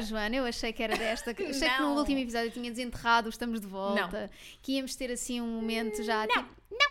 oh 0.00 0.06
Joana, 0.08 0.36
eu 0.36 0.44
achei 0.44 0.72
que 0.72 0.82
era 0.82 0.96
desta. 0.96 1.32
que- 1.34 1.44
Achei 1.44 1.68
que 1.68 1.78
no 1.80 1.88
Não. 1.90 1.96
último 1.96 2.18
episódio 2.18 2.48
eu 2.48 2.52
tinha 2.52 2.70
desenterrado, 2.70 3.28
estamos 3.28 3.60
de 3.60 3.66
volta. 3.66 4.30
Que 4.62 4.72
íamos 4.72 4.94
ter 4.96 5.10
assim 5.10 5.40
um 5.40 5.46
momento 5.60 6.02
já 6.02 6.26
Não. 6.26 6.34
tipo. 6.42 6.54
Não! 6.70 6.90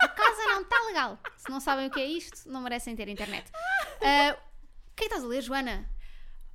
A 0.00 0.08
casa 0.08 0.42
não 0.46 0.62
está 0.62 0.76
legal. 0.86 1.18
Se 1.36 1.48
não 1.50 1.60
sabem 1.60 1.86
o 1.86 1.90
que 1.90 2.00
é 2.00 2.06
isto, 2.06 2.48
não 2.48 2.60
merecem 2.60 2.94
ter 2.96 3.08
internet. 3.08 3.50
Ah, 4.00 4.36
o 4.36 4.94
que 4.96 5.04
é 5.04 5.08
que 5.08 5.14
estás 5.14 5.24
a 5.24 5.26
ler, 5.26 5.42
Joana? 5.42 5.88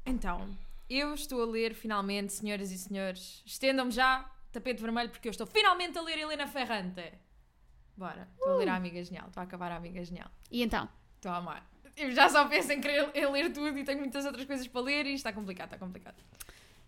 Então, 0.06 0.48
eu 0.90 1.14
estou 1.14 1.42
a 1.42 1.46
ler 1.46 1.74
finalmente, 1.74 2.34
senhoras 2.34 2.72
e 2.72 2.78
senhores, 2.78 3.42
estendam-me 3.46 3.92
já 3.92 4.30
tapete 4.52 4.82
vermelho 4.82 5.10
porque 5.10 5.28
eu 5.28 5.32
estou 5.32 5.46
finalmente 5.48 5.98
a 5.98 6.02
ler 6.02 6.18
Helena 6.20 6.48
Ferrante. 6.48 7.14
Bora, 7.96 8.28
estou 8.36 8.54
a 8.54 8.56
ler 8.58 8.70
a 8.70 8.76
Amiga 8.76 9.04
Genial, 9.04 9.28
estou 9.28 9.42
a 9.42 9.44
acabar 9.44 9.72
a 9.72 9.76
Amiga 9.78 10.04
Genial. 10.04 10.30
E 10.52 10.62
então? 10.64 10.88
Estou 11.16 11.32
a 11.32 11.38
amar. 11.38 11.66
Eu 11.98 12.12
já 12.12 12.30
só 12.30 12.46
penso 12.46 12.72
em 12.72 12.80
querer 12.80 13.10
em 13.14 13.26
ler 13.32 13.52
tudo 13.52 13.78
e 13.78 13.84
tenho 13.84 14.00
muitas 14.00 14.26
outras 14.26 14.46
coisas 14.46 14.68
para 14.68 14.82
ler 14.82 15.06
e 15.08 15.14
está 15.14 15.34
complicado, 15.34 15.74
está 15.74 15.78
complicado. 15.78 16.16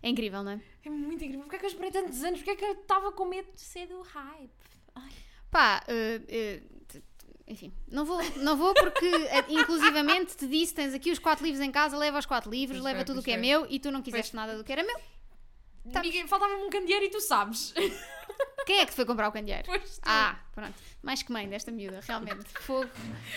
É 0.02 0.08
incrível, 0.08 0.42
não 0.42 0.52
é? 0.52 0.60
É 0.84 0.88
muito 0.90 1.22
incrível. 1.24 1.40
Porquê 1.40 1.56
é 1.56 1.58
que 1.58 1.64
eu 1.66 1.70
esperei 1.70 1.90
tantos 1.90 2.22
anos? 2.22 2.38
Porquê 2.40 2.52
é 2.52 2.56
que 2.56 2.64
eu 2.64 2.72
estava 2.72 3.12
com 3.12 3.24
medo 3.26 3.50
de 3.52 3.60
ser 3.60 3.86
do 3.86 4.00
hype? 4.02 4.50
Ai. 4.94 5.10
Pá, 5.50 5.80
t- 5.80 6.62
t- 6.88 7.02
enfim, 7.46 7.72
não 7.90 8.04
vou, 8.04 8.18
não 8.36 8.56
vou 8.56 8.72
porque 8.72 9.04
eh, 9.06 9.44
inclusivamente 9.48 10.36
te 10.36 10.46
disse: 10.46 10.72
tens 10.72 10.94
aqui 10.94 11.10
os 11.10 11.18
quatro 11.18 11.44
livros 11.44 11.60
em 11.62 11.70
casa, 11.72 11.98
leva 11.98 12.18
os 12.18 12.24
quatro 12.26 12.50
livros, 12.50 12.78
Pois 12.78 12.84
leva 12.84 12.98
foi, 13.00 13.04
tudo 13.04 13.16
o 13.16 13.22
pois 13.22 13.24
que 13.24 13.30
é 13.32 13.34
foi. 13.34 13.42
meu 13.42 13.66
e 13.68 13.78
tu 13.80 13.90
não 13.90 14.00
quiseste 14.00 14.34
nada 14.34 14.56
do 14.56 14.64
que 14.64 14.72
era 14.72 14.82
meu. 14.84 14.98
Tá. 15.92 16.02
Faltava-me 16.28 16.62
um 16.62 16.70
candeeiro 16.70 17.04
e 17.06 17.10
tu 17.10 17.20
sabes. 17.20 17.74
Quem 18.66 18.80
é 18.80 18.86
que 18.86 18.92
foi 18.92 19.04
comprar 19.04 19.28
o 19.28 19.32
candeeiro? 19.32 19.64
Pois 19.66 19.98
tu. 19.98 20.02
Ah, 20.04 20.38
pronto. 20.52 20.74
Mais 21.02 21.22
que 21.22 21.32
mãe 21.32 21.48
desta 21.48 21.70
miúda, 21.70 22.00
realmente. 22.00 22.44
Fogo. 22.60 22.88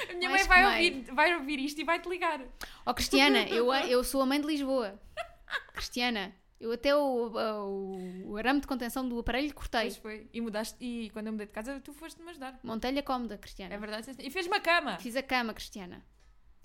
a 0.10 0.14
minha 0.14 0.30
mais 0.30 0.48
mãe 0.48 0.64
vai 0.64 0.64
que 0.64 0.96
ouvir, 0.96 1.14
vai 1.14 1.36
ouvir 1.36 1.60
isto 1.60 1.82
e 1.82 1.84
vai-te 1.84 2.08
ligar. 2.10 2.42
Ó 2.86 2.94
Cristiana, 2.94 3.48
eu, 3.48 3.74
eu 3.74 4.04
sou 4.04 4.22
a 4.22 4.26
mãe 4.26 4.40
de 4.40 4.48
Lisboa. 4.48 5.00
Cristiana, 5.74 6.34
eu 6.60 6.72
até 6.72 6.96
o, 6.96 7.28
o, 7.30 8.32
o 8.32 8.38
arame 8.38 8.62
de 8.62 8.68
contenção 8.68 9.08
do 9.08 9.20
aparelho 9.20 9.54
cortei. 9.54 9.82
Pois 9.82 9.98
foi. 9.98 10.30
E 10.34 10.40
mudaste. 10.40 10.78
E 10.80 11.10
quando 11.10 11.28
eu 11.28 11.34
mudei 11.34 11.48
de 11.48 11.54
casa, 11.54 11.80
tu 11.82 11.94
foste-me 11.94 12.30
ajudar. 12.30 12.60
Montei-lhe 12.64 13.00
a 13.00 13.04
cómoda, 13.04 13.38
Cristiana. 13.38 13.74
É 13.74 13.78
verdade. 13.78 14.12
E 14.20 14.30
fez 14.30 14.48
uma 14.48 14.60
cama. 14.60 14.98
Fiz 15.00 15.16
a 15.16 15.24
cama, 15.24 15.54
Cristiana. 15.54 16.06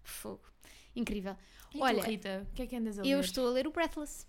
Fogo. 0.03 0.43
Incrível. 0.95 1.37
E 1.75 1.81
Olha, 1.81 2.03
tu, 2.03 2.09
Rita, 2.09 2.47
o 2.51 2.55
que 2.55 2.63
é 2.63 2.67
que 2.67 2.77
andas 2.77 2.99
a 2.99 3.03
ler? 3.03 3.11
Eu 3.11 3.21
estou 3.21 3.49
a 3.49 3.51
ler 3.51 3.67
o 3.67 3.73
Breathless, 3.73 4.27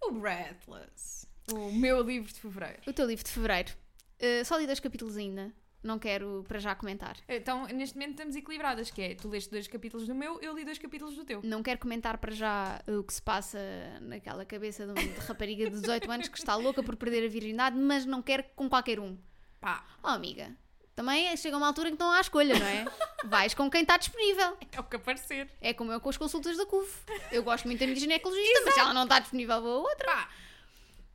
O 0.00 0.10
Breathless. 0.12 1.28
O 1.54 1.72
meu 1.72 2.02
livro 2.02 2.32
de 2.32 2.40
fevereiro. 2.40 2.78
o 2.86 2.92
teu 2.92 3.06
livro 3.06 3.24
de 3.24 3.30
fevereiro. 3.30 3.72
Uh, 4.20 4.44
só 4.44 4.56
li 4.58 4.66
dois 4.66 4.80
capítulos 4.80 5.16
ainda. 5.16 5.52
Não 5.82 5.98
quero 5.98 6.44
para 6.46 6.58
já 6.58 6.74
comentar. 6.74 7.16
Então, 7.26 7.66
neste 7.68 7.96
momento 7.96 8.10
estamos 8.10 8.36
equilibradas, 8.36 8.90
que 8.90 9.00
é, 9.00 9.14
tu 9.14 9.28
leste 9.30 9.50
dois 9.50 9.66
capítulos 9.66 10.06
do 10.06 10.14
meu, 10.14 10.38
eu 10.42 10.54
li 10.54 10.62
dois 10.62 10.76
capítulos 10.78 11.16
do 11.16 11.24
teu. 11.24 11.40
Não 11.42 11.62
quero 11.62 11.78
comentar 11.80 12.18
para 12.18 12.32
já 12.32 12.82
o 12.86 13.02
que 13.02 13.14
se 13.14 13.22
passa 13.22 13.58
naquela 14.02 14.44
cabeça 14.44 14.84
de 14.84 14.92
uma 14.92 15.20
rapariga 15.26 15.70
de 15.70 15.80
18 15.80 16.10
anos 16.10 16.28
que 16.28 16.36
está 16.38 16.54
louca 16.54 16.82
por 16.82 16.96
perder 16.96 17.24
a 17.24 17.28
virgindade, 17.30 17.78
mas 17.78 18.04
não 18.04 18.20
quero 18.20 18.44
com 18.54 18.68
qualquer 18.68 19.00
um. 19.00 19.16
Pá, 19.58 19.82
Oh, 20.02 20.08
amiga, 20.08 20.54
também 20.94 21.34
chega 21.38 21.56
uma 21.56 21.66
altura 21.68 21.88
em 21.88 21.92
que 21.92 21.94
estão 21.94 22.12
à 22.12 22.20
escolha, 22.20 22.58
não 22.58 22.66
é? 22.66 22.84
Vais 23.24 23.54
com 23.54 23.70
quem 23.70 23.80
está 23.80 23.96
disponível. 23.96 24.58
é 24.72 24.80
o 24.80 24.84
que 24.84 24.96
aparecer. 24.96 25.48
É 25.62 25.72
como 25.72 25.90
eu 25.92 25.98
com 26.00 26.10
as 26.10 26.18
consultas 26.18 26.58
da 26.58 26.66
CUF. 26.66 26.94
Eu 27.32 27.42
gosto 27.42 27.64
muito 27.64 27.80
da 27.80 27.86
minha 27.86 27.98
ginecologista, 27.98 28.60
mas 28.66 28.74
se 28.74 28.80
ela 28.80 28.92
não 28.92 29.04
está 29.04 29.18
disponível, 29.18 29.62
vou 29.62 29.78
a 29.78 29.90
outra. 29.90 30.06
Pá, 30.12 30.28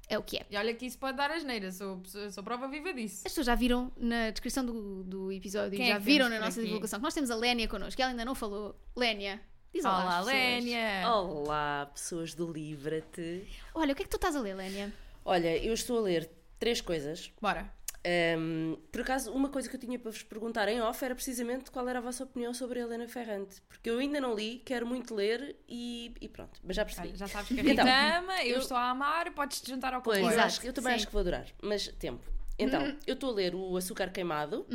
É 0.08 0.18
o 0.18 0.24
que 0.24 0.38
é. 0.38 0.46
e 0.50 0.58
olha 0.58 0.74
que 0.74 0.86
isso 0.86 0.98
pode 0.98 1.18
dar 1.18 1.32
asneira, 1.32 1.72
sou, 1.72 2.02
sou, 2.32 2.44
prova 2.44 2.68
viva 2.68 2.94
disso. 2.94 3.24
As 3.26 3.32
pessoas 3.32 3.48
já 3.48 3.56
viram 3.56 3.92
na 3.98 4.30
descrição 4.30 4.64
do, 4.66 5.04
do 5.04 5.32
episódio, 5.32 5.78
Quem 5.78 5.88
é 5.90 5.94
já 5.94 6.00
que 6.00 6.06
viram 6.06 6.30
na 6.30 6.36
por 6.38 6.46
nossa 6.46 6.60
aqui? 6.60 6.68
divulgação, 6.68 7.00
que 7.00 7.04
nós 7.04 7.14
temos 7.14 7.32
a 7.32 7.36
Lénia 7.36 7.68
connosco, 7.68 7.96
que 7.96 8.02
ela 8.02 8.12
ainda 8.12 8.24
não 8.26 8.36
falou. 8.36 8.80
Lénia, 8.96 9.42
diz 9.74 9.84
olá, 9.84 10.04
Olá, 10.04 10.18
pessoas. 10.18 10.34
Lénia! 10.36 11.10
Olá, 11.10 11.92
pessoas 11.94 12.34
do 12.36 12.52
Livra-te. 12.52 13.48
Olha, 13.74 13.94
o 13.94 13.96
que 13.96 14.04
é 14.04 14.06
que 14.06 14.12
tu 14.12 14.18
estás 14.18 14.36
a 14.36 14.42
ler, 14.42 14.56
Lénia? 14.56 14.94
Olha, 15.24 15.58
eu 15.58 15.74
estou 15.74 15.98
a 15.98 16.02
ler 16.02 16.30
três 16.60 16.82
coisas. 16.82 17.32
Bora. 17.42 17.74
Ahm, 18.08 18.76
por 18.92 19.02
acaso, 19.02 19.32
uma 19.32 19.50
coisa 19.50 19.68
que 19.68 19.76
eu 19.76 19.80
tinha 19.80 19.98
para 19.98 20.12
vos 20.12 20.22
perguntar 20.22 20.68
em 20.68 20.80
off 20.80 21.04
era 21.04 21.16
precisamente 21.16 21.72
qual 21.72 21.90
era 21.90 21.98
a 21.98 22.02
vossa 22.02 22.24
opinião 22.24 22.54
sobre 22.54 22.80
a 22.80 22.84
Helena 22.84 23.08
Ferrante. 23.08 23.60
Porque 23.68 23.90
eu 23.90 23.98
ainda 23.98 24.22
não 24.22 24.36
li, 24.36 24.62
quero 24.64 24.86
muito 24.86 25.16
ler 25.16 25.56
e, 25.68 26.14
e 26.22 26.30
pronto, 26.30 26.60
mas 26.64 26.76
já 26.76 26.86
percebi. 26.86 27.16
Já 27.16 27.28
sabes 27.28 27.48
que 27.50 27.60
a 27.60 27.64
Rita 27.64 27.82
Então, 27.82 27.88
ama, 27.88 28.44
eu, 28.44 28.56
eu- 28.56 28.60
estou 28.60 28.78
a 28.78 28.90
amar, 28.92 29.34
podes-te 29.34 29.70
juntar 29.70 29.94
ao 29.94 30.02
Pois, 30.04 30.20
comboio. 30.20 30.34
Exato, 30.40 30.66
eu 30.68 30.72
também 30.74 30.92
sim. 30.92 30.96
acho 30.98 31.08
que 31.08 31.14
vou 31.14 31.22
adorar, 31.22 31.48
mas 31.64 31.88
tempo. 32.00 32.24
Então, 32.60 32.96
eu 33.08 33.16
estou 33.16 33.32
a 33.32 33.34
ler 33.34 33.56
o 33.56 33.76
Açúcar 33.76 34.12
Queimado, 34.12 34.68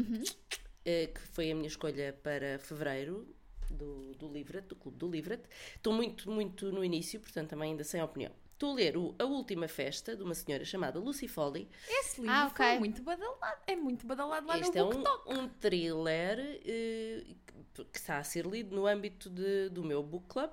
eh, 0.84 1.06
que 1.06 1.20
foi 1.28 1.50
a 1.52 1.54
minha 1.54 1.68
escolha 1.68 2.12
para 2.22 2.58
fevereiro 2.58 3.32
do, 3.70 4.12
do 4.16 4.28
Livret, 4.32 4.66
do 4.66 4.74
Clube 4.76 4.98
do 4.98 5.08
Livret. 5.08 5.42
Estou 5.76 5.92
muito, 5.92 6.30
muito 6.30 6.72
no 6.72 6.84
início, 6.84 7.20
portanto 7.20 7.50
também 7.50 7.70
ainda 7.70 7.84
sem 7.84 8.02
opinião. 8.02 8.32
Estou 8.60 8.72
a 8.72 8.75
ler 8.75 8.94
o 8.98 9.15
A 9.19 9.25
Última 9.25 9.66
Festa, 9.69 10.15
de 10.15 10.22
uma 10.22 10.34
senhora 10.34 10.66
chamada 10.66 10.98
Lucy 10.98 11.26
Foley. 11.26 11.66
Esse 11.88 12.21
livro 12.21 12.37
Ah, 12.37 12.47
ok. 12.47 12.56
foi 12.66 12.78
muito 12.78 13.03
badalado. 13.03 13.59
É 13.66 13.75
muito 13.75 14.06
badalado 14.06 14.47
lá 14.47 14.59
este 14.59 14.72
no 14.72 14.78
é 14.78 14.84
um, 14.84 14.91
BookTok. 15.03 15.32
um 15.38 15.48
thriller 15.48 16.60
eh, 16.66 17.25
que- 17.72 17.87
está 17.98 18.19
a 18.19 18.22
ser 18.22 18.44
lido 18.44 18.76
no 18.76 18.87
âmbito 18.87 19.31
de- 19.31 19.71
do 19.71 19.82
meu 19.82 20.03
book 20.03 20.26
club, 20.28 20.50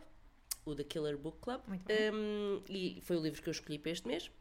o 0.66 0.73
The 0.73 0.85
Killer 0.85 1.18
Book 1.18 1.40
Club. 1.41 1.59
Um, 1.68 2.63
e 2.69 3.01
foi 3.01 3.18
o 3.18 3.19
livro 3.22 3.41
que 3.41 3.50
eu 3.50 3.51
escolhi 3.51 3.78
para 3.78 3.91
este 3.91 4.07
mês. 4.07 4.31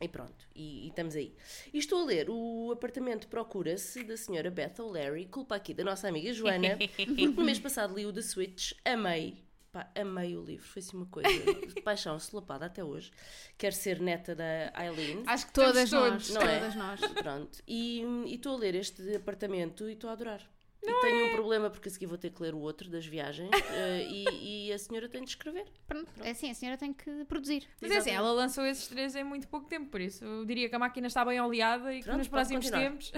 E 0.00 0.08
pronto, 0.08 0.48
e, 0.54 0.86
e 0.86 0.88
estamos 0.88 1.14
aí. 1.16 1.34
E 1.74 1.78
estou 1.78 2.00
a 2.00 2.04
ler 2.06 2.30
o 2.30 2.70
Apartamento 2.72 3.28
Procura-se 3.28 4.04
da 4.04 4.16
senhora 4.16 4.50
Beth 4.50 4.78
O'Leary, 4.80 5.26
culpa 5.26 5.54
aqui 5.56 5.74
da 5.74 5.84
nossa 5.84 6.08
amiga 6.08 6.32
Joana, 6.32 6.78
porque 6.96 7.26
no 7.28 7.44
mês 7.44 7.58
passado 7.58 7.94
li 7.94 8.06
o 8.06 8.12
The 8.12 8.22
Switch, 8.22 8.72
amei. 8.86 9.44
Pá, 9.76 9.90
amei 9.94 10.34
o 10.38 10.42
livro, 10.42 10.64
foi 10.66 10.80
assim 10.80 10.96
uma 10.96 11.04
coisa 11.04 11.28
de 11.28 11.82
paixão 11.84 12.18
solapada 12.18 12.64
até 12.64 12.82
hoje. 12.82 13.10
Quero 13.58 13.74
ser 13.74 14.00
neta 14.00 14.34
da 14.34 14.72
Eileen. 14.82 15.22
Acho 15.26 15.48
que 15.48 15.52
Todas 15.52 15.90
nós, 15.92 16.10
todos. 16.12 16.30
não 16.30 16.40
é? 16.40 16.58
todas 16.60 16.74
nós. 16.76 17.00
Pronto, 17.12 17.58
e 17.68 18.00
e 18.24 18.36
estou 18.36 18.54
a 18.54 18.58
ler 18.58 18.74
este 18.74 19.14
apartamento 19.14 19.86
e 19.86 19.92
estou 19.92 20.08
a 20.08 20.14
adorar. 20.14 20.40
E 20.88 21.00
tenho 21.00 21.26
um 21.26 21.30
problema 21.32 21.70
porque 21.70 21.88
a 21.88 21.92
seguir 21.92 22.06
vou 22.06 22.18
ter 22.18 22.30
que 22.30 22.42
ler 22.42 22.54
o 22.54 22.58
outro 22.58 22.88
das 22.88 23.04
viagens 23.06 23.50
eh, 23.72 24.06
e, 24.08 24.68
e 24.68 24.72
a 24.72 24.78
senhora 24.78 25.08
tem 25.08 25.22
de 25.24 25.30
escrever. 25.30 25.66
Pronto, 25.86 26.08
é 26.22 26.30
assim, 26.30 26.50
a 26.50 26.54
senhora 26.54 26.76
tem 26.78 26.92
que 26.92 27.24
produzir. 27.24 27.66
Mas 27.80 27.90
é 27.90 27.96
assim, 27.98 28.10
ela 28.10 28.30
lançou 28.32 28.64
esses 28.64 28.86
três 28.86 29.14
em 29.16 29.24
muito 29.24 29.48
pouco 29.48 29.66
tempo, 29.68 29.90
por 29.90 30.00
isso 30.00 30.24
eu 30.24 30.44
diria 30.44 30.68
que 30.68 30.74
a 30.74 30.78
máquina 30.78 31.06
está 31.06 31.24
bem 31.24 31.40
oleada 31.40 31.92
e 31.92 31.98
que 31.98 32.04
Pronto, 32.04 32.18
nos 32.18 32.28
pode 32.28 32.48
próximos 32.48 32.64
continuar. 32.70 32.90
tempos. 32.90 33.12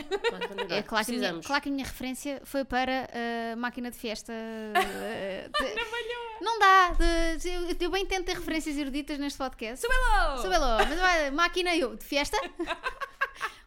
É 0.70 0.82
claro 0.82 1.04
que, 1.06 1.12
a 1.12 1.14
minha, 1.18 1.40
claro 1.42 1.62
que 1.62 1.68
a 1.68 1.72
minha 1.72 1.84
referência 1.86 2.40
foi 2.44 2.64
para 2.64 3.08
a 3.52 3.56
máquina 3.56 3.90
de 3.90 3.98
festa. 3.98 4.32
de- 4.32 6.44
não 6.44 6.58
dá. 6.58 6.90
de- 7.36 7.48
eu, 7.48 7.76
eu 7.80 7.90
bem 7.90 8.06
tento 8.06 8.26
ter 8.26 8.36
referências 8.36 8.76
eruditas 8.76 9.18
neste 9.18 9.38
podcast. 9.38 9.84
Hello! 9.86 10.40
Sou 10.40 10.50
Belo, 10.50 10.66
mas 10.88 10.98
vai, 11.00 11.30
máquina 11.30 11.74
eu, 11.76 11.96
de 11.96 12.04
festa? 12.04 12.36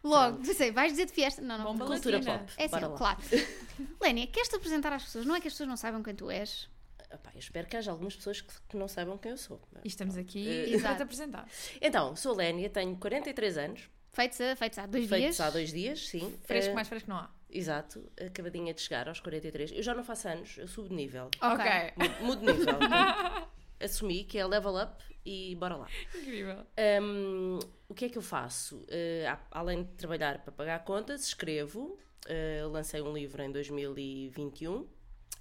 Logo, 0.02 0.38
pensei, 0.44 0.70
vais 0.72 0.92
dizer 0.92 1.06
de 1.06 1.12
festa? 1.12 1.40
Não, 1.42 1.56
não. 1.58 1.64
Bomba 1.64 1.86
Cultura 1.86 2.16
latina. 2.18 2.38
pop. 2.38 2.52
É 2.56 2.64
assim, 2.64 2.96
claro. 2.96 3.18
Lénia, 4.02 4.26
queres-te 4.26 4.56
apresentar 4.56 4.92
às 4.92 5.04
pessoas? 5.04 5.24
Não 5.26 5.34
é 5.36 5.40
que 5.40 5.46
as 5.48 5.54
pessoas 5.54 5.68
não 5.68 5.76
saibam 5.76 6.02
quem 6.02 6.14
tu 6.14 6.30
és. 6.30 6.68
Epá, 7.12 7.30
eu 7.34 7.38
espero 7.38 7.66
que 7.68 7.76
haja 7.76 7.90
algumas 7.90 8.16
pessoas 8.16 8.40
que, 8.40 8.52
que 8.68 8.76
não 8.76 8.88
saibam 8.88 9.16
quem 9.18 9.30
eu 9.32 9.36
sou. 9.36 9.60
E 9.84 9.88
estamos 9.88 10.16
aqui 10.16 10.74
Eh, 10.74 10.80
para 10.80 10.96
te 10.96 11.02
apresentar. 11.02 11.46
Então, 11.80 12.16
sou 12.16 12.34
Lénia, 12.34 12.68
tenho 12.70 12.96
43 12.96 13.58
anos, 13.58 13.90
Feitos, 14.14 14.40
a- 14.40 14.56
feitos 14.56 14.78
há 14.78 14.86
dois 14.86 15.08
feitos 15.08 15.36
dias. 15.36 15.40
há 15.40 15.50
dois 15.50 15.70
dias, 15.72 16.08
sim. 16.08 16.34
Fresco, 16.44 16.70
Eh, 16.70 16.74
mais 16.74 16.88
fresco 16.88 17.08
não 17.10 17.16
há. 17.18 17.30
Exato, 17.50 18.10
acabadinha 18.26 18.72
de 18.72 18.80
chegar 18.80 19.08
aos 19.08 19.20
43. 19.20 19.72
Eu 19.72 19.82
já 19.82 19.94
não 19.94 20.02
faço 20.02 20.26
anos, 20.28 20.56
eu 20.56 20.66
subo 20.66 20.88
de 20.88 20.94
nível. 20.94 21.30
Ok. 21.40 21.64
Mudo- 21.96 22.24
Mudo 22.24 22.40
de 22.40 22.52
nível. 22.58 22.78
Assumi 23.82 24.24
que 24.24 24.38
é 24.38 24.46
level 24.46 24.76
up 24.76 25.02
e 25.24 25.54
bora 25.56 25.76
lá. 25.76 25.88
Incrível. 26.16 26.66
Hum, 27.02 27.58
o 27.88 27.94
que 27.94 28.06
é 28.06 28.08
que 28.08 28.18
eu 28.18 28.22
faço? 28.22 28.84
A- 29.28 29.40
além 29.60 29.84
de 29.84 29.90
trabalhar 29.92 30.38
para 30.42 30.52
pagar 30.52 30.84
contas, 30.84 31.24
escrevo. 31.24 31.98
Eh, 32.26 32.62
lancei 32.70 33.00
um 33.02 33.12
livro 33.12 33.42
em 33.42 33.50
2021 33.50 34.86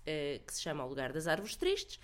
eh, 0.05 0.41
que 0.45 0.53
se 0.53 0.61
chama 0.61 0.83
O 0.85 0.89
Lugar 0.89 1.11
das 1.13 1.27
Árvores 1.27 1.55
Tristes. 1.55 1.99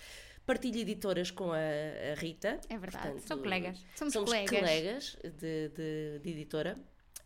Partilho 0.46 0.78
editoras 0.80 1.30
com 1.30 1.52
a, 1.52 1.56
a 1.56 2.14
Rita. 2.16 2.60
É 2.70 2.78
verdade. 2.78 3.04
Portanto, 3.08 3.26
São 3.28 3.38
colegas. 3.38 3.84
Somos, 3.96 4.14
Somos 4.14 4.30
colegas. 4.30 4.58
colegas, 4.60 5.16
de, 5.22 5.68
de- 5.68 6.18
de 6.22 6.30
editora. 6.30 6.78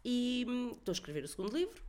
E 0.04 0.44
hum, 0.48 0.70
estou 0.72 0.90
a 0.92 0.94
escrever 0.94 1.22
o 1.24 1.28
segundo 1.28 1.56
livro. 1.56 1.80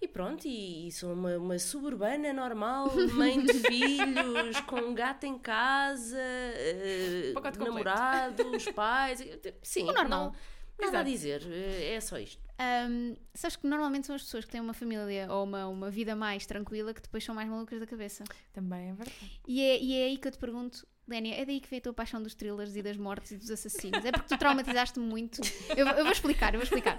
E 0.00 0.08
pronto, 0.08 0.46
e, 0.46 0.88
e 0.88 0.92
sou 0.92 1.12
uma, 1.14 1.36
uma 1.38 1.58
suburbana 1.58 2.32
normal, 2.32 2.92
mãe 3.14 3.42
de 3.42 3.54
filhos, 3.66 4.60
com 4.66 4.76
um 4.76 4.94
gato 4.94 5.24
em 5.24 5.38
casa, 5.38 6.18
eh, 6.18 7.30
Pacote 7.34 7.58
completo. 7.58 7.84
namorados, 7.88 8.66
pais. 8.72 9.24
Sim, 9.62 9.88
O 9.88 9.92
normal. 9.92 10.34
Não, 10.78 10.86
nada 10.86 10.98
a 11.00 11.02
dizer, 11.02 11.42
eh, 11.50 11.94
é 11.94 12.00
só 12.00 12.18
isto. 12.18 12.42
Ahm, 12.58 13.14
sabes 13.32 13.56
que 13.56 13.66
normalmente 13.66 14.06
são 14.06 14.14
as 14.14 14.22
pessoas 14.22 14.44
que 14.44 14.50
têm 14.50 14.60
uma 14.60 14.74
família 14.74 15.26
ou 15.32 15.42
uma, 15.44 15.66
uma 15.66 15.90
vida 15.90 16.14
mais 16.14 16.44
tranquila 16.46 16.92
que 16.92 17.00
depois 17.00 17.24
são 17.24 17.34
mais 17.34 17.48
malucas 17.48 17.80
da 17.80 17.86
cabeça. 17.86 18.24
Também 18.52 18.90
é 18.90 18.92
verdade. 18.92 19.40
E 19.48 19.60
é, 19.62 19.80
e 19.80 19.94
é 20.00 20.04
aí 20.06 20.16
que 20.18 20.28
eu 20.28 20.32
te 20.32 20.38
pergunto, 20.38 20.86
Lénia, 21.08 21.34
é 21.34 21.44
daí 21.44 21.60
que 21.60 21.68
veio 21.68 21.80
a 21.80 21.82
tua 21.82 21.92
paixão 21.94 22.22
dos 22.22 22.34
thrillers 22.34 22.76
e 22.76 22.82
das 22.82 22.96
mortes 22.96 23.32
e 23.32 23.36
dos 23.36 23.50
assassinos? 23.50 24.04
É 24.04 24.12
porque 24.12 24.28
tu 24.28 24.38
traumatizaste-me 24.38 25.04
muito? 25.06 25.40
Eu, 25.76 25.86
eu 25.88 26.04
vou 26.04 26.12
explicar, 26.12 26.54
eu 26.54 26.60
vou 26.60 26.64
explicar. 26.64 26.96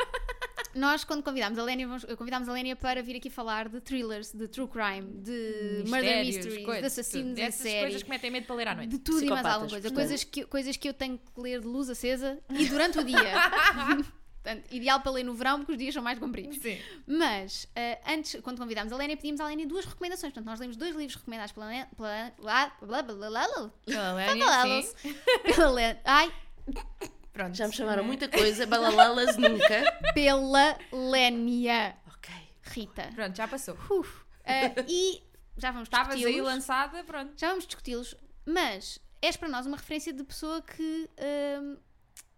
Nós 0.76 1.04
quando 1.04 1.24
convidámos 1.24 1.58
a 1.58 1.64
Lénia, 1.64 1.88
convidámos 2.18 2.50
a 2.50 2.54
Lénia 2.54 2.76
para 2.76 3.02
vir 3.02 3.16
aqui 3.16 3.30
falar 3.30 3.70
de 3.70 3.80
thrillers, 3.80 4.32
de 4.34 4.48
true 4.48 4.68
crime, 4.68 5.08
de 5.22 5.84
murder 5.88 6.26
Mistérios, 6.26 6.36
mysteries, 6.36 6.66
coisas, 6.66 6.82
de 6.82 6.88
assassinos 6.88 7.40
em 7.40 7.52
série. 7.52 7.82
coisas 7.82 8.04
que 8.04 8.10
metem 8.10 8.32
medo 8.32 8.46
para 8.46 8.56
ler 8.56 8.68
à 8.68 8.76
noite. 8.76 8.90
De 8.90 9.00
tudo 9.00 9.24
e 9.24 9.30
mais 9.30 9.46
alguma 9.46 9.70
coisa. 9.70 9.92
Coisas 9.92 10.24
que, 10.24 10.46
coisas 10.46 10.78
que 10.78 10.90
eu 10.90 10.94
tenho 10.94 11.18
que 11.18 11.42
ler 11.42 11.62
de 11.62 11.68
luz 11.68 11.90
acesa 11.90 12.38
e 12.50 12.68
durante 12.68 13.00
o 13.00 13.04
dia. 13.04 13.18
Portanto, 14.44 14.76
ideal 14.76 15.00
para 15.00 15.12
ler 15.12 15.24
no 15.24 15.34
verão 15.34 15.58
porque 15.58 15.72
os 15.72 15.78
dias 15.78 15.94
são 15.94 16.04
mais 16.04 16.20
compridos. 16.20 16.58
Sim. 16.60 16.78
Mas, 17.08 17.68
eh, 17.76 18.00
antes, 18.08 18.40
quando 18.42 18.60
convidámos 18.60 18.94
a 18.94 18.96
Lénia, 18.96 19.18
pedimos 19.18 19.42
à 19.42 19.48
Lénia 19.48 19.66
duas 19.66 19.86
recomendações. 19.86 20.32
Portanto, 20.32 20.46
nós 20.46 20.60
lemos 20.60 20.78
dois 20.78 20.96
livros 20.96 21.16
recomendados 21.16 21.52
pela 21.52 21.66
Lénia. 21.66 21.88
Pela, 21.98 22.32
blá, 22.38 22.78
blá, 22.80 23.04
Pela 23.04 23.16
blá, 23.16 23.48
Lénia, 24.14 24.84
pela 25.44 25.72
Lénia. 25.72 26.02
Ai, 26.06 26.32
Pronto. 27.36 27.54
Já 27.54 27.68
me 27.68 27.74
chamaram 27.74 28.02
muita 28.02 28.30
coisa, 28.30 28.66
balalalas 28.66 29.36
nunca. 29.38 30.00
pela 30.14 30.78
Lénia. 30.90 31.98
Ok. 32.08 32.34
Rita. 32.62 33.10
Pronto, 33.14 33.36
já 33.36 33.46
passou. 33.46 33.78
Uf. 33.92 34.24
Eh, 34.46 34.74
e 34.88 35.22
já 35.58 35.72
vamos 35.72 35.88
Estavas 35.88 36.16
aí 36.16 36.40
lançada, 36.40 37.04
pronto. 37.04 37.34
Já 37.36 37.50
vamos 37.50 37.66
discuti-los. 37.68 38.16
Mas 38.46 39.00
és 39.22 39.36
para 39.36 39.50
nós 39.50 39.66
uma 39.66 39.76
referência 39.76 40.14
de 40.14 40.24
pessoa 40.24 40.62
que 40.62 41.10
hum, 41.62 41.78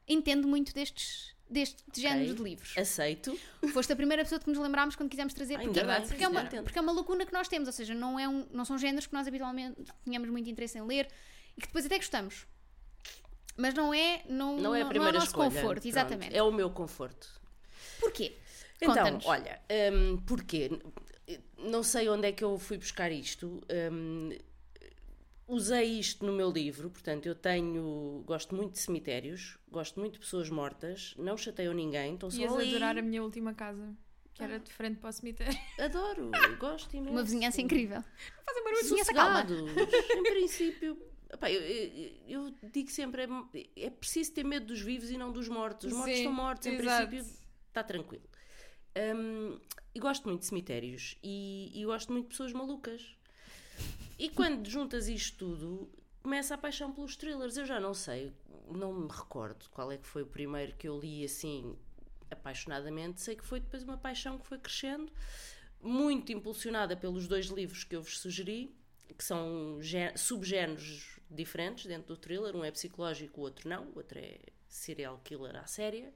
entende 0.08 0.48
muito 0.48 0.74
destes, 0.74 1.36
destes 1.48 1.84
géneros 1.96 2.36
de 2.36 2.42
livros. 2.42 2.76
Aceito. 2.76 3.38
Foste 3.72 3.94
a 3.94 3.96
primeira 3.96 4.24
pessoa 4.24 4.40
que 4.40 4.50
nos 4.50 4.58
lembrámos 4.58 4.96
quando 4.96 5.12
quisemos 5.12 5.32
trazer, 5.32 5.60
Ainda 5.60 5.66
porque, 5.72 5.84
bem, 5.84 6.08
porque, 6.08 6.24
é 6.24 6.28
uma, 6.28 6.44
porque 6.44 6.80
é 6.80 6.82
uma 6.82 6.92
lacuna 6.92 7.24
que 7.24 7.34
nós 7.34 7.48
temos, 7.48 7.68
ou 7.68 7.74
seja, 7.74 7.94
não, 7.94 8.20
é 8.20 8.28
um, 8.28 8.48
não 8.52 8.66
são 8.66 8.80
géneros 8.80 9.06
que 9.06 9.14
nós 9.14 9.28
habitualmente 9.28 9.76
tínhamos 10.04 10.28
muito 10.28 10.50
interesse 10.50 10.80
em 10.80 10.82
ler 10.82 11.08
e 11.56 11.62
que 11.62 11.68
depois 11.68 11.86
até 11.86 11.98
gostamos. 11.98 12.48
Mas 13.58 13.74
não 13.74 13.94
é, 13.94 14.24
não, 14.30 14.58
Não 14.58 14.76
é 14.76 14.82
a 14.82 14.84
não 14.84 14.90
primeira 14.90 15.18
o 15.18 15.20
nosso 15.20 15.28
escolha. 15.32 15.50
conforto, 15.50 15.82
Pronto, 15.82 15.88
exatamente. 15.88 16.36
É 16.38 16.44
o 16.44 16.52
meu 16.52 16.70
conforto. 16.70 17.28
Porquê? 18.00 18.38
Então, 18.80 19.20
olha, 19.26 19.60
hum, 19.92 20.18
porquê? 20.26 20.70
Não 21.58 21.82
sei 21.84 22.08
onde 22.08 22.28
é 22.28 22.32
que 22.32 22.44
eu 22.44 22.58
fui 22.60 22.78
buscar 22.78 23.12
isto. 23.12 23.62
hum, 23.92 24.30
usei 25.48 26.00
isto 26.00 26.26
no 26.26 26.32
meu 26.34 26.52
livro, 26.52 26.90
portanto, 26.90 27.26
eu 27.26 27.34
tenho. 27.36 28.24
Gosto 28.26 28.54
muito 28.56 28.74
de 28.74 28.80
cemitérios, 28.80 29.58
gosto 29.70 30.00
muito 30.00 30.14
de 30.14 30.20
pessoas 30.20 30.50
mortas, 30.50 31.16
não 31.18 31.36
chateiam 31.38 31.74
ninguém, 31.74 32.14
estão 32.14 32.30
só 32.30 32.38
Ias 32.40 32.54
ali. 32.54 32.70
adorar 32.70 32.98
a 32.98 33.02
minha 33.02 33.24
última 33.24 33.54
casa, 33.54 33.96
que 34.34 34.44
era 34.44 34.60
de 34.60 34.72
frente 34.72 35.00
para 35.00 35.10
o 35.10 35.14
cemitério. 35.14 35.58
Adoro, 35.80 36.30
gosto 36.60 36.96
imenso. 36.96 37.12
Uma 37.14 37.24
vizinhança 37.24 37.60
incrível. 37.62 38.04
Fazem 38.46 38.64
barulho. 38.64 38.86
Sossegados, 38.86 39.60
em 40.16 40.24
princípio. 40.24 40.98
Epá, 41.32 41.52
eu, 41.52 41.62
eu- 42.28 42.54
digo 42.72 42.90
sempre: 42.92 43.24
é, 43.24 43.86
é 43.86 43.90
preciso 43.90 44.34
ter 44.34 44.44
medo 44.44 44.68
dos 44.68 44.82
vivos 44.82 45.10
e 45.10 45.18
não 45.18 45.32
dos 45.32 45.48
mortos. 45.48 45.86
Os 45.86 45.94
mortos 45.94 46.14
Sim, 46.14 46.20
estão 46.22 46.34
mortos, 46.34 46.68
em 46.68 46.74
exato. 46.76 47.08
princípio 47.10 47.38
está 47.68 47.84
tranquilo. 47.84 48.24
Hum, 49.16 49.60
e 49.94 50.00
gosto 50.00 50.26
muito 50.28 50.42
de 50.42 50.48
cemitérios 50.48 51.16
e, 51.24 51.72
e 51.74 51.86
gosto 51.86 52.12
muito 52.12 52.26
de 52.26 52.30
pessoas 52.30 52.52
malucas. 52.54 53.16
E 54.18 54.30
quando 54.30 54.68
juntas 54.70 55.08
isto 55.08 55.38
tudo, 55.38 55.90
começa 56.24 56.56
a 56.56 56.58
paixão 56.58 56.92
pelos 56.92 57.16
thrillers. 57.16 57.58
Eu 57.58 57.66
já 57.66 57.80
não 57.80 57.94
sei, 57.94 58.34
não 58.70 58.94
me 58.94 59.08
recordo 59.08 59.70
qual 59.72 59.92
é 59.92 59.98
que 59.98 60.08
foi 60.08 60.24
o 60.24 60.28
primeiro 60.28 60.76
que 60.76 60.88
eu 60.88 61.00
li 61.00 61.24
assim 61.24 61.76
apaixonadamente. 62.32 63.22
Sei 63.22 63.36
que 63.36 63.46
foi 63.46 63.60
depois 63.60 63.84
uma 63.84 63.98
paixão 63.98 64.38
que 64.38 64.48
foi 64.48 64.58
crescendo, 64.58 65.12
muito 65.82 66.32
impulsionada 66.32 66.96
pelos 66.98 67.28
dois 67.28 67.48
livros 67.48 67.84
que 67.84 67.96
eu 67.96 68.02
vos 68.02 68.20
sugeri, 68.20 68.76
que 69.18 69.24
são 69.24 69.78
gé- 69.82 70.16
subgéneros 70.18 71.17
diferentes 71.30 71.86
dentro 71.86 72.08
do 72.08 72.18
thriller. 72.18 72.56
Um 72.56 72.64
é 72.64 72.72
psicológico, 72.72 73.42
o 73.42 73.44
outro 73.44 73.68
não. 73.70 73.84
O 73.86 73.98
outro 73.98 74.18
é 74.20 74.38
serial 74.68 75.20
killer 75.24 75.56
à 75.56 75.66
séria. 75.66 76.14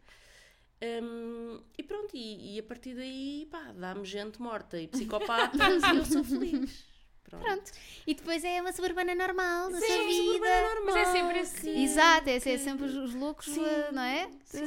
Hum, 0.83 1.61
e 1.77 1.83
pronto, 1.83 2.09
e, 2.15 2.55
e 2.55 2.59
a 2.59 2.63
partir 2.63 2.95
daí, 2.95 3.47
pá, 3.51 3.71
dá-me 3.71 4.03
gente 4.03 4.41
morta 4.41 4.79
e 4.79 4.87
psicopatas 4.87 5.83
e 5.93 5.95
eu 5.95 6.05
sou 6.05 6.23
feliz. 6.23 6.83
Pronto. 7.23 7.43
Pronto. 7.45 7.71
E 8.07 8.15
depois 8.15 8.43
é 8.43 8.59
uma 8.59 8.73
suburbana 8.73 9.13
normal 9.13 9.71
da 9.71 9.79
Sim, 9.79 9.85
sua 9.87 10.03
vida. 10.05 10.23
suburbana 10.33 10.73
normal, 10.75 10.85
Mas 10.95 10.95
é 10.95 11.11
sempre 11.11 11.39
assim. 11.39 11.83
Exato, 11.83 12.29
é, 12.29 12.35
é 12.35 12.39
sempre 12.57 12.85
os, 12.85 12.95
os 12.95 13.13
loucos, 13.13 13.45
Sim, 13.45 13.61
não 13.93 14.01
é? 14.01 14.29
sim. 14.43 14.65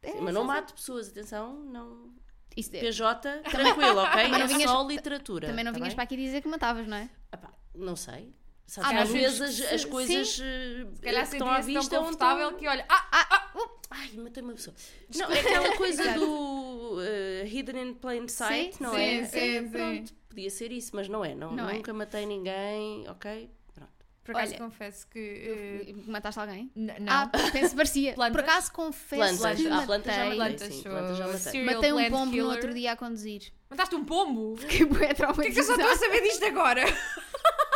É, 0.00 0.12
Sim, 0.12 0.20
mas 0.20 0.32
não 0.32 0.44
mato 0.44 0.74
pessoas, 0.74 1.08
atenção, 1.08 1.54
não. 1.64 2.14
Isso 2.56 2.74
é- 2.76 2.80
PJ, 2.80 3.42
tranquilo, 3.50 3.98
ok? 3.98 4.12
Também 4.22 4.30
não 4.30 4.38
é 4.38 4.46
vinhas- 4.46 4.70
só 4.70 4.86
literatura. 4.86 5.48
Também 5.48 5.64
não 5.64 5.72
tá 5.72 5.76
vinhas 5.78 5.88
bem? 5.90 5.96
para 5.96 6.04
aqui 6.04 6.16
dizer 6.16 6.40
que 6.40 6.46
matavas, 6.48 6.86
não 6.86 6.96
é? 6.96 7.10
Epá, 7.32 7.52
não 7.74 7.96
sei. 7.96 8.32
Ah, 8.76 8.88
que 8.90 8.94
às 8.96 9.08
vezes 9.10 9.60
as, 9.72 9.84
coisas 9.86 10.40
eh, 10.42 10.86
que 11.00 11.08
estão 11.08 11.50
à 11.50 11.60
vista 11.60 11.90
tão 11.90 12.02
é 12.02 12.04
confortável 12.04 12.44
estão- 12.46 12.58
que 12.60 12.68
olha. 12.68 12.84
Ah, 12.88 13.08
Ah, 13.10 13.26
ah, 13.54 13.58
uh, 13.58 13.78
Ai, 13.90 14.10
matei 14.16 14.42
uma 14.42 14.52
pessoa. 14.52 14.76
Não, 15.16 15.30
é 15.32 15.40
aquela 15.40 15.74
coisa 15.78 16.12
do 16.12 16.98
eh, 17.00 17.46
Hidden 17.46 17.82
in 17.88 17.94
Plain 17.94 18.28
Sight, 18.28 18.76
Sim, 18.76 18.84
não 18.84 18.92
sim, 18.94 19.00
é? 19.00 19.24
sim, 19.24 19.38
É, 19.38 19.62
sim. 19.62 19.68
Pronto, 19.70 20.14
podia 20.28 20.50
ser 20.50 20.70
isso, 20.72 20.90
mas 20.94 21.08
não 21.08 21.24
é. 21.24 21.34
Não, 21.34 21.52
Não 21.52 21.68
é. 21.70 21.74
nunca 21.74 21.94
matei 21.94 22.26
ninguém, 22.26 23.08
ok? 23.08 23.50
Pronto. 23.74 23.90
por 24.22 24.36
acaso 24.36 24.52
Olha, 24.52 24.58
confesso 24.64 25.06
que. 25.08 25.18
eh, 25.88 25.94
mataste 26.06 26.38
alguém? 26.38 26.70
n- 26.76 26.92
Ah, 27.08 27.30
não. 27.32 27.50
penso 27.50 27.74
parecia. 27.74 28.12
Plantas? 28.12 28.32
Por 28.42 28.50
acaso 28.50 28.72
confesso 28.72 29.38
Plantas. 29.38 29.60
que 29.62 29.68
Ah, 29.68 29.82
plantas 29.86 30.14
já 30.14 30.24
matei. 30.24 30.36
plantas. 30.36 30.74
sim, 30.74 30.82
plantas 30.82 31.16
já 31.16 31.26
matei. 31.26 31.64
Matei 31.64 31.92
um 31.94 32.10
pombo 32.10 32.36
no 32.36 32.50
outro 32.50 32.74
dia 32.74 32.92
a 32.92 32.96
conduzir. 32.96 33.50
Mataste 33.70 33.94
um 33.94 34.04
pombo? 34.04 34.56
Fiquei 34.58 34.84
bué 34.84 35.14
Por 35.14 35.34
que 35.40 35.48
é 35.48 35.50
que 35.52 35.58
eu 35.60 35.64
só 35.64 35.74
traumatizada. 35.74 35.82
estou 35.82 35.90
a 35.90 35.96
saber 35.96 36.20
disto 36.22 36.44
agora? 36.44 36.82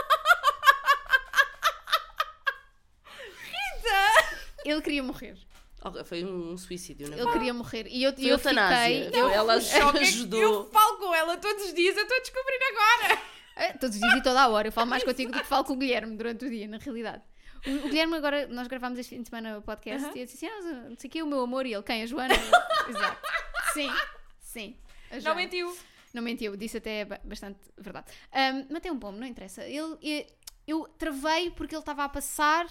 Ele 4.64 4.80
queria 4.82 5.02
morrer. 5.02 5.36
Ok, 5.84 6.04
Foi 6.04 6.24
um, 6.24 6.56
suicídio, 6.56 7.08
na 7.08 7.14
Ele 7.14 7.16
verdade. 7.16 7.38
queria 7.38 7.54
morrer. 7.54 7.86
E 7.88 8.04
eu, 8.04 8.12
Foi 8.14 8.24
eu 8.24 8.28
eutanásia. 8.30 9.04
fiquei... 9.06 9.20
Foi- 9.20 9.32
ela 9.32 9.54
é 9.54 9.58
ajudou. 10.02 10.40
Eu 10.40 10.70
falo 10.70 10.96
com 10.98 11.14
ela 11.14 11.36
todos 11.36 11.64
os 11.64 11.74
dias, 11.74 11.96
eu 11.96 12.02
estou 12.04 12.16
a 12.16 12.20
descobrir 12.20 12.58
agora. 12.70 13.22
É, 13.56 13.72
todos 13.78 13.96
os 13.96 14.00
dias 14.00 14.14
e 14.14 14.22
toda 14.22 14.40
a 14.42 14.48
hora. 14.48 14.68
Eu 14.68 14.72
falo 14.72 14.88
mais 14.88 15.02
contigo 15.02 15.32
do 15.32 15.40
que 15.40 15.46
falo 15.46 15.64
com 15.64 15.72
o 15.72 15.76
Guilherme 15.76 16.16
durante 16.16 16.44
o 16.44 16.50
dia, 16.50 16.68
na 16.68 16.78
realidade. 16.78 17.22
O, 17.66 17.88
Guilherme, 17.88 18.16
agora, 18.16 18.46
nós 18.48 18.66
gravámos 18.68 18.98
este 18.98 19.16
fim 19.16 19.22
de 19.22 19.28
semana 19.28 19.58
o 19.58 19.62
podcast 19.62 20.04
Aham. 20.06 20.16
e 20.16 20.20
eu 20.20 20.26
disse 20.26 20.46
assim: 20.46 20.54
ah, 20.54 20.88
não 20.88 20.96
sei 20.96 21.08
o 21.08 21.10
que, 21.12 21.22
o 21.22 21.26
meu 21.26 21.40
amor, 21.40 21.64
e 21.66 21.72
ele, 21.74 21.82
quem? 21.82 22.02
A 22.02 22.06
Joana? 22.06 22.34
Exato. 22.88 23.28
Sim, 23.72 23.92
sim. 24.40 24.76
Não 25.24 25.34
mentiu. 25.34 25.76
Não 26.14 26.22
mentiu, 26.22 26.56
disse 26.56 26.76
até 26.76 27.04
ba- 27.04 27.20
bastante 27.24 27.58
verdade. 27.78 28.06
Ahm, 28.32 28.66
matei 28.70 28.90
um 28.90 28.98
pombo, 28.98 29.18
não 29.18 29.26
interessa. 29.26 29.62
Ele, 29.64 29.96
eu, 30.02 30.26
eu 30.66 30.84
travei 30.98 31.50
porque 31.50 31.74
ele 31.74 31.80
estava 31.82 32.04
a 32.04 32.08
passar 32.08 32.66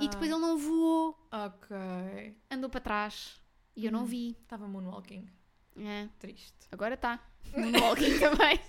e 0.00 0.08
depois 0.08 0.30
ele 0.30 0.40
não 0.40 0.56
voou, 0.58 1.18
Ah, 1.30 1.46
Ok. 1.46 2.36
andou 2.50 2.70
para 2.70 2.80
trás 2.80 3.40
e 3.74 3.84
eu 3.86 3.92
não 3.92 4.04
vi. 4.04 4.36
Estava 4.42 4.66
moonwalking. 4.68 5.28
É, 5.78 6.08
Triste. 6.18 6.54
agora 6.72 6.94
está. 6.96 7.20
No 7.54 7.80
walking 7.82 8.18
também. 8.18 8.60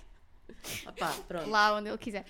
Opá, 0.87 1.13
pronto. 1.27 1.49
lá 1.49 1.73
onde 1.75 1.89
ele 1.89 1.97
quiser. 1.97 2.25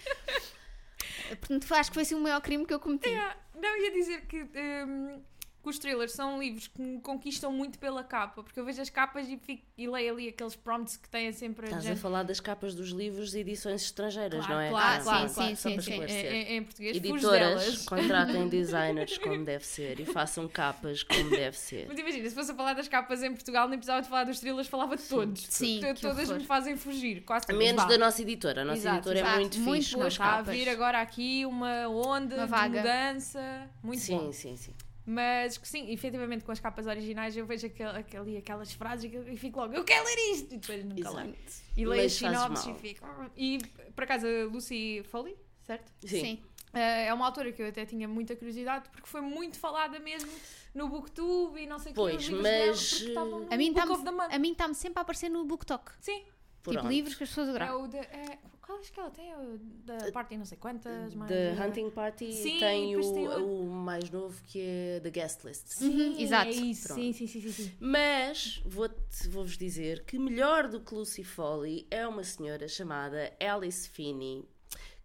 Portanto, 1.40 1.74
acho 1.76 1.90
que 1.90 1.94
foi 1.96 2.04
assim 2.04 2.16
o 2.16 2.20
maior 2.22 2.42
crime 2.42 2.66
que 2.66 2.74
eu 2.74 2.80
cometi. 2.80 3.10
Yeah. 3.10 3.36
Não, 3.56 3.78
ia 3.78 3.92
dizer 3.92 4.26
que, 4.28 4.44
hum, 4.44 5.22
que 5.68 5.72
os 5.72 5.80
thrillers 5.80 6.14
são 6.14 6.40
livros 6.40 6.68
que 6.70 6.82
me 6.82 7.02
conquistam 7.02 7.52
muito 7.52 7.78
pela 7.78 8.02
capa, 8.02 8.42
porque 8.42 8.58
eu 8.58 8.64
vejo 8.64 8.82
as 8.82 8.90
capas 8.90 9.28
e, 9.28 9.38
fico, 9.38 9.66
e 9.78 9.86
leio 9.86 10.14
ali 10.14 10.30
aqueles 10.30 10.56
prompts 10.56 10.96
que 10.96 11.10
têm 11.10 11.32
sempre 11.34 11.66
Estás 11.66 11.86
a 11.86 11.90
gente- 11.90 12.00
falar 12.00 12.24
das 12.24 12.40
capas 12.40 12.74
dos 12.74 12.90
livros 12.92 13.36
e 13.36 13.40
edições 13.40 13.82
estrangeiras, 13.84 14.46
Claro, 14.46 14.54
não 14.54 14.62
é? 14.62 14.70
claro, 14.70 15.00
Ah, 15.00 15.04
claro, 15.04 15.20
pronto, 15.20 15.34
claro. 15.36 15.56
Sim, 15.58 15.74
para 15.74 15.82
sim, 15.84 16.04
em, 16.28 16.56
em- 16.58 16.64
português, 16.64 16.98
Editoras, 16.98 17.78
contratem 17.86 18.48
designers 18.50 19.18
como 19.18 19.44
deve 19.44 19.66
ser 19.66 20.00
e 20.00 20.06
façam 20.06 20.48
capas 20.48 21.04
como 21.04 21.30
deve 21.30 21.58
ser. 21.58 21.86
Mas 21.90 22.00
imagina, 22.00 22.30
se 22.30 22.36
fosse 22.36 22.52
a 22.52 22.56
falar 22.56 22.74
das 22.74 22.88
capas 22.88 23.22
em 23.22 23.32
Portugal, 23.34 23.68
nem 23.68 23.78
precisava 23.78 24.02
de 24.02 24.08
falar 24.08 24.24
dos 24.24 24.40
thrillers, 24.40 24.68
falava 24.68 24.96
de 24.96 25.04
todos. 25.04 25.46
Sim, 25.50 25.82
que 25.82 26.02
todas 26.02 26.30
me 26.32 26.46
fazem 26.46 26.78
fugir, 26.78 27.24
quase 27.24 27.46
A 27.50 27.54
menos 27.54 27.84
da 27.86 27.98
nossa 27.98 28.22
editora. 28.22 28.62
A 28.62 28.66
nossa 28.66 28.80
Exato, 28.80 28.96
editora 28.98 29.20
exato. 29.20 29.36
é 29.36 29.40
muito, 29.40 29.60
Muito 29.60 29.78
fixe 29.84 29.92
boa 29.96 30.04
com 30.04 30.08
as 30.08 30.14
Está 30.14 30.36
a 30.38 30.42
vir 30.42 30.70
agora 30.70 31.02
aqui 31.02 31.46
uma 31.46 31.88
onda 31.90 32.46
Uma 32.46 32.64
de 32.64 32.78
mudança. 32.78 33.70
Muito 33.84 34.02
sim, 34.02 34.18
bom. 34.18 34.32
sim, 34.32 34.56
sim. 34.56 34.74
Mas 35.10 35.58
que 35.58 35.66
sim, 35.66 35.90
efetivamente 35.90 36.44
com 36.44 36.52
as 36.52 36.60
capas 36.60 36.86
originais 36.86 37.36
eu 37.38 37.46
vejo 37.46 37.66
aquel, 37.66 37.92
aquele, 37.92 38.38
aquelas 38.38 38.74
frases 38.74 39.10
e 39.10 39.38
fico 39.38 39.58
logo, 39.58 39.74
eu 39.74 39.86
quero 39.86 40.04
ler 40.06 40.34
isto! 40.34 40.54
E 40.54 40.58
depois 40.58 40.84
nunca 40.84 41.10
leio. 41.12 41.36
E 41.78 41.86
leio 41.86 42.06
as 42.06 42.12
sinopses 42.12 42.66
e 42.68 42.74
fico. 42.74 43.06
"Ah". 43.06 43.30
E 43.38 43.58
por 43.96 44.04
acaso 44.04 44.28
a 44.28 44.44
Lucy 44.52 45.02
Foley, 45.10 45.38
certo? 45.62 45.90
Sim. 46.06 46.44
Eh, 46.74 47.06
é 47.08 47.14
uma 47.14 47.26
autora 47.26 47.54
que 47.54 47.62
eu 47.62 47.68
até 47.70 47.86
tinha 47.86 48.06
muita 48.06 48.36
curiosidade 48.36 48.90
porque 48.90 49.08
foi 49.08 49.22
muito 49.22 49.58
falada 49.58 49.98
mesmo 49.98 50.30
no 50.76 50.90
Booktube 50.90 51.62
e 51.62 51.66
não 51.68 51.80
sei 51.80 51.94
o 51.94 51.96
que. 51.96 52.02
Pois, 52.02 52.16
os 52.16 52.24
livros 52.28 52.42
mas, 52.44 52.60
dela, 52.60 52.74
porque 52.90 53.06
estavam 53.08 53.40
no 53.40 54.34
A 54.34 54.38
mim 54.40 54.52
está-me 54.52 54.76
sempre 54.76 55.00
a 55.00 55.02
aparecer 55.04 55.30
no 55.30 55.46
BookTok. 55.46 55.92
Sim, 56.02 56.26
Tipo 56.64 56.86
livros 56.86 57.16
que 57.16 57.24
as 57.24 57.30
pessoas 57.30 57.48
é 57.48 57.52
adoram. 57.52 57.84
o 57.84 57.88
de, 57.88 57.96
é, 57.98 58.38
qual 58.68 58.80
é 58.80 58.82
que 58.82 59.00
ela 59.00 59.10
tem? 59.10 59.32
É 59.32 59.38
o 59.38 59.58
da 59.86 60.12
parte 60.12 60.36
não 60.38 60.46
sei 60.46 60.58
quantas, 60.58 61.16
mais 61.16 61.30
The 61.30 61.56
eh, 61.56 61.66
Hunting 61.66 61.90
Party 61.90 62.34
Sim, 62.34 62.60
tem 62.60 62.88
depois 62.90 63.12
tem 63.12 63.28
o, 63.30 63.62
o 63.62 63.70
mais 63.70 64.10
novo 64.10 64.44
que 64.44 64.60
é 64.60 65.00
The 65.00 65.10
Guest 65.10 65.46
List. 65.46 65.68
Sim, 65.68 65.88
Uhum, 65.88 66.20
exato. 66.20 66.50
É 66.50 66.54
isso, 66.54 66.94
sim, 66.94 67.14
sim, 67.14 67.28
sim, 67.28 67.42
sim, 67.42 67.52
sim. 67.52 67.72
Mas 67.80 68.62
vou-vos 68.66 69.58
dizer 69.58 70.04
que 70.04 70.20
melhor 70.20 70.68
do 70.68 70.82
que 70.82 70.94
Lucy 70.94 71.24
Foley 71.24 71.88
é 71.90 72.06
uma 72.06 72.26
senhora 72.26 72.68
chamada 72.68 73.34
Alice 73.40 73.88
Finney 73.88 74.46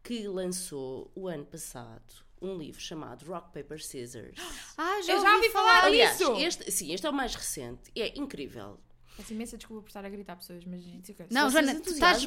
que 0.02 0.26
lançou 0.26 1.12
o 1.14 1.28
ano 1.28 1.46
passado 1.46 2.02
um 2.40 2.56
livro 2.58 2.80
chamado 2.80 3.24
Rock 3.24 3.52
Paper 3.52 3.80
Scissors. 3.80 4.36
Ah, 4.76 5.00
já 5.02 5.12
Eu 5.12 5.22
já 5.22 5.36
ouvi 5.36 5.50
falar 5.50 5.90
disso! 5.90 6.34
este, 6.38 6.72
sim, 6.72 6.92
este 6.92 7.06
é 7.06 7.10
o 7.10 7.12
mais 7.12 7.34
recente. 7.36 7.92
É 7.94 8.18
incrível. 8.18 8.80
Peço 9.16 9.32
imensa 9.34 9.56
desculpa 9.58 9.82
por 9.82 9.88
estar 9.88 10.04
a 10.04 10.08
gritar 10.08 10.36
pessoas, 10.36 10.64
mas 10.64 10.80
é 10.86 11.26
Não, 11.30 11.50
Joana, 11.50 11.78
tu 11.80 11.90
estás, 11.90 12.24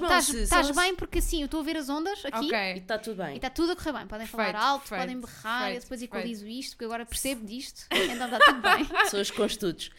bem 0.72 0.96
porque 0.96 1.18
assim, 1.18 1.42
eu 1.42 1.46
estou 1.46 1.60
a 1.60 1.64
ver 1.64 1.78
as 1.78 1.90
ondas 1.90 2.24
aqui 2.24 2.46
E 2.46 2.48
Ok. 2.48 2.74
está 2.78 2.98
tudo 3.00 3.18
bem. 3.24 3.34
e 3.34 3.36
está 3.38 3.50
tudo 3.50 3.72
a 3.72 3.76
correr 3.76 3.94
bem. 3.94 4.08
Podem 4.08 4.28
falar 4.28 4.56
alto, 4.56 4.82
perfeito, 4.90 5.02
podem 5.02 5.20
berrar, 5.20 5.62
eu 5.62 5.66
perfeito, 5.66 5.82
depois 5.84 6.00
perfeito. 6.02 6.16
equalizo 6.16 6.48
isto, 6.48 6.70
porque 6.72 6.84
eu 6.86 6.90
agora 6.90 7.06
percebo 7.06 7.44
disto, 7.48 7.88
então 7.92 8.26
está 8.28 8.40
tudo 8.40 8.62
bem. 8.62 8.86
Pessoas 9.04 9.32
com 9.32 9.46
estudos. 9.46 9.90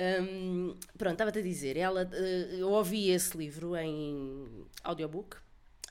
Hum, 0.00 0.76
pronto, 0.96 1.12
estava-te 1.14 1.40
a 1.40 1.42
dizer, 1.42 1.76
ela, 1.76 2.08
eh, 2.12 2.56
eu 2.60 2.70
ouvi 2.70 3.10
esse 3.10 3.36
livro 3.36 3.76
em 3.76 4.64
audiobook 4.84 5.36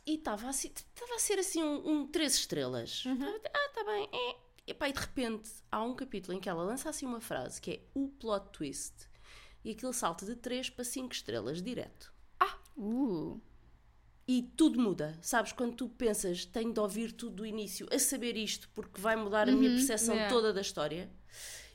e 0.06 0.16
estava 0.16 0.48
assim, 0.48 0.70
estava 0.70 1.14
a 1.16 1.20
ser 1.20 1.40
assim 1.40 1.62
um, 1.62 1.90
um 1.90 2.08
três 2.08 2.36
estrelas. 2.36 3.04
Estava- 3.06 3.42
Ah, 3.54 3.66
está 3.68 3.84
bem. 3.84 4.10
É. 4.14 4.36
E, 4.66 4.74
pá, 4.74 4.88
e 4.88 4.94
de 4.94 5.00
repente 5.00 5.50
há 5.70 5.84
um 5.84 5.94
capítulo 5.94 6.38
em 6.38 6.40
que 6.40 6.48
ela 6.48 6.64
lança 6.64 6.90
assim 6.90 7.06
uma 7.06 7.20
frase 7.20 7.60
que 7.62 7.72
é 7.72 7.80
o 7.94 8.08
plot 8.08 8.48
twist 8.54 8.94
e 9.68 9.72
aquilo 9.72 9.92
salta 9.92 10.26
de 10.26 10.34
3 10.36 10.70
para 10.70 10.86
5 10.86 11.14
estrelas 11.14 11.62
direto. 11.62 12.14
Uh, 12.78 13.42
E 14.26 14.42
tudo 14.56 14.80
muda, 14.80 15.18
sabes? 15.22 15.52
Quando 15.52 15.76
tu 15.76 15.90
pensas, 15.90 16.46
tenho 16.46 16.72
de 16.74 16.80
ouvir 16.80 17.12
tudo 17.12 17.38
do 17.38 17.46
início, 17.46 17.86
a 17.92 18.00
saber 18.00 18.38
isto, 18.38 18.70
porque 18.74 19.00
vai 19.02 19.16
mudar 19.18 19.50
a 19.50 19.52
minha 19.52 19.70
percepção 19.72 20.16
Yeah. 20.16 20.34
toda 20.34 20.54
da 20.54 20.62
história. 20.62 21.10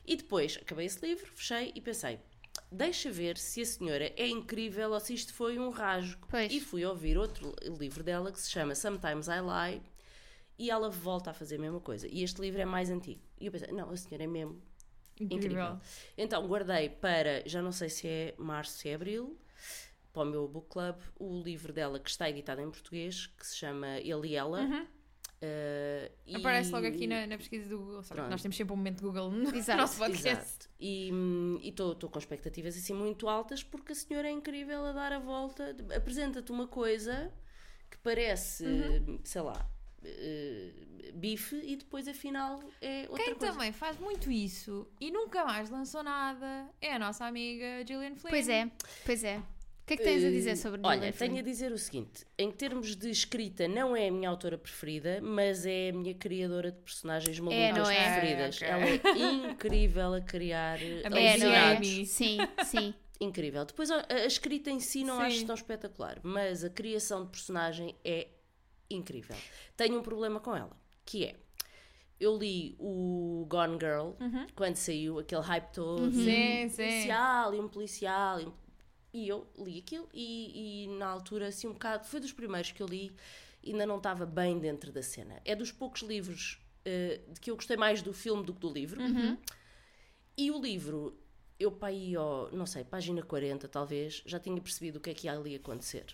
E 0.05 0.15
depois 0.15 0.57
acabei 0.61 0.85
esse 0.87 1.05
livro, 1.05 1.31
fechei 1.35 1.71
e 1.75 1.81
pensei, 1.81 2.19
deixa 2.71 3.11
ver 3.11 3.37
se 3.37 3.61
a 3.61 3.65
senhora 3.65 4.11
é 4.17 4.27
incrível 4.27 4.91
ou 4.91 4.99
se 4.99 5.13
isto 5.13 5.33
foi 5.33 5.59
um 5.59 5.69
rasgo. 5.69 6.27
Pois. 6.29 6.51
E 6.51 6.59
fui 6.59 6.83
ouvir 6.85 7.17
outro 7.17 7.55
livro 7.79 8.03
dela 8.03 8.31
que 8.31 8.39
se 8.39 8.49
chama 8.49 8.73
Sometimes 8.75 9.27
I 9.27 9.41
Lie 9.41 9.81
e 10.57 10.69
ela 10.69 10.89
volta 10.89 11.29
a 11.31 11.33
fazer 11.33 11.55
a 11.55 11.59
mesma 11.59 11.79
coisa. 11.79 12.07
E 12.07 12.23
este 12.23 12.41
livro 12.41 12.59
é 12.61 12.65
mais 12.65 12.89
antigo. 12.89 13.21
E 13.39 13.45
eu 13.47 13.51
pensei, 13.51 13.71
não, 13.71 13.89
a 13.89 13.97
senhora 13.97 14.23
é 14.23 14.27
mesmo 14.27 14.61
Incrível. 15.19 15.37
Incrível. 15.51 15.79
Então 16.17 16.47
guardei 16.47 16.89
para, 16.89 17.47
já 17.47 17.61
não 17.61 17.71
sei 17.71 17.89
se 17.89 18.07
é 18.07 18.33
março, 18.37 18.77
se 18.79 18.89
é 18.89 18.95
abril, 18.95 19.37
para 20.11 20.23
o 20.23 20.25
meu 20.25 20.47
book 20.47 20.67
club, 20.69 20.95
o 21.19 21.41
livro 21.41 21.71
dela 21.73 21.99
que 21.99 22.09
está 22.09 22.29
editado 22.29 22.61
em 22.61 22.69
português, 22.69 23.27
que 23.27 23.45
se 23.47 23.55
chama 23.57 23.97
Ele 23.99 24.27
e 24.29 24.35
Ela. 24.35 24.61
E- 24.61 24.65
Uhum. 24.65 24.87
Aparece 26.37 26.71
logo 26.71 26.87
aqui 26.87 27.05
na, 27.05 27.27
na 27.27 27.37
pesquisa 27.37 27.67
do 27.67 27.77
Google. 27.77 27.95
Sabe 28.03 28.07
que 28.07 28.15
Pronto. 28.15 28.31
nós 28.31 28.41
temos 28.41 28.55
sempre 28.55 28.73
um 28.73 28.77
momento 28.77 29.01
Google 29.01 29.29
no 29.29 29.53
Exato. 29.53 29.77
nosso 29.81 29.97
podcast. 29.97 30.29
Exato. 30.29 30.69
E 30.79 31.11
estou 31.63 31.95
com 32.09 32.17
expectativas 32.17 32.77
assim 32.77 32.93
muito 32.93 33.27
altas 33.27 33.61
porque 33.61 33.91
a 33.91 33.95
senhora 33.95 34.29
é 34.29 34.31
incrível 34.31 34.85
a 34.85 34.93
dar 34.93 35.11
a 35.11 35.19
volta. 35.19 35.75
Apresenta-te 35.95 36.49
uma 36.51 36.65
coisa 36.67 37.29
que 37.91 37.97
parece, 37.97 38.65
Uhum. 38.65 39.19
sei 39.23 39.41
lá, 39.41 39.69
eh, 40.05 40.71
bife 41.13 41.55
e 41.63 41.75
depois 41.75 42.07
afinal 42.07 42.61
é 42.81 43.05
outra 43.09 43.23
Quem 43.25 43.35
coisa. 43.35 43.53
também 43.53 43.71
faz 43.71 43.97
muito 43.99 44.31
isso 44.31 44.87
e 44.99 45.11
nunca 45.11 45.43
mais 45.45 45.69
lançou 45.69 46.03
nada 46.03 46.67
é 46.81 46.93
a 46.93 46.99
nossa 46.99 47.25
amiga 47.25 47.85
Gillian 47.87 48.15
Flynn. 48.15 48.29
pois 48.31 48.49
é, 48.49 48.71
pois 49.05 49.23
é. 49.23 49.37
O 49.37 49.85
que 49.85 49.95
é 49.95 49.97
que 49.97 50.03
tens 50.03 50.23
a 50.23 50.29
dizer 50.29 50.55
sobre 50.55 50.79
Olha, 50.81 50.95
Gillian 50.95 51.11
Flynn? 51.11 51.27
tenho 51.29 51.39
a 51.41 51.43
dizer 51.43 51.71
o 51.73 51.77
seguinte: 51.77 52.25
em 52.37 52.49
termos 52.49 52.95
de 52.95 53.09
escrita, 53.09 53.67
não 53.67 53.93
é 53.93 54.07
a 54.07 54.11
minha 54.11 54.29
autora 54.29 54.57
preferida, 54.57 55.19
mas 55.21 55.65
é 55.65 55.89
a 55.89 55.93
minha 55.93 56.13
criadora 56.15 56.71
de 56.71 56.79
personagens 56.79 57.37
malucas 57.37 57.77
não 57.77 57.89
é? 57.91 58.11
preferidas. 58.13 58.55
Ok. 58.55 58.67
Ela 58.69 58.85
é 58.85 59.51
incrível 59.51 60.13
a 60.13 60.21
criar 60.21 60.77
A 60.79 61.19
É, 61.19 61.37
não 61.37 61.51
é? 61.51 61.81
Sim, 62.05 62.37
sim. 62.63 62.93
Incrível. 63.19 63.63
Depois 63.65 63.91
a, 63.91 64.05
a 64.09 64.25
escrita 64.25 64.69
em 64.71 64.79
si 64.79 65.03
não 65.03 65.17
Sim. 65.17 65.23
acho 65.23 65.45
tão 65.45 65.55
espetacular, 65.55 66.19
mas 66.23 66.63
a 66.63 66.69
criação 66.69 67.23
de 67.25 67.31
personagem 67.31 67.95
é 68.05 68.27
incrível. 68.89 69.35
Tenho 69.77 69.99
um 69.99 70.03
problema 70.03 70.39
com 70.39 70.55
ela, 70.55 70.75
que 71.05 71.25
é. 71.25 71.35
Eu 72.19 72.37
li 72.37 72.75
o 72.79 73.45
Gone 73.49 73.77
Girl 73.79 74.11
quando 74.55 74.75
saiu 74.77 75.19
aquele 75.19 75.41
hype 75.41 75.71
todo, 75.73 76.13
Sim, 76.13 76.65
um 76.65 76.69
sim. 76.69 76.75
policial 76.83 77.53
e 77.55 77.59
um 77.59 77.67
policial 77.67 78.39
e, 78.39 78.45
um- 78.45 78.53
e 79.13 79.27
eu 79.27 79.47
li 79.57 79.79
aquilo 79.79 80.07
e, 80.13 80.85
e 80.85 80.87
na 80.97 81.07
altura 81.07 81.47
assim 81.47 81.67
um 81.67 81.73
bocado 81.73 82.05
foi 82.07 82.19
dos 82.19 82.31
primeiros 82.31 82.71
que 82.71 82.81
eu 82.81 82.87
li 82.87 83.11
ainda 83.65 83.85
não 83.85 83.97
estava 83.97 84.25
bem 84.25 84.57
dentro 84.59 84.91
da 84.91 85.01
cena 85.03 85.41
é 85.43 85.55
dos 85.55 85.71
poucos 85.71 86.01
livros 86.01 86.59
eh, 86.85 87.19
de 87.29 87.39
que 87.41 87.51
eu 87.51 87.55
gostei 87.55 87.75
mais 87.77 88.01
do 88.01 88.13
filme 88.13 88.43
do 88.43 88.53
que 88.53 88.59
do 88.59 88.71
livro 88.71 89.01
e 90.37 90.49
o 90.51 90.59
livro 90.61 91.17
eu 91.59 91.71
para 91.71 91.89
aí 91.89 92.15
ó, 92.17 92.49
não 92.51 92.65
sei, 92.65 92.83
página 92.83 93.21
40 93.21 93.67
talvez 93.67 94.23
já 94.25 94.39
tinha 94.39 94.59
percebido 94.61 94.97
o 94.97 94.99
que 95.01 95.09
é 95.09 95.13
que 95.13 95.27
ia 95.27 95.33
ali 95.33 95.55
acontecer 95.55 96.05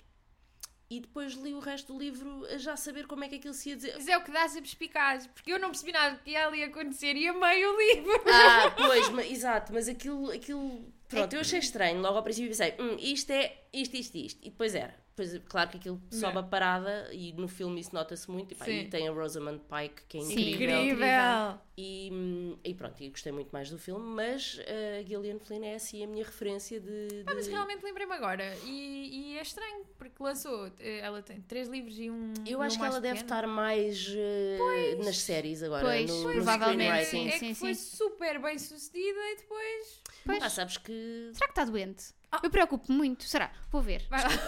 e 0.90 1.00
depois 1.00 1.34
li 1.34 1.54
o 1.54 1.60
resto 1.60 1.94
do 1.94 2.00
livro 2.00 2.46
a 2.48 2.58
já 2.58 2.76
saber 2.76 3.06
como 3.06 3.24
é 3.24 3.30
que 3.30 3.36
aquilo 3.36 3.54
se 3.54 3.70
ia 3.70 3.76
dizer 3.76 3.94
Mas 3.96 4.08
é 4.08 4.18
o 4.18 4.24
que 4.24 4.32
dá 4.32 4.48
sempre 4.48 4.68
explicado, 4.70 5.28
porque 5.30 5.54
eu 5.54 5.60
não 5.60 5.70
percebi 5.70 5.92
nada 5.92 6.16
do 6.16 6.24
que 6.24 6.32
ia 6.32 6.48
ali 6.48 6.64
acontecer 6.64 7.16
e 7.16 7.28
amei 7.28 7.66
o 7.66 7.78
livro. 7.78 8.12
Ah, 8.28 8.72
pois, 8.78 9.10
ma- 9.10 9.26
exato, 9.26 9.72
mas 9.74 9.88
aquilo, 9.88 10.32
aquilo. 10.32 10.92
Pronto, 11.08 11.34
eu 11.34 11.42
achei 11.42 11.60
estranho. 11.60 12.02
Logo 12.02 12.18
ao 12.18 12.24
princípio 12.24 12.50
pensei, 12.50 12.76
hum, 12.80 12.96
isto 13.00 13.32
é 13.32 13.56
isto, 13.74 13.96
isto, 13.96 14.18
isto. 14.18 14.40
E 14.46 14.50
depois 14.50 14.74
era. 14.76 14.96
Depois, 15.20 15.42
claro 15.50 15.70
que 15.70 15.78
aquilo 15.78 16.02
sobe 16.10 16.38
a 16.38 16.44
parada 16.44 17.10
e 17.12 17.34
no 17.34 17.48
filme 17.50 17.82
isso 17.82 17.94
nota-se 17.94 18.30
muito. 18.32 18.54
E, 18.54 18.56
pá, 18.56 18.66
Sim. 18.66 18.80
e 18.82 18.86
tem 18.88 19.08
a 19.08 19.12
Rosamund 19.12 19.60
Pike, 19.70 20.04
que 20.08 20.18
é 20.18 20.22
Sim. 20.22 20.50
incrível. 20.52 20.84
Incrível. 20.86 21.60
E, 21.78 22.10
hum, 22.12 22.58
e 22.64 22.74
pronto, 22.74 23.02
e 23.04 23.10
gostei 23.10 23.32
muito 23.32 23.50
mais 23.52 23.70
do 23.70 23.78
filme, 23.78 24.06
mas 24.06 24.60
a 25.00 25.04
Gillian 25.04 25.40
Flynn 25.40 25.64
é 25.64 25.76
assim 25.76 26.04
a 26.04 26.08
minha 26.08 26.24
referência 26.24 26.80
de. 26.80 27.24
Ah, 27.28 27.34
mas 27.36 27.46
de- 27.46 27.52
realmente 27.52 27.84
lembrei-me 27.84 28.14
agora. 28.14 28.56
E, 28.66 29.34
e 29.34 29.38
é 29.38 29.42
estranho, 29.42 29.86
porque 29.98 30.22
lançou. 30.24 30.68
eh, 30.80 31.00
Ela 31.00 31.22
tem 31.22 31.42
três 31.42 31.68
livros 31.68 31.98
e 32.00 32.10
um. 32.10 32.34
Eu 32.46 32.62
acho 32.62 32.78
um 32.78 32.80
que 32.80 32.86
ela 32.86 33.02
deve 33.02 33.20
pequeno. 33.20 33.26
estar 33.40 33.48
mais 33.48 34.14
eh, 34.16 34.96
nas 35.04 35.18
séries 35.20 35.62
agora, 35.64 35.86
Pois, 35.86 36.10
no, 36.10 36.24
no 36.24 36.32
provavelmente, 36.34 37.06
screenwriting. 37.06 37.28
É 37.28 37.32
Sim, 37.32 37.40
que 37.50 37.56
sim, 37.56 37.60
foi 37.66 37.76
sim. 37.76 37.98
super 37.98 38.42
bem 38.42 38.58
sucedida 38.58 39.20
e 39.20 39.36
depois. 39.38 40.02
Pois. 40.26 40.44
Ah, 40.44 40.50
sabes 40.50 40.78
que. 40.78 41.30
Será 41.34 41.46
que 41.48 41.52
está 41.52 41.66
doente? 41.66 42.14
Eu 42.44 42.50
preocupo 42.50 42.92
muito. 42.92 43.24
Será? 43.24 43.52
Vou 43.72 43.82
ver. 43.82 44.04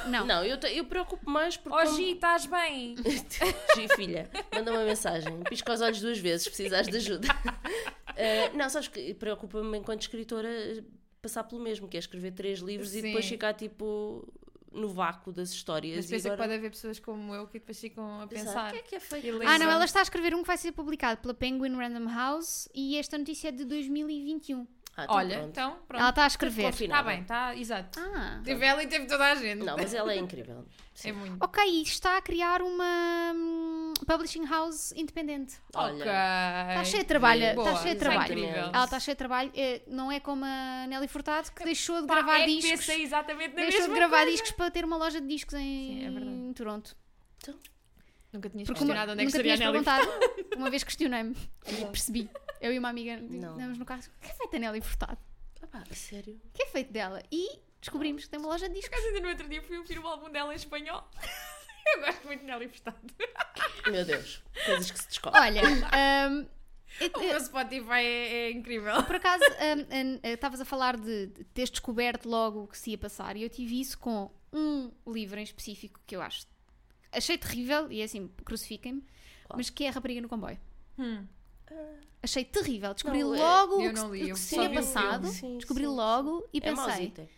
Não. 0.08 0.26
Não, 0.26 0.44
eu, 0.46 0.60
te- 0.60 0.68
eu 0.76 0.86
preocupo 0.86 1.30
mais 1.30 1.58
porque. 1.58 1.78
Oh, 1.78 1.84
como- 1.86 1.98
Gi, 1.98 2.12
estás 2.12 2.46
bem? 2.46 2.96
Gi, 3.76 3.88
filha, 3.96 4.30
manda 4.54 4.72
uma 4.72 4.84
mensagem. 4.86 5.40
Pisca 5.50 5.74
os 5.74 5.82
olhos 5.82 6.00
duas 6.00 6.20
vezes 6.20 6.44
se 6.44 6.50
precisares 6.50 6.88
de 6.88 6.98
ajuda. 6.98 7.28
Eh, 8.18 8.50
não, 8.54 8.70
sabes 8.70 8.90
que 8.90 9.14
preocupa-me 9.14 9.78
enquanto 9.78 10.02
escritora 10.02 10.50
passar 11.22 11.44
pelo 11.46 11.62
mesmo, 11.62 11.88
que 11.88 11.96
é 11.96 12.00
escrever 12.00 12.32
três 12.34 12.60
livros 12.60 12.90
e 12.94 12.96
Sim. 13.00 13.02
depois 13.04 13.26
ficar 13.26 13.54
tipo 13.54 14.28
no 14.72 14.90
vácuo 14.90 15.32
das 15.32 15.50
histórias. 15.50 15.96
Mas 15.96 16.06
e 16.06 16.10
pensa 16.10 16.22
que 16.24 16.28
agora... 16.34 16.44
pode 16.50 16.54
haver 16.60 16.72
pessoas 16.72 17.00
como 17.00 17.34
eu 17.34 17.48
que 17.48 17.54
depois 17.58 17.80
ficam 17.80 18.22
a 18.22 18.28
pensar. 18.28 18.70
O 18.70 18.74
que 18.74 18.80
é 18.80 18.84
que 18.84 18.96
é 18.96 19.00
feito? 19.00 19.26
E 19.28 19.46
Ah, 19.46 19.58
não, 19.58 19.72
ela 19.72 19.86
está 19.86 20.00
a 20.00 20.04
escrever 20.04 20.36
um 20.36 20.42
que 20.42 20.48
vai 20.48 20.58
ser 20.58 20.74
publicado 20.74 21.22
pela 21.22 21.34
Penguin 21.34 21.74
Random 21.74 22.14
House 22.14 22.68
e 22.76 22.98
esta 22.98 23.18
notícia 23.18 23.48
é 23.48 23.52
de 23.52 23.64
2021. 23.66 24.68
Ah, 24.96 25.04
então 25.06 25.16
Olha, 25.16 25.36
pronto. 25.38 25.50
então, 25.50 25.72
pronto. 25.88 26.02
Ela 26.02 26.10
está 26.10 26.24
a 26.26 26.28
escrever. 26.28 26.72
Tudo 26.74 26.84
Está 26.84 27.04
bem, 27.04 27.22
está, 27.22 27.56
exato. 27.56 28.00
Ah. 28.00 28.42
Teve 28.44 28.66
ela 28.66 28.84
e 28.84 28.88
teve 28.88 29.06
toda 29.06 29.24
a 29.26 29.36
gente. 29.36 29.64
Não, 29.64 29.78
mas 29.78 29.94
ela 29.94 30.12
é 30.12 30.18
incrível. 30.18 30.66
Sim. 30.94 31.10
É 31.10 31.14
muito. 31.14 31.44
Ok, 31.44 31.64
e 31.66 31.82
está 31.82 32.18
a 32.18 32.22
criar 32.22 32.62
uma 32.62 33.32
hum, 33.34 33.94
publishing 34.06 34.46
house 34.46 34.92
independente. 34.92 35.56
Olha, 35.74 35.96
ok. 35.96 36.06
Está 36.06 36.84
cheia 36.84 37.04
de 37.04 37.08
trabalho. 37.08 37.44
Está 37.46 37.76
cheia 37.78 37.96
de 37.96 38.02
é 38.02 38.10
trabalho. 38.10 38.46
Ela 38.46 38.84
está 38.84 39.00
cheia 39.00 39.16
de 39.16 39.18
trabalho. 39.18 39.52
É, 39.56 39.82
não 39.88 40.12
é 40.12 40.20
como 40.20 40.44
a 40.46 40.86
Nelly 40.88 41.08
Furtado 41.08 41.50
que 41.52 41.64
deixou 41.64 42.02
de 42.02 42.08
Pá, 42.08 42.16
gravar 42.16 42.42
é 42.42 42.46
que 42.46 42.56
discos. 42.58 42.72
pensei 42.72 43.02
exatamente 43.04 43.56
na 43.56 43.62
Deixou 43.62 43.80
mesma 43.82 43.94
de 43.94 44.00
gravar 44.00 44.18
coisa. 44.18 44.32
discos 44.32 44.52
para 44.52 44.70
ter 44.72 44.84
uma 44.86 44.98
loja 44.98 45.22
de 45.22 45.28
discos 45.28 45.54
em, 45.56 45.62
Sim, 45.62 46.50
é 46.52 46.54
Toronto. 46.54 46.96
Nunca 48.34 48.50
tinhas 48.50 48.68
Porque 48.68 48.84
uma, 48.84 48.94
questionado 48.94 49.12
onde 49.12 49.22
é 49.22 49.26
que 49.26 49.30
estaria 49.32 49.54
a 49.54 49.58
Nelly. 49.58 49.72
perguntado. 49.72 50.08
Uma 50.56 50.70
vez 50.70 50.84
questionei-me 50.84 51.36
e 51.68 51.86
percebi. 51.86 52.30
Eu 52.62 52.72
e 52.74 52.80
uma 52.80 52.90
amiga 52.90 53.16
andamos 53.16 53.78
no 53.78 53.86
carro. 53.86 54.02
O 54.18 54.22
que 54.22 54.32
é 54.32 54.34
feito 54.34 54.56
a 54.56 54.60
Nelly 54.60 54.82
Furtado? 54.82 55.18
Ah, 55.64 55.68
pá, 55.68 55.84
sério? 55.96 56.40
O 56.46 56.50
que 56.54 56.64
é 56.64 56.66
feito 56.68 56.92
dela? 56.94 57.22
E 57.32 57.60
descobrimos 57.80 58.24
que 58.26 58.30
tem 58.30 58.40
uma 58.40 58.50
loja 58.50 58.68
de 58.70 58.76
discos. 58.76 58.90
Por 58.90 58.96
acaso, 58.96 59.08
ainda 59.16 59.22
no 59.22 59.30
outro 59.30 59.50
dia 59.50 59.62
fui 59.64 59.78
ouvir 59.78 59.98
o 60.00 60.08
álbum 60.08 60.30
dela 60.30 60.54
em 60.54 60.56
espanhol. 60.56 61.04
Eu 61.96 62.02
gosto 62.02 62.26
muito 62.28 62.42
de 62.42 62.46
Nelly 62.46 62.68
Furtado. 62.70 62.98
Meu 63.92 64.06
Deus, 64.06 64.44
coisas 64.66 64.92
que 64.92 65.00
se 65.00 65.08
descobrem. 65.08 65.42
Olha, 65.42 65.62
eu- 67.02 67.10
O 67.16 67.20
meu 67.20 67.40
Spotify 67.40 67.90
é, 68.04 68.34
é 68.48 68.52
incrível. 68.52 69.02
por 69.04 69.16
acaso 69.16 69.44
hum, 69.44 69.88
hum, 70.16 70.20
estavas 70.24 70.62
a 70.62 70.66
falar 70.66 70.96
de, 70.98 71.28
de 71.28 71.44
teres 71.46 71.72
descoberto 71.72 72.30
logo 72.30 72.64
o 72.64 72.68
que 72.68 72.78
se 72.78 72.92
ia 72.92 72.98
passar 72.98 73.36
e 73.36 73.42
eu 73.44 73.50
tive 73.50 73.80
isso 73.80 73.98
com 73.98 74.30
um 74.54 74.92
livro 75.08 75.40
em 75.40 75.44
específico 75.44 76.00
que 76.06 76.16
eu 76.16 76.22
acho 76.22 76.46
achei 77.12 77.38
terrível 77.38 77.92
e 77.92 78.02
é 78.02 78.04
assim, 78.04 78.28
crucifiquem-me, 78.46 79.02
Qual? 79.46 79.58
mas 79.58 79.70
que 79.70 79.86
é 79.86 79.90
a 79.90 79.92
rapariga 79.92 80.22
no 80.22 80.30
comboio. 80.30 80.60
Hum. 81.00 81.26
Achei 82.24 82.46
terrível. 82.46 82.94
Descobri 82.94 83.24
Não, 83.24 83.34
é- 83.36 83.40
logo 83.40 83.78
o 83.78 83.82
eu 83.82 83.94
que, 83.94 84.00
não 84.00 84.14
li, 84.14 84.22
o 84.22 84.26
que 84.26 84.32
eu 84.32 84.36
se 84.36 84.50
só 84.56 84.56
tinha 84.58 84.70
vi 84.70 84.76
o 84.78 84.80
passado. 84.82 85.28
Sim, 85.28 85.58
descobri 85.58 85.84
sim, 85.86 85.90
logo 85.90 86.48
e 86.54 86.58
É 86.60 86.62
pensei, 86.62 86.76
mausita. 86.86 87.30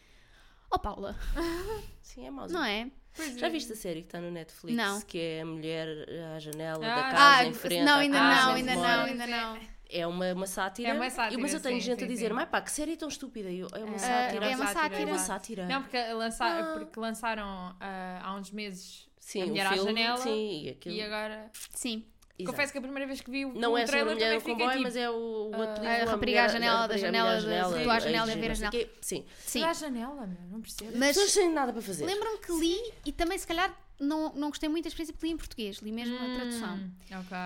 oh 0.72 0.80
Paula, 0.80 1.16
Sim, 2.02 2.28
é 2.28 2.32
mausita. 2.32 2.60
não 2.60 2.66
é? 2.66 2.90
Pois 3.16 3.38
Já 3.40 3.48
é. 3.48 3.50
viste 3.50 3.72
a 3.72 3.76
série 3.76 4.02
que 4.02 4.08
está 4.08 4.20
no 4.20 4.32
Netflix? 4.32 4.76
Não. 4.76 5.00
Que 5.02 5.20
é 5.20 5.42
a 5.42 5.46
mulher 5.46 5.88
à 6.36 6.40
janela 6.40 6.84
Ah, 6.84 6.96
da 6.96 7.08
ah, 7.08 7.12
casa 7.12 7.46
em 7.50 7.54
frente 7.54 7.84
não, 7.84 7.94
à 7.94 7.98
ainda 8.00 8.18
casa 8.18 8.42
não, 8.46 8.52
onde 8.52 8.60
ainda 8.60 8.74
mora. 8.76 8.98
não, 8.98 9.04
ainda 9.06 9.28
não. 9.28 9.60
É 9.90 10.08
uma, 10.08 10.34
uma 10.34 10.48
sátira. 10.48 10.90
É 10.90 10.94
uma 10.96 11.10
sátira, 11.12 11.40
Mas 11.40 11.54
eu 11.54 11.62
tenho 11.62 11.76
sim, 11.80 11.86
gente 11.86 12.00
sim, 12.00 12.06
a 12.06 12.08
dizer, 12.08 12.28
sim. 12.30 12.34
mas 12.34 12.50
pá, 12.50 12.60
que 12.62 12.72
série 12.72 12.98
tão 12.98 13.08
estúpida. 13.08 13.52
E 13.52 13.60
eu, 13.60 13.68
é 13.76 13.84
uma 13.84 13.96
Ah, 13.96 14.00
sátira. 14.00 14.46
é 14.48 14.56
uma 14.56 14.68
sátira. 14.68 15.02
É 15.02 15.06
uma 15.06 15.20
sátira. 15.20 15.66
Não, 15.68 15.82
porque, 15.84 16.14
lança... 16.14 16.46
Ah. 16.46 16.74
porque 16.74 17.00
lançaram 17.00 17.76
ah, 17.80 18.22
há 18.24 18.34
uns 18.36 18.50
meses 18.50 19.08
sim, 19.20 19.44
a 19.44 19.46
o 19.46 19.50
mulher 19.50 19.68
à 19.68 19.74
filme, 19.74 19.90
janela 19.94 20.18
sim, 20.18 20.64
e 20.64 20.70
aquilo. 20.70 20.96
e 20.96 21.02
agora. 21.04 21.52
Sim. 21.76 22.04
Exato. 22.38 22.52
Confesso 22.52 22.72
que 22.72 22.78
a 22.80 22.82
primeira 22.82 23.06
vez 23.06 23.22
que 23.22 23.30
vi 23.30 23.46
o, 23.46 23.54
Não 23.54 23.74
o 23.74 23.78
é 23.78 23.86
sobre 23.86 24.00
a 24.00 24.04
trailer 24.06 24.14
mulher 24.16 24.40
fiquei 24.40 24.54
comboio, 24.56 24.72
tipo... 24.72 24.84
mas 24.84 24.96
é 24.96 25.10
o, 25.10 25.14
o 25.14 25.56
outro 25.56 25.86
a 25.86 25.98
livro, 25.98 26.10
rapariga 26.12 26.44
à 26.44 26.48
janela, 26.48 26.84
a 26.84 26.88
da 26.88 26.98
janela, 26.98 27.30
à 27.30 27.34
da- 27.36 27.40
janela, 27.42 27.82
tua 27.84 27.94
à 27.94 27.96
a 27.96 28.00
janela 28.00 28.28
e 28.28 28.32
a 28.32 28.36
não 28.36 28.42
ver 28.42 28.52
a 28.52 28.54
janela. 28.56 28.86
Sim. 29.02 29.26
Sim. 29.40 29.64
A 29.64 29.74
janela, 29.74 30.28
meu, 30.28 30.38
não 30.52 30.62
percebo. 30.62 30.90
As 30.92 30.98
Mas 30.98 31.08
pessoas 31.10 31.34
têm 31.34 31.54
nada 31.54 31.72
para 31.72 31.82
fazer. 31.82 32.06
lembro-me 32.06 32.38
que 32.40 32.52
li 32.54 32.94
e 33.06 33.12
também, 33.12 33.38
se 33.38 33.46
calhar, 33.46 33.72
não, 34.00 34.34
não 34.34 34.50
gostei 34.50 34.68
muito 34.68 34.84
da 34.86 34.88
experiência 34.88 35.14
porque 35.14 35.28
li 35.28 35.34
em 35.34 35.38
português, 35.38 35.78
li 35.78 35.92
mesmo 35.92 36.16
a 36.16 36.36
tradução. 36.36 36.76
Hum, 36.76 36.92
Ok. 37.20 37.38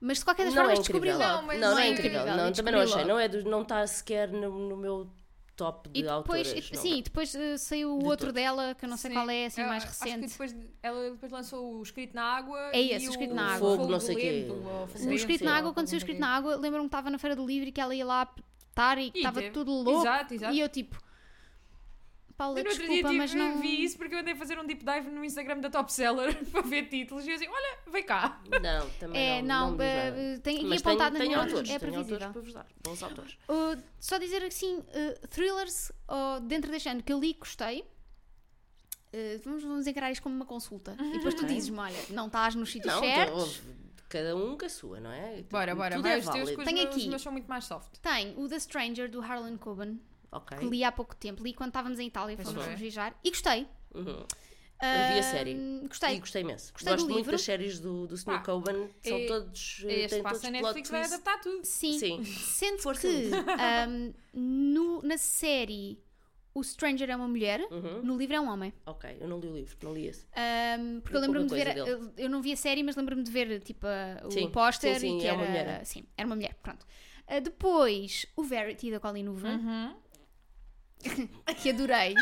Mas 0.00 0.18
de 0.18 0.24
qualquer 0.24 0.44
das 0.44 0.54
Não 0.54 0.62
formas 0.64 0.78
é 0.78 0.82
descobri 0.82 1.12
logo. 1.12 1.24
Não, 1.24 1.42
mas 1.42 1.60
Não, 1.60 1.70
não 1.70 1.78
é 1.78 1.86
é 1.86 1.90
incrível. 1.90 2.26
Não, 2.26 2.52
também 2.52 2.74
não 2.74 2.80
achei. 2.80 3.04
Não, 3.04 3.18
é 3.18 3.28
do, 3.28 3.44
não 3.48 3.62
está 3.62 3.86
sequer 3.86 4.28
no 4.30 4.76
meu 4.76 5.08
top 5.56 5.88
de 5.88 6.00
E 6.00 6.02
depois, 6.02 6.46
autoras. 6.48 6.70
não. 6.70 6.80
sim, 6.82 7.02
depois 7.02 7.34
eh, 7.34 7.56
saiu 7.56 7.96
o 7.96 7.98
De 7.98 8.04
outro 8.04 8.26
todos. 8.26 8.34
dela, 8.34 8.74
que 8.74 8.84
eu 8.84 8.88
não 8.88 8.96
sei 8.96 9.10
Sim. 9.10 9.16
qual 9.16 9.30
é, 9.30 9.46
assim, 9.46 9.60
Eu 9.62 9.66
mais 9.68 9.84
Acho 9.84 9.98
que 9.98 10.04
recente. 10.04 10.28
depois, 10.30 10.56
ela 10.82 11.10
depois 11.10 11.32
lançou 11.32 11.74
o 11.78 11.82
Escrito 11.82 12.14
na 12.14 12.22
Água 12.22 12.58
É 12.72 12.80
esse, 12.80 13.04
e 13.06 13.08
o 13.08 13.10
Escrito 13.10 13.34
na 13.34 13.54
Água. 13.54 13.76
Fogo, 13.76 13.90
não 13.90 14.00
sei 14.00 14.14
quê. 14.16 14.30
Lento, 14.48 14.54
Fogo 14.62 14.88
Sim. 14.94 15.06
O 15.06 15.08
Lento, 15.08 15.14
escrito 15.16 15.40
ou 15.44 15.50
na 15.50 15.56
água, 15.56 15.72
quando 15.72 15.86
saiu 15.88 15.96
o 15.96 15.98
escrito 15.98 16.20
na 16.20 16.28
água, 16.28 16.56
lembro-me 16.56 16.84
que 16.84 16.86
estava 16.88 17.10
na 17.10 17.18
feira 17.18 17.34
do 17.34 17.46
livro 17.46 17.68
e 17.68 17.72
que 17.72 17.80
ela 17.80 17.94
ia 17.94 18.04
lá 18.04 18.28
estar 18.68 18.98
e 18.98 19.10
que 19.10 19.18
E 19.18 19.20
estava 19.22 19.42
tudo 19.50 19.72
louco. 19.72 20.00
Exato, 20.02 20.34
exato. 20.34 20.54
E 20.54 20.60
eu 20.60 20.68
tipo, 20.68 20.98
Paula, 22.36 22.58
Eu 22.58 22.64
no 22.64 22.70
outro 22.70 22.86
desculpa, 22.86 23.08
dia 23.08 23.18
mas 23.18 23.30
tive- 23.30 23.42
não. 23.42 23.58
vi 23.60 23.82
isso 23.84 23.96
porque 23.96 24.14
eu 24.14 24.18
andei 24.18 24.34
a 24.34 24.36
fazer 24.36 24.58
um 24.58 24.66
deep 24.66 24.84
dive 24.84 25.10
no 25.10 25.24
Instagram 25.24 25.58
da 25.60 25.70
Top 25.70 25.90
Seller 25.92 26.34
para 26.52 26.60
ver 26.62 26.88
títulos 26.88 27.26
e 27.26 27.30
eu 27.30 27.36
assim, 27.36 27.48
olha, 27.48 27.78
vem 27.90 28.02
cá. 28.04 28.40
Não, 28.62 28.90
também 29.00 29.20
É, 29.38 29.42
não. 29.42 29.70
não, 29.70 29.76
não 29.76 29.84
eh, 29.84 30.10
nada. 30.10 30.40
tem 30.42 30.56
aqui 30.56 30.66
Mas 30.66 30.80
apontado 30.86 31.16
tem, 31.16 31.26
tem 31.28 31.34
autores, 31.34 31.70
é 31.70 31.78
tem 31.78 31.88
autores 31.88 32.06
previsível. 32.06 32.30
para 32.32 32.40
vos 32.42 32.52
dar. 32.52 32.66
Bons 32.84 33.02
autores. 33.02 33.32
Uh, 33.48 33.82
só 33.98 34.18
dizer 34.18 34.42
assim, 34.44 34.78
uh, 34.78 35.28
thrillers 35.28 35.90
uh, 36.10 36.40
dentro 36.42 36.70
deste 36.70 36.88
ano 36.88 37.02
que 37.02 37.12
eu 37.12 37.18
li 37.18 37.30
e 37.30 37.34
gostei. 37.34 37.80
Uh, 39.14 39.40
vamos, 39.44 39.62
vamos 39.62 39.86
encarar 39.86 40.10
isto 40.10 40.22
como 40.22 40.34
uma 40.34 40.44
consulta. 40.44 40.94
E 41.00 41.12
depois 41.12 41.34
tu 41.34 41.46
dizes-me: 41.46 41.78
olha, 41.78 41.98
não 42.10 42.26
estás 42.26 42.54
nos 42.54 42.70
sítios 42.70 42.92
Não, 42.92 43.00
certos. 43.00 43.34
houve 43.40 43.60
cada 44.08 44.36
um 44.36 44.58
com 44.58 44.66
a 44.66 44.68
sua, 44.68 45.00
não 45.00 45.10
é? 45.10 45.42
Bora, 45.50 45.74
bora, 45.74 45.96
Tudo 45.96 46.02
vai 46.02 46.14
é 46.16 46.18
os 46.18 46.24
teus 46.28 46.50
meus, 46.54 46.68
aqui. 46.68 46.98
os 46.98 47.06
meus 47.06 47.22
são 47.22 47.32
muito 47.32 47.46
mais 47.48 47.64
soft. 47.64 47.96
Tem 48.02 48.34
o 48.36 48.48
The 48.48 48.58
Stranger 48.58 49.10
do 49.10 49.20
Harlan 49.22 49.56
Coben, 49.56 50.00
Ok. 50.36 50.58
que 50.58 50.64
li 50.66 50.82
há 50.84 50.92
pouco 50.92 51.14
tempo. 51.16 51.42
Li 51.42 51.52
quando 51.54 51.68
estávamos 51.70 51.98
em 51.98 52.06
Itália, 52.08 52.36
Pois 52.36 52.48
fomos 52.50 52.64
viajar. 52.78 53.18
E 53.24 53.30
gostei. 53.30 53.66
Uhum. 53.94 54.24
Eu 54.78 55.08
vi 55.08 55.18
a 55.18 55.20
Uh, 55.20 55.22
série. 55.22 55.54
Gostei. 55.88 56.16
E 56.16 56.20
gostei 56.20 56.42
imenso. 56.42 56.70
Gostei 56.72 56.92
do 56.92 56.96
Gosto 56.96 57.06
muito 57.06 57.16
livro. 57.16 57.32
das 57.32 57.40
séries 57.40 57.80
do, 57.80 58.06
do 58.06 58.14
Sr. 58.16 58.24
Pá, 58.26 58.38
Coben. 58.40 58.90
São 59.02 59.16
é- 59.16 59.26
todos. 59.26 59.82
eh, 59.86 60.00
Este 60.04 60.20
passa 60.20 60.48
a 60.48 60.50
Netflix 60.50 60.90
vai 60.90 61.02
adaptar 61.04 61.40
tudo. 61.40 61.64
Sim. 61.64 61.98
Sim. 61.98 62.24
Sendo 62.24 62.78
Força 62.82 63.08
que 63.08 63.30
um, 63.88 64.12
no- 64.34 65.00
na 65.02 65.16
série 65.16 65.98
o 66.54 66.62
Stranger 66.62 67.10
é 67.10 67.16
uma 67.16 67.28
mulher, 67.28 67.60
Uhum. 67.70 68.02
no 68.02 68.16
livro 68.18 68.34
é 68.36 68.40
um 68.40 68.48
homem. 68.50 68.72
Ok, 68.86 69.16
eu 69.20 69.28
não 69.28 69.38
li 69.38 69.48
o 69.48 69.54
livro, 69.54 69.76
não 69.82 69.92
li 69.94 70.06
esse. 70.08 70.26
Um, 70.78 71.00
porque 71.00 71.16
eu 71.16 71.20
lembro-me 71.20 71.46
de 71.46 71.54
ver, 71.54 71.76
eu, 71.76 72.12
eu 72.16 72.30
não 72.30 72.40
vi 72.40 72.52
a 72.52 72.56
série, 72.56 72.82
mas 72.82 72.96
lembro-me 72.96 73.22
de 73.22 73.30
ver 73.30 73.60
tipo 73.60 73.86
a- 73.86 74.26
o 74.26 74.30
Sim, 74.30 74.50
póster 74.50 74.94
sim, 74.94 75.00
sim, 75.00 75.16
e 75.18 75.20
que 75.20 75.26
é 75.26 75.30
era, 75.30 75.38
uma 75.38 75.46
mulher. 75.46 75.84
sim, 75.86 76.04
era 76.16 76.26
uma 76.26 76.34
mulher, 76.36 76.54
pronto. 76.62 76.86
Uh, 77.28 77.40
depois 77.42 78.24
o 78.36 78.42
Verity 78.42 78.90
da 78.90 79.00
Colleen 79.00 79.28
Hoover, 79.28 79.52
Uhum. 79.58 79.96
que 81.62 81.70
adorei. 81.70 82.14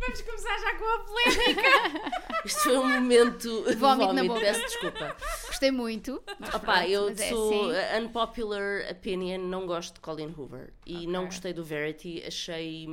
Vamos 0.00 0.20
começar 0.22 0.58
já 0.58 0.74
com 0.78 0.84
a 0.84 0.98
polémica. 1.00 2.10
Isto 2.44 2.60
foi 2.60 2.76
um 2.78 2.88
momento 2.88 3.64
de 3.68 3.74
Vómito 3.76 4.12
na 4.12 4.22
vómito, 4.22 4.26
boca. 4.28 4.40
peço 4.40 4.60
desculpa. 4.60 5.16
Gostei 5.46 5.70
muito. 5.70 6.14
Opa, 6.40 6.58
pronto, 6.58 6.88
eu 6.88 7.08
é 7.10 7.14
sou 7.14 7.70
assim. 7.70 8.02
uh, 8.02 8.06
unpopular 8.06 8.90
opinion, 8.90 9.38
não 9.40 9.66
gosto 9.66 9.94
de 9.94 10.00
Colin 10.00 10.34
Hoover 10.36 10.72
e 10.86 10.94
Ok. 10.96 11.06
não 11.08 11.24
gostei 11.26 11.52
do 11.52 11.64
Verity, 11.64 12.22
achei. 12.26 12.86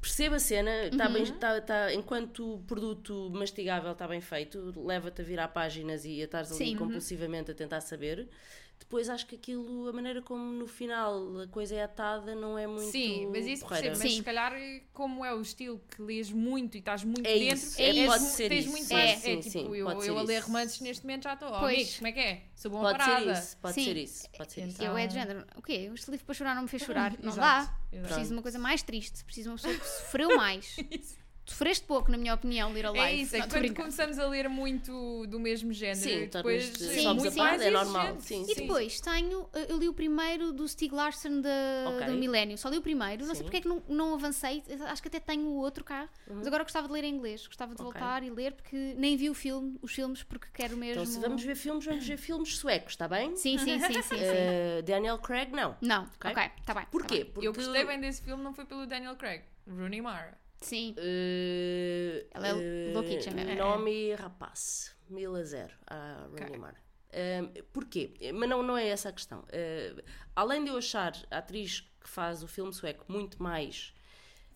Percebo 0.00 0.36
a 0.36 0.38
cena, 0.38 0.70
tá 0.96 1.06
Uhum. 1.08 1.12
bem, 1.12 1.26
tá, 1.26 1.60
tá- 1.60 1.92
enquanto 1.92 2.62
produto 2.68 3.30
mastigável 3.34 3.90
está 3.92 4.06
bem 4.06 4.20
feito, 4.20 4.72
leva-te 4.76 5.22
a 5.22 5.24
virar 5.24 5.48
páginas 5.48 6.04
e 6.04 6.20
a 6.20 6.24
estares 6.24 6.50
ali 6.52 6.58
Sim. 6.58 6.72
uhum. 6.74 6.78
compulsivamente 6.86 7.50
a 7.50 7.54
tentar 7.54 7.80
saber. 7.80 8.28
Depois 8.78 9.08
acho 9.10 9.26
que 9.26 9.34
aquilo, 9.34 9.86
a 9.88 9.92
maneira 9.92 10.22
como 10.22 10.42
no 10.52 10.66
final 10.66 11.40
a 11.42 11.48
coisa 11.48 11.74
é 11.74 11.82
atada, 11.82 12.34
não 12.34 12.56
é 12.56 12.66
muito. 12.66 12.90
Sim, 12.90 13.26
mas 13.26 13.46
isso 13.46 13.66
percebo. 13.66 13.98
Mas 13.98 13.98
Sim. 14.10 14.16
se 14.16 14.22
calhar, 14.22 14.52
como 14.94 15.24
é 15.24 15.34
o 15.34 15.40
estilo 15.42 15.78
que 15.90 16.00
lês 16.00 16.30
muito 16.30 16.76
e 16.76 16.78
estás 16.78 17.04
muito 17.04 17.26
É 17.26 17.38
dentro, 17.38 17.56
isso, 17.56 17.82
é- 17.82 18.06
pode 18.06 18.22
ser 18.24 18.48
tens 18.48 18.60
isso. 18.64 18.70
muito 18.70 18.86
Sim, 18.86 18.94
mais. 18.94 19.18
sim, 19.20 19.38
é 19.38 19.42
sim, 19.42 19.50
tipo, 19.60 19.74
eu, 19.74 19.84
pode 19.84 19.98
eu 20.06 20.14
ser 20.14 20.18
a 20.18 20.22
ler 20.22 20.38
romances 20.40 20.80
neste 20.80 21.04
momento 21.04 21.24
já 21.24 21.34
estou. 21.34 21.48
Oh, 21.48 21.58
Pois. 21.58 21.74
amigos, 21.74 21.96
como 21.96 22.06
é 22.08 22.12
que 22.12 22.20
é? 22.20 22.42
Sou 22.56 22.70
bom 22.70 22.80
Pode 22.80 22.98
parada. 22.98 23.34
ser 23.34 23.42
isso, 23.42 23.56
pode 23.58 23.74
Sim. 23.74 23.84
ser 23.84 23.96
isso, 23.98 24.30
pode 24.36 24.52
ser 24.52 24.66
isso. 24.68 24.82
Eu 24.82 24.96
é 24.96 25.06
de 25.06 25.18
Então- 25.18 25.28
género. 25.28 25.46
O 25.56 25.62
quê? 25.62 25.90
Este 25.92 26.10
livro 26.10 26.24
para 26.26 26.34
chorar 26.34 26.54
não 26.54 26.62
me 26.62 26.68
fez 26.68 26.82
chorar. 26.84 27.12
Não 27.20 27.32
Exato, 27.32 27.40
dá. 27.70 27.78
exato. 27.92 28.06
Preciso 28.08 28.28
de 28.28 28.32
uma 28.36 28.42
coisa 28.42 28.58
mais 28.58 28.82
triste. 28.82 29.22
Preciso 29.24 29.44
de 29.44 29.50
uma 29.50 29.56
pessoa 29.56 29.74
que 29.74 29.86
sofreu 29.86 30.36
mais. 30.36 30.76
Isso. 30.90 31.16
Sofreste 31.48 31.84
pouco, 31.86 32.10
na 32.10 32.18
minha 32.18 32.34
opinião, 32.34 32.70
ler 32.72 32.84
a 32.86 32.90
É 32.90 32.92
live. 32.92 33.22
isso, 33.22 33.34
é 33.34 33.38
Não, 33.38 33.46
que 33.46 33.50
quando 33.54 33.60
brincando. 33.62 33.90
começar 33.96 34.22
a 34.22 34.28
ler 34.28 34.48
muito 34.50 35.26
do 35.26 35.40
mesmo 35.40 35.72
género, 35.72 35.98
Sim, 35.98 36.28
depois 36.30 36.80
é 36.82 37.00
a 37.08 37.14
par, 37.14 37.32
mais 37.36 37.62
é 37.62 37.70
normal. 37.70 38.16
Sim, 38.20 38.44
E 38.46 38.54
depois 38.54 39.00
tenho, 39.00 39.48
eh, 39.54 39.66
eu 39.70 39.78
li 39.78 39.88
o 39.88 39.94
primeiro 39.94 40.52
do 40.52 40.68
Stieg 40.68 40.94
Larsson 40.94 41.40
da, 41.40 41.50
Ok. 41.88 42.06
do 42.06 42.12
Milênio, 42.12 42.58
só 42.58 42.68
li 42.68 42.76
o 42.76 42.82
primeiro, 42.82 43.22
não 43.26 43.34
sei 43.34 43.36
Sim. 43.36 43.42
porque 43.44 43.56
é 43.56 43.60
que 43.62 43.68
não, 43.68 43.82
não 43.88 44.14
avancei, 44.14 44.62
acho 44.88 45.00
que 45.00 45.08
até 45.08 45.18
tenho 45.20 45.46
o 45.46 45.56
outro 45.56 45.82
cá, 45.84 46.08
mas 46.28 46.46
agora 46.46 46.62
gostava 46.64 46.86
de 46.86 46.92
ler 46.92 47.04
em 47.04 47.14
inglês, 47.14 47.46
gostava 47.46 47.74
de 47.74 47.80
Uhum. 47.80 47.88
Ok. 47.88 48.00
voltar 48.00 48.22
e 48.22 48.30
ler 48.30 48.52
porque 48.52 48.94
nem 48.98 49.16
vi 49.16 49.30
o 49.30 49.34
filme, 49.34 49.78
os 49.80 49.92
filmes, 49.92 50.22
porque 50.22 50.48
quero 50.52 50.76
mesmo. 50.76 51.02
Então, 51.02 51.06
se 51.06 51.18
vamos 51.18 51.42
ver 51.42 51.56
filmes, 51.56 51.84
vamos 51.84 52.06
ver 52.06 52.18
filmes 52.18 52.58
suecos, 52.58 52.92
está 52.92 53.08
bem? 53.08 53.34
Sim, 53.36 53.56
sim, 53.56 53.80
sim, 53.80 53.92
sim. 53.94 54.02
sim. 54.02 54.16
Uh, 54.16 54.82
Daniel 54.84 55.18
Craig, 55.18 55.50
não. 55.50 55.76
Não, 55.80 56.02
ok. 56.02 56.30
está 56.30 56.74
bem. 56.74 56.84
tá 56.84 56.86
Porquê? 56.90 57.24
bem. 57.24 57.32
Porque 57.32 57.48
Eu 57.48 57.52
gostei 57.54 57.84
bem 57.86 57.98
desse 57.98 58.20
filme, 58.22 58.42
não 58.42 58.52
foi 58.52 58.64
pelo 58.66 58.86
Daniel 58.86 59.16
Craig, 59.16 59.42
Rooney 59.66 60.02
Mara. 60.02 60.36
Sim, 60.60 60.94
Uh, 60.98 62.26
Ela 62.32 62.48
é 62.48 62.54
uh, 62.54 62.92
louquicha 62.94 63.30
mesmo. 63.30 63.54
Nome 63.56 64.14
rapaz. 64.14 64.94
Mil 65.08 65.34
a 65.36 65.42
zero. 65.42 65.74
A 65.86 66.26
Rooney 66.28 66.44
Ok. 66.46 66.58
Mara. 66.58 66.76
Um, 67.14 67.62
porquê? 67.72 68.12
Mas 68.34 68.48
não, 68.48 68.62
não 68.62 68.76
é 68.76 68.88
essa 68.88 69.08
a 69.08 69.12
questão. 69.12 69.40
Uh, 69.40 70.02
além 70.36 70.62
de 70.64 70.70
eu 70.70 70.76
achar 70.76 71.14
a 71.30 71.38
atriz 71.38 71.80
que 72.00 72.08
faz 72.08 72.42
o 72.42 72.48
filme 72.48 72.72
sueco 72.74 73.04
muito 73.10 73.42
mais. 73.42 73.94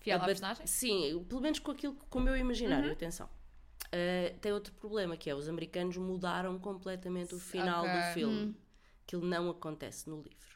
Fiel 0.00 0.20
à 0.20 0.24
personagem? 0.24 0.66
Sim, 0.66 1.24
pelo 1.28 1.40
menos 1.40 1.58
com 1.60 1.70
aquilo 1.70 1.94
com 2.10 2.18
o 2.18 2.22
meu 2.22 2.36
imaginário, 2.36 2.86
Uhum. 2.86 2.92
atenção. 2.92 3.28
Uh, 3.86 4.36
tem 4.40 4.52
outro 4.52 4.72
problema 4.74 5.16
que 5.16 5.30
é 5.30 5.34
os 5.34 5.48
americanos 5.48 5.96
mudaram 5.96 6.58
completamente 6.58 7.34
o 7.34 7.38
final 7.38 7.84
Ok. 7.84 7.94
do 7.96 8.14
filme. 8.14 8.36
Hum. 8.46 8.54
Aquilo 9.06 9.24
não 9.24 9.48
acontece 9.50 10.08
no 10.10 10.16
livro. 10.20 10.52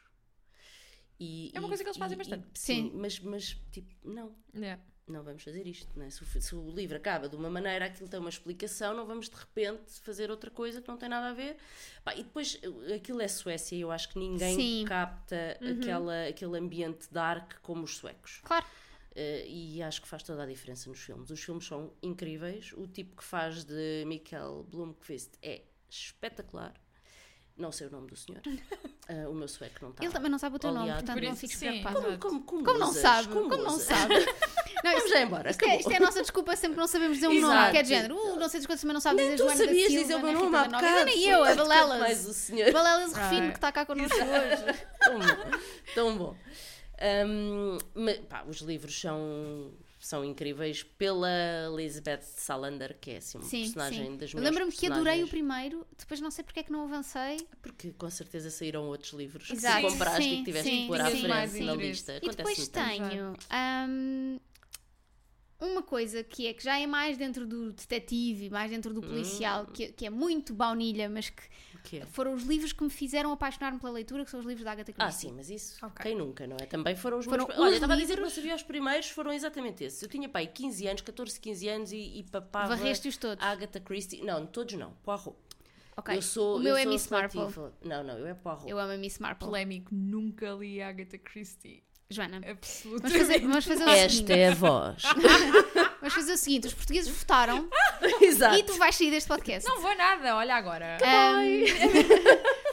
E- 1.19 1.51
É 1.53 1.59
uma 1.59 1.67
e- 1.67 1.69
coisa 1.69 1.83
que 1.83 1.89
eles 1.89 1.97
fazem 1.97 2.15
e- 2.15 2.17
bastante. 2.17 2.45
e- 2.53 2.59
sim, 2.59 2.89
Sim. 2.89 2.91
mas, 2.95 3.19
mas 3.21 3.57
tipo, 3.71 3.95
não 4.03 4.35
Yeah. 4.53 4.81
Não 5.07 5.23
vamos 5.23 5.43
fazer 5.43 5.65
isto, 5.65 5.87
não 5.97 6.05
é? 6.05 6.09
se, 6.09 6.21
o, 6.21 6.41
se 6.41 6.55
o 6.55 6.69
livro 6.71 6.97
acaba 6.97 7.29
de 7.29 7.35
uma 7.35 7.49
maneira, 7.49 7.85
aquilo 7.85 8.09
tem 8.09 8.19
uma 8.19 8.29
explicação, 8.29 8.93
não 8.93 9.05
vamos 9.05 9.29
de 9.29 9.35
repente 9.35 9.99
fazer 10.01 10.29
outra 10.29 10.51
coisa 10.51 10.81
que 10.81 10.87
não 10.87 10.97
tem 10.97 11.09
nada 11.09 11.29
a 11.29 11.33
ver. 11.33 11.57
Pá, 12.03 12.13
e 12.13 12.23
depois 12.23 12.59
aquilo 12.93 13.21
é 13.21 13.27
Suécia 13.27 13.75
e 13.75 13.81
eu 13.81 13.91
acho 13.91 14.09
que 14.09 14.19
ninguém 14.19 14.55
Sim. 14.55 14.85
capta 14.85 15.57
aquela, 15.61 16.27
aquele 16.27 16.57
ambiente 16.57 17.07
dark 17.11 17.53
como 17.61 17.83
os 17.83 17.97
suecos. 17.97 18.41
claro. 18.43 18.65
Eh, 19.19 19.47
e 19.47 19.81
acho 19.81 19.99
que 19.99 20.07
faz 20.07 20.21
toda 20.21 20.43
a 20.43 20.45
diferença 20.45 20.87
nos 20.87 20.99
filmes. 20.99 21.31
Os 21.31 21.43
filmes 21.43 21.65
são 21.65 21.91
incríveis, 22.03 22.71
o 22.73 22.85
tipo 22.85 23.15
que 23.17 23.23
faz 23.23 23.63
de 23.63 24.05
Michael 24.05 24.63
Blomqvist 24.69 25.31
é 25.41 25.63
espetacular. 25.89 26.79
Não 27.57 27.71
sei 27.71 27.87
o 27.87 27.89
nome 27.91 28.07
do 28.07 28.15
senhor. 28.15 28.41
Eh, 29.07 29.25
o 29.27 29.33
meu 29.33 29.47
sueco 29.47 29.75
não 29.81 29.89
está. 29.89 30.03
Ele 30.03 30.13
também 30.13 30.29
não 30.29 30.37
sabe 30.37 30.55
o 30.57 30.59
teu 30.59 30.71
nome, 30.71 30.91
portanto 30.93 31.13
Por 31.19 31.23
não 31.23 31.35
fiques 31.35 31.57
preocupado. 31.57 32.01
Como, 32.01 32.19
como, 32.19 32.43
como, 32.43 32.63
Como 32.63 32.79
não 32.79 32.93
sabe? 32.93 33.27
Como 33.29 33.49
não 33.49 33.71
ousas? 33.71 33.81
sabe? 33.83 34.13
Não, 34.83 34.91
Vamos 34.93 35.09
já 35.09 35.21
embora. 35.21 35.49
isto, 35.49 35.65
é, 35.65 35.79
isto 35.79 35.91
é 35.91 35.95
a 35.97 35.99
nossa 35.99 36.21
desculpa 36.21 36.55
sempre 36.55 36.75
que 36.75 36.79
não 36.81 36.87
sabemos 36.87 37.17
dizer 37.17 37.27
um 37.29 37.33
nome, 37.41 37.51
Exato. 37.55 37.71
que 37.71 37.77
é 37.79 37.81
de 37.81 37.89
género. 37.89 38.15
Uh, 38.15 38.35
não 38.35 38.47
sei 38.47 38.61
coisas, 38.63 38.79
também 38.79 38.93
não 38.93 39.01
sabe 39.01 39.15
Nem 39.15 39.31
dizer 39.31 39.37
Joana 39.39 39.57
da 39.57 39.65
sabias 39.65 39.87
Silva, 39.87 40.01
dizer 40.03 40.15
o 40.15 40.19
meu 40.19 40.27
nem 40.27 40.35
nome 40.35 40.45
Rita 40.45 40.59
há 40.59 40.79
bocado. 40.81 41.05
Nem 41.05 41.23
eu, 41.25 41.45
é 41.45 41.55
Quanto 41.55 41.67
Balelas. 41.67 41.99
mais 41.99 42.25
o 42.27 42.33
senhor. 42.33 42.71
Balelas 42.71 43.13
Right. 43.13 43.23
Refino, 43.29 43.47
que 43.49 43.57
está 43.57 43.71
cá 43.71 43.85
connosco 43.87 44.15
hoje. 44.15 44.79
Tão 44.99 45.19
bom. 45.19 45.59
Tão 45.95 46.17
bom. 46.17 46.35
Hum, 47.27 47.77
mas, 47.95 48.17
pá, 48.19 48.43
os 48.47 48.57
livros 48.61 49.01
são, 49.01 49.71
são 50.07 50.23
incríveis 50.23 50.83
pela 50.83 51.29
Elizabeth 51.73 52.21
Salander, 52.21 52.97
que 52.99 53.11
é 53.11 53.17
assim, 53.17 53.37
uma 53.37 53.43
Sim, 53.47 53.63
personagem 53.63 54.05
sim. 54.05 54.17
das 54.17 54.33
melhores 54.33 54.55
lembro-me 54.55 54.71
que 54.71 54.85
adorei 54.87 55.23
o 55.23 55.27
primeiro, 55.27 55.85
depois 55.97 56.21
não 56.21 56.31
sei 56.31 56.45
porque 56.45 56.61
é 56.61 56.63
que 56.63 56.71
não 56.71 56.85
avancei. 56.85 57.37
Porque 57.61 57.91
com 57.91 58.09
certeza 58.09 58.49
saíram 58.49 58.85
outros 58.85 59.11
livros 59.11 59.49
Exato, 59.49 59.85
que 59.85 59.91
compraste 59.91 60.23
sim, 60.23 60.33
e 60.33 60.37
que 60.37 60.43
tiveste 60.45 60.69
sim, 60.69 60.81
que 60.83 60.87
pôr 60.87 61.01
à 61.01 61.09
frente 61.09 61.63
na 61.63 61.75
lista. 61.75 62.13
E 62.13 62.17
Acontece 62.17 62.37
depois 62.37 62.67
tenho 62.69 63.35
uma 65.59 65.81
coisa 65.81 66.23
que 66.23 66.45
é 66.47 66.53
que 66.53 66.63
já 66.63 66.79
é 66.79 66.85
mais 66.85 67.17
dentro 67.17 67.45
do 67.47 67.71
detetive, 67.71 68.49
mais 68.49 68.69
dentro 68.69 68.93
do 68.93 69.01
policial, 69.01 69.63
Hum. 69.63 69.73
que, 69.73 69.91
que 69.91 70.05
é 70.05 70.09
muito 70.09 70.53
baunilha, 70.53 71.09
mas 71.09 71.29
que 71.29 71.41
O 71.75 71.79
quê? 71.83 72.03
foram 72.11 72.33
os 72.33 72.43
livros 72.43 72.71
que 72.73 72.83
me 72.83 72.89
fizeram 72.89 73.31
apaixonar-me 73.31 73.79
pela 73.79 73.91
leitura, 73.93 74.23
que 74.23 74.29
são 74.31 74.39
os 74.39 74.45
livros 74.45 74.63
da 74.63 74.71
Agatha 74.73 74.93
Ah, 74.97 75.05
Christie. 75.05 75.27
sim, 75.29 75.33
mas 75.35 75.49
isso, 75.49 75.83
Ok. 75.85 76.03
quem 76.03 76.15
nunca, 76.15 76.45
não 76.45 76.57
é? 76.61 76.65
Também 76.65 76.95
foram 76.95 77.17
os 77.19 77.25
Foram 77.25 77.47
meus... 77.47 77.57
Olha, 77.57 77.65
os 77.67 77.71
eu 77.71 77.73
estava 77.75 77.93
a 77.93 77.95
dizer 77.95 78.13
que 78.13 78.19
livros- 78.19 78.35
não 78.35 78.43
sabia 78.43 78.55
os 78.55 78.63
primeiros, 78.63 79.09
foram 79.09 79.33
exatamente 79.33 79.83
esses. 79.83 80.01
Eu 80.01 80.09
tinha, 80.09 80.29
pai, 80.29 80.47
15 80.47 80.87
anos, 80.87 81.01
14, 81.01 81.39
15 81.39 81.67
anos 81.67 81.91
e, 81.91 82.19
e 82.19 82.23
papava 82.23 82.75
Varreste-os 82.75 83.17
todos. 83.17 83.43
Agatha 83.43 83.79
Christie. 83.79 84.21
Não, 84.23 84.45
todos 84.45 84.73
não, 84.75 84.91
Poirot. 85.03 85.35
Ok. 85.95 86.15
Eu 86.15 86.21
sou, 86.21 86.57
o 86.57 86.59
meu 86.59 86.73
eu 86.73 86.77
é 86.77 86.83
sou 86.83 86.91
Miss 86.91 87.07
Marple. 87.09 87.39
Não, 87.83 88.03
não, 88.03 88.19
eu 88.19 88.27
é 88.27 88.33
Poirot. 88.35 88.69
Eu 88.69 88.77
amo 88.77 88.93
a 88.93 88.97
Miss 88.97 89.17
Marple. 89.17 89.47
Polémico, 89.47 89.95
nunca 89.95 90.51
li 90.51 90.79
Agatha 90.79 91.17
Christie. 91.17 91.83
Joana, 92.09 92.41
Absolutamente. 92.47 93.01
vamos 93.01 93.17
fazer, 93.27 93.39
vamos 93.41 93.65
fazer 93.65 93.83
o 93.83 93.89
Esta 93.89 94.09
seguinte. 94.09 94.31
é 94.33 94.47
a 94.49 94.53
voz. 94.55 95.03
Vamos 95.99 96.13
fazer 96.13 96.33
o 96.33 96.37
seguinte: 96.37 96.67
os 96.67 96.73
portugueses 96.73 97.09
votaram 97.11 97.67
Exato. 98.21 98.55
E 98.55 98.63
tu 98.63 98.73
vais 98.75 98.95
sair 98.95 99.09
deste 99.11 99.27
podcast. 99.27 99.67
Não 99.67 99.81
vou 99.81 99.93
nada, 99.97 100.35
olha 100.37 100.55
agora. 100.55 100.97
Ahm, 101.03 101.65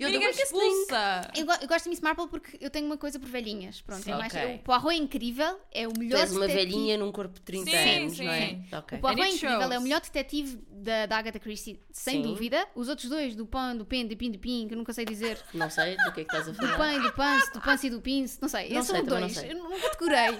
Eu 0.00 0.08
Ninguém 0.10 0.32
dou 0.32 0.42
expulsa. 0.42 1.30
eu, 1.36 1.46
eu 1.60 1.68
gosto 1.68 1.84
de 1.84 1.90
Miss 1.90 2.00
Marple 2.00 2.26
porque 2.28 2.56
eu 2.60 2.70
tenho 2.70 2.86
uma 2.86 2.96
coisa 2.96 3.18
por 3.20 3.28
velhinhas. 3.28 3.80
Pronto, 3.82 4.02
Sim, 4.02 4.12
é 4.12 4.16
mais, 4.16 4.32
ok. 4.34 4.54
o 4.56 4.58
Poirot 4.60 4.88
é 4.88 4.94
incrível, 4.94 5.60
é 5.70 5.86
o 5.86 5.92
Tu 5.92 6.00
melhor 6.00 6.20
és 6.20 6.32
uma 6.32 6.46
detetive- 6.46 6.72
velhinha 6.72 6.96
num 6.96 7.12
corpo 7.12 7.34
de 7.34 7.40
30 7.42 7.70
Sim, 7.70 7.76
anos, 7.76 8.16
sim. 8.16 8.24
não 8.24 8.32
é? 8.32 8.60
Ok. 8.78 8.98
O 8.98 9.00
Poirot 9.02 9.22
é 9.22 9.28
incrível, 9.28 9.60
shows. 9.60 9.70
é 9.74 9.78
o 9.78 9.82
melhor 9.82 10.00
detetive 10.00 10.56
da, 10.70 11.06
da 11.06 11.18
Agatha 11.18 11.38
Christie, 11.38 11.80
sem 11.92 12.14
Sim. 12.16 12.22
dúvida. 12.22 12.66
Os 12.74 12.88
outros 12.88 13.08
dois, 13.10 13.36
do 13.36 13.44
Pan, 13.46 13.76
do 13.76 13.84
Pen, 13.84 14.06
do 14.06 14.16
Pin, 14.16 14.30
do 14.30 14.38
Pin, 14.38 14.66
que 14.68 14.74
eu 14.74 14.78
nunca 14.78 14.92
sei 14.94 15.04
dizer. 15.04 15.38
Não 15.52 15.68
sei 15.68 15.96
do 15.98 16.12
que 16.12 16.22
é 16.22 16.24
que 16.24 16.34
estás 16.34 16.48
a 16.48 16.52
Do 16.52 16.56
falar. 16.56 16.76
Pan 16.78 16.92
e 16.94 17.00
do 17.02 17.12
Pance, 17.12 17.52
do 17.52 17.60
Pance 17.60 17.86
e 17.86 17.90
do 17.90 18.00
Pince, 18.00 18.38
não 18.40 18.48
sei. 18.48 18.70
Não 18.70 18.80
Esses 18.80 18.90
sei, 18.90 18.96
são 19.00 19.06
não 19.06 19.20
dois. 19.20 19.32
sei. 19.34 19.52
Eu 19.52 19.56
nunca 19.62 19.90
decorei. 19.90 20.38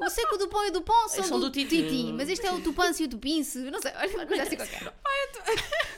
Eu 0.00 0.10
sei 0.10 0.26
que 0.26 0.34
o 0.34 0.38
do 0.38 0.48
Pão 0.48 0.64
e 0.64 0.68
o 0.68 0.72
do 0.72 0.82
Pão 0.82 1.08
são, 1.08 1.24
São 1.24 1.40
do, 1.40 1.46
do 1.46 1.52
Titi. 1.52 1.82
Titi. 1.82 2.12
mas 2.12 2.28
este 2.28 2.46
é 2.46 2.52
o 2.52 2.58
do 2.58 2.72
Pance 2.72 3.02
e 3.02 3.06
o 3.06 3.08
do 3.08 3.18
Pince. 3.18 3.58
Não 3.70 3.80
sei, 3.80 3.92
olha, 3.96 4.14
uma 4.14 4.26
coisa 4.26 4.42
assim 4.44 4.56
qualquer. 4.56 4.92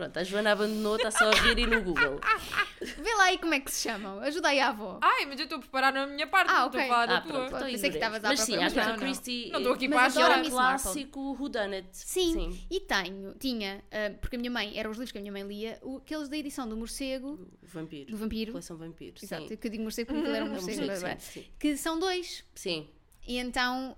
Pronto, 0.00 0.18
a 0.18 0.24
Joana 0.24 0.52
abandonou, 0.52 0.96
está 0.96 1.10
só 1.10 1.28
a 1.28 1.34
rir 1.34 1.58
e 1.58 1.66
no 1.66 1.82
Google. 1.82 2.18
Vê 2.80 3.14
lá 3.16 3.24
aí 3.24 3.36
como 3.36 3.52
é 3.52 3.60
que 3.60 3.70
se 3.70 3.82
chamam. 3.86 4.18
Ajuda 4.20 4.48
aí 4.48 4.58
a 4.58 4.68
avó. 4.70 4.98
Ai, 5.02 5.26
mas 5.26 5.38
eu 5.38 5.44
estou 5.44 5.58
a 5.58 5.60
preparar 5.60 5.92
na 5.92 6.06
minha 6.06 6.26
parte, 6.26 6.50
Ah, 6.50 6.60
não 6.60 6.66
estou 6.68 6.80
ok. 6.80 6.80
a 6.80 6.88
falar 6.94 7.06
da 7.06 7.16
Ah, 7.18 7.20
tua. 7.20 7.32
pronto, 7.50 7.64
Pensei 7.66 7.90
que 7.90 7.96
estavas 7.96 8.22
Mas 8.22 8.40
sim, 8.40 8.56
a 8.56 8.60
mas 8.62 8.72
Agatha 8.72 8.88
não, 8.92 8.96
não. 8.96 9.02
Christie 9.04 9.50
Não 9.50 9.58
estou 9.58 9.74
aqui 9.74 9.88
Mas 9.88 9.98
para 9.98 10.06
adoro 10.06 10.24
era 10.24 10.32
a 10.32 10.36
achar. 10.36 10.42
Miss 10.44 10.54
Marple. 10.54 10.82
clássico 10.82 11.36
Whodunit. 11.38 11.88
Sim, 11.92 12.32
Sim. 12.32 12.66
e 12.70 12.80
tenho, 12.80 13.34
tinha, 13.38 13.84
ah, 13.92 14.14
porque 14.18 14.36
a 14.36 14.38
minha 14.38 14.50
mãe, 14.50 14.78
eram 14.78 14.90
os 14.90 14.96
livros 14.96 15.12
que 15.12 15.18
a 15.18 15.20
minha 15.20 15.32
mãe 15.32 15.42
lia, 15.42 15.78
o- 15.82 15.98
aqueles 15.98 16.30
da 16.30 16.36
edição 16.38 16.66
do 16.66 16.78
morcego, 16.78 17.46
Vampiro. 17.62 18.10
do 18.10 18.16
vampiro. 18.16 18.52
Coleção 18.52 18.78
Vampiro. 18.78 19.14
Exato, 19.22 19.48
Sim. 19.48 19.56
que 19.58 19.66
eu 19.66 19.70
digo 19.70 19.82
morcego 19.82 20.06
porque 20.06 20.20
aquilo 20.22 20.34
era 20.34 20.44
um 20.46 20.48
É 20.48 20.50
um 20.50 20.54
morcego, 20.54 20.80
morcego, 20.86 21.00
blá, 21.06 21.18
sim, 21.18 21.42
sim. 21.42 21.46
que 21.58 21.76
são 21.76 21.98
dois. 21.98 22.42
Sim. 22.54 22.88
E 23.26 23.38
então 23.38 23.94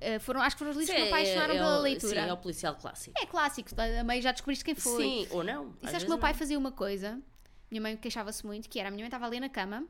eh, 0.00 0.18
foram, 0.20 0.40
acho 0.40 0.56
que 0.56 0.58
foram 0.60 0.70
os 0.70 0.76
livros 0.76 0.94
que 0.94 1.00
me 1.02 1.08
Sim, 1.08 1.12
apaixonaram 1.14 1.52
é- 1.52 1.56
é 1.56 1.60
pela 1.60 1.78
o- 1.78 1.82
leitura. 1.82 2.22
Sim, 2.22 2.28
é 2.28 2.32
o 2.32 2.36
policial 2.36 2.74
clássico. 2.76 3.14
É 3.20 3.26
clássico, 3.26 3.70
a 4.00 4.04
mãe 4.04 4.22
já 4.22 4.32
descobriste 4.32 4.64
quem 4.64 4.74
foi. 4.74 5.02
Sim, 5.02 5.26
ou 5.30 5.42
não. 5.44 5.74
E 5.82 5.86
sabes 5.86 6.04
que 6.04 6.08
meu 6.08 6.18
pai 6.18 6.32
não. 6.32 6.38
fazia 6.38 6.58
uma 6.58 6.72
coisa, 6.72 7.20
minha 7.70 7.80
mãe 7.82 7.96
queixava-se 7.96 8.46
muito, 8.46 8.68
que 8.68 8.78
era 8.78 8.88
a 8.88 8.90
minha 8.90 9.02
mãe 9.02 9.08
estava 9.08 9.26
a 9.26 9.28
ler 9.28 9.40
na 9.40 9.48
cama, 9.48 9.84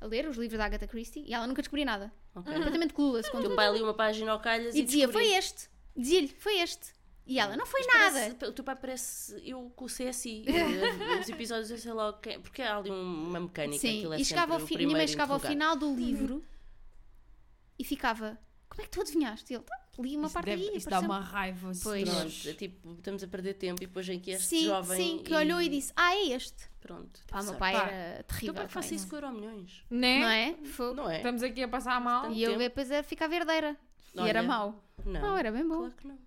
a 0.00 0.06
ler 0.06 0.28
os 0.28 0.36
livros 0.36 0.58
da 0.58 0.66
Agatha 0.66 0.86
Christie, 0.86 1.24
e 1.26 1.34
ela 1.34 1.46
nunca 1.46 1.62
descobria 1.62 1.84
nada. 1.86 2.12
Ok. 2.34 2.52
Completamente 2.52 2.94
clueless 2.94 3.28
O 3.34 3.40
teu 3.40 3.54
pai 3.56 3.72
lia 3.72 3.82
uma 3.82 3.94
página 3.94 4.30
ao 4.32 4.40
calhas 4.40 4.74
e, 4.74 4.80
E 4.80 4.82
dizia, 4.82 5.08
foi 5.08 5.32
este. 5.34 5.68
Dizia-lhe, 5.96 6.28
foi 6.38 6.58
este. 6.60 6.92
E 7.26 7.38
ela, 7.38 7.56
não 7.56 7.64
foi 7.66 7.80
Mas 7.86 7.94
nada. 7.94 8.12
parece- 8.34 8.44
o 8.46 8.52
teu 8.52 8.64
pai 8.64 8.76
parece 8.76 9.40
eu 9.48 9.70
com 9.76 9.84
o 9.84 9.88
CSI. 9.88 10.44
eh, 10.48 11.20
Os 11.20 11.28
episódios, 11.28 11.70
eu 11.70 11.78
sei 11.78 11.92
lá, 11.92 12.18
é- 12.24 12.38
porque 12.38 12.60
há 12.62 12.76
ali 12.76 12.90
um- 12.90 13.28
uma 13.28 13.40
mecânica. 13.40 13.78
Sim, 13.80 14.12
é 14.12 14.20
e 14.20 14.24
chegava 14.24 14.54
ao 14.54 14.60
fi- 14.60 14.76
minha 14.76 14.96
mãe 14.96 15.06
chegava 15.08 15.32
ao 15.34 15.40
final 15.40 15.76
do 15.76 15.94
livro 15.94 16.44
e 17.80 17.84
ficava, 17.84 18.38
como 18.68 18.82
é 18.82 18.84
que 18.84 18.90
tu 18.90 19.00
adivinhaste? 19.00 19.52
E 19.52 19.56
ele, 19.56 19.64
"Tá, 19.64 19.76
li 19.98 20.16
uma 20.16 20.26
Isso, 20.26 20.34
parte 20.34 20.46
deve- 20.46 20.68
aí. 20.68 20.76
isso 20.76 20.88
dá 20.90 20.98
apareceu-me." 20.98 21.06
uma 21.24 21.30
raiva. 21.30 21.72
Pois. 21.82 22.08
Pronto, 22.08 22.48
é 22.48 22.52
tipo, 22.54 22.92
estamos 22.94 23.22
a 23.22 23.26
perder 23.28 23.54
tempo 23.54 23.82
e 23.82 23.86
depois 23.86 24.06
vem 24.06 24.18
aqui 24.18 24.30
este 24.30 24.46
Sim, 24.46 24.64
jovem. 24.66 24.96
sim, 24.96 25.18
que 25.24 25.34
olhou 25.34 25.60
e 25.60 25.68
disse, 25.68 25.92
ah, 25.96 26.14
é 26.14 26.28
este. 26.28 26.68
Pronto. 26.80 27.20
Pá, 27.28 27.40
o 27.40 27.44
meu 27.44 27.54
pai 27.54 27.72
Pá, 27.74 27.86
era 27.88 28.12
O 28.12 28.16
teu 28.16 28.24
terrível. 28.24 28.54
pai 28.54 28.68
faça 28.68 28.94
isso 28.94 29.08
com 29.08 29.16
euro 29.16 29.32
milhões. 29.32 29.84
Né? 29.90 30.18
Não 30.20 30.28
é? 30.28 30.56
Não 30.94 31.10
é? 31.10 31.16
Estamos 31.18 31.42
aqui 31.42 31.62
a 31.62 31.68
passar 31.68 32.00
mal. 32.00 32.30
E 32.30 32.42
eu 32.42 32.50
tempo. 32.52 32.58
depois 32.62 32.90
a 32.90 33.02
ficar 33.02 33.26
verdadeira. 33.28 33.76
E 34.14 34.20
era 34.28 34.42
mau. 34.42 34.82
Não. 35.04 35.20
Não, 35.20 35.38
era 35.38 35.50
bem 35.52 35.66
bom. 35.66 35.78
Claro 35.78 35.94
que 35.96 36.06
não. 36.06 36.18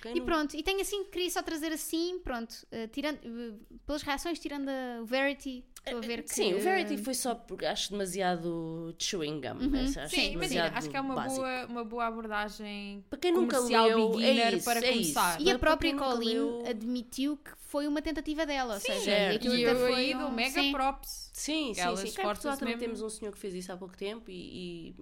Quem 0.00 0.16
E 0.16 0.18
não? 0.20 0.26
pronto, 0.26 0.54
e 0.56 0.62
tenho 0.62 0.80
assim, 0.80 1.02
queria 1.04 1.28
só 1.28 1.42
trazer 1.42 1.72
assim, 1.72 2.20
pronto, 2.20 2.54
eh, 2.70 2.86
tirando, 2.86 3.18
eh, 3.24 3.52
pelas 3.84 4.00
reações, 4.02 4.38
tirando 4.38 4.68
a- 4.68 5.00
o 5.02 5.04
Verity, 5.04 5.64
estou 5.84 5.98
a 5.98 6.00
ver 6.02 6.22
que... 6.22 6.32
Sim, 6.32 6.54
o 6.54 6.60
Verity 6.60 6.96
foi 6.98 7.14
só 7.14 7.34
porque 7.34 7.66
acho 7.66 7.90
demasiado 7.90 8.94
chewing 8.96 9.40
gum. 9.40 9.64
Uhum. 9.66 9.84
Acho 9.84 9.98
acho 10.00 10.14
Sim, 10.14 10.32
imagina, 10.34 10.38
demasiado 10.70 10.76
acho 10.78 10.88
que 10.90 10.96
é 10.96 11.00
uma 11.00 11.14
básico. 11.16 11.40
boa, 11.40 11.66
uma 11.66 11.84
boa 11.84 12.06
abordagem 12.06 13.04
Para 13.10 13.18
quem 13.18 13.32
nunca 13.32 13.58
leu, 13.58 14.10
beginner 14.10 14.52
é 14.54 14.56
isso, 14.56 14.64
para 14.64 14.78
é 14.86 14.88
começar. 14.92 15.40
isso. 15.40 15.48
E 15.48 15.50
a 15.50 15.58
própria 15.58 15.94
Colleen 15.96 16.34
leu- 16.34 16.62
admitiu 16.64 17.36
que 17.36 17.50
foi 17.58 17.88
uma 17.88 18.00
tentativa 18.00 18.46
dela, 18.46 18.74
ou 18.74 18.80
seja, 18.80 19.00
certo. 19.00 19.36
aquilo 19.36 19.54
E 19.56 19.62
eu 19.62 19.74
foi 19.76 19.94
aí 19.94 20.14
dou 20.14 20.28
um- 20.28 20.32
mega 20.32 20.60
sim. 20.60 20.70
props. 20.70 21.30
Sim, 21.32 21.74
sim, 21.74 21.74
sim. 21.74 21.74
Cá 21.74 21.90
em 21.90 21.92
esforça-se 22.04 22.22
Portugal 22.22 22.56
também 22.56 22.74
mesmo. 22.76 22.80
temos 22.86 23.02
um 23.02 23.08
senhor 23.10 23.32
que 23.32 23.38
fez 23.38 23.52
isso 23.52 23.72
há 23.72 23.76
pouco 23.76 23.96
tempo 23.96 24.30
e, 24.30 24.90
e 24.90 24.94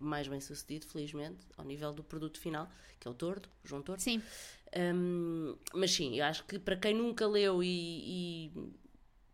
mais 0.00 0.28
bem 0.28 0.40
sucedido, 0.40 0.86
felizmente, 0.86 1.46
ao 1.56 1.64
nível 1.64 1.92
do 1.92 2.02
produto 2.04 2.38
final, 2.40 2.68
que 3.00 3.08
é 3.08 3.10
o 3.10 3.14
Tordo, 3.14 3.48
o 3.64 3.68
João 3.68 3.82
Tordo. 3.82 4.00
Sim, 4.00 4.22
Hum, 4.76 5.56
mas 5.72 5.92
sim, 5.92 6.16
eu 6.18 6.24
acho 6.24 6.44
que 6.44 6.58
para 6.58 6.76
quem 6.76 6.92
nunca 6.92 7.26
leu 7.26 7.62
e, 7.62 8.50
e 8.52 8.52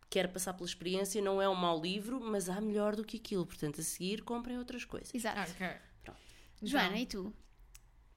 quer 0.09 0.31
passar 0.31 0.53
pela 0.53 0.67
experiência, 0.67 1.21
não 1.21 1.41
é 1.41 1.49
um 1.49 1.55
mau 1.55 1.81
livro, 1.81 2.19
mas 2.21 2.47
há 2.49 2.61
melhor 2.61 2.95
do 2.95 3.03
que 3.03 3.17
aquilo. 3.17 3.45
Portanto, 3.45 3.81
a 3.81 3.83
seguir, 3.83 4.21
comprem 4.23 4.57
outras 4.57 4.85
coisas. 4.85 5.13
exato. 5.13 5.51
Ok. 5.51 5.67
Pronto. 6.03 6.19
Joana, 6.61 6.97
Então, 6.97 6.97
e 6.97 7.05
tu? 7.05 7.33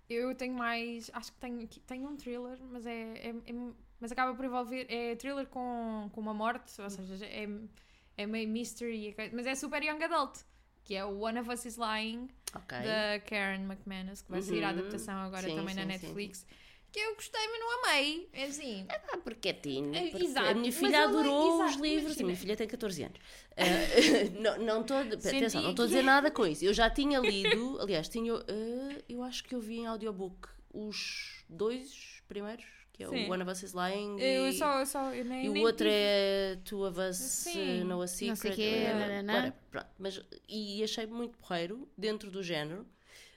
Eu 0.09 0.35
tenho 0.35 0.55
mais. 0.55 1.11
Acho 1.13 1.33
que 1.33 1.39
tenho, 1.39 1.67
tenho 1.87 2.09
um 2.09 2.17
thriller, 2.17 2.59
mas 2.71 2.87
é, 2.87 3.29
é- 3.29 3.35
é- 3.47 3.73
Mas 3.99 4.13
acaba 4.13 4.35
por 4.35 4.45
envolver. 4.45 4.87
É 4.91 5.17
thriller 5.17 5.47
com, 5.47 6.11
com 6.13 6.21
uma 6.21 6.35
morte, 6.35 6.81
ou 6.81 6.91
seja, 6.91 7.25
é, 7.25 7.49
é 8.17 8.27
meio 8.27 8.47
mystery, 8.49 9.17
mas 9.33 9.47
é 9.47 9.55
super 9.55 9.83
young 9.83 10.03
adult. 10.05 10.45
Que 10.87 10.95
é 10.95 11.05
o 11.05 11.19
One 11.21 11.39
of 11.41 11.51
Us 11.51 11.65
is 11.67 11.77
Lying, 11.77 12.29
Ok. 12.55 12.79
da 12.79 13.21
Karen 13.29 13.65
McManus, 13.65 14.23
que 14.23 14.31
vai 14.31 14.41
sair 14.41 14.63
a 14.65 14.69
Uhum. 14.71 14.79
adaptação 14.79 15.19
agora 15.19 15.43
Sim, 15.49 15.57
também 15.57 15.75
na 15.75 15.83
sim, 15.83 15.89
sim, 15.99 16.07
Netflix. 16.07 16.47
Que 16.93 17.01
eu 17.01 17.15
gostei, 17.17 17.47
mas 17.49 17.59
não 17.61 17.85
amei. 17.85 18.29
É 18.33 18.45
assim. 18.45 18.87
Ah, 18.89 19.19
porque 19.19 19.49
é 19.49 19.53
teen. 19.53 19.95
É, 19.95 20.11
porque 20.11 20.25
exato, 20.27 20.47
a 20.49 20.55
minha 20.55 20.73
filha 20.73 20.97
ela- 20.97 21.09
adorou 21.09 21.55
exato, 21.57 21.71
os 21.73 21.77
livros. 21.83 22.21
A 22.21 22.25
minha 22.25 22.37
filha 22.37 22.57
tem 22.57 22.67
14 22.69 23.03
anos. 23.03 23.19
Ah, 23.57 23.63
não 24.41 24.59
não 24.65 24.81
atenção, 24.81 25.61
não 25.63 25.71
estou 25.71 25.83
a 25.85 25.89
dizer 25.89 26.03
nada 26.03 26.31
com 26.31 26.47
isso. 26.47 26.65
Eu 26.65 26.73
já 26.73 26.89
tinha 26.89 27.19
lido, 27.19 27.79
aliás, 27.83 28.09
tinha, 28.09 28.33
ah, 28.33 29.03
eu 29.09 29.23
acho 29.25 29.43
que 29.45 29.55
eu 29.55 29.61
vi 29.61 29.79
em 29.81 29.87
audiobook 29.87 30.49
os 30.73 31.45
dois 31.49 32.23
primeiros, 32.29 32.65
que 32.97 33.05
é 33.05 33.09
Sim. 33.09 33.27
o 33.29 33.33
One 33.33 33.43
of 33.43 33.53
Us 33.53 33.63
is 33.63 33.75
Lying 33.75 34.19
Eu 34.19 34.49
e, 34.49 34.53
só. 34.55 34.81
Eu 34.81 34.87
só 34.87 35.15
eu 35.15 35.25
nem, 35.25 35.45
e 35.47 35.49
o 35.49 35.53
nem 35.53 35.65
outro 35.65 35.85
tive- 35.87 35.91
é 35.93 36.59
Two 36.65 36.87
of 36.89 36.99
Us 36.99 37.17
Sim. 37.17 37.83
uh, 37.83 37.85
Know 37.85 38.03
a 38.03 38.07
Secret. 38.07 38.37
sei 38.37 38.51
quê, 38.53 38.87
whatever, 38.93 39.53
pronto. 39.71 39.87
Mas, 39.99 40.23
e 40.49 40.83
achei 40.83 41.07
muito 41.07 41.37
porreiro 41.39 41.89
dentro 41.97 42.31
do 42.31 42.43
género. 42.43 42.87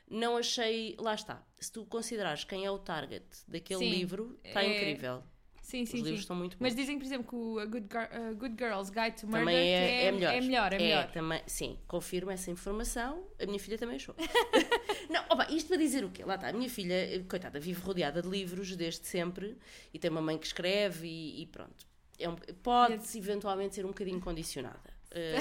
Não 0.09 0.37
achei. 0.37 0.95
Lá 0.99 1.13
está. 1.13 1.43
Se 1.59 1.71
tu 1.71 1.85
considerares 1.85 2.43
quem 2.43 2.65
é 2.65 2.71
o 2.71 2.79
target 2.79 3.23
daquele 3.47 3.79
Sim, 3.81 3.89
livro, 3.91 4.39
está 4.43 4.63
é- 4.63 4.75
incrível. 4.77 5.23
Sim, 5.69 5.83
Os 5.83 5.89
sim, 5.89 5.97
livros 5.97 6.13
sim. 6.15 6.19
estão 6.21 6.35
muito 6.35 6.57
bons. 6.57 6.61
Mas 6.61 6.75
dizem, 6.75 6.97
por 6.97 7.05
exemplo, 7.05 7.27
que 7.29 7.35
o 7.35 7.59
A 7.59 7.65
Good, 7.65 7.87
Gir- 7.91 8.09
a 8.11 8.33
Good 8.33 8.55
Girls 8.57 8.91
Guide 8.91 9.17
to 9.21 9.27
Murder 9.27 9.39
também 9.45 9.69
é, 9.71 10.01
é, 10.01 10.05
é 10.05 10.11
melhor. 10.11 10.33
É 10.33 10.41
melhor, 10.41 10.73
é 10.73 10.79
melhor. 10.79 11.11
também, 11.11 11.41
sim, 11.45 11.77
confirmo 11.87 12.31
essa 12.31 12.49
informação. 12.49 13.23
A 13.39 13.45
minha 13.45 13.59
filha 13.59 13.77
também 13.77 13.97
achou. 13.97 14.15
não, 15.11 15.23
opa, 15.29 15.45
isto 15.51 15.67
para 15.67 15.77
dizer 15.77 16.03
o 16.03 16.09
quê? 16.09 16.25
Lá 16.25 16.33
está, 16.35 16.47
a 16.49 16.53
minha 16.53 16.69
filha, 16.69 17.23
coitada, 17.29 17.59
vive 17.59 17.79
rodeada 17.81 18.19
de 18.19 18.27
livros 18.27 18.75
desde 18.75 19.05
sempre 19.05 19.55
e 19.93 19.99
tem 19.99 20.09
uma 20.09 20.21
mãe 20.21 20.39
que 20.39 20.47
escreve 20.47 21.07
e, 21.07 21.43
e 21.43 21.45
pronto. 21.45 21.85
É 22.17 22.27
um, 22.27 22.35
pode 22.63 23.15
eventualmente 23.15 23.75
ser 23.75 23.85
um 23.85 23.89
bocadinho 23.89 24.19
condicionada 24.19 24.89
eh, 25.11 25.35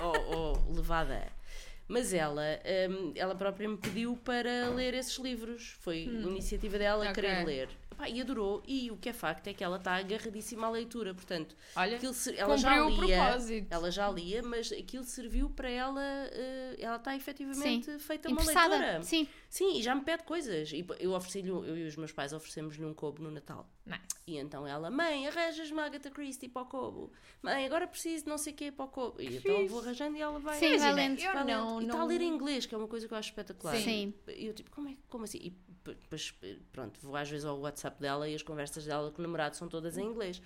ou, 0.00 0.36
ou 0.36 0.72
levada 0.72 1.16
a. 1.16 1.44
Mas 1.86 2.14
ela, 2.14 2.42
hum, 2.88 3.12
ela 3.14 3.34
própria 3.34 3.68
me 3.68 3.76
pediu 3.76 4.16
para 4.16 4.70
ler 4.70 4.94
esses 4.94 5.18
livros. 5.18 5.76
Foi 5.80 5.98
iniciativa 6.04 6.78
dela 6.78 7.04
Ok. 7.10 7.14
querer 7.22 7.44
ler. 7.44 7.68
Pá, 7.96 8.08
e 8.08 8.20
adorou. 8.20 8.62
E 8.66 8.90
o 8.90 8.96
que 8.96 9.08
é 9.08 9.12
facto 9.12 9.46
é 9.48 9.54
que 9.54 9.62
ela 9.64 9.76
está 9.76 9.96
agarradíssima 9.96 10.66
à 10.66 10.70
leitura. 10.70 11.14
Portanto, 11.14 11.56
Olha, 11.76 11.96
aquilo 11.96 12.12
se- 12.14 12.36
ela 12.36 12.56
já 12.56 12.84
o 12.84 12.88
lia, 12.90 13.16
propósito. 13.24 13.66
ela 13.70 13.90
já 13.90 14.10
lia, 14.10 14.42
mas 14.42 14.72
aquilo 14.72 15.04
serviu 15.04 15.48
para 15.50 15.68
ela, 15.70 16.02
eh, 16.02 16.76
ela 16.78 16.96
está 16.96 17.14
efetivamente 17.16 17.98
feita 17.98 18.28
uma 18.28 18.42
leitora. 18.42 19.02
Sim. 19.02 19.28
Sim, 19.48 19.78
e 19.78 19.82
já 19.82 19.94
me 19.94 20.02
pede 20.02 20.24
coisas. 20.24 20.72
E 20.72 20.84
eu 20.98 21.12
ofereci-lhe, 21.12 21.48
eu 21.48 21.76
e 21.76 21.86
os 21.86 21.96
meus 21.96 22.10
pais 22.12 22.32
oferecemos-lhe 22.32 22.84
um 22.84 22.92
cobo 22.92 23.22
no 23.22 23.30
Natal. 23.30 23.68
Nice. 23.86 24.00
E 24.26 24.38
então 24.38 24.66
ela, 24.66 24.90
mãe, 24.90 25.28
arranjas-me 25.28 25.78
a 25.80 25.84
Agatha 25.84 26.10
Christie 26.10 26.48
para 26.48 26.62
o 26.62 26.66
cobo. 26.66 27.12
Mãe, 27.42 27.64
agora 27.66 27.86
preciso 27.86 28.24
de 28.24 28.30
não 28.30 28.38
sei 28.38 28.52
o 28.52 28.56
quê 28.56 28.72
para 28.72 28.86
o 28.86 28.88
cobo. 28.88 29.20
E 29.20 29.36
então 29.36 29.52
eu 29.52 29.68
vou 29.68 29.80
arranjando 29.80 30.16
e 30.16 30.20
ela 30.20 30.38
vai. 30.40 30.58
Sim, 30.58 30.76
vai 30.78 30.92
Imagina, 30.92 31.32
lendo. 31.44 31.46
Não-. 31.46 31.80
E 31.82 31.84
está 31.84 32.00
a 32.00 32.04
ler 32.04 32.20
em 32.22 32.28
inglês, 32.28 32.66
que 32.66 32.74
é 32.74 32.78
uma 32.78 32.88
coisa 32.88 33.06
que 33.06 33.14
eu 33.14 33.18
acho 33.18 33.28
espetacular. 33.28 33.76
Sim. 33.76 34.14
E 34.28 34.46
eu 34.46 34.54
tipo, 34.54 34.70
como 34.70 34.88
é 34.88 34.96
como 35.08 35.24
assim? 35.24 35.38
E 35.38 35.50
depois, 35.92 36.34
pronto, 36.72 36.98
vou 37.02 37.14
às 37.16 37.28
vezes 37.28 37.44
ao 37.44 37.58
WhatsApp 37.60 38.00
dela 38.00 38.28
e 38.28 38.34
as 38.34 38.42
conversas 38.42 38.84
dela 38.86 39.10
com 39.10 39.20
o 39.20 39.22
namorado 39.22 39.56
são 39.56 39.68
todas 39.68 39.98
em 39.98 40.04
inglês. 40.04 40.40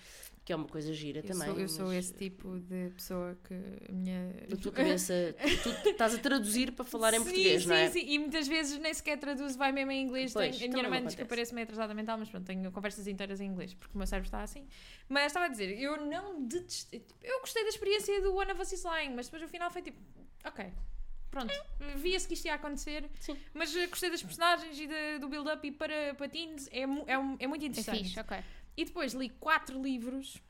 Que 0.45 0.53
é 0.55 0.57
uma 0.57 0.67
coisa 0.67 0.95
gira 0.95 1.19
Eu, 1.19 1.25
também. 1.25 1.47
sou, 1.49 1.61
eu 1.61 1.69
sou 1.69 1.87
mas- 1.89 1.97
esse 2.07 2.15
tipo 2.15 2.59
de 2.61 2.89
pessoa 2.95 3.37
que 3.45 3.53
a 3.87 3.93
minha. 3.93 4.33
Da 4.49 4.57
tua 4.57 4.73
cabeça, 4.73 5.13
tu, 5.63 5.91
estás 5.91 6.15
a 6.15 6.19
traduzir 6.19 6.73
para 6.73 6.87
falar 6.87 7.13
em 7.13 7.19
sim, 7.19 7.25
português, 7.25 7.63
sim, 7.63 7.69
não 7.69 7.75
é? 7.77 7.91
Sim, 7.91 8.05
e 8.09 8.19
muitas 8.19 8.49
vezes 8.49 8.79
nem 8.79 8.95
sequer 8.95 9.19
traduzo, 9.19 9.59
vai 9.59 9.73
mesmo 9.73 9.93
em 9.93 10.03
inglês. 10.03 10.33
Pois, 10.33 10.57
Tenho- 10.57 10.71
a 10.71 10.73
também 10.73 10.85
minha 10.89 10.97
irmã 10.99 11.07
diz 11.07 11.15
que 11.15 11.21
eu 11.21 11.27
pareço 11.27 11.55
meio 11.55 11.65
atrasada 11.67 11.93
mental, 11.93 12.17
mas 12.17 12.31
pronto, 12.31 12.47
tenho 12.47 12.73
conversas 12.73 13.07
inteiras 13.07 13.43
em 13.43 13.47
inglês, 13.47 13.75
porque 13.75 13.95
o 13.95 13.99
meu 13.99 14.07
cérebro 14.07 14.27
está 14.29 14.43
assim. 14.43 14.67
Mas 15.07 15.27
estava 15.27 15.45
a 15.45 15.49
dizer, 15.51 15.79
eu 15.79 15.99
não 16.07 16.43
detestei. 16.43 17.05
Eu 17.23 17.41
gostei 17.41 17.63
da 17.65 17.69
experiência 17.69 18.23
do 18.23 18.35
One 18.35 18.51
of 18.53 18.63
Us 18.63 18.73
Lying, 18.85 19.15
mas 19.15 19.27
depois 19.27 19.43
no 19.43 19.49
final 19.49 19.71
foi 19.71 19.83
tipo, 19.83 19.99
ok. 20.47 20.73
Pronto, 21.31 21.53
via-se 21.97 22.27
que 22.27 22.35
isto 22.35 22.47
ia 22.47 22.55
acontecer, 22.55 23.09
Sim. 23.21 23.37
mas 23.55 23.75
eh, 23.77 23.87
gostei 23.87 24.11
das 24.11 24.23
personagens 24.23 24.79
e 24.81 24.87
da- 24.87 25.19
do 25.21 25.29
build-up 25.29 25.67
e 25.67 25.71
para, 25.71 26.15
para 26.15 26.29
teens 26.29 26.69
é, 26.73 26.81
é, 27.07 27.19
um- 27.19 27.37
é 27.39 27.47
muito 27.47 27.63
É 27.65 27.69
interessante. 27.69 27.99
fixe, 28.05 28.19
ok. 28.21 28.39
E 28.77 28.85
depois 28.85 29.13
li 29.13 29.29
quatro 29.29 29.81
livros 29.83 30.41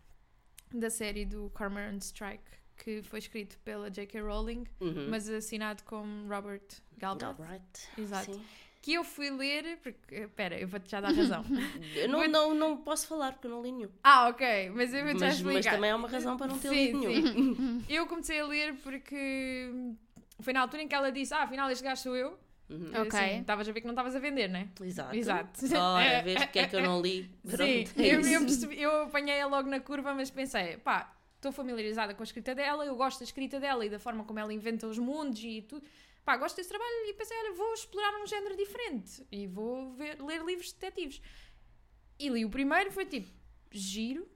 da 0.73 0.89
série 0.91 1.25
do 1.25 1.51
Cormoran 1.51 1.97
Strike, 1.99 2.45
que 2.77 3.03
foi 3.03 3.19
escrito 3.19 3.59
pela 3.61 3.91
J.K. 3.91 4.21
Rowling, 4.21 4.65
Uhum. 4.81 5.09
mas 5.11 5.29
assinado 5.29 5.83
como 5.85 6.29
Robert 6.29 6.63
Galbraith. 6.97 7.37
Galbraith. 7.39 7.89
Exato. 7.99 8.35
Sim. 8.35 8.43
que 8.81 8.93
eu 8.95 9.03
fui 9.03 9.29
ler. 9.31 9.79
Porque, 9.83 10.15
espera, 10.15 10.59
eu 10.59 10.69
vou-te 10.69 10.89
já 10.91 11.01
dar 11.01 11.13
razão. 11.13 11.43
Eu 11.97 12.09
não, 12.09 12.27
não, 12.29 12.55
não 12.55 12.77
posso 12.77 13.09
falar 13.09 13.33
porque 13.33 13.47
eu 13.49 13.51
não 13.51 13.61
li 13.63 13.73
nenhum. 13.73 13.91
ah, 14.05 14.29
ok, 14.29 14.71
mas 14.71 14.95
eu 14.95 15.05
vou-te 15.05 15.19
já 15.21 15.29
explicar. 15.31 15.55
mas 15.55 15.67
também 15.67 15.91
há 15.91 15.97
uma 15.97 16.09
razão 16.09 16.37
para 16.37 16.47
não 16.47 16.59
ter 16.59 16.69
Sim, 16.69 16.75
lido 16.87 16.99
nenhum. 17.01 17.33
sim. 17.57 17.85
Eu 17.91 18.07
comecei 18.07 18.39
a 18.41 18.47
ler 18.47 18.75
porque 18.77 19.73
foi 20.41 20.53
na 20.53 20.61
altura 20.61 20.83
em 20.83 20.89
que 20.89 20.95
ela 20.95 21.11
disse: 21.11 21.33
Ah, 21.35 21.43
afinal 21.43 21.71
este 21.71 21.83
gajo 21.85 22.03
sou 22.03 22.17
eu. 22.17 22.39
Uhum. 22.71 22.91
Ok. 23.01 23.19
assim, 23.19 23.41
Estavas 23.41 23.67
a 23.69 23.73
ver 23.73 23.81
que 23.81 23.87
não 23.87 23.95
estavas 23.95 24.15
a 24.15 24.19
vender, 24.19 24.47
né? 24.49 24.69
Exato. 24.83 25.17
Exato. 25.17 25.61
Ora, 25.75 26.21
vês 26.25 26.39
porque 26.45 26.59
é 26.59 26.67
que 26.69 26.77
eu 26.77 26.83
não 26.83 27.01
li. 27.01 27.23
Sim, 27.45 27.51
Pronto, 27.57 28.01
é 28.03 28.15
eu, 28.15 28.21
eu, 28.21 28.41
percebi- 28.43 28.81
eu 28.83 29.03
apanhei-a 29.05 29.47
logo 29.47 29.69
na 29.71 29.81
curva, 29.81 30.13
mas 30.15 30.31
pensei, 30.31 30.77
pá, 30.77 31.17
estou 31.37 31.51
familiarizada 31.51 32.13
com 32.13 32.23
a 32.23 32.25
escrita 32.25 32.55
dela, 32.55 32.85
eu 32.85 32.95
gosto 32.95 33.21
da 33.21 33.25
escrita 33.25 33.59
dela 33.59 33.87
e 33.87 33.89
da 33.89 33.99
forma 33.99 34.23
como 34.25 34.39
ela 34.39 34.53
inventa 34.53 34.87
os 34.87 34.99
mundos 34.99 35.43
e 35.43 35.63
tudo. 35.63 35.87
Pá, 36.27 36.37
gosto 36.37 36.57
desse 36.57 36.69
trabalho 36.69 36.91
e 37.07 37.15
pensei, 37.15 37.35
olha, 37.39 37.53
vou 37.55 37.73
explorar 37.73 38.13
um 38.23 38.27
género 38.27 38.55
diferente 38.55 39.27
e 39.33 39.47
vou 39.47 39.93
ver- 39.95 40.21
ler 40.23 40.45
livros 40.45 40.69
de 40.69 40.75
detetives. 40.79 41.23
E 42.19 42.29
li 42.29 42.45
o 42.45 42.51
primeiro, 42.51 42.91
foi 42.91 43.07
tipo, 43.07 43.31
giro. 43.71 44.29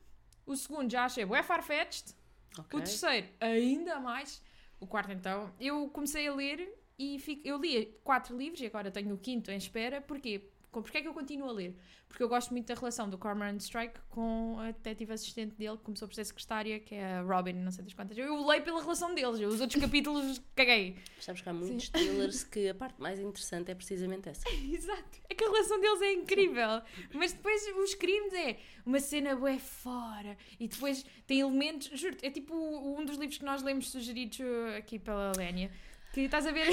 O 0.46 0.56
segundo 0.56 0.90
já 0.90 1.04
achei 1.04 1.24
bué 1.26 1.42
farfetched. 1.42 2.14
Ok. 2.58 2.78
O 2.80 2.82
terceiro, 2.82 3.28
ainda 3.40 4.00
mais. 4.00 4.42
O 4.82 4.86
quarto, 4.86 5.12
então, 5.12 5.54
eu 5.60 5.88
comecei 5.90 6.26
a 6.26 6.34
ler 6.34 6.58
e 6.98 7.18
fico- 7.20 7.46
eu 7.46 7.56
li 7.58 7.86
quatro 8.02 8.36
livros 8.36 8.60
e 8.60 8.66
agora 8.66 8.90
tenho 8.90 9.14
o 9.14 9.18
quinto 9.18 9.50
em 9.50 9.56
espera. 9.56 10.00
Porquê? 10.00 10.51
Com- 10.72 10.82
Porquê 10.82 10.98
é 10.98 11.02
que 11.02 11.08
eu 11.08 11.14
continuo 11.14 11.48
a 11.48 11.52
ler? 11.52 11.76
Porque 12.08 12.22
eu 12.22 12.28
gosto 12.28 12.50
muito 12.50 12.66
da 12.66 12.74
relação 12.74 13.08
do 13.08 13.16
Cormoran 13.16 13.56
Strike 13.58 14.00
com 14.10 14.56
a 14.58 14.66
detetive 14.72 15.12
assistente 15.12 15.54
dele, 15.54 15.76
que 15.76 15.84
começou 15.84 16.08
por 16.08 16.14
ser 16.14 16.24
secretária, 16.24 16.80
que 16.80 16.94
é 16.94 17.16
a 17.18 17.22
Robin, 17.22 17.52
não 17.52 17.70
sei 17.70 17.84
das 17.84 17.94
quantas. 17.94 18.16
Eu 18.18 18.44
leio 18.46 18.62
pela 18.62 18.80
relação 18.82 19.14
deles, 19.14 19.38
eu 19.40 19.48
os 19.48 19.60
outros 19.60 19.80
capítulos 19.80 20.40
caguei. 20.56 20.96
Sabes 21.20 21.40
que 21.42 21.48
há 21.48 21.52
muitos 21.52 21.88
thrillers 21.90 22.42
que 22.44 22.68
a 22.70 22.74
parte 22.74 23.00
mais 23.00 23.18
interessante 23.20 23.70
é 23.70 23.74
precisamente 23.74 24.28
essa. 24.28 24.42
Exato. 24.50 25.20
É 25.28 25.34
que 25.34 25.44
a 25.44 25.48
relação 25.50 25.80
deles 25.80 26.02
é 26.02 26.12
incrível. 26.14 26.82
Mas 27.14 27.32
depois 27.32 27.62
os 27.76 27.94
crimes 27.94 28.32
é 28.34 28.58
uma 28.84 28.98
cena 29.00 29.36
bué 29.36 29.58
fora. 29.58 30.36
E 30.58 30.68
depois 30.68 31.04
tem 31.26 31.40
elementos. 31.40 31.88
Juro, 31.98 32.16
é 32.22 32.30
tipo 32.30 32.54
um 32.54 33.04
dos 33.04 33.16
livros 33.18 33.38
que 33.38 33.44
nós 33.44 33.62
lemos 33.62 33.90
sugeridos 33.90 34.38
uh, 34.40 34.76
aqui 34.78 34.98
pela 34.98 35.32
Lénia. 35.36 35.70
Que 36.12 36.22
estás 36.22 36.46
a 36.46 36.52
ver. 36.52 36.68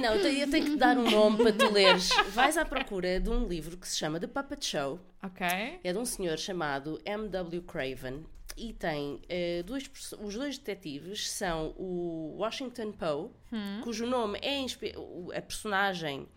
Não, 0.00 0.14
eu 0.14 0.22
tenho, 0.22 0.40
eu 0.42 0.50
tenho 0.50 0.64
que 0.66 0.70
te 0.72 0.76
dar 0.76 0.96
um 0.98 1.10
nome 1.10 1.38
para 1.38 1.52
tu 1.52 1.72
leres. 1.72 2.10
Vais 2.28 2.56
à 2.58 2.64
procura 2.64 3.18
de 3.18 3.30
um 3.30 3.46
livro 3.48 3.76
que 3.78 3.88
se 3.88 3.96
chama 3.96 4.20
The 4.20 4.26
Puppet 4.26 4.64
Show. 4.64 5.00
Ok. 5.22 5.46
É 5.82 5.92
de 5.92 5.98
um 5.98 6.04
senhor 6.04 6.38
chamado 6.38 7.00
M.W. 7.04 7.62
Craven 7.62 8.24
e 8.58 8.74
tem 8.74 9.22
eh, 9.30 9.62
dois, 9.62 9.90
os 10.20 10.34
dois 10.34 10.58
detetives 10.58 11.30
são 11.30 11.74
o 11.78 12.36
Washington 12.38 12.92
Poe, 12.92 13.30
Hum. 13.52 13.80
cujo 13.82 14.06
nome 14.06 14.38
é 14.42 14.62
o- 14.96 15.32
a 15.34 15.40
personagem. 15.40 16.28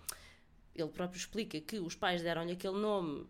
Ele 0.73 0.89
próprio 0.89 1.17
explica 1.17 1.59
que 1.59 1.77
os 1.79 1.93
pais 1.95 2.21
deram-lhe 2.23 2.53
aquele 2.53 2.77
nome 2.79 3.27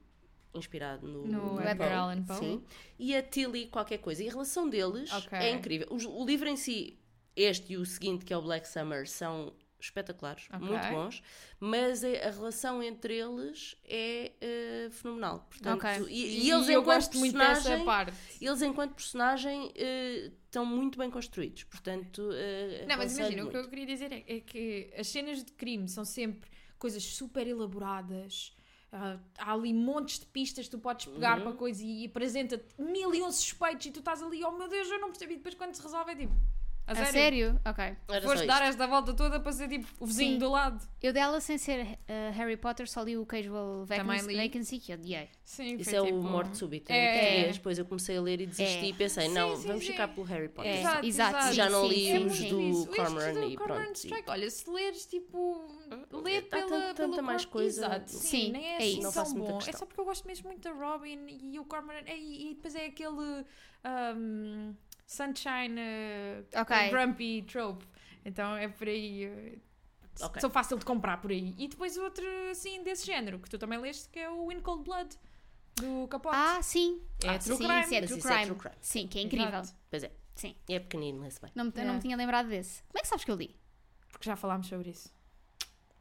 inspirado 0.54 1.08
no, 1.08 1.26
No 1.26 1.56
Poe, 1.58 1.66
Edgar 1.68 1.92
Allan 1.98 2.24
Poe. 2.24 2.38
Sim. 2.38 2.64
E 3.00 3.16
a 3.16 3.24
Tilly 3.24 3.66
qualquer 3.68 3.98
coisa. 3.98 4.24
E 4.24 4.28
a 4.28 4.32
relação 4.32 4.70
deles 4.70 5.12
Ok. 5.12 5.36
é 5.38 5.50
incrível. 5.52 5.88
Os- 5.90 6.06
o 6.06 6.24
livro 6.24 6.48
em 6.48 6.56
si, 6.56 7.00
este 7.36 7.74
e 7.74 7.78
o 7.78 7.86
seguinte, 7.86 8.26
que 8.26 8.34
é 8.34 8.38
o 8.38 8.42
Black 8.42 8.68
Summer, 8.68 9.08
são 9.10 9.54
espetaculares, 9.80 10.48
Ok. 10.54 10.66
muito 10.66 10.88
bons, 10.88 11.22
mas 11.60 12.06
a, 12.06 12.08
a 12.08 12.32
relação 12.32 12.82
entre 12.82 13.16
eles 13.18 13.76
é 13.84 14.32
eh, 14.40 14.90
fenomenal. 14.92 15.46
Portanto, 15.50 15.76
Ok. 15.86 16.08
e, 16.10 16.46
e 16.46 16.50
eles, 16.50 16.70
eu 16.70 16.80
enquanto 16.80 16.86
gosto 16.86 17.18
muito 17.18 17.38
dessa 17.38 17.54
personagem, 17.56 17.86
parte. 17.86 18.14
eles, 18.40 18.62
enquanto 18.62 18.94
personagem, 18.94 19.74
eh, 19.76 20.32
estão 20.46 20.66
muito 20.66 20.98
bem 20.98 21.10
construídos. 21.12 21.66
Portanto, 21.66 22.30
eh, 22.34 22.86
Não, 22.88 22.96
mas 22.98 23.18
imagina, 23.18 23.44
o 23.44 23.48
que 23.50 23.54
muito. 23.56 23.66
eu 23.66 23.70
queria 23.70 23.86
dizer 23.86 24.12
é, 24.14 24.24
é 24.26 24.40
que 24.40 24.94
as 24.98 25.08
cenas 25.08 25.44
de 25.44 25.52
crime 25.52 25.90
são 25.90 26.06
sempre 26.06 26.50
coisas 26.80 27.04
super 27.04 27.46
elaboradas. 27.46 28.56
ah, 28.96 29.18
há 29.40 29.54
ali 29.54 29.74
montes 29.74 30.20
de 30.20 30.26
pistas 30.28 30.66
que 30.66 30.72
tu 30.72 30.78
podes 30.80 31.08
pegar 31.08 31.38
Uhum. 31.40 31.44
para 31.46 31.54
coisa 31.54 31.84
e 31.84 32.06
apresenta-te 32.06 32.80
mil 32.80 33.14
e 33.14 33.22
um 33.24 33.32
suspeitos 33.32 33.88
e 33.88 33.92
tu 33.92 34.00
estás 34.00 34.22
ali, 34.22 34.44
oh 34.46 34.52
meu 34.52 34.68
Deus, 34.70 34.88
eu 34.90 35.00
não 35.00 35.10
percebi. 35.10 35.34
E 35.34 35.38
depois 35.38 35.56
quando 35.56 35.74
se 35.74 35.82
resolve 35.82 36.12
é 36.12 36.16
tipo, 36.16 36.34
a 36.86 36.92
A 36.92 37.06
sério? 37.06 37.60
Ok. 37.66 37.96
Era 38.10 38.22
Foste 38.22 38.46
dar 38.46 38.62
esta 38.64 38.86
volta 38.88 39.14
toda 39.14 39.40
para 39.40 39.52
ser 39.54 39.70
tipo 39.70 39.88
o 40.00 40.06
vizinho 40.06 40.34
Sim. 40.34 40.38
do 40.40 40.50
lado. 40.52 40.86
Eu 41.02 41.14
dela, 41.14 41.40
sem 41.40 41.58
ser 41.58 41.98
eh, 42.08 42.30
Harry 42.36 42.58
Potter, 42.58 42.90
só 42.90 43.02
li 43.04 43.18
o 43.18 43.26
Casual 43.26 43.86
Vacancy. 43.86 44.36
Vacancy 44.36 44.80
que 44.80 44.94
odiei. 44.94 45.30
Sim, 45.46 45.76
Isso 45.78 45.96
é 45.96 46.02
tipo... 46.04 46.18
o 46.18 46.24
morte 46.24 46.58
súbito. 46.58 46.92
É. 46.92 47.14
português. 47.14 47.58
Depois 47.58 47.80
eu 47.80 47.86
comecei 47.86 48.18
a 48.18 48.22
ler 48.22 48.42
e 48.42 48.46
desisti 48.46 48.86
É. 48.86 48.90
e 48.90 48.94
pensei, 48.94 49.28
Sim, 49.28 49.34
não, 49.34 49.56
sim, 49.56 49.68
vamos 49.68 49.86
sim. 49.86 49.92
ficar 49.92 50.08
pelo 50.10 50.26
Harry 50.28 50.50
Potter. 50.50 50.72
É, 50.72 50.80
Exato, 50.82 51.06
exato. 51.06 51.38
exato. 51.38 51.54
Já 51.56 51.70
não 51.70 51.88
li 51.88 52.06
sim, 52.06 52.26
os 52.26 52.40
do 52.86 52.88
Cormoran 52.96 53.46
e 53.46 53.56
Cormoran 53.56 53.84
pronto. 53.84 53.96
Strike, 53.96 54.30
olha, 54.30 54.50
se 54.50 54.70
leres 54.70 55.06
tipo. 55.06 55.68
Lê 56.12 56.38
Há 56.38 56.42
pela, 56.44 56.62
tanta- 56.64 56.70
pela 56.80 56.94
tanta 56.94 57.22
mais 57.22 57.46
coisa. 57.46 57.86
Exato, 57.86 58.12
sim, 58.12 58.20
Sim, 58.48 58.52
nem 58.52 58.66
é 58.66 58.72
é 58.74 58.78
assim 58.78 58.88
isso. 58.88 59.02
Não 59.04 59.12
tão 59.12 59.24
faço 59.24 59.38
muita 59.38 59.54
bom. 59.54 59.60
É 59.68 59.72
só 59.72 59.86
porque 59.86 60.00
eu 60.02 60.06
gosto 60.06 60.28
mesmo 60.28 60.48
muito 60.50 60.62
da 60.62 60.72
Robin 60.72 61.28
e 61.30 61.58
o 61.60 61.66
Cormoran. 61.66 62.02
E, 62.08 62.52
e 62.52 62.54
depois 62.56 62.76
é 62.76 62.86
aquele. 62.88 63.46
Sunshine 65.06 65.80
uh, 65.80 66.62
Ok. 66.62 66.90
Grumpy 66.90 67.44
Trope. 67.44 67.86
Então 68.26 68.56
é 68.56 68.68
por 68.68 68.88
aí. 68.88 69.28
uh, 69.28 69.62
Ok. 70.22 70.40
São 70.42 70.50
fácil 70.50 70.78
de 70.78 70.86
comprar 70.86 71.20
por 71.22 71.32
aí. 71.32 71.56
E 71.58 71.68
depois 71.68 71.98
outro 71.98 72.24
assim 72.52 72.84
desse 72.84 73.06
género 73.06 73.40
que 73.40 73.50
tu 73.50 73.58
também 73.58 73.80
leste 73.80 74.08
que 74.10 74.20
é 74.20 74.30
o 74.30 74.52
In 74.52 74.60
Cold 74.60 74.84
Blood 74.84 75.18
do 75.76 76.08
Capote. 76.08 76.36
Ah, 76.38 76.62
sim. 76.62 77.02
É 77.24 77.30
ah, 77.30 77.40
true 77.40 77.58
sim, 77.58 77.66
crime. 77.68 77.84
Sim, 77.86 77.96
é 77.96 78.02
true 78.04 78.20
isso 78.20 78.28
é 78.28 78.32
crime. 78.32 78.46
true 78.46 78.60
crime. 78.60 78.76
Sim, 78.80 79.08
que 79.08 79.18
é 79.18 79.22
incrível. 79.24 79.48
Exato. 79.48 79.74
Pois 79.90 80.04
é. 80.04 80.12
Sim. 80.36 80.56
E 80.70 80.74
é 80.76 80.80
pequenino, 80.80 81.20
lê-se 81.22 81.42
bem. 81.42 81.52
Não, 81.56 81.66
me- 81.66 81.72
não 81.76 81.82
É. 81.82 81.94
me 81.94 82.00
tinha 82.00 82.16
lembrado 82.16 82.48
desse. 82.48 82.84
Como 82.84 83.00
é 83.00 83.02
que 83.02 83.08
sabes 83.08 83.26
que 83.26 83.32
eu 83.32 83.36
li? 83.36 83.56
Porque 84.12 84.26
já 84.30 84.36
falámos 84.36 84.68
sobre 84.68 84.92
isso. 84.92 85.12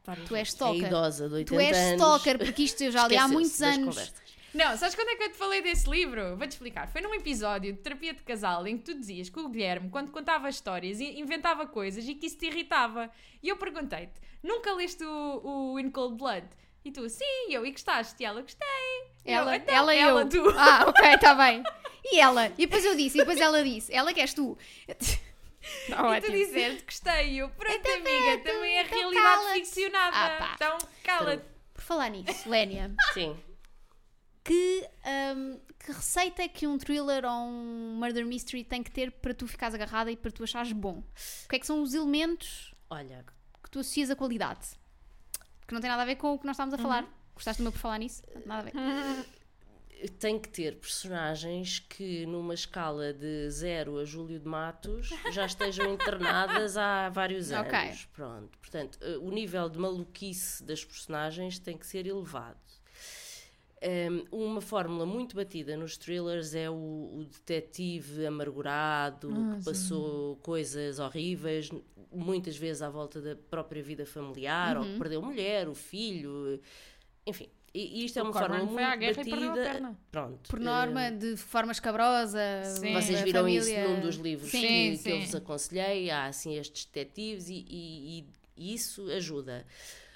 Várias 0.05 0.29
Tu 0.29 0.35
és 0.37 0.49
vezes. 0.49 0.53
É 0.53 0.57
stalker. 0.57 0.87
idosa 0.89 1.29
de 1.29 1.35
80 1.35 1.55
Tu 1.55 1.61
és 1.61 1.77
anos. 1.77 1.93
stalker, 2.03 2.39
porque 2.39 2.63
isto 2.65 2.83
eu 2.85 2.91
já 2.93 3.09
li 3.09 3.17
há 3.17 3.29
muitos 3.29 3.63
anos. 3.63 3.95
conversas. 3.97 4.32
Não, 4.55 4.77
sabes 4.77 4.95
quando 4.95 5.09
é 5.09 5.17
que 5.17 5.23
eu 5.25 5.33
te 5.33 5.39
falei 5.39 5.63
desse 5.63 5.89
livro? 5.89 6.37
Vou-te 6.37 6.51
explicar. 6.53 6.87
Foi 6.89 7.01
num 7.01 7.15
episódio 7.15 7.73
de 7.73 7.79
terapia 7.79 8.13
de 8.13 8.23
casal 8.23 8.67
em 8.67 8.77
que 8.77 8.85
tu 8.85 8.95
dizias 8.99 9.31
que 9.31 9.39
o 9.41 9.49
Guilherme, 9.49 9.89
quando 9.89 10.11
contava 10.11 10.49
histórias, 10.49 11.01
inventava 11.01 11.67
coisas 11.67 12.07
e 12.07 12.15
que 12.15 12.27
isso 12.27 12.37
te 12.39 12.47
irritava. 12.47 13.11
E 13.43 13.49
eu 13.49 13.57
perguntei-te: 13.57 14.13
nunca 14.43 14.75
leste 14.75 15.03
o, 15.05 15.41
o 15.73 15.81
In 15.81 15.91
Cold 15.91 16.17
Blood? 16.17 16.47
E 16.85 16.91
tu, 16.91 17.09
sim, 17.09 17.25
eu, 17.49 17.65
e 17.65 17.71
gostaste? 17.71 18.23
E 18.23 18.27
ela, 18.27 18.43
gostei. 18.43 18.67
E 19.25 19.31
eu, 19.33 19.39
Ela, 19.39 19.57
"Então, 19.57 19.75
ela 19.75 19.95
ela, 19.95 20.21
eu. 20.23 20.29
tu. 20.29 20.51
Ah, 20.59 20.85
ok, 20.91 21.15
está 21.15 21.35
bem. 21.35 21.63
E 22.05 22.19
ela? 22.19 22.47
E 22.59 22.67
depois 22.67 22.85
eu 22.85 22.97
disse, 22.97 23.17
e 23.19 23.21
depois 23.21 23.41
ela 23.41 23.63
disse, 23.63 23.95
ela 23.95 24.13
que 24.13 24.21
és 24.21 24.35
tu. 24.35 24.59
Tá 24.87 24.97
E 25.89 25.93
tu 25.93 25.97
ótimo. 26.27 26.33
dizes, 26.37 26.83
gostei. 26.83 27.31
E 27.35 27.39
eu, 27.39 27.49
pronto, 27.51 27.73
Então 27.73 27.95
amiga, 27.95 28.39
também 28.53 28.77
é 28.79 28.83
então 28.83 28.99
realidade 28.99 29.53
ficcionada. 29.61 30.17
Ah, 30.17 30.53
então, 30.57 30.79
cala-te. 31.05 31.45
Por 31.73 31.83
falar 31.83 32.09
nisso, 32.11 32.49
Lénia, 32.51 32.93
Sim. 33.15 33.37
Que, 34.45 34.89
hum, 35.37 35.61
que 35.79 35.93
receita 35.93 36.43
é 36.43 36.49
que 36.49 36.67
um 36.67 36.79
thriller 36.79 37.25
ou 37.25 37.31
um 37.31 37.97
murder 37.99 38.27
mystery 38.27 38.65
tem 38.65 38.83
que 38.83 38.91
ter 38.91 39.11
para 39.13 39.33
tu 39.35 39.47
ficares 39.47 39.75
agarrada 39.75 40.11
e 40.11 40.17
para 40.17 40.31
tu 40.31 40.45
achares 40.45 40.73
bom? 40.73 41.03
O 41.45 41.49
que 41.49 41.57
é 41.57 41.59
que 41.59 41.67
são 41.67 41.83
os 41.83 41.95
elementos 41.95 42.73
Olha, 42.93 43.25
que 43.63 43.71
tu 43.71 43.79
associas 43.79 44.11
a 44.11 44.17
qualidade? 44.17 44.69
Que 45.67 45.73
não 45.73 45.81
tem 45.81 45.89
nada 45.89 46.03
a 46.03 46.05
ver 46.05 46.17
com 46.17 46.35
o 46.35 46.39
que 46.39 46.45
nós 46.45 46.57
estávamos 46.57 46.79
a 46.79 46.83
falar. 46.83 47.09
Gostaste 47.35 47.63
do 47.63 47.65
meu 47.65 47.73
por 47.73 47.79
falar 47.79 47.99
nisso? 47.99 48.23
Nada 48.45 48.69
a 48.69 48.71
ver. 48.71 49.27
tem 50.19 50.39
que 50.39 50.51
ter 50.51 50.77
personagens 50.77 51.79
que, 51.79 52.27
numa 52.27 52.53
escala 52.53 53.15
de 53.15 53.49
0 53.49 54.01
a 54.01 54.05
Júlio 54.05 54.39
de 54.39 54.47
Matos, 54.47 55.09
já 55.33 55.47
estejam 55.47 55.91
internadas 55.95 56.77
há 56.77 57.09
vários 57.09 57.51
anos. 57.51 57.73
Ok. 57.73 58.09
Pronto. 58.13 58.59
Portanto, 58.59 58.99
eh, 59.01 59.17
o 59.17 59.31
nível 59.31 59.71
de 59.71 59.79
maluquice 59.79 60.63
das 60.63 60.85
personagens 60.85 61.59
tem 61.59 61.79
que 61.79 61.87
ser 61.87 62.07
elevado. 62.07 62.61
Um, 63.85 64.25
uma 64.45 64.61
fórmula 64.61 65.05
muito 65.05 65.35
batida 65.35 65.77
nos 65.77 65.97
thrillers 65.97 66.55
é 66.55 66.71
o, 66.71 66.75
o 66.75 67.25
detetive 67.25 68.25
amargurado 68.27 69.29
Ah, 69.35 69.57
que 69.59 69.65
passou 69.65 70.37
coisas 70.37 71.01
horríveis, 71.01 71.69
muitas 72.13 72.57
vezes 72.57 72.81
à 72.81 72.89
volta 72.89 73.21
da 73.21 73.35
própria 73.35 73.83
vida 73.83 74.07
familiar, 74.07 74.77
ou 74.79 74.85
que 74.85 74.99
perdeu 74.99 75.21
a 75.21 75.25
mulher, 75.27 75.69
o 75.69 75.75
filho, 75.75 76.61
enfim. 77.27 77.49
E, 77.75 78.03
e 78.03 78.05
isto 78.05 78.19
é 78.19 78.23
uma 78.23 78.33
fórmula 78.33 78.65
muito 78.67 78.99
guerra 78.99 79.15
perdeu 79.25 79.49
batida. 79.49 79.97
Pronto. 80.13 80.49
Por 80.51 80.61
eh, 80.61 80.63
norma, 80.65 81.11
de 81.11 81.37
forma 81.37 81.73
escabrosa. 81.73 82.39
Sim. 82.65 82.93
vocês 82.93 83.21
viram 83.23 83.49
isso 83.49 83.67
família- 83.69 83.89
num 83.89 84.01
dos 84.01 84.15
livros 84.17 84.51
Sim. 84.51 84.61
que, 84.61 84.97
Sim, 84.99 85.03
que 85.03 85.11
eu 85.11 85.17
sim. 85.17 85.25
vos 85.27 85.35
aconselhei. 85.35 86.11
Há 86.11 86.27
assim 86.27 86.57
estes 86.57 86.85
detetives 86.85 87.49
e, 87.49 87.65
e- 87.69 88.27
e- 88.59 88.75
isso 88.75 89.09
ajuda. 89.11 89.67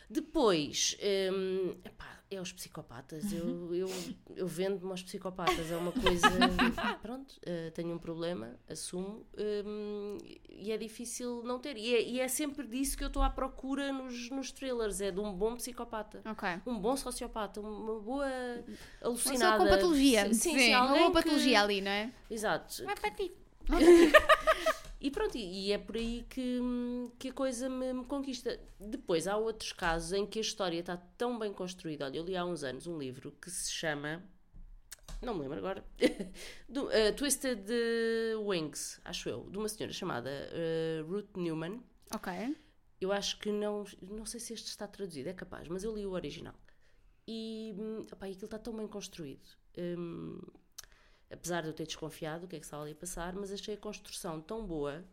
Depois, 0.09 0.97
hum, 1.33 1.75
epá, 1.85 2.16
é 2.31 2.41
os 2.41 2.53
psicopatas. 2.53 3.33
Eu, 3.33 3.75
eu, 3.75 3.89
eu 4.35 4.47
vendo-me 4.47 4.91
aos 4.91 5.03
psicopatas. 5.03 5.71
É 5.71 5.77
uma 5.77 5.93
coisa. 5.93 6.27
pronto, 7.01 7.37
eh, 7.45 7.71
tenho 7.71 7.95
um 7.95 7.99
problema, 7.99 8.59
assumo. 8.69 9.25
hum, 9.65 10.19
e 10.51 10.73
é 10.73 10.77
difícil 10.77 11.43
não 11.45 11.59
ter. 11.59 11.77
E 11.77 11.95
é, 11.95 12.03
e 12.03 12.21
é 12.21 12.27
sempre 12.29 12.67
disso 12.67 12.97
que 12.97 13.05
eu 13.05 13.09
estou 13.09 13.23
à 13.23 13.31
procura 13.31 13.93
nos, 13.93 14.29
nos 14.31 14.51
thrillers: 14.51 15.01
é 15.01 15.11
de 15.11 15.21
um 15.21 15.33
bom 15.33 15.55
psicopata. 15.55 16.21
Ok. 16.25 16.49
Um 16.67 16.79
bom 16.79 16.97
sociopata, 16.97 17.61
uma 17.61 18.01
boa 18.01 18.27
Uma 18.27 18.65
alucinada. 19.03 19.39
pessoa 19.39 19.59
com 19.59 19.69
patologia. 19.75 20.27
Sim, 20.27 20.35
sim, 20.35 20.59
Sim, 20.59 20.71
uma 20.75 20.79
alguém 20.79 20.99
boa 20.99 21.09
que- 21.13 21.23
patologia 21.23 21.63
ali, 21.63 21.81
não 21.81 21.91
é? 21.91 22.13
Exato. 22.31 22.83
É 22.91 22.95
para 22.95 23.11
ti. 23.13 23.33
E 25.07 25.11
pronto, 25.13 25.39
e 25.39 25.69
e 25.69 25.73
é 25.73 25.79
por 25.79 25.97
aí 25.97 26.27
que, 26.29 26.61
que 27.17 27.29
a 27.29 27.33
coisa 27.33 27.69
me, 27.69 27.93
me 27.93 28.05
conquista. 28.07 28.59
Depois, 28.81 29.29
há 29.29 29.37
outros 29.37 29.73
casos 29.73 30.13
em 30.13 30.27
que 30.27 30.41
a 30.41 30.43
história 30.43 30.81
está 30.81 30.97
tão 30.97 31.39
bem 31.39 31.53
construída. 31.53 32.07
Olha, 32.07 32.17
eu 32.17 32.25
li 32.25 32.37
há 32.37 32.45
uns 32.45 32.65
anos 32.65 32.89
um 32.89 32.99
livro 32.99 33.31
que 33.41 33.49
se 33.49 33.71
chama. 33.71 34.21
Não 35.23 35.33
me 35.33 35.43
lembro 35.43 35.59
agora. 35.59 35.85
do, 36.69 36.91
eh, 36.91 37.13
Twisted 37.13 37.71
Wings, 38.45 39.01
acho 39.05 39.29
eu, 39.29 39.49
de 39.49 39.57
uma 39.57 39.69
senhora 39.69 39.93
chamada 39.93 40.29
eh, 40.29 41.05
Ruth 41.07 41.37
Newman. 41.37 41.81
Ok. 42.13 42.57
Eu 43.01 43.13
acho 43.13 43.39
que 43.39 43.53
não. 43.53 43.85
Não 44.03 44.27
sei 44.27 44.41
se 44.41 44.55
este 44.55 44.67
está 44.67 44.89
traduzido, 44.89 45.29
é 45.29 45.33
capaz, 45.33 45.69
mas 45.69 45.85
eu 45.85 45.95
li 45.95 46.05
o 46.05 46.15
original. 46.15 46.57
E 47.29 47.77
hum, 47.79 48.01
opá, 48.13 48.27
e 48.27 48.33
aquilo 48.33 48.47
está 48.47 48.59
tão 48.59 48.77
bem 48.77 48.89
construído. 48.89 49.47
Hum, 49.79 50.41
apesar 51.31 51.63
de 51.63 51.69
eu 51.69 51.73
ter 51.73 51.87
desconfiado 51.87 52.43
do 52.43 52.49
que 52.49 52.57
é 52.57 52.59
que 52.59 52.65
estava 52.65 52.83
ali 52.83 52.93
a 52.93 52.97
passar, 52.97 53.35
mas 53.35 53.53
achei 53.53 53.75
a 53.75 53.79
construção 53.79 54.41
tão 54.41 54.65
boa 54.67 55.05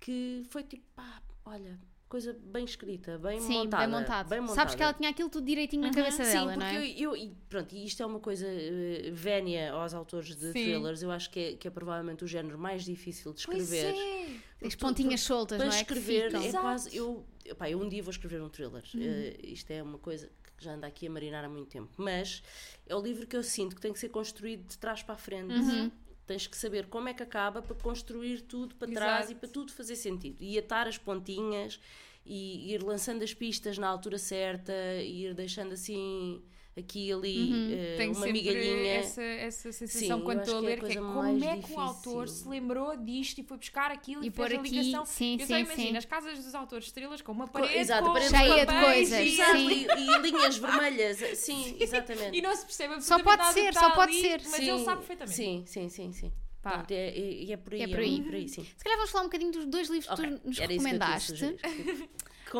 que 0.00 0.42
foi 0.50 0.62
tipo, 0.62 0.84
pá, 0.94 1.22
olha, 1.44 1.78
coisa 2.08 2.32
bem 2.44 2.64
escrita, 2.64 3.18
bem 3.18 3.40
Sim, 3.40 3.64
montada. 3.64 3.86
bem 3.86 4.00
montado. 4.00 4.28
bem 4.28 4.46
Sabes 4.48 4.74
que 4.74 4.82
ela 4.82 4.92
tinha 4.94 5.10
aquilo 5.10 5.28
tudo 5.28 5.44
direitinho 5.46 5.82
na 5.82 5.90
cabeça 5.90 6.24
Sim, 6.24 6.30
dela, 6.32 6.52
porque 6.52 6.58
não 6.60 6.66
é? 6.66 6.86
eu, 6.88 7.10
eu- 7.12 7.16
e 7.16 7.34
pronto, 7.48 7.74
e 7.74 7.84
isto 7.84 8.02
é 8.02 8.06
uma 8.06 8.20
coisa 8.20 8.46
eh, 8.46 9.10
vénia 9.12 9.72
aos 9.72 9.92
autores 9.94 10.28
de 10.36 10.52
Sim. 10.52 10.52
thrillers, 10.52 11.02
eu 11.02 11.10
acho 11.10 11.30
que 11.30 11.40
é, 11.40 11.56
que 11.56 11.66
é 11.66 11.70
provavelmente 11.70 12.22
o 12.24 12.26
género 12.26 12.58
mais 12.58 12.84
difícil 12.84 13.32
de 13.32 13.44
Pois 13.46 13.62
escrever. 13.62 13.94
é. 13.94 14.26
As 14.26 14.60
Porque 14.60 14.76
tu- 14.76 14.78
pontinhas 14.78 15.20
soltas, 15.20 15.58
para 15.58 15.66
não 15.66 15.72
é? 15.72 15.76
escrever 15.76 16.34
é 16.34 16.50
quase 16.52 16.96
eu, 16.96 17.26
epá, 17.44 17.68
eu 17.70 17.80
um 17.80 17.88
dia 17.88 18.02
vou 18.02 18.10
escrever 18.10 18.40
um 18.40 18.48
thriller 18.48 18.82
Uhum. 18.94 19.00
Eh, 19.02 19.36
isto 19.42 19.70
é 19.70 19.82
uma 19.82 19.98
coisa 19.98 20.30
que 20.56 20.64
já 20.64 20.72
anda 20.72 20.86
aqui 20.86 21.06
a 21.06 21.10
marinar 21.10 21.44
há 21.44 21.48
muito 21.48 21.68
tempo 21.68 21.90
mas 21.96 22.42
é 22.86 22.94
o 22.94 23.00
livro 23.00 23.26
que 23.26 23.36
eu 23.36 23.42
sinto 23.42 23.74
que 23.76 23.80
tem 23.82 23.92
que 23.92 23.98
ser 23.98 24.08
construído 24.08 24.66
de 24.66 24.78
trás 24.78 25.02
para 25.02 25.14
a 25.14 25.18
frente 25.18 25.52
Uhum. 25.54 25.90
tens 26.26 26.46
que 26.46 26.56
saber 26.56 26.86
como 26.86 27.08
é 27.08 27.14
que 27.14 27.22
acaba 27.22 27.60
para 27.62 27.76
construir 27.76 28.40
tudo 28.42 28.74
para 28.74 28.90
trás 28.92 29.26
Exato. 29.26 29.32
e 29.32 29.34
para 29.36 29.48
tudo 29.48 29.72
fazer 29.72 29.96
sentido 29.96 30.36
e 30.42 30.58
atar 30.58 30.88
as 30.88 30.98
pontinhas 30.98 31.78
e 32.24 32.72
ir 32.74 32.82
lançando 32.82 33.22
as 33.22 33.32
pistas 33.32 33.78
na 33.78 33.86
altura 33.86 34.18
certa 34.18 34.72
e 35.00 35.26
ir 35.26 35.34
deixando 35.34 35.72
assim 35.74 36.42
aqui 36.78 37.08
e 37.08 37.12
ali 37.12 37.52
Uhum. 37.52 37.68
eh, 37.72 37.94
Tenho 37.96 38.12
uma 38.12 38.24
sempre 38.26 38.32
migalhinha 38.32 38.92
essa, 38.94 39.22
essa 39.22 39.72
Sim, 39.72 39.86
sensação 39.86 40.18
eu 40.18 40.24
quando 40.24 40.40
estou 40.40 40.58
a 40.58 40.60
que 40.60 40.66
é 40.66 40.68
a 40.68 40.70
ler, 40.70 40.78
que 40.78 40.84
é, 40.84 40.94
coisa 40.94 41.00
como 41.00 41.14
mais 41.22 41.42
é 41.42 41.46
que 41.46 41.52
o 41.56 41.60
difícil. 41.60 41.80
autor 41.80 42.28
se 42.28 42.48
lembrou 42.48 42.96
disto 42.96 43.38
e 43.38 43.44
foi 43.44 43.56
buscar 43.56 43.90
aquilo 43.90 44.22
e, 44.24 44.28
E 44.28 44.30
fez 44.30 44.52
a 44.52 44.54
aqui, 44.56 44.68
ligação. 44.70 45.06
sim, 45.06 45.32
eu 45.40 45.46
sim, 45.46 45.52
só 45.52 45.58
imagino 45.58 45.90
sim. 45.90 45.96
as 45.96 46.04
casas 46.04 46.38
dos 46.44 46.54
autores 46.54 46.86
estrelas 46.86 47.22
com 47.22 47.32
uma 47.32 47.48
parede, 47.48 47.78
exato, 47.78 48.04
com 48.04 48.12
parede 48.12 48.30
Cheia 48.30 48.66
de 48.66 48.80
coisas, 48.80 49.18
e- 49.20 49.30
sim. 49.30 49.68
e, 49.70 49.86
e 49.86 50.18
linhas 50.18 50.56
vermelhas 50.58 51.38
sim, 51.38 51.76
exatamente 51.80 52.36
E 52.36 52.42
não 52.42 52.54
se 52.54 52.64
percebe 52.66 53.00
Só 53.02 53.18
pode 53.22 53.40
absolutamente 53.42 53.42
nada 53.42 53.52
do 53.52 53.54
ser, 53.54 53.68
que 53.68 53.78
só 53.78 53.90
pode 53.90 54.12
ali, 54.12 54.20
ser. 54.20 54.42
Mas 54.50 54.60
ele 54.60 54.84
sabe 54.84 54.96
perfeitamente. 54.98 55.36
Sim, 55.36 55.64
sim, 55.66 55.88
sim, 55.88 56.12
sim. 56.12 56.32
Pá. 56.62 56.84
É, 56.90 56.94
é, 56.94 57.18
e 57.44 57.52
é 57.52 57.56
por 57.56 57.74
aí. 57.74 57.82
É 57.82 57.86
por 57.88 58.00
aí. 58.00 58.10
muito 58.10 58.24
por 58.26 58.34
aí 58.34 58.48
sim. 58.48 58.64
Se 58.76 58.82
calhar 58.82 58.98
vamos 58.98 59.10
falar 59.12 59.22
um 59.22 59.28
bocadinho 59.28 59.52
dos 59.52 59.66
dois 59.66 59.88
livros 59.88 60.06
que 60.08 60.12
Ok, 60.12 60.38
tu 60.40 60.48
nos 60.48 60.58
era 60.58 60.66
que 60.66 60.72
recomendaste. 60.74 61.56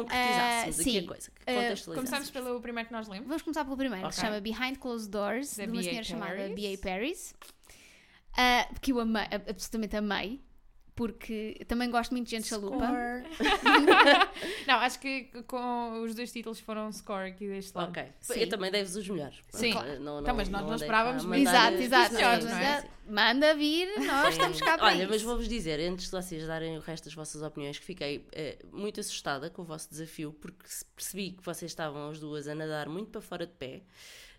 Concretizássemos 0.02 0.78
Ah, 0.78 0.80
aqui 0.82 0.98
a 0.98 1.06
coisa. 1.06 1.30
Que 1.30 1.44
contextualizássemos. 1.46 1.94
Começamos 1.94 2.30
pelo 2.30 2.60
primeiro 2.60 2.86
que 2.88 2.92
nós 2.92 3.08
lemos. 3.08 3.26
Vamos 3.28 3.42
começar 3.42 3.64
pelo 3.64 3.76
primeiro, 3.76 4.08
que 4.08 4.14
se 4.14 4.20
chama 4.20 4.40
Behind 4.40 4.76
Closed 4.78 5.10
Doors, 5.10 5.56
Da 5.56 5.64
de 5.64 5.70
uma 5.70 5.80
B.A. 5.80 5.84
senhora 5.84 6.04
chamada 6.04 6.36
Paris. 6.36 6.54
B.A. 6.54 6.78
Paris. 6.78 7.34
Ah, 8.36 8.68
que 8.80 8.92
eu 8.92 9.00
amei, 9.00 9.22
absolutamente 9.32 9.96
amei, 9.96 10.40
porque 10.96 11.64
também 11.68 11.90
gosto 11.90 12.10
muito 12.12 12.24
de 12.24 12.30
gente 12.36 12.48
chalupa. 12.48 12.86
Não, 14.66 14.76
acho 14.76 14.98
que 14.98 15.24
com 15.46 16.02
os 16.02 16.14
dois 16.14 16.32
títulos 16.32 16.58
foram 16.58 16.90
score 16.90 17.28
aqui 17.28 17.46
deste 17.46 17.76
lado. 17.76 17.90
Ok. 17.90 18.02
Sim. 18.20 18.40
Eu 18.40 18.48
também 18.48 18.70
devo 18.70 18.98
os 18.98 19.08
melhores. 19.08 19.38
Sim. 19.50 19.72
Pronto, 19.72 20.00
Não, 20.00 20.20
Então, 20.20 20.34
mas 20.34 20.48
nós 20.48 20.62
não 20.62 20.70
andei 20.72 20.86
esperávamos 20.86 21.24
Exato, 21.24 21.76
exato. 21.76 22.14
Melhores, 22.14 22.44
sim, 22.44 22.50
não 22.50 22.58
é? 22.58 22.80
sim. 22.80 22.88
Manda 23.08 23.54
vir, 23.54 23.86
nós 24.04 24.24
Sim. 24.24 24.30
estamos 24.40 24.60
cá 24.60 24.78
para 24.78 24.86
Olha, 24.86 25.02
isso. 25.02 25.10
mas 25.12 25.22
vou-vos 25.22 25.46
dizer, 25.48 25.78
antes 25.80 26.06
de 26.06 26.10
vocês 26.10 26.44
darem 26.46 26.76
o 26.76 26.80
resto 26.80 27.04
das 27.04 27.14
vossas 27.14 27.40
opiniões, 27.40 27.78
que 27.78 27.84
fiquei 27.84 28.26
eh, 28.32 28.58
muito 28.72 28.98
assustada 28.98 29.48
com 29.48 29.62
o 29.62 29.64
vosso 29.64 29.88
desafio, 29.88 30.32
porque 30.40 30.64
percebi 30.96 31.30
que 31.30 31.44
vocês 31.44 31.70
estavam 31.70 32.08
as 32.10 32.18
duas 32.18 32.48
a 32.48 32.54
nadar 32.54 32.88
muito 32.88 33.10
para 33.10 33.20
fora 33.20 33.46
de 33.46 33.52
pé, 33.52 33.82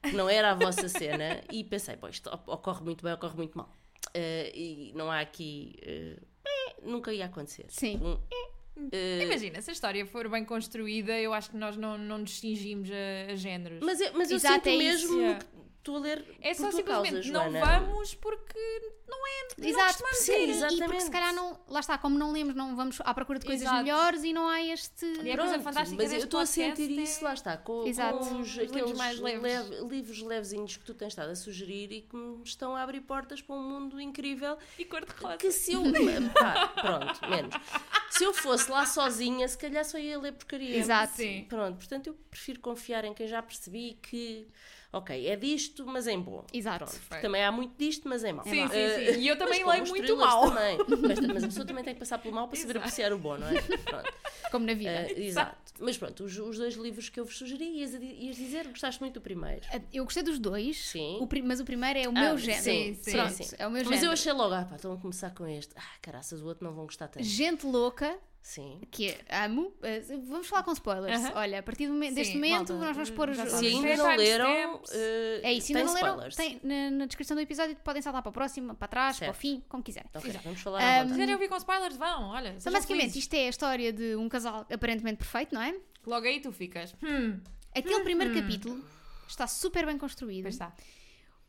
que 0.02 0.12
não 0.12 0.28
era 0.28 0.52
a 0.52 0.54
vossa 0.56 0.90
cena, 0.90 1.40
e 1.50 1.64
pensei, 1.64 1.96
pô, 1.96 2.10
isto 2.10 2.30
ocorre 2.48 2.84
muito 2.84 3.04
bem, 3.06 3.14
ocorre 3.14 3.38
muito 3.38 3.58
mal. 3.58 3.74
Eh, 4.14 4.52
e 4.54 4.92
não 4.96 5.10
há 5.10 5.22
aqui. 5.22 5.76
eh, 5.82 6.18
nunca 6.84 7.14
ia 7.14 7.26
acontecer. 7.26 7.66
Sim. 7.70 8.00
Um, 8.04 8.90
eh, 8.92 9.24
Imagina, 9.24 9.62
se 9.62 9.70
a 9.70 9.74
história 9.74 10.06
for 10.06 10.30
bem 10.30 10.46
construída, 10.46 11.18
eu 11.20 11.34
acho 11.34 11.50
que 11.50 11.58
nós 11.58 11.76
não, 11.78 11.98
não 11.98 12.24
distinguimos 12.24 12.90
a, 12.92 13.32
a 13.32 13.36
géneros. 13.36 13.80
mas 13.82 14.00
eu, 14.00 14.12
mas 14.14 14.30
eu 14.30 14.38
Exato, 14.38 14.56
sinto 14.56 14.68
é 14.70 14.74
isso. 14.76 15.18
mesmo 15.18 15.40
que 15.40 15.46
estou 15.88 15.96
a 15.96 16.00
ler. 16.00 16.26
é 16.42 16.54
por 16.54 16.62
só 16.62 16.70
tua 16.72 16.84
causa, 16.84 17.06
simplesmente 17.06 17.32
não 17.32 17.52
vamos 17.52 18.14
porque 18.16 18.60
não 19.08 19.18
é. 19.28 19.48
não 19.58 19.68
Exato, 19.70 19.88
costumamos 19.88 20.18
sim, 20.20 20.32
ver. 20.32 20.42
E 20.42 20.46
porque 20.48 20.66
exatamente. 20.76 21.04
se 21.04 21.12
calhar 21.12 21.34
não, 21.34 21.60
lá 21.68 21.80
está, 21.80 21.98
como 21.98 22.18
não 22.18 22.32
lemos, 22.32 22.54
não 22.56 22.76
vamos 22.76 23.00
à 23.02 23.14
procura 23.14 23.40
de 23.40 23.46
coisas 23.46 23.66
Exato. 23.66 23.84
melhores 23.84 24.24
e 24.24 24.34
não 24.34 24.48
há 24.48 24.62
este. 24.62 25.06
E 25.06 25.32
a 25.32 25.38
coisa 25.38 25.54
Pronto, 25.54 25.64
fantástica 25.64 26.04
mas 26.04 26.12
eu 26.14 26.20
estou 26.20 26.40
a 26.40 26.46
sentir 26.46 26.90
é- 27.00 27.02
isso, 27.04 27.24
lá 27.24 27.34
está, 27.34 27.56
com, 27.58 27.86
Exato. 27.88 28.18
com 28.20 28.40
os, 28.42 28.58
aqueles 28.60 28.92
mais 28.98 29.20
leves. 29.20 29.42
leve- 29.42 29.88
livros 29.88 30.22
levezinhos 30.22 30.76
que 30.78 30.84
tu 30.84 30.94
tens 30.94 31.10
estado 31.10 31.30
a 31.32 31.36
sugerir 31.36 31.92
e 31.92 32.02
que 32.02 32.16
me 32.16 32.44
estão 32.44 32.76
a 32.76 32.82
abrir 32.82 33.02
portas 33.02 33.42
para 33.42 33.56
um 33.56 33.64
mundo 33.64 34.00
incrível 34.02 34.58
E 34.78 34.84
cor 34.86 35.06
de 35.06 35.12
rosa. 35.14 35.38
que 35.38 35.52
se 35.52 35.74
eu... 35.74 35.82
pá, 36.34 36.68
pronto, 36.68 37.30
menos. 37.30 37.56
Se 38.10 38.24
eu 38.24 38.34
fosse 38.34 38.70
lá 38.72 38.86
sozinha, 38.86 39.48
se 39.48 39.58
calhar 39.58 39.86
só 39.86 39.98
ia 39.98 40.18
ler 40.20 40.34
porcaria. 40.34 40.76
Exato. 40.78 41.14
Sim. 41.16 41.46
Pronto, 41.48 41.78
portanto 41.78 42.08
eu 42.08 42.14
prefiro 42.30 42.60
confiar 42.60 43.06
em 43.06 43.14
quem 43.14 43.28
já 43.28 43.42
percebi 43.42 43.98
que, 44.02 44.48
ok, 44.94 45.28
é 45.28 45.36
disto, 45.36 45.86
mas 45.86 46.08
em 46.08 46.20
bom. 46.20 46.46
Exato. 46.54 46.86
Pronto, 47.10 47.22
também 47.22 47.44
há 47.44 47.52
muito 47.52 47.76
disto, 47.78 48.08
mas 48.08 48.24
em 48.24 48.34
mau. 48.34 48.44
Sim, 48.46 48.68
sim, 48.68 49.14
sim. 49.14 49.20
E 49.22 49.28
eu 49.28 49.38
também 49.38 49.64
mas 49.64 49.76
leio 49.80 49.88
muito 49.90 50.18
mal. 50.18 50.50
Também. 50.50 50.78
Mas, 51.08 51.20
mas 51.20 51.44
a 51.44 51.48
pessoa 51.48 51.66
também 51.66 51.84
tem 51.84 51.94
que 51.94 52.00
passar 52.00 52.18
pelo 52.18 52.34
mal 52.34 52.48
para 52.48 52.56
saber 52.58 52.72
Exato. 52.72 52.80
apreciar 52.86 53.14
o 53.14 53.18
bom, 53.18 53.38
não 53.38 53.48
é? 53.48 53.62
Pronto. 53.62 54.14
Como 54.52 54.66
na 54.66 54.74
vida. 54.74 54.90
Eh, 54.90 55.24
exato. 55.26 55.58
Mas 55.80 55.98
pronto, 55.98 56.24
os, 56.24 56.38
os 56.40 56.58
dois 56.58 56.74
livros 56.76 57.10
que 57.10 57.20
eu 57.20 57.26
vos 57.26 57.38
sugeri, 57.38 57.80
ias, 57.80 57.94
ias 57.94 58.36
dizer 58.36 58.68
gostaste 58.68 59.00
muito 59.02 59.16
do 59.16 59.22
primeiro. 59.22 59.62
Eu 59.94 60.04
gostei 60.06 60.24
dos 60.24 60.40
dois, 60.40 60.86
Sim. 60.88 61.18
o 61.22 61.28
pri- 61.28 61.42
mas 61.44 61.60
o 61.60 61.66
primeiro 61.66 62.00
é 62.00 62.08
o 62.08 62.12
Ah, 62.12 62.14
meu 62.22 62.38
género. 62.38 62.64
sim, 62.64 62.98
sim, 63.00 63.12
Pronto, 63.12 63.34
sim. 63.44 63.56
é 63.60 63.68
o 63.68 63.70
meu 63.70 63.82
Mas 63.84 63.90
género. 63.90 64.06
eu 64.08 64.12
achei 64.14 64.32
logo, 64.34 64.54
ah 64.56 64.66
pá, 64.66 64.76
estão 64.78 64.94
a 64.94 64.98
começar 64.98 65.30
com 65.36 65.46
este. 65.48 65.74
Ah, 65.78 65.84
caraças, 66.02 66.42
o 66.42 66.46
outro 66.48 66.64
não 66.66 66.74
vão 66.74 66.86
gostar 66.86 67.08
tanto. 67.10 67.24
Gente 67.24 67.66
louca, 67.68 68.18
Sim. 68.48 68.80
que 68.90 69.14
amo. 69.30 69.74
eh, 69.84 70.02
Vamos 70.26 70.48
falar 70.48 70.64
com 70.64 70.72
spoilers. 70.72 71.20
Aham. 71.22 71.32
Olha, 71.36 71.60
a 71.60 71.64
partir 71.64 71.86
do 71.88 71.92
momen- 71.94 72.10
Sim, 72.12 72.16
deste 72.16 72.36
momento, 72.36 72.72
malta, 72.74 72.86
nós 72.86 72.96
vamos 72.96 73.10
pôr 73.10 73.30
os. 73.30 73.38
Se 73.38 73.50
sabem. 73.50 73.76
ainda 73.76 73.88
Tem 73.90 73.98
não 73.98 74.16
leram, 74.16 74.82
eh, 74.92 75.42
É 75.44 75.54
isso, 75.54 75.68
tem 75.68 75.76
ainda 75.76 75.94
não 75.94 75.94
leram, 76.16 76.30
tem 76.30 76.60
na, 76.64 76.92
na 76.92 77.06
descrição 77.08 77.36
do 77.36 77.42
episódio 77.42 77.76
podem 77.84 78.02
saltar 78.02 78.22
para 78.22 78.30
a 78.30 78.34
próxima, 78.34 78.74
para 78.74 78.88
trás, 78.88 79.18
para 79.18 79.26
o 79.26 79.28
Certo. 79.34 79.38
fim, 79.40 79.62
como 79.68 79.84
quiserem. 79.84 80.10
Ok, 80.16 80.30
Exato. 80.30 80.46
vamos 80.46 80.62
falar 80.62 81.04
Um, 81.06 81.10
quiserem 81.10 81.34
ouvir 81.34 81.50
com 81.50 81.58
spoilers, 81.58 81.98
vão, 81.98 82.30
olha. 82.30 82.56
Então, 82.58 82.72
basicamente, 82.72 83.02
felizes. 83.02 83.24
isto 83.24 83.34
é 83.34 83.48
a 83.48 83.50
história 83.50 83.92
de 83.92 84.16
um 84.16 84.30
casal 84.30 84.66
aparentemente 84.72 85.18
perfeito, 85.18 85.54
não 85.54 85.62
é? 85.62 85.76
Logo 86.06 86.26
aí 86.26 86.40
tu 86.40 86.52
ficas. 86.54 86.96
Hum, 87.04 87.40
Aquele 87.76 88.00
primeiro 88.02 88.34
capítulo 88.34 88.82
está 89.28 89.46
super 89.46 89.86
bem 89.86 89.98
construído. 89.98 90.44
pois 90.44 90.56
está. 90.56 90.74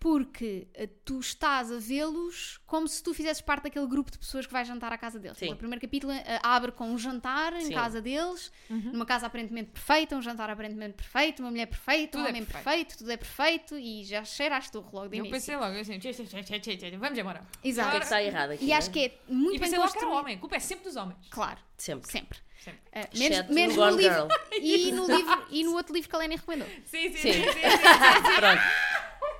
Porque 0.00 0.68
eh, 0.74 0.86
tu 1.04 1.18
estás 1.18 1.72
a 1.72 1.78
vê-los 1.78 2.60
como 2.66 2.86
se 2.86 3.02
tu 3.02 3.12
fizesses 3.12 3.40
parte 3.42 3.64
daquele 3.64 3.86
grupo 3.86 4.10
de 4.10 4.18
pessoas 4.18 4.46
que 4.46 4.52
vai 4.52 4.64
jantar 4.64 4.92
à 4.92 4.98
casa 4.98 5.18
deles. 5.18 5.36
Sim. 5.38 5.52
O 5.52 5.56
primeiro 5.56 5.80
capítulo 5.80 6.12
eh, 6.12 6.38
abre 6.42 6.70
com 6.72 6.88
um 6.90 6.96
jantar 6.98 7.52
em 7.54 7.62
Sim. 7.66 7.74
casa 7.74 8.00
deles, 8.00 8.52
Uhum. 8.70 8.92
numa 8.92 9.04
casa 9.06 9.26
aparentemente 9.26 9.70
perfeita, 9.70 10.14
um 10.16 10.22
jantar 10.22 10.50
aparentemente 10.50 10.94
perfeito, 10.94 11.40
uma 11.42 11.50
mulher 11.50 11.66
perfeita, 11.66 12.12
Tudo 12.12 12.22
um 12.22 12.26
é 12.26 12.28
homem 12.30 12.44
perfeito. 12.44 12.64
perfeito. 12.64 12.98
tudo 12.98 13.10
é 13.10 13.16
perfeito 13.16 13.76
e 13.76 14.04
já 14.04 14.22
cheiraste 14.24 14.76
o 14.76 14.80
logo 14.92 15.08
de 15.08 15.16
Eu 15.16 15.24
início. 15.24 15.30
pensei 15.32 15.56
logo 15.56 15.76
assim, 15.78 15.98
tchê, 15.98 16.12
tchê, 16.12 16.24
tchê, 16.24 16.42
tchê, 16.42 16.60
tchê, 16.60 16.76
tchê, 16.76 16.96
vamos 16.96 17.18
embora. 17.18 17.40
O 17.40 17.60
que 17.62 17.66
é 17.66 17.70
Exato. 17.70 17.96
que 17.98 18.04
está 18.04 18.22
errado 18.22 18.50
aqui? 18.52 18.64
E 18.66 18.72
acho 18.72 18.88
né? 18.88 18.92
que 18.92 19.00
é 19.04 19.18
muito 19.28 19.48
E 19.56 19.58
bem 19.58 19.60
pensei 19.60 19.78
logo 19.78 19.90
que 19.90 19.98
era 19.98 20.06
o 20.06 20.10
construído. 20.10 20.24
homem. 20.24 20.36
A 20.36 20.38
culpa 20.40 20.56
é 20.56 20.60
sempre 20.60 20.84
dos 20.84 20.96
homens. 20.96 21.18
Claro, 21.30 21.58
Sempre. 21.76 22.10
sempre. 22.10 22.38
Sempre. 22.62 22.80
Eh, 22.92 23.08
menos 23.16 23.48
menos 23.50 23.76
no 23.76 23.90
livro 23.90 24.14
Girl. 24.14 24.28
e 24.60 24.92
no 24.92 25.06
livro 25.06 25.46
e 25.50 25.64
no 25.64 25.72
outro 25.74 25.94
livro 25.94 26.10
que 26.10 26.16
a 26.16 26.18
Lena 26.18 26.34
recomendou. 26.34 26.66
Sim, 26.86 27.10
sim, 27.12 27.16
Sim. 27.16 27.32
sim. 27.32 27.42
sim, 27.42 27.52
sim. 27.52 28.34
Pronto. 28.36 28.62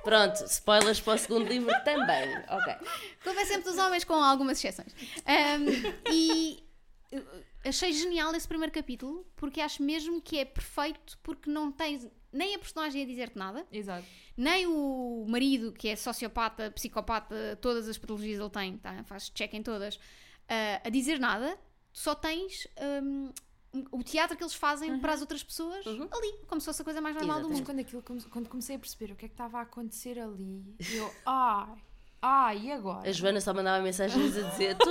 Pronto, 0.03 0.43
spoilers 0.45 0.99
para 1.01 1.13
o 1.13 1.17
segundo 1.17 1.47
livro 1.47 1.73
também. 1.83 2.37
Ok. 2.49 2.73
Culpa 3.23 3.41
é 3.41 3.45
sempre 3.45 3.63
dos 3.63 3.77
homens, 3.77 4.03
com 4.03 4.13
algumas 4.13 4.57
exceções. 4.57 4.93
Ahm, 5.25 5.67
e 6.11 6.63
uh, 7.13 7.23
achei 7.65 7.91
genial 7.93 8.33
esse 8.33 8.47
primeiro 8.47 8.71
capítulo, 8.73 9.25
porque 9.35 9.61
acho 9.61 9.83
mesmo 9.83 10.21
que 10.21 10.39
é 10.39 10.45
perfeito, 10.45 11.17
porque 11.21 11.49
não 11.49 11.71
tens 11.71 12.07
nem 12.31 12.55
a 12.55 12.59
personagem 12.59 13.03
a 13.03 13.05
dizer-te 13.05 13.37
nada, 13.37 13.65
Exato. 13.71 14.05
nem 14.37 14.67
o 14.67 15.25
marido, 15.27 15.71
que 15.71 15.87
é 15.89 15.95
sociopata, 15.95 16.69
psicopata, 16.71 17.57
todas 17.59 17.87
as 17.87 17.97
patologias 17.97 18.39
ele 18.39 18.49
tem, 18.49 18.77
tá? 18.77 19.03
faz 19.03 19.29
check 19.31 19.53
em 19.53 19.63
todas, 19.63 19.99
ah, 20.47 20.81
a 20.85 20.89
dizer 20.89 21.19
nada, 21.19 21.57
só 21.91 22.13
tens. 22.13 22.67
ahm, 22.77 23.31
o 23.91 24.03
teatro 24.03 24.35
que 24.35 24.43
eles 24.43 24.53
fazem 24.55 24.99
para 24.99 25.13
as 25.13 25.21
outras 25.21 25.43
pessoas 25.43 25.85
ali, 25.85 26.33
como 26.47 26.59
se 26.59 26.65
fosse 26.65 26.81
a 26.81 26.85
coisa 26.85 26.99
mais 27.01 27.15
normal 27.15 27.41
do 27.41 27.49
Mas 27.49 27.57
mundo. 27.59 27.65
quando, 27.67 27.79
aquilo, 27.79 28.01
come- 28.01 28.21
quando 28.23 28.49
comecei 28.49 28.75
a 28.75 28.79
perceber 28.79 29.11
o 29.13 29.15
que 29.15 29.25
é 29.25 29.27
que 29.27 29.33
estava 29.33 29.59
a 29.59 29.61
acontecer 29.61 30.19
ali, 30.19 30.75
eu, 30.91 31.13
ai, 31.25 31.67
ai, 32.21 32.57
e 32.65 32.71
agora? 32.71 33.07
A 33.07 33.11
Joana 33.11 33.39
só 33.39 33.53
mandava 33.53 33.83
mensagens 33.83 34.35
a 34.37 34.41
dizer: 34.49 34.75
"Tu- 34.77 34.89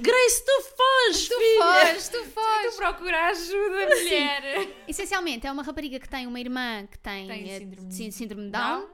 Grace, 0.00 0.44
tu 0.44 0.62
foges, 0.62 1.28
Tu 1.28 1.34
filha!" 1.38 1.86
foges, 1.86 2.08
tu 2.08 2.24
foges! 2.24 2.74
Tu 2.74 2.76
procura 2.76 3.26
ajuda, 3.28 3.86
mulher! 3.96 4.84
Essencialmente, 4.88 5.46
é 5.46 5.52
uma 5.52 5.62
rapariga 5.62 5.98
que 5.98 6.08
tem 6.08 6.26
uma 6.26 6.38
irmã 6.40 6.86
que 6.86 6.98
tem, 6.98 7.26
Tem 7.26 7.50
eh, 7.50 7.58
síndrome- 7.58 7.92
sí- 7.92 8.12
síndrome 8.12 8.44
de 8.44 8.50
Down. 8.50 8.80
Down. 8.80 8.88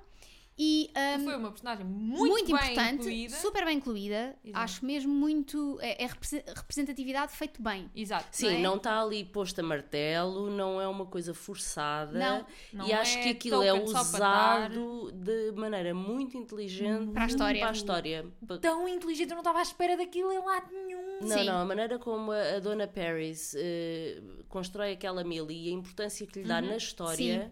E 0.63 0.91
um, 1.19 1.25
foi 1.25 1.37
uma 1.37 1.51
personagem 1.51 1.87
muito, 1.87 2.19
muito, 2.19 2.53
bem 2.55 2.55
importante, 2.73 2.95
incluída. 2.97 3.37
super 3.37 3.65
bem 3.65 3.79
incluída. 3.79 4.37
Exato. 4.45 4.63
Acho 4.63 4.85
mesmo 4.85 5.11
muito. 5.11 5.79
É, 5.81 6.05
é 6.05 6.07
represe- 6.07 6.45
representatividade 6.47 7.33
feito 7.33 7.63
bem. 7.63 7.91
Exato. 7.97 8.27
Sim, 8.31 8.61
não 8.61 8.75
é? 8.75 8.77
está 8.77 9.01
ali 9.01 9.25
posto 9.25 9.59
a 9.61 9.63
martelo, 9.63 10.51
não 10.51 10.79
é 10.79 10.87
uma 10.87 11.07
coisa 11.07 11.33
forçada. 11.33 12.19
Não, 12.19 12.47
não 12.75 12.87
e 12.87 12.93
acho 12.93 13.17
é 13.17 13.23
que 13.23 13.29
aquilo 13.31 13.63
é 13.63 13.69
para 13.73 14.19
dar. 14.19 14.71
usado 14.71 15.13
de 15.13 15.53
maneira 15.53 15.95
muito 15.95 16.37
inteligente 16.37 17.11
Para 17.13 17.25
a 17.25 17.27
história. 17.27 17.61
Para 17.61 17.71
a 17.71 17.73
história. 17.73 18.27
Tão 18.61 18.87
inteligente, 18.87 19.31
eu 19.31 19.37
não 19.37 19.41
estava 19.41 19.61
à 19.61 19.63
espera 19.63 19.97
daquilo 19.97 20.31
em 20.31 20.45
lado 20.45 20.71
nenhum. 20.71 21.21
Não, 21.23 21.39
Sim. 21.39 21.47
não, 21.47 21.57
a 21.57 21.65
maneira 21.65 21.99
como 21.99 22.33
a, 22.33 22.57
a 22.57 22.61
Dona 22.61 22.87
Paris 22.87 23.55
eh, 23.57 24.21
constrói 24.47 24.93
aquela 24.93 25.25
Millie 25.25 25.69
e 25.69 25.71
a 25.71 25.73
importância 25.73 26.27
que 26.27 26.41
lhe 26.43 26.47
dá 26.47 26.61
na 26.61 26.77
história 26.77 27.51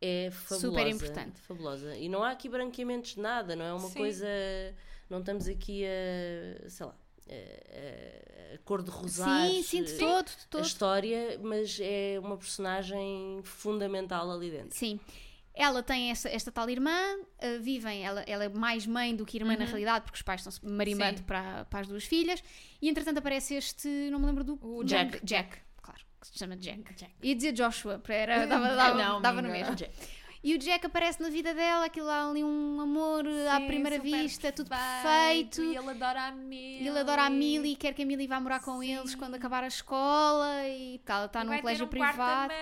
é 0.00 0.30
fabulosa. 0.30 0.66
Super 0.68 0.86
importante. 0.86 1.40
Fabulosa. 1.40 1.96
E 1.96 2.08
não 2.08 2.22
há 2.22 2.30
aqui 2.30 2.48
branqueamentos 2.48 3.14
de 3.14 3.20
nada, 3.20 3.54
não 3.54 3.64
é 3.64 3.72
uma 3.72 3.88
Sim. 3.88 3.94
coisa. 3.98 4.26
Não 5.08 5.18
estamos 5.20 5.48
aqui 5.48 5.84
a. 5.84 6.68
sei 6.68 6.86
lá. 6.86 6.94
A, 7.28 7.32
a, 7.32 8.54
a 8.54 8.58
cor 8.64 8.82
de 8.82 8.90
rosário. 8.90 9.54
sim, 9.56 9.62
sim, 9.62 9.82
de 9.84 9.92
todo, 9.98 10.26
de 10.26 10.32
A 10.32 10.46
todo. 10.50 10.64
história, 10.66 11.38
mas 11.42 11.78
é 11.80 12.18
uma 12.20 12.36
personagem 12.36 13.40
fundamental 13.44 14.28
ali 14.30 14.50
dentro. 14.50 14.76
Sim. 14.76 14.98
Ela 15.54 15.82
tem 15.82 16.10
esta, 16.10 16.28
esta 16.28 16.50
tal 16.50 16.68
irmã, 16.70 16.90
uh, 17.18 17.60
vivem, 17.60 18.04
ela, 18.04 18.22
ela 18.22 18.44
é 18.44 18.48
mais 18.48 18.86
mãe 18.86 19.14
do 19.14 19.26
que 19.26 19.36
irmã 19.36 19.56
na 19.56 19.64
realidade, 19.64 20.04
porque 20.04 20.16
os 20.16 20.22
pais 20.22 20.40
estão-se 20.40 20.64
marimbando 20.64 21.18
Sim. 21.18 21.24
para, 21.24 21.64
para 21.66 21.80
as 21.80 21.86
duas 21.88 22.04
filhas, 22.04 22.42
e 22.80 22.88
entretanto 22.88 23.18
aparece 23.18 23.54
este, 23.54 23.88
não 24.10 24.18
me 24.20 24.26
lembro 24.26 24.42
do 24.44 24.58
O 24.62 24.82
Jack. 24.84 25.24
Jack. 25.24 25.58
Jack, 26.20 26.26
que 26.26 26.26
se 26.26 26.38
chama 26.38 26.56
Jack. 26.56 26.94
Jack. 26.94 27.12
Ia 27.22 27.34
dizer 27.34 27.52
Joshua, 27.52 27.98
para 27.98 28.14
era, 28.14 28.46
dava, 28.46 28.74
dava, 28.74 28.94
Não, 29.02 29.20
dava 29.20 29.42
no 29.42 29.48
mesmo. 29.48 29.74
E 30.42 30.54
o 30.54 30.58
Jack 30.58 30.86
aparece 30.86 31.20
na 31.22 31.28
vida 31.28 31.52
dela, 31.52 31.84
aquilo 31.84 32.08
há 32.08 32.30
ali 32.30 32.42
um 32.42 32.80
amor 32.80 33.26
à 33.52 33.58
Sim, 33.58 33.66
primeira 33.66 33.96
super 33.96 34.10
vista, 34.10 34.50
tudo 34.50 34.70
perfeito. 34.70 35.62
E 35.62 35.76
ele 35.76 35.90
adora 35.90 36.28
a 36.28 36.32
Millie. 36.32 36.82
E 36.82 36.88
ele 36.88 36.98
adora 36.98 37.24
a 37.24 37.30
Millie 37.30 37.72
e 37.72 37.76
quer 37.76 37.92
que 37.92 38.02
a 38.02 38.06
Millie 38.06 38.26
vá 38.26 38.40
morar 38.40 38.60
com 38.60 38.80
Sim. 38.80 38.90
eles 38.96 39.14
quando 39.14 39.34
acabar 39.34 39.62
a 39.64 39.66
escola 39.66 40.66
e 40.66 40.98
tal. 41.04 41.26
Está 41.26 41.42
E 41.42 41.44
num 41.44 41.58
colégio 41.60 41.84
um 41.84 41.88
privado. 41.90 42.54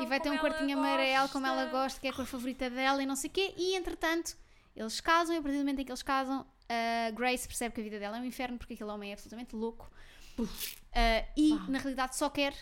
E 0.00 0.04
vai 0.04 0.20
ter 0.20 0.28
um 0.30 0.36
quartinho 0.36 0.76
amarelo 0.76 1.26
como 1.30 1.46
ela 1.46 1.64
gosta. 1.66 1.98
que 1.98 2.06
é 2.06 2.10
a 2.10 2.12
cor 2.12 2.26
favorita 2.26 2.68
dela 2.68 3.02
e 3.02 3.06
não 3.06 3.16
sei 3.16 3.30
o 3.30 3.32
quê. 3.32 3.54
E 3.56 3.76
entretanto, 3.76 4.36
eles 4.76 5.00
casam 5.00 5.34
e 5.34 5.38
a 5.38 5.42
partir 5.42 5.56
do 5.56 5.60
momento 5.60 5.80
em 5.80 5.84
que 5.86 5.90
eles 5.90 6.02
casam, 6.02 6.46
a 6.68 7.10
Grace 7.12 7.48
percebe 7.48 7.74
que 7.74 7.80
a 7.80 7.84
vida 7.84 7.98
dela 7.98 8.18
é 8.18 8.20
um 8.20 8.26
inferno 8.26 8.58
porque 8.58 8.74
aquele 8.74 8.90
homem 8.90 9.08
é 9.08 9.14
absolutamente 9.14 9.56
louco. 9.56 9.90
Ah, 10.94 11.24
e 11.34 11.54
na 11.66 11.78
realidade 11.78 12.14
só 12.14 12.28
quer 12.28 12.54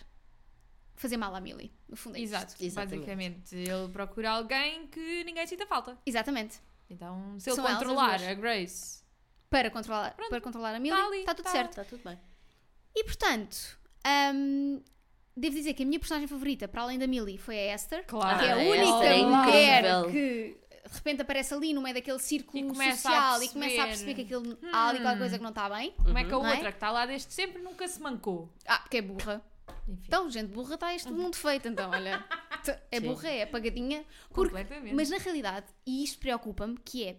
fazer 1.00 1.16
mal 1.16 1.34
à 1.34 1.40
Millie. 1.40 1.72
No 1.88 1.96
fundo 1.96 2.16
é. 2.16 2.20
Exato, 2.20 2.54
Exatamente. 2.60 2.96
basicamente. 3.00 3.56
Ele 3.56 3.88
procura 3.92 4.30
alguém 4.32 4.86
que 4.88 5.24
ninguém 5.24 5.46
sinta 5.46 5.66
falta. 5.66 5.96
Exatamente. 6.06 6.60
Então, 6.88 7.38
se 7.38 7.48
ele 7.48 7.56
São 7.56 7.64
controlar 7.64 8.22
a 8.22 8.34
Grace, 8.34 9.00
Para 9.48 9.70
controlar, 9.70 10.14
para 10.28 10.40
controlar 10.40 10.74
a 10.74 10.80
Millie, 10.80 10.98
Tá 11.00 11.06
ali, 11.06 11.18
está 11.20 11.34
tudo 11.34 11.44
tá. 11.46 11.50
certo. 11.52 11.70
Está 11.70 11.84
tudo 11.84 12.02
bem. 12.04 12.18
E 12.94 13.04
portanto, 13.04 13.78
hum, 14.34 14.82
devo 15.36 15.54
dizer 15.56 15.74
que 15.74 15.82
a 15.82 15.86
minha 15.86 15.98
personagem 16.00 16.26
favorita, 16.28 16.66
para 16.68 16.82
além 16.82 16.98
da 16.98 17.06
Millie, 17.06 17.38
foi 17.38 17.70
a 17.70 17.74
Esther. 17.74 18.04
claro. 18.06 18.38
que 18.38 18.44
é 18.44 18.50
a 18.52 18.54
Ah, 18.54 18.58
única 18.58 19.04
é 19.06 19.22
mulher 19.22 19.84
incrível. 19.84 20.10
que 20.10 20.60
de 20.88 20.94
repente 20.96 21.22
aparece 21.22 21.54
ali 21.54 21.72
no 21.72 21.80
meio 21.82 21.94
daquele 21.94 22.18
círculo 22.18 22.58
E 22.64 22.66
começa 22.68 23.02
social 23.08 23.42
e 23.42 23.48
começa 23.48 23.82
a 23.82 23.86
perceber. 23.86 24.14
que 24.14 24.22
aquilo, 24.22 24.58
há 24.72 24.88
ali 24.88 24.98
qualquer 25.00 25.18
coisa 25.18 25.36
que 25.38 25.42
não 25.44 25.50
está 25.50 25.68
bem. 25.70 25.92
Como 25.92 26.18
é 26.18 26.24
que 26.24 26.34
a 26.34 26.38
Não 26.38 26.46
é? 26.46 26.50
outra 26.52 26.72
que 26.72 26.76
está 26.76 26.90
lá 26.90 27.06
desde 27.06 27.32
sempre 27.32 27.62
nunca 27.62 27.86
se 27.86 28.00
mancou? 28.00 28.52
Ah, 28.66 28.78
porque 28.80 28.96
é 28.98 29.02
burra. 29.02 29.40
Enfim, 29.88 30.02
Então, 30.06 30.30
gente 30.30 30.48
burra 30.52 30.74
está 30.74 30.94
este 30.94 31.10
mundo 31.10 31.36
feito, 31.36 31.68
então, 31.68 31.90
olha. 31.90 32.24
É 32.90 33.00
Sim. 33.00 33.06
burra, 33.06 33.28
é 33.28 33.42
apagadinha. 33.44 34.04
Porque, 34.28 34.50
completamente. 34.50 34.94
mas 34.94 35.08
na 35.08 35.16
realidade, 35.16 35.66
e 35.86 36.04
isto 36.04 36.18
preocupa-me, 36.18 36.76
que 36.76 37.04
é. 37.06 37.16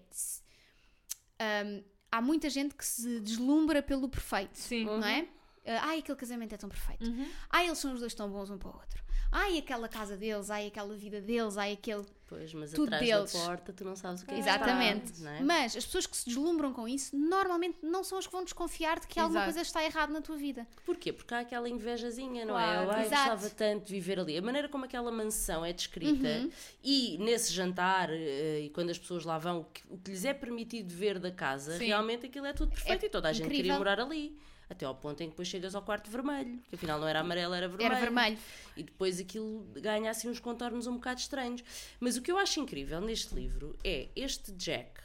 hum, 1.65 1.83
há 2.11 2.21
muita 2.21 2.47
gente 2.47 2.75
que 2.75 2.85
se 2.85 3.19
deslumbra 3.21 3.81
pelo 3.81 4.07
perfeito. 4.07 4.55
Sim. 4.55 4.85
Não 4.85 5.03
é? 5.03 5.27
Ah, 5.65 5.89
ai, 5.89 5.99
aquele 5.99 6.17
casamento 6.17 6.53
é 6.53 6.57
tão 6.57 6.69
perfeito. 6.69 7.05
Uhum. 7.05 7.27
Ai, 7.49 7.65
eles 7.67 7.77
são 7.79 7.93
os 7.93 7.99
dois 7.99 8.13
tão 8.13 8.29
bons 8.29 8.49
um 8.49 8.57
para 8.57 8.69
o 8.69 8.73
outro. 8.75 9.03
Ai, 9.31 9.57
aquela 9.57 9.87
casa 9.87 10.17
deles, 10.17 10.49
ai, 10.49 10.67
aquela 10.67 10.93
vida 10.95 11.21
deles, 11.21 11.57
ai, 11.57 11.73
aquele. 11.73 12.05
Pois, 12.27 12.53
mas 12.53 12.71
Tudo 12.71 12.83
atrás 12.95 13.05
deles. 13.05 13.33
da 13.33 13.39
porta 13.39 13.73
tu 13.73 13.83
não 13.83 13.93
sabes 13.95 14.21
o 14.21 14.25
que 14.25 14.31
é 14.31 14.35
que 14.35 14.39
Exatamente. 14.41 15.11
está, 15.11 15.31
é? 15.31 15.41
Mas 15.41 15.75
as 15.75 15.85
pessoas 15.85 16.05
que 16.07 16.15
se 16.15 16.25
deslumbram 16.27 16.71
com 16.71 16.87
isso 16.87 17.13
normalmente 17.15 17.79
não 17.83 18.05
são 18.05 18.17
as 18.17 18.25
que 18.25 18.31
vão 18.31 18.43
desconfiar 18.45 19.01
de 19.01 19.07
que 19.07 19.19
alguma 19.19 19.39
Exato. 19.41 19.53
coisa 19.53 19.61
está 19.67 19.83
errada 19.83 20.13
na 20.13 20.21
tua 20.21 20.37
vida. 20.37 20.65
Porquê? 20.85 21.11
Porque 21.11 21.33
há 21.33 21.39
aquela 21.39 21.67
invejazinha, 21.67 22.45
não 22.45 22.53
Claro. 22.53 22.71
é? 22.81 22.85
Eu, 22.85 22.91
ai, 22.91 23.05
Exato. 23.05 23.29
gostava 23.31 23.49
tanto 23.49 23.85
de 23.87 23.91
viver 23.93 24.17
ali. 24.17 24.37
A 24.37 24.41
maneira 24.41 24.69
como 24.69 24.85
aquela 24.85 25.11
mansão 25.11 25.63
é 25.65 25.73
descrita 25.73 26.27
Uhum. 26.27 26.49
e 26.83 27.17
nesse 27.19 27.51
jantar 27.51 28.09
eh, 28.11 28.61
e 28.61 28.69
quando 28.69 28.89
as 28.91 28.97
pessoas 28.97 29.25
lá 29.25 29.37
vão, 29.37 29.59
o 29.61 29.63
que, 29.65 29.81
o 29.89 29.97
que 29.97 30.11
lhes 30.11 30.23
é 30.23 30.33
permitido 30.33 30.89
ver 30.93 31.19
da 31.19 31.31
casa, 31.31 31.77
Sim. 31.77 31.87
realmente 31.87 32.25
aquilo 32.27 32.45
é 32.45 32.53
tudo 32.53 32.71
perfeito 32.71 33.03
É 33.03 33.07
e 33.07 33.09
toda 33.09 33.27
a 33.27 33.33
gente 33.33 33.43
incrível. 33.45 33.63
queria 33.63 33.77
morar 33.77 33.99
ali. 33.99 34.37
Até 34.71 34.85
ao 34.85 34.95
ponto 34.95 35.19
em 35.21 35.25
que 35.25 35.31
depois 35.31 35.49
chegas 35.49 35.75
ao 35.75 35.81
quarto 35.81 36.09
vermelho, 36.09 36.57
que 36.69 36.75
afinal 36.75 36.97
não 36.97 37.05
era 37.05 37.19
amarelo, 37.19 37.53
era 37.53 37.67
vermelho. 37.67 37.91
Era 37.91 37.99
vermelho. 37.99 38.37
E 38.77 38.83
depois 38.83 39.19
aquilo 39.19 39.67
ganha 39.73 40.09
assim 40.09 40.29
uns 40.29 40.39
contornos 40.39 40.87
um 40.87 40.93
bocado 40.93 41.19
estranhos. 41.19 41.61
Mas 41.99 42.15
o 42.15 42.21
que 42.21 42.31
eu 42.31 42.37
acho 42.37 42.57
incrível 42.61 43.01
neste 43.01 43.35
livro 43.35 43.77
é 43.83 44.07
este 44.15 44.53
Jack, 44.53 45.01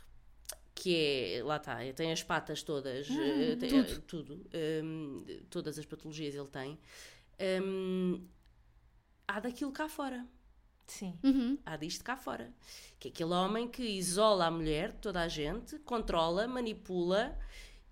que 0.73 0.95
é, 0.95 1.43
lá 1.43 1.57
está, 1.57 1.79
tem 1.97 2.13
as 2.13 2.23
patas 2.23 2.63
todas, 2.63 3.09
eh, 3.11 3.57
tem, 3.57 3.81
eh, 3.81 3.83
tudo, 4.07 4.47
hum, 4.85 5.25
todas 5.51 5.77
as 5.81 5.85
patologias 5.85 6.37
ele 6.37 6.47
tem. 6.47 6.79
Hum, 7.61 8.25
há 9.27 9.41
daquilo 9.41 9.73
cá 9.73 9.89
fora. 9.89 10.25
Sim. 10.87 11.19
Uhum. 11.25 11.59
Há 11.67 11.77
disto 11.77 12.05
cá 12.05 12.17
fora. 12.17 12.55
Que 13.01 13.09
é 13.09 13.11
aquele 13.11 13.33
homem 13.33 13.67
que 13.67 13.83
isola 13.83 14.47
a 14.47 14.51
mulher, 14.51 14.93
toda 15.01 15.23
a 15.23 15.27
gente, 15.27 15.77
controla, 15.81 16.47
manipula 16.47 17.37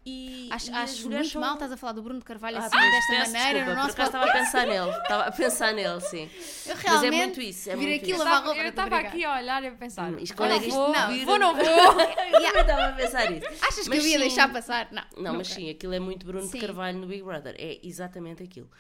e. 0.06 0.48
Acho, 0.50 0.70
e 0.70 0.74
acho 0.74 1.10
muito 1.10 1.28
são- 1.28 1.40
mal 1.40 1.54
estás 1.54 1.72
a 1.72 1.76
falar 1.76 1.92
do 1.92 2.02
Bruno 2.02 2.18
de 2.18 2.24
Carvalho 2.24 2.56
Ah, 2.58 2.66
assim, 2.66 2.76
pois, 2.76 2.90
desta 2.90 3.12
peço 3.12 3.32
maneira 3.32 3.58
desculpa, 3.58 3.70
no 3.70 3.82
nosso 3.82 3.96
por 3.96 4.02
estava 4.04 4.24
a 4.24 4.32
pensar 4.32 4.66
nele. 4.66 4.90
Estava 4.90 5.22
a 5.24 5.32
pensar 5.32 5.72
nele, 5.74 6.00
sim. 6.00 6.30
Eu 6.66 6.74
Mas 6.76 6.84
é 6.84 6.88
realmente 6.90 7.24
muito 7.24 7.40
isso. 7.40 7.70
É 7.70 7.76
vir 7.76 7.86
muito 7.86 8.02
aqui 8.02 8.10
isso. 8.12 8.14
Eu 8.14 8.18
lavar 8.24 8.32
estava- 8.34 8.46
roupa, 8.46 8.62
eu 8.62 8.68
estava 8.70 8.96
aqui 8.98 9.24
a 9.24 9.36
olhar 9.36 9.62
e 9.62 9.66
a 9.66 9.72
pensar. 9.72 10.12
Hum, 10.12 10.16
isto 10.20 10.42
é 10.44 10.58
que 10.58 10.66
isto 10.66 10.76
vou, 10.76 10.92
não 10.92 11.08
vira- 11.08 11.24
vou, 11.26 11.38
não 11.38 11.54
vou. 11.54 11.64
Eu 11.64 11.64
estava 12.60 12.86
a 12.88 12.92
pensar 12.92 13.32
isso. 13.32 13.46
Achas 13.62 13.84
que 13.84 13.88
Mas 13.88 13.98
eu 13.98 14.06
ia 14.06 14.12
sim. 14.12 14.18
deixar 14.18 14.52
passar? 14.52 14.88
Não. 14.92 15.02
Não, 15.16 15.34
mas 15.34 15.48
nunca. 15.48 15.60
sim, 15.60 15.70
aquilo 15.70 15.92
é 15.94 16.00
muito 16.00 16.26
Bruno 16.26 16.46
Sim. 16.46 16.58
de 16.58 16.66
Carvalho 16.66 16.98
no 16.98 17.06
Big 17.06 17.22
Brother. 17.22 17.54
É 17.58 17.80
exatamente 17.82 18.42
aquilo. 18.42 18.70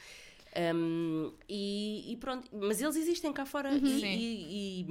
Um, 0.56 1.32
e, 1.48 2.12
e 2.12 2.16
pronto, 2.18 2.48
mas 2.52 2.80
eles 2.80 2.94
existem 2.96 3.32
cá 3.32 3.44
fora 3.44 3.70
Uhum. 3.70 3.76
e, 3.84 4.00
Sim. 4.00 4.06
e- 4.16 4.86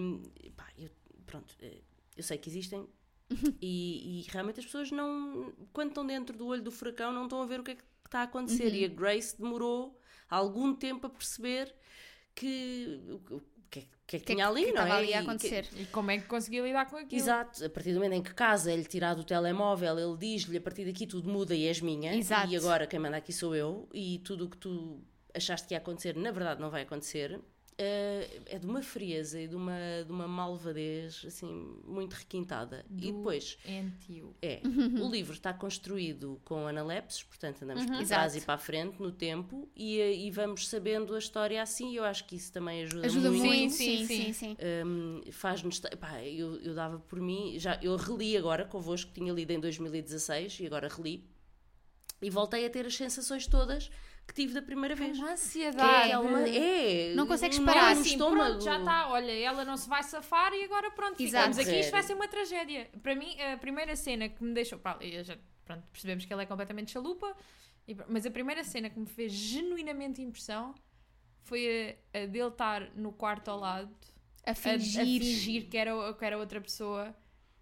e, 0.47 0.49
pá, 0.51 0.65
eu, 0.77 0.89
pronto, 1.25 1.55
eh, 1.61 1.77
eu 2.17 2.23
sei 2.23 2.38
que 2.38 2.49
existem 2.49 2.86
e, 3.61 4.19
e 4.21 4.25
realmente 4.29 4.59
as 4.59 4.65
pessoas 4.65 4.91
não, 4.91 5.53
quando 5.71 5.89
estão 5.89 6.05
dentro 6.05 6.38
do 6.38 6.47
olho 6.47 6.61
do 6.61 6.71
furacão, 6.71 7.11
não 7.11 7.23
estão 7.23 7.41
a 7.41 7.45
ver 7.45 7.59
o 7.59 7.63
que 7.63 7.71
é 7.71 7.75
que 7.75 7.84
está 8.05 8.19
a 8.19 8.23
acontecer. 8.23 8.67
Uhum. 8.69 8.75
E 8.75 8.86
a 8.86 8.88
Grace 8.88 9.38
demorou 9.39 9.99
algum 10.29 10.73
tempo 10.75 11.07
a 11.07 11.09
perceber 11.09 11.73
que 12.36 12.99
o 13.09 13.19
que, 13.69 13.79
é- 13.79 13.81
o 13.84 13.86
que 14.07 14.17
é 14.17 14.19
que 14.19 14.25
que 14.25 14.31
é 14.31 14.36
tinha 14.36 14.45
que- 14.45 14.51
ali, 14.51 14.65
que 14.65 14.71
não 14.73 14.81
é? 14.86 14.91
ali 14.91 15.13
a 15.13 15.21
E 15.21 15.23
que- 15.23 15.29
acontecer? 15.29 15.67
E 15.77 15.86
como 15.86 16.11
é 16.11 16.17
que 16.19 16.27
conseguiu 16.27 16.65
lidar 16.65 16.86
com 16.89 16.97
aquilo? 16.97 17.21
Exato, 17.21 17.63
a 17.65 17.69
partir 17.69 17.89
do 17.93 17.95
momento 17.95 18.13
em 18.13 18.23
que 18.23 18.34
casa, 18.34 18.71
é-lhe 18.71 18.86
tirado 18.86 19.19
o 19.19 19.23
telemóvel, 19.23 19.97
ele 19.97 20.17
diz-lhe 20.17 20.57
a 20.57 20.61
partir 20.61 20.86
daqui 20.86 21.07
tudo 21.07 21.29
muda 21.29 21.55
e 21.55 21.65
és 21.65 21.79
minha. 21.81 22.15
Exato. 22.15 22.51
E 22.51 22.55
agora 22.55 22.86
quem 22.88 22.99
manda 22.99 23.17
aqui 23.17 23.31
sou 23.34 23.55
eu, 23.55 23.88
e 23.93 24.19
tudo 24.19 24.45
o 24.45 24.49
que 24.49 24.57
tu 24.57 25.01
achaste 25.34 25.67
que 25.67 25.73
ia 25.73 25.77
acontecer, 25.79 26.15
na 26.15 26.31
verdade 26.31 26.61
não 26.61 26.69
vai 26.69 26.84
acontecer. 26.84 27.39
Eh, 27.78 28.41
é 28.45 28.59
de 28.59 28.65
uma 28.65 28.82
frieza 28.82 29.39
e 29.39 29.47
de 29.47 29.55
uma, 29.55 29.78
de 30.05 30.11
uma 30.11 30.28
malvadez 30.28 31.24
assim 31.26 31.47
muito 31.86 32.13
requintada. 32.13 32.86
E 32.91 33.11
Do- 33.11 33.17
depois 33.17 33.57
Entio. 33.65 34.36
é, 34.41 34.61
o 35.01 35.09
livro 35.09 35.34
está 35.34 35.53
construído 35.53 36.39
com 36.45 36.67
analepses, 36.67 37.24
portanto 37.24 37.63
andamos 37.63 37.86
para 37.86 37.97
Uhum. 37.99 38.05
trás 38.05 38.34
Exato. 38.34 38.43
e 38.43 38.45
para 38.45 38.53
a 38.55 38.57
frente 38.57 39.01
no 39.01 39.11
tempo 39.11 39.69
e, 39.76 39.99
eh, 39.99 40.15
e 40.15 40.32
vamos 40.32 40.67
sabendo 40.67 41.13
a 41.15 41.19
história 41.19 41.61
assim. 41.61 41.91
E 41.91 41.95
eu 41.95 42.03
acho 42.03 42.26
que 42.26 42.36
isso 42.36 42.51
também 42.51 42.84
ajuda, 42.84 43.05
Ajuda 43.05 43.32
muito. 43.32 43.45
muito. 43.45 43.74
Sim, 43.74 43.97
Sim, 43.97 44.05
sim, 44.07 44.34
sim, 44.34 44.34
sim. 44.34 44.57
Hum, 44.86 45.21
faz-nos. 45.32 45.80
pá, 45.99 46.24
eu, 46.24 46.57
eu 46.61 46.74
dava 46.74 46.99
por 46.99 47.19
mim, 47.19 47.57
já, 47.59 47.80
eu 47.82 47.95
reli 47.95 48.38
agora 48.38 48.65
convosco, 48.65 49.11
tinha 49.13 49.32
lido 49.34 49.51
em 49.51 49.59
2016 49.59 50.59
e 50.59 50.65
agora 50.65 50.88
reli 50.88 51.24
e 52.21 52.30
voltei 52.30 52.65
a 52.65 52.69
ter 52.69 52.86
as 52.86 52.95
sensações 52.95 53.47
todas 53.47 53.89
que 54.28 54.34
tive 54.34 54.53
da 54.53 54.61
primeira 54.61 54.95
vez. 54.95 55.17
Uma 55.17 55.28
Que 55.28 55.34
ansiedade. 55.34 56.11
é, 56.11 56.17
uma, 56.17 56.47
é 56.47 57.13
Não 57.13 57.28
consegues 57.28 57.59
parar. 57.59 57.93
no 57.95 58.01
assim, 58.01 58.11
estômago. 58.11 58.49
pronto, 58.51 58.63
já 58.63 58.80
está, 58.80 59.09
olha, 59.09 59.32
ela 59.32 59.65
não 59.65 59.76
se 59.78 59.88
vai 59.89 60.01
safar 60.03 60.53
e 60.53 60.63
agora 60.63 60.89
pronto, 60.91 61.21
Exato. 61.21 61.49
ficamos 61.53 61.57
aqui, 61.59 61.80
isto 61.82 61.91
vai 61.91 62.03
ser 62.03 62.13
uma 62.13 62.28
tragédia. 62.28 62.89
Para 63.01 63.15
mim, 63.15 63.36
a 63.41 63.57
primeira 63.57 63.95
cena 63.95 64.30
que 64.30 64.43
me 64.43 64.53
deixou, 64.53 64.80
pá, 64.80 64.97
eu 65.01 65.24
já, 65.24 65.38
pronto, 65.65 65.84
percebemos 65.91 66.26
que 66.26 66.32
ela 66.34 66.41
é 66.43 66.45
completamente 66.45 66.91
chalupa, 66.91 67.36
mas 68.07 68.26
a 68.26 68.32
primeira 68.32 68.63
cena 68.63 68.89
que 68.89 68.97
me 68.99 69.05
fez 69.05 69.32
genuinamente 69.32 70.21
impressão 70.21 70.74
foi 71.41 71.97
a, 72.13 72.19
a 72.19 72.26
dele 72.26 72.47
estar 72.47 72.89
no 72.95 73.11
quarto 73.11 73.49
ao 73.51 73.59
lado, 73.59 73.93
A 74.45 74.49
a, 74.49 74.51
a 74.51 74.55
fingir. 74.55 75.21
fingir 75.21 75.69
que 75.69 75.78
era, 75.78 76.13
que 76.13 76.24
era 76.26 76.38
outra 76.38 76.61
pessoa, 76.61 77.13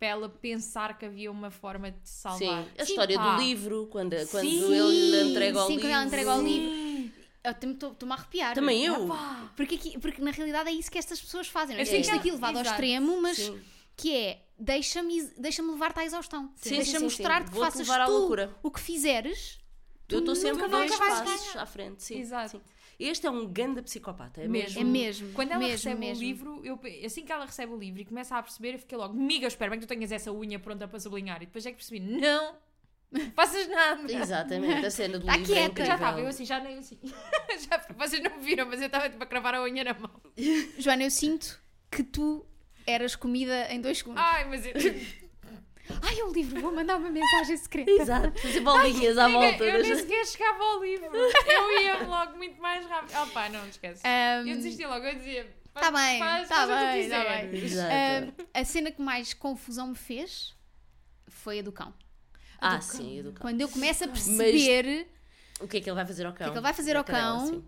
para 0.02 0.10
ela 0.10 0.28
pensar 0.30 0.98
que 0.98 1.06
havia 1.06 1.30
uma 1.30 1.52
forma 1.52 1.92
de 1.92 1.98
se 2.04 2.16
Sim, 2.16 2.22
salvar. 2.22 2.66
a 2.76 2.82
história 2.82 3.16
pá. 3.20 3.36
do 3.36 3.42
livro, 3.44 3.88
quando, 3.92 4.16
quando 4.32 4.50
Sim, 4.50 4.74
ele 4.74 5.12
lhe 5.12 5.30
entrega 5.30 5.60
ao 5.60 5.68
sim, 5.68 5.74
livro. 5.74 5.88
quando 5.88 5.94
ela 5.94 6.06
entrega 6.06 6.32
ao 6.32 6.40
Sim. 6.40 6.46
livro. 6.48 7.12
Eu 7.44 7.54
também 7.54 7.74
estou- 7.76 7.92
estou-me 7.92 8.14
a 8.14 8.18
arrepiar. 8.18 8.56
Também 8.56 8.84
eu. 8.84 9.08
Pá. 9.08 9.54
Porque, 9.56 9.76
aqui- 9.76 10.00
porque 10.00 10.20
na 10.20 10.32
realidade 10.32 10.70
é 10.70 10.74
isso 10.74 10.90
que 10.90 10.98
estas 10.98 11.22
pessoas 11.22 11.48
fazem. 11.48 11.76
Não 11.76 11.82
é? 11.82 11.84
Eu 11.84 11.86
sei 11.86 12.02
Isto 12.02 12.16
aqui 12.16 12.32
levado 12.32 12.56
ao 12.56 12.62
exato. 12.64 12.82
extremo, 12.82 13.22
mas 13.22 13.38
Sim. 13.38 13.62
que 13.96 14.16
é 14.16 14.42
deixa-me 14.58 15.22
deixa 15.38 15.62
levar-te 15.62 16.00
à 16.00 16.04
exaustão. 16.04 16.52
Sim, 16.56 16.70
sim, 16.70 16.76
Deixa-me 16.78 16.98
sim, 16.98 17.04
mostrar-te 17.04 17.48
sim. 17.50 17.54
que 17.54 17.60
faças 17.60 17.88
tu 17.88 18.12
loucura. 18.12 18.56
o 18.64 18.72
que 18.72 18.80
fizeres. 18.80 19.60
Eu 20.10 20.18
estou 20.20 20.36
sempre 20.36 20.68
dois 20.68 20.96
passos 20.96 21.56
à 21.56 21.66
frente, 21.68 22.02
sim. 22.04 22.20
Exato. 22.20 22.50
sim. 22.58 22.62
Este 23.04 23.26
é 23.28 23.32
um 23.32 23.48
ganda 23.48 23.82
psicopata, 23.82 24.42
é 24.42 24.48
Mesmo. 24.48 24.80
mesmo. 24.80 24.82
É 24.82 24.84
mesmo. 24.84 25.34
Quando 25.34 25.50
ela 25.52 25.60
mesmo, 25.60 25.72
recebe 25.74 26.00
mesmo. 26.00 26.18
o 26.24 26.26
livro, 26.26 26.62
eu, 26.64 26.80
assim 27.06 27.26
que 27.26 27.32
ela 27.32 27.46
recebe 27.46 27.74
o 27.74 27.78
livro 27.78 28.02
e 28.02 28.06
começa 28.06 28.36
a 28.38 28.44
perceber, 28.44 28.74
eu 28.76 28.80
fiquei 28.80 28.98
logo, 28.98 29.14
miga, 29.14 29.46
eu 29.46 29.48
espero 29.48 29.72
bem 29.72 29.80
que 29.80 29.86
tu 29.86 29.90
tenhas 29.90 30.12
essa 30.12 30.32
unha 30.32 30.60
pronta 30.60 30.88
para 30.88 31.00
sublinhar. 31.00 31.42
E 31.42 31.46
depois 31.46 31.66
é 31.66 31.72
que 31.72 31.78
percebi, 31.78 32.00
não, 32.00 32.56
não 33.12 33.32
faças 33.32 33.68
nada. 33.68 34.12
Exatamente, 34.12 34.86
a 34.86 34.92
cena 34.92 35.20
do 35.20 35.26
Tá 35.26 35.36
livro 35.38 35.52
é 35.54 35.56
quieta. 35.56 35.72
incrível. 35.72 35.86
Já 35.88 35.96
estava, 35.96 36.20
eu 36.22 36.28
assim, 36.28 36.46
já 36.46 36.60
nem 36.60 36.78
assim. 36.78 37.00
já, 37.70 37.86
vocês 37.98 38.22
não 38.24 38.38
me 38.38 38.44
viram, 38.44 38.66
mas 38.68 38.80
eu 38.80 38.86
estava 38.86 39.10
tipo 39.10 39.24
a 39.24 39.26
cravar 39.26 39.56
a 39.56 39.64
unha 39.64 39.84
na 39.84 39.94
mão. 39.94 40.22
Joana, 40.78 41.04
eu 41.04 41.12
sinto 41.12 41.60
que 41.90 42.04
tu 42.04 42.46
eras 42.86 43.16
comida 43.16 43.68
em 43.72 43.82
dois 43.82 43.98
segundos. 44.00 44.22
Ai, 44.24 44.46
mas 44.50 44.66
eu, 44.66 44.74
Ai, 46.02 46.20
é 46.20 46.24
um 46.26 46.32
livro, 46.32 46.62
vou 46.62 46.72
mandar 46.74 46.98
uma 46.98 47.10
mensagem 47.10 47.58
secreta. 47.58 47.92
Exato, 47.92 48.40
fazer 48.40 48.60
bolinhas 48.62 49.18
à 49.18 49.26
Amiga, 49.26 49.40
volta. 49.40 49.64
eu 49.64 49.82
nem 49.84 49.96
sequer 49.96 50.26
chegava 50.26 50.64
ao 50.64 50.84
livro. 50.84 51.10
Eu 51.16 51.82
ia 51.82 52.04
logo 52.08 52.38
muito 52.38 52.62
mais 52.62 52.86
rápido. 52.86 53.18
Oh 53.22 53.28
pá, 53.28 53.50
não, 53.50 53.68
esquece. 53.68 54.02
Ahm, 54.06 54.48
Eu 54.48 54.56
desistia 54.58 54.88
logo, 54.88 55.06
eu 55.06 55.16
dizia. 55.16 55.56
Tá 55.74 55.90
bem, 55.92 56.20
faz, 56.20 56.50
tá 56.50 56.68
faz 56.68 56.70
o 56.70 56.74
que 56.74 56.80
bem, 56.80 57.10
tá 57.10 57.24
quiseres. 57.26 57.52
bem. 57.52 57.64
Exato. 57.64 57.94
ahm, 58.42 58.46
a 58.54 58.66
cena 58.66 58.92
que 58.92 59.02
mais 59.02 59.34
confusão 59.34 59.88
me 59.88 59.96
fez 59.96 60.54
foi 61.28 61.60
a 61.60 61.62
do 61.62 61.72
cão. 61.72 61.94
Ah, 62.60 62.80
sim, 62.82 63.20
a 63.20 63.24
do 63.24 63.32
cão. 63.32 63.42
Quando 63.42 63.62
eu 63.62 63.70
começo 63.70 64.04
a 64.04 64.08
perceber 64.08 65.08
O 65.62 65.68
que 65.68 65.78
é 65.78 65.82
que 65.82 65.90
ele 65.90 65.96
vai 65.96 66.06
fazer 66.06 66.26
ao 66.26 66.34
cão? 66.34 66.36
O 66.36 66.38
que 66.38 66.44
é 66.44 66.52
que 66.52 66.58
ele 66.58 66.62
vai 66.62 66.74
fazer 66.74 66.96
ao 66.98 67.04
cão? 67.04 67.64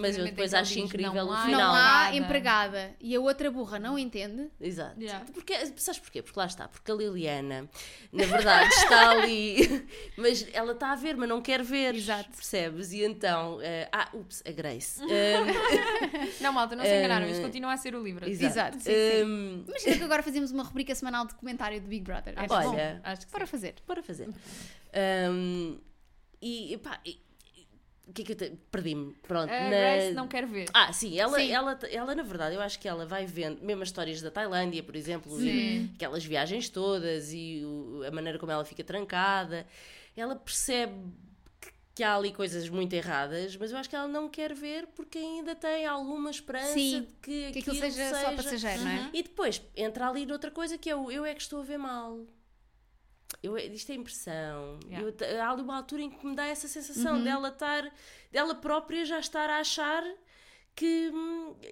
Mas 0.00 0.16
eu 0.16 0.24
depois 0.24 0.54
acho 0.54 0.74
diz, 0.74 0.84
incrível 0.84 1.26
o 1.26 1.36
final. 1.42 1.60
não 1.60 1.74
há 1.74 2.14
empregada 2.14 2.94
e 3.00 3.14
a 3.16 3.20
outra 3.20 3.50
burra 3.50 3.78
não 3.78 3.98
entende, 3.98 4.48
Exato. 4.60 5.00
Yeah. 5.00 5.24
Porque, 5.32 5.54
sabes 5.76 5.98
porquê? 6.00 6.22
Porque 6.22 6.38
lá 6.38 6.46
está, 6.46 6.68
porque 6.68 6.90
a 6.90 6.94
Liliana, 6.94 7.68
na 8.12 8.24
verdade, 8.26 8.68
está 8.74 9.10
ali, 9.18 9.86
mas 10.16 10.46
ela 10.52 10.72
está 10.72 10.92
a 10.92 10.96
ver, 10.96 11.16
mas 11.16 11.28
não 11.28 11.42
quer 11.42 11.62
ver. 11.62 11.94
Exato. 11.94 12.30
Percebes? 12.30 12.92
E 12.92 13.02
então, 13.04 13.58
eh, 13.60 13.88
ah, 13.92 14.08
ups, 14.14 14.42
a 14.46 14.52
Grace. 14.52 15.00
Um, 15.02 15.08
Não, 16.40 16.52
malta, 16.52 16.76
não 16.76 16.84
se 16.84 16.96
enganaram, 16.96 17.26
isto 17.26 17.40
Eh, 17.40 17.42
continua 17.44 17.72
a 17.72 17.76
ser 17.76 17.94
o 17.94 18.02
livro. 18.02 18.28
exato. 18.28 18.46
Exato, 18.52 18.76
sim, 18.80 18.90
sim. 18.90 19.24
Um, 19.24 19.64
imagina 19.66 19.96
que 19.96 20.04
agora 20.04 20.22
fazemos 20.22 20.50
uma 20.52 20.62
rubrica 20.62 20.94
semanal 20.94 21.26
de 21.26 21.34
comentário 21.34 21.80
de 21.80 21.86
Big 21.86 22.04
Brother. 22.04 22.34
Acho 22.36 22.48
que 22.48 22.62
bom. 22.62 22.70
Olha, 22.74 23.00
Acho 23.04 23.26
que 23.26 23.32
Bora 23.32 23.46
sim. 23.46 23.50
fazer. 23.50 23.74
Bora 23.86 24.02
fazer. 24.02 24.28
Um, 25.30 25.78
e, 26.40 26.78
pá, 26.82 27.00
e- 27.04 27.20
o 28.08 28.12
que 28.12 28.22
é 28.22 28.24
que 28.24 28.32
eu 28.32 28.36
te... 28.36 28.50
Perdi-me. 28.70 29.12
Pronto. 29.26 29.52
A 29.52 29.60
na- 29.60 29.68
Grace 29.68 30.12
não 30.14 30.26
quer 30.26 30.46
ver. 30.46 30.68
Ah, 30.72 30.92
sim 30.92 31.18
ela, 31.18 31.38
Sim. 31.38 31.50
Ela, 31.50 31.78
ela, 31.90 32.14
na 32.14 32.22
verdade, 32.22 32.54
eu 32.54 32.60
acho 32.62 32.78
que 32.78 32.88
ela 32.88 33.04
vai 33.04 33.26
vendo, 33.26 33.62
mesmo 33.62 33.82
as 33.82 33.88
histórias 33.88 34.22
da 34.22 34.30
Tailândia, 34.30 34.82
por 34.82 34.96
exemplo, 34.96 35.32
aquelas 35.94 36.24
viagens 36.24 36.68
todas 36.68 37.32
e 37.32 37.62
o- 37.64 38.02
a 38.06 38.10
maneira 38.10 38.38
como 38.38 38.50
ela 38.50 38.64
fica 38.64 38.82
trancada, 38.82 39.66
ela 40.16 40.34
percebe 40.34 40.94
que, 41.60 41.70
que 41.96 42.02
há 42.02 42.16
ali 42.16 42.32
coisas 42.32 42.68
muito 42.68 42.92
erradas, 42.94 43.56
mas 43.56 43.70
eu 43.72 43.76
acho 43.78 43.88
que 43.90 43.94
ela 43.96 44.08
não 44.08 44.28
quer 44.28 44.54
ver 44.54 44.86
porque 44.96 45.18
ainda 45.18 45.54
tem 45.54 45.84
alguma 45.86 46.30
esperança 46.30 46.72
Sim, 46.74 47.02
de 47.02 47.06
que, 47.20 47.52
Que 47.52 47.58
aquilo 47.60 47.76
aquilo 47.76 47.92
seja, 47.92 48.14
só 48.20 48.32
passageiro, 48.32 48.82
não 48.84 48.90
é? 48.90 49.10
E 49.12 49.22
depois 49.22 49.60
entra 49.76 50.08
ali 50.08 50.24
noutra 50.24 50.50
coisa 50.50 50.78
que 50.78 50.88
é 50.88 50.96
o 50.96 51.10
eu 51.10 51.24
é 51.26 51.34
que 51.34 51.42
estou 51.42 51.60
a 51.60 51.64
ver 51.64 51.78
mal. 51.78 52.24
Eu, 53.42 53.56
é- 53.56 53.66
isto 53.66 53.90
é 53.92 53.94
impressão. 53.94 54.78
Yeah. 54.86 55.08
Eu 55.26 55.42
há 55.42 55.50
ali 55.50 55.62
uma 55.62 55.76
altura 55.76 56.02
em 56.02 56.10
que 56.10 56.26
me 56.26 56.34
dá 56.34 56.46
essa 56.46 56.66
Uhum. 56.66 56.72
sensação 56.72 57.22
dela 57.22 57.48
estar, 57.48 57.92
dela 58.32 58.54
própria 58.54 59.04
já 59.04 59.18
estar 59.18 59.48
a 59.50 59.58
achar 59.58 60.02
que, 60.74 61.10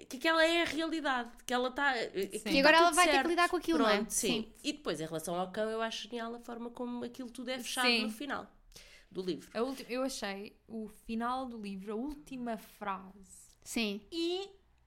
que 0.09 0.17
aquela 0.17 0.45
é 0.45 0.61
a 0.61 0.65
realidade, 0.65 1.31
que 1.45 1.53
ela 1.53 1.69
está. 1.69 1.93
que 1.93 2.49
E 2.49 2.59
agora 2.59 2.77
ela 2.77 2.91
vai 2.91 3.05
ter 3.05 3.09
que 3.11 3.15
certo. 3.17 3.27
lidar 3.29 3.49
com 3.49 3.55
aquilo, 3.57 3.79
não 3.79 3.89
é? 3.89 3.95
Pronto, 3.97 4.11
sim. 4.11 4.27
Sim. 4.43 4.53
E 4.63 4.73
depois, 4.73 4.99
em 5.01 5.05
relação 5.05 5.33
ao 5.35 5.51
cão, 5.51 5.69
eu 5.69 5.81
acho 5.81 6.07
genial 6.09 6.35
a 6.35 6.39
forma 6.39 6.69
como 6.69 7.03
aquilo 7.05 7.29
tudo 7.31 7.49
é 7.49 7.57
fechado 7.57 7.87
Sim. 7.87 8.03
no 8.03 8.09
final 8.11 8.45
do 9.09 9.21
livro. 9.21 9.49
Eu 9.89 10.03
achei 10.03 10.55
o 10.67 10.87
final 11.05 11.45
do 11.45 11.57
livro, 11.57 11.93
a 11.93 11.95
última 11.95 12.57
frase, 12.57 13.47
Sim. 13.63 14.01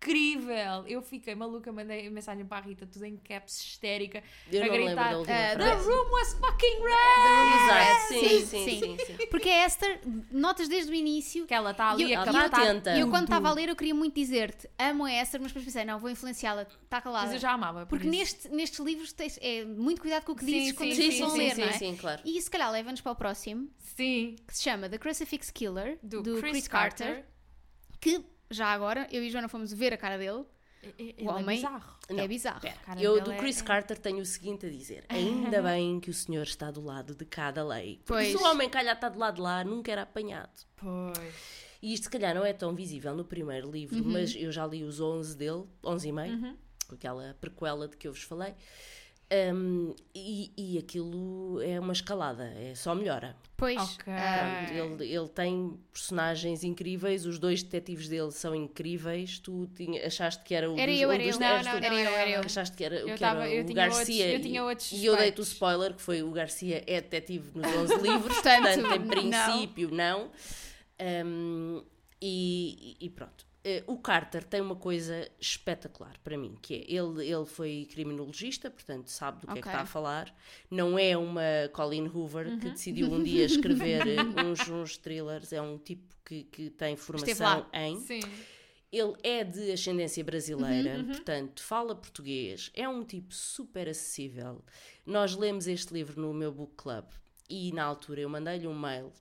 Incrível. 0.01 0.87
Eu 0.87 1.03
fiquei 1.03 1.35
maluca, 1.35 1.71
mandei 1.71 2.09
mensagem 2.09 2.45
para 2.45 2.59
a 2.59 2.61
Rita, 2.61 2.87
tudo 2.87 3.05
em 3.05 3.17
caps, 3.19 3.61
histérica, 3.63 4.23
Eu 4.51 4.63
a 4.63 4.67
não 4.67 4.73
gritar. 4.75 5.13
eh, 5.29 5.57
The 5.57 5.75
room 5.75 6.11
was 6.11 6.33
fucking 6.35 6.81
red! 6.83 7.65
Exato, 7.65 8.09
sim, 8.09 8.21
Sim, 8.21 8.47
sim, 8.47 8.65
sim. 8.81 8.97
sim, 8.99 9.05
sim. 9.17 9.27
Porque 9.27 9.49
a 9.49 9.67
Esther, 9.67 10.01
notas 10.31 10.69
desde 10.69 10.91
o 10.91 10.95
início. 10.95 11.47
Que 11.47 11.55
ela 11.55 11.71
está 11.73 11.91
ali 11.91 12.05
E 12.05 12.13
eu- 12.13 12.19
a 12.19 12.23
Ela 12.23 12.25
e 12.25 12.29
eu- 12.29 12.31
está 12.33 12.43
captar. 12.43 12.61
atenta. 12.67 12.97
E 12.97 13.01
eu, 13.01 13.09
quando 13.11 13.25
estava 13.25 13.49
a 13.49 13.53
ler, 13.53 13.69
eu 13.69 13.77
queria 13.77 13.95
muito 13.95 14.15
dizer-te: 14.15 14.69
amo 14.79 15.05
a 15.05 15.13
Esther, 15.13 15.41
mas 15.41 15.51
depois 15.53 15.65
pensei, 15.65 15.85
não, 15.85 15.99
vou 15.99 16.11
influenciá-la, 16.11 16.63
está 16.63 17.01
calada. 17.01 17.27
Mas 17.27 17.35
eu 17.35 17.41
já 17.41 17.53
amava. 17.53 17.81
por 17.87 17.99
Porque 17.99 18.09
neste, 18.09 18.49
nestes 18.49 18.81
livros 18.81 19.13
tens, 19.13 19.39
é 19.43 19.65
muito 19.65 20.01
cuidado 20.01 20.25
com 20.25 20.33
o 20.33 20.37
que 20.37 20.45
dizes 20.45 20.69
sim, 20.71 20.75
quando 20.75 20.95
sim, 20.95 21.11
Sim, 21.11 21.21
vão 21.21 21.31
sim, 21.31 21.39
ler, 21.39 21.49
não 21.49 21.55
sim, 21.55 21.63
é? 21.71 21.73
sim, 21.73 21.97
claro. 21.97 22.23
E 22.25 22.41
se 22.41 22.51
calhar 22.51 22.71
leva-nos 22.73 23.01
para 23.01 23.13
o 23.13 23.15
próximo, 23.17 23.69
Sim, 23.79 24.37
que 24.47 24.57
se 24.57 24.63
chama 24.63 24.89
The 24.89 24.99
Crucifix 24.99 25.51
Killer, 25.51 25.99
do, 26.03 26.23
do, 26.23 26.39
Chris, 26.39 26.51
Chris, 26.53 26.69
Carter. 26.69 27.07
Carter, 27.07 27.25
que 28.01 28.25
já 28.51 28.67
agora, 28.67 29.07
eu 29.13 29.23
e 29.23 29.31
Joana 29.31 29.49
fomos 29.49 29.73
ver 29.73 29.93
a 29.93 29.97
cara 29.97 30.19
dele, 30.19 30.45
Ele 30.99 31.15
O 31.21 31.29
é 31.31 31.33
homem- 31.35 31.57
bizarro. 31.57 31.95
Não. 32.09 32.19
é 32.21 32.27
bizarro. 32.27 32.61
Eu, 32.99 33.21
do 33.23 33.33
é- 33.33 33.37
Chris 33.37 33.61
é- 33.61 33.65
Carter, 33.65 33.99
tenho 33.99 34.19
o 34.21 34.25
seguinte 34.25 34.65
a 34.65 34.71
dizer: 34.71 35.05
ainda 35.11 35.61
bem 35.63 36.01
que 36.01 36.09
o 36.09 36.15
senhor 36.15 36.43
está 36.43 36.71
do 36.71 36.81
lado 36.81 37.15
de 37.15 37.25
cada 37.27 37.63
lei. 37.63 37.97
Porque 37.99 38.07
Pois. 38.07 38.29
se 38.31 38.37
o 38.37 38.47
homem 38.51 38.67
calhar 38.71 38.95
está 38.95 39.11
do 39.11 39.19
lado 39.19 39.35
de 39.35 39.41
lá, 39.43 39.63
nunca 39.63 39.93
era 39.93 40.03
apanhado. 40.03 40.49
Pois. 40.77 41.19
E 41.83 41.93
isto, 41.93 42.05
se 42.05 42.11
calhar, 42.11 42.35
não 42.35 42.45
é 42.47 42.55
tão 42.55 42.75
visível 42.75 43.15
no 43.15 43.25
primeiro 43.27 43.71
livro, 43.71 43.97
Uhum. 44.03 44.11
mas 44.13 44.35
eu 44.35 44.51
já 44.51 44.67
li 44.67 44.83
os 44.83 45.01
11 45.01 45.37
dele, 45.37 45.65
11 45.85 46.09
e 46.09 46.13
meio, 46.13 46.57
com 46.89 46.95
aquela 46.95 47.37
prequela 47.39 47.87
de 47.87 47.97
que 47.99 48.09
eu 48.09 48.13
vos 48.15 48.23
falei. 48.23 48.55
Um, 49.33 49.95
e, 50.13 50.51
e 50.57 50.79
aquilo 50.79 51.61
é 51.63 51.79
uma 51.79 51.93
escalada, 51.93 52.45
é 52.57 52.75
só 52.75 52.97
melhora. 52.97 53.37
Pois, 53.57 53.79
Ok. 53.81 54.13
ah, 54.13 54.67
Pronto, 54.67 55.03
ele, 55.05 55.13
ele 55.15 55.29
tem 55.29 55.79
personagens 55.93 56.65
incríveis, 56.65 57.25
os 57.27 57.39
dois 57.39 57.63
detetives 57.63 58.09
dele 58.09 58.33
são 58.33 58.55
incríveis. 58.57 59.39
Tu 59.39 59.69
tinha, 59.77 60.05
achaste 60.05 60.43
que 60.43 60.53
era 60.53 60.69
o 60.69 60.77
Era 60.77 60.91
dos, 60.91 61.01
eu, 61.01 61.09
um 61.09 61.13
era 61.13 61.23
dos 61.25 61.35
eu. 61.35 61.41
Não, 61.41 61.57
não, 61.63 61.63
tu- 61.63 61.81
não, 61.81 61.97
Era 61.97 62.31
eu. 62.31 62.41
Achaste 62.41 62.77
que 62.77 62.83
era, 62.85 62.97
Eu 62.97 63.07
que 63.15 63.21
tava- 63.21 63.45
era 63.45 63.55
eu 63.55 63.63
o 63.63 63.67
tinha 63.67 63.83
outros- 63.85 63.99
Garcia. 63.99 64.33
eu 64.35 64.41
tinha 64.41 64.65
outros 64.65 64.93
e 64.93 65.05
eu 65.07 65.17
dei-te 65.17 65.41
o 65.41 65.43
spoiler 65.45 65.95
que 65.95 66.03
foi 66.03 66.23
o 66.25 66.31
Garcia 66.33 66.83
é 66.87 67.01
detetive 67.01 67.51
nos 67.57 67.67
11 67.77 67.95
livros, 68.03 68.35
Portanto, 68.35 68.63
portanto, 68.81 68.95
em 68.97 68.99
não. 68.99 69.09
princípio, 69.09 69.91
não. 69.95 70.31
Um, 71.25 71.85
e, 72.21 72.97
e 73.01 73.09
pronto. 73.11 73.47
Eh, 73.63 73.85
o 73.87 73.99
Carter 73.99 74.43
tem 74.43 74.61
uma 74.61 74.77
coisa 74.77 75.31
espetacular 75.39 76.17
para 76.25 76.37
mim, 76.39 76.57
que 76.63 76.75
é 76.75 76.79
ele, 76.95 77.27
ele 77.31 77.45
foi 77.45 77.87
criminologista, 77.91 78.71
portanto 78.71 79.09
sabe 79.09 79.41
do 79.43 79.47
que 79.49 79.59
é 79.59 79.63
que 79.63 79.69
está 79.69 79.81
a 79.83 79.87
falar. 79.87 80.35
Não 80.71 80.99
é 80.99 81.17
uma 81.17 81.43
Colleen 81.73 82.07
Hoover 82.09 82.47
Uhum. 82.47 82.59
que 82.59 82.71
decidiu 82.71 83.13
um 83.13 83.23
dia 83.23 83.45
escrever 83.47 84.07
eh, 84.09 84.43
uns, 84.45 84.67
uns 84.69 84.97
thrillers, 84.97 85.53
é 85.53 85.61
um 85.61 85.77
tipo 85.77 86.15
que, 86.25 86.45
que 86.45 86.71
tem 86.71 86.97
formação 86.97 87.67
em. 87.73 88.01
Sim. 88.01 88.21
Ele 88.93 89.15
é 89.23 89.45
de 89.45 89.71
ascendência 89.71 90.25
brasileira, 90.25 90.97
Uhum, 90.99 91.05
portanto, 91.07 91.63
fala 91.63 91.95
português, 91.95 92.73
é 92.75 92.89
um 92.89 93.05
tipo 93.05 93.33
super 93.33 93.89
acessível. 93.89 94.65
Nós 95.07 95.37
lemos 95.37 95.69
este 95.69 95.95
livro 95.95 96.21
no 96.21 96.35
meu 96.35 96.51
book 96.51 96.73
club 96.77 97.05
e 97.49 97.73
na 97.73 97.85
altura 97.85 98.23
eu 98.23 98.29
mandei-lhe 98.29 98.67
um 98.67 98.77
mail 98.77 99.13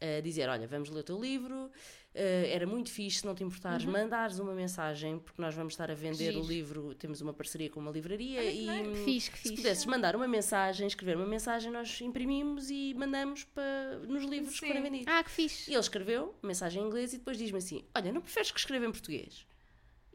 a 0.00 0.20
dizer: 0.20 0.48
Olha, 0.48 0.66
vamos 0.66 0.90
ler 0.90 1.00
o 1.00 1.04
teu 1.04 1.20
livro. 1.20 1.70
Eh, 2.14 2.50
era 2.54 2.66
muito 2.66 2.90
fixe, 2.90 3.18
se 3.20 3.26
não 3.26 3.34
te 3.34 3.42
importares, 3.42 3.84
mandares 3.84 4.38
uma 4.38 4.54
mensagem, 4.54 5.18
porque 5.18 5.42
nós 5.42 5.54
vamos 5.54 5.72
estar 5.72 5.90
a 5.90 5.94
vender 5.94 6.28
Uhum. 6.36 6.42
Giro. 6.42 6.44
o 6.44 6.48
livro. 6.48 6.94
Temos 6.94 7.20
uma 7.20 7.32
parceria 7.34 7.68
com 7.68 7.80
uma 7.80 7.90
livraria 7.90 8.40
que 8.40 8.50
e 8.62 8.66
nice. 8.70 8.88
hum, 8.88 9.04
fixe, 9.04 9.30
que 9.30 9.36
se 9.38 9.42
fixe. 9.48 9.56
pudesses 9.56 9.86
mandar 9.86 10.14
uma 10.14 10.28
mensagem, 10.28 10.86
escrever 10.86 11.16
uma 11.16 11.26
mensagem, 11.26 11.72
nós 11.72 12.00
imprimimos 12.00 12.70
e 12.70 12.94
mandamos 12.94 13.44
para, 13.44 13.98
nos 14.06 14.24
livros 14.24 14.54
que 14.54 14.60
Sim. 14.60 14.66
forem 14.68 14.82
vendidos. 14.82 15.06
Ah, 15.12 15.24
que 15.24 15.30
fixe. 15.30 15.70
E 15.70 15.74
ele 15.74 15.80
escreveu 15.80 16.34
mensagem 16.42 16.82
em 16.82 16.86
inglês 16.86 17.12
e 17.12 17.18
depois 17.18 17.36
diz-me 17.36 17.58
assim: 17.58 17.84
Olha, 17.94 18.12
não 18.12 18.20
preferes 18.20 18.50
que 18.52 18.58
escreva 18.60 18.86
em 18.86 18.92
português? 18.92 19.46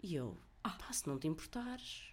E 0.01 0.15
eu, 0.15 0.37
ah, 0.63 0.69
pá, 0.71 0.91
se 0.93 1.05
não 1.07 1.19
te 1.19 1.27
importares. 1.27 2.08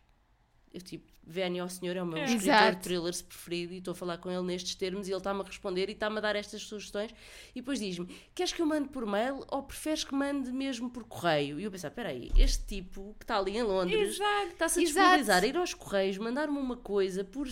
Eu 0.73 0.81
tipo, 0.81 1.11
Vénia 1.29 1.63
ao 1.63 1.69
senhor 1.69 1.97
é 1.97 2.03
o 2.03 2.07
meu 2.07 2.19
É. 2.19 2.25
escritor 2.25 2.45
Exato. 2.55 2.77
de 2.77 2.83
thrillers 2.83 3.21
preferido 3.23 3.73
e 3.75 3.79
estou 3.79 3.91
a 3.91 3.95
falar 3.97 4.19
com 4.19 4.31
ele 4.31 4.43
nestes 4.43 4.77
termos 4.77 5.09
e 5.09 5.11
ele 5.11 5.19
está-me 5.19 5.41
a 5.41 5.45
responder 5.45 5.89
e 5.89 5.93
está-me 5.93 6.19
a 6.19 6.21
dar 6.21 6.37
estas 6.37 6.63
sugestões. 6.63 7.11
E 7.53 7.61
depois 7.61 7.81
diz-me: 7.81 8.07
Queres 8.33 8.53
que 8.53 8.63
eu 8.63 8.67
mande 8.67 8.89
por 8.91 9.05
mail 9.07 9.45
ou 9.51 9.63
preferes 9.65 10.05
que 10.05 10.15
mande 10.15 10.53
mesmo 10.53 10.89
por 10.89 11.03
correio? 11.05 11.59
E 11.59 11.65
eu 11.65 11.71
pensar: 11.71 11.89
Espera 11.89 12.11
aí, 12.11 12.31
este 12.37 12.65
tipo 12.67 13.17
que 13.19 13.25
está 13.25 13.39
ali 13.39 13.57
em 13.57 13.63
Londres 13.65 14.19
está-se 14.53 14.79
a 14.79 14.83
disponibilizar 14.85 15.43
a 15.43 15.47
ir 15.47 15.57
aos 15.57 15.75
correios, 15.75 16.17
mandar-me 16.19 16.59
uma 16.59 16.77
coisa 16.77 17.25
por 17.25 17.49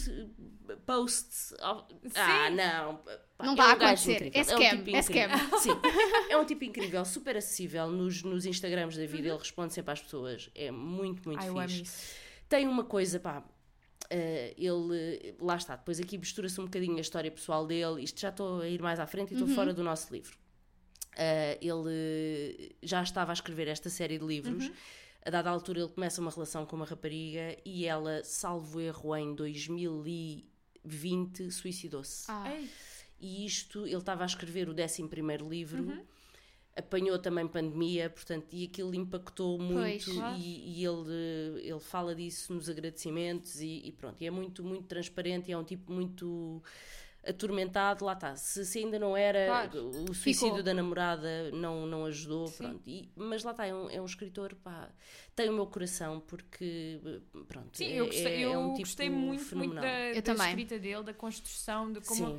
post. 0.86 1.54
ao- 1.60 1.88
Ah, 2.14 2.50
não. 2.50 2.96
Pá, 3.36 3.44
Não 3.46 3.54
é 3.56 3.60
a 3.60 3.66
um 3.66 3.70
acontecer. 3.72 4.26
incrível. 4.26 4.32
É 4.34 4.40
um 4.40 4.44
scam, 4.44 4.70
tipo 4.84 4.90
é 4.96 5.00
incrível. 5.00 5.58
Sim, 5.58 5.70
é 6.30 6.36
um 6.36 6.44
tipo 6.44 6.64
incrível, 6.64 7.04
super 7.04 7.36
acessível 7.36 7.88
nos, 7.88 8.22
nos 8.22 8.46
Instagrams 8.46 8.96
da 8.96 9.06
vida. 9.06 9.28
Ele 9.28 9.38
responde 9.38 9.74
sempre 9.74 9.92
às 9.92 10.00
pessoas. 10.00 10.48
É 10.54 10.70
muito, 10.70 11.28
muito 11.28 11.40
Ai, 11.42 11.48
eu 11.48 11.58
amo 11.58 11.68
fixe. 11.68 11.82
isso. 11.82 12.23
Tem 12.54 12.68
uma 12.68 12.84
coisa, 12.84 13.18
pá. 13.18 13.42
eh, 14.10 14.54
ele, 14.56 15.34
lá 15.40 15.56
está, 15.56 15.74
depois 15.74 15.98
aqui 15.98 16.16
mistura-se 16.16 16.60
um 16.60 16.66
bocadinho 16.66 16.98
a 16.98 17.00
história 17.00 17.28
pessoal 17.32 17.66
dele. 17.66 18.04
Isto 18.04 18.20
já 18.20 18.28
estou 18.28 18.60
a 18.60 18.68
ir 18.68 18.80
mais 18.80 19.00
à 19.00 19.08
frente 19.08 19.30
e 19.30 19.32
estou 19.34 19.48
fora 19.48 19.74
do 19.74 19.82
nosso 19.82 20.12
livro. 20.12 20.38
Eh, 21.16 21.58
ele 21.60 22.76
já 22.80 23.02
estava 23.02 23.32
a 23.32 23.34
escrever 23.34 23.66
esta 23.66 23.90
série 23.90 24.18
de 24.18 24.24
livros. 24.24 24.70
A 25.26 25.30
dada 25.30 25.50
altura 25.50 25.80
ele 25.80 25.88
começa 25.88 26.20
uma 26.20 26.30
relação 26.30 26.64
com 26.64 26.76
uma 26.76 26.86
rapariga 26.86 27.56
e 27.64 27.86
ela, 27.86 28.22
salvo 28.22 28.80
erro, 28.80 29.16
em 29.16 29.34
2020 29.34 31.50
suicidou-se. 31.50 32.30
Ah, 32.30 32.56
E 33.20 33.44
isto, 33.46 33.84
ele 33.86 33.96
estava 33.96 34.22
a 34.22 34.26
escrever 34.26 34.68
o 34.68 34.72
11 34.72 35.02
livro, 35.48 36.06
apanhou 36.76 37.18
também 37.18 37.46
pandemia, 37.46 38.10
portanto, 38.10 38.46
e 38.52 38.64
aquilo 38.64 38.94
impactou 38.94 39.58
muito 39.58 40.06
Pois. 40.06 40.16
Claro. 40.16 40.36
e, 40.36 40.80
e 40.80 40.84
ele, 40.84 41.60
ele 41.68 41.80
fala 41.80 42.14
disso 42.14 42.52
nos 42.52 42.68
agradecimentos 42.68 43.60
e, 43.60 43.82
e 43.86 43.92
pronto, 43.92 44.20
e 44.20 44.26
é 44.26 44.30
muito, 44.30 44.64
muito 44.64 44.86
transparente 44.86 45.48
e 45.48 45.52
é 45.52 45.58
um 45.58 45.62
tipo 45.64 45.92
muito 45.92 46.62
atormentado, 47.26 48.04
lá 48.04 48.12
está, 48.12 48.36
se, 48.36 48.64
se 48.66 48.78
ainda 48.80 48.98
não 48.98 49.16
era 49.16 49.46
Claro. 49.46 49.88
o 50.10 50.14
suicídio 50.14 50.48
Ficou. 50.48 50.62
da 50.62 50.74
namorada 50.74 51.50
não, 51.52 51.86
não 51.86 52.04
ajudou, 52.06 52.48
Sim. 52.48 52.56
pronto, 52.64 52.82
e- 52.86 53.08
mas 53.16 53.42
lá 53.44 53.52
está, 53.52 53.66
é 53.66 53.74
um, 53.74 53.88
é 53.88 54.00
um 54.00 54.04
escritor, 54.04 54.54
pá, 54.56 54.90
tem 55.34 55.48
o 55.50 55.52
meu 55.52 55.66
coração 55.66 56.20
porque, 56.26 57.00
pronto, 57.48 57.76
Sim, 57.76 57.86
é, 57.86 58.00
eu 58.00 58.06
gostei, 58.06 58.26
é- 58.26 58.42
é 58.42 58.58
um 58.58 58.68
tipo 58.74 58.80
gostei 58.86 59.10
muito, 59.10 59.26
muito 59.26 59.44
fenomenal. 59.44 59.82
da, 59.82 60.00
Eu 60.08 60.14
da 60.16 60.22
também. 60.22 60.48
escrita 60.48 60.78
dele, 60.78 61.02
da 61.02 61.12
construção, 61.14 61.92
de 61.92 62.00
como, 62.00 62.38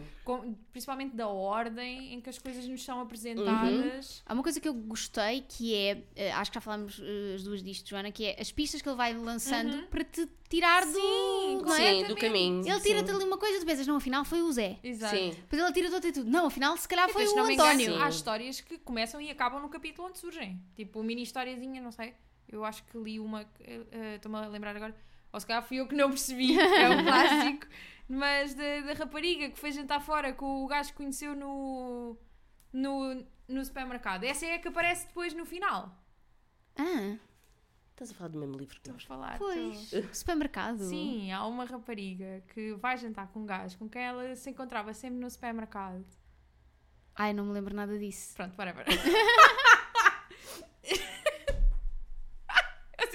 principalmente 0.71 1.15
da 1.15 1.27
ordem 1.27 2.13
em 2.13 2.21
que 2.21 2.29
as 2.29 2.37
coisas 2.39 2.65
nos 2.67 2.83
são 2.83 3.01
apresentadas. 3.01 4.23
Há 4.25 4.33
uma 4.33 4.43
coisa 4.43 4.59
que 4.59 4.67
eu 4.67 4.73
gostei 4.73 5.41
que 5.47 5.73
é, 5.75 6.03
eh, 6.15 6.31
acho 6.31 6.51
que 6.51 6.55
já 6.55 6.61
falámos 6.61 6.99
eh, 7.03 7.35
as 7.35 7.43
duas 7.43 7.61
disto, 7.63 7.89
Joana, 7.89 8.11
que 8.11 8.25
é 8.25 8.41
as 8.41 8.51
pistas 8.51 8.81
que 8.81 8.87
ele 8.89 8.95
vai 8.97 9.13
lançando 9.13 9.87
para 9.87 10.03
te 10.03 10.27
tirar 10.49 10.85
do. 10.85 10.91
Sim, 10.91 11.61
é? 11.81 12.01
Sim, 12.01 12.07
do 12.07 12.15
caminho. 12.15 12.67
Ele 12.67 12.79
tira-te 12.79 13.11
ali 13.11 13.23
uma 13.23 13.37
coisa 13.37 13.57
e 13.57 13.59
tu 13.59 13.65
pensas, 13.65 13.85
não, 13.87 13.97
afinal 13.97 14.23
foi 14.23 14.41
o 14.41 14.51
Zé. 14.51 14.77
Exato. 14.83 15.15
Sim. 15.15 15.31
Depois 15.31 15.61
ele 15.61 15.73
tira-te 15.73 15.93
outra 15.95 16.09
e 16.09 16.13
tudo. 16.13 16.29
Não, 16.29 16.47
afinal 16.47 16.77
se 16.77 16.87
calhar 16.87 17.09
foi 17.09 17.25
o 17.27 17.35
não 17.35 17.47
me 17.47 17.53
engano, 17.53 17.69
António. 17.81 18.01
há 18.03 18.09
histórias 18.09 18.61
que 18.61 18.77
começam 18.77 19.19
e 19.19 19.29
acabam 19.29 19.61
no 19.61 19.69
capítulo 19.69 20.07
onde 20.07 20.17
surgem. 20.19 20.61
Tipo, 20.75 21.03
mini 21.03 21.23
historiazinha, 21.23 21.81
não 21.81 21.91
sei. 21.91 22.13
Eu 22.47 22.63
acho 22.63 22.83
que 22.85 22.97
li 22.97 23.19
uma. 23.19 23.41
eh, 23.59 23.81
eh, 23.91 24.15
Estou-me 24.15 24.37
a 24.37 24.47
lembrar 24.47 24.75
agora. 24.75 24.95
Ou 25.33 25.39
se 25.39 25.45
calhar 25.45 25.63
fui 25.63 25.77
eu 25.77 25.87
que 25.87 25.95
não 25.95 26.09
percebi. 26.09 26.55
É 26.57 26.89
um 26.89 27.03
clássico. 27.03 27.67
Mas 28.07 28.53
da, 28.53 28.81
da 28.81 28.93
rapariga 28.93 29.49
que 29.49 29.59
foi 29.59 29.71
jantar 29.71 29.99
fora 29.99 30.31
com 30.33 30.63
o 30.63 30.67
gajo 30.67 30.91
que 30.91 30.97
conheceu 30.97 31.35
no. 31.35 32.17
no, 32.71 33.25
no 33.47 33.65
supermercado. 33.65 34.23
Essa 34.23 34.45
é 34.45 34.55
a 34.55 34.59
que 34.59 34.67
aparece 34.67 35.07
depois 35.07 35.33
no 35.33 35.45
final. 35.45 35.91
Ah, 36.77 37.17
Estás 37.91 38.11
a 38.11 38.13
falar 38.13 38.29
do 38.29 38.39
mesmo 38.39 38.57
livro 38.57 38.75
que 38.75 38.89
Estou 38.89 38.91
a 38.91 38.93
nós. 38.95 39.03
falar. 39.03 39.37
pois. 39.39 39.93
estou- 39.93 40.03
Supermercado. 40.13 40.83
Sim, 40.83 41.31
há 41.31 41.45
uma 41.47 41.65
rapariga 41.65 42.43
que 42.53 42.73
vai 42.75 42.97
jantar 42.97 43.27
com 43.29 43.39
um 43.39 43.45
gajo 43.45 43.77
com 43.77 43.89
quem 43.89 44.01
ela 44.03 44.35
se 44.35 44.49
encontrava 44.49 44.93
sempre 44.93 45.17
no 45.19 45.29
supermercado. 45.29 46.05
Ai, 47.15 47.33
não 47.33 47.45
me 47.45 47.53
lembro 47.53 47.73
nada 47.73 47.97
disso. 47.97 48.35
Pronto, 48.35 48.55
whatever. 48.57 48.85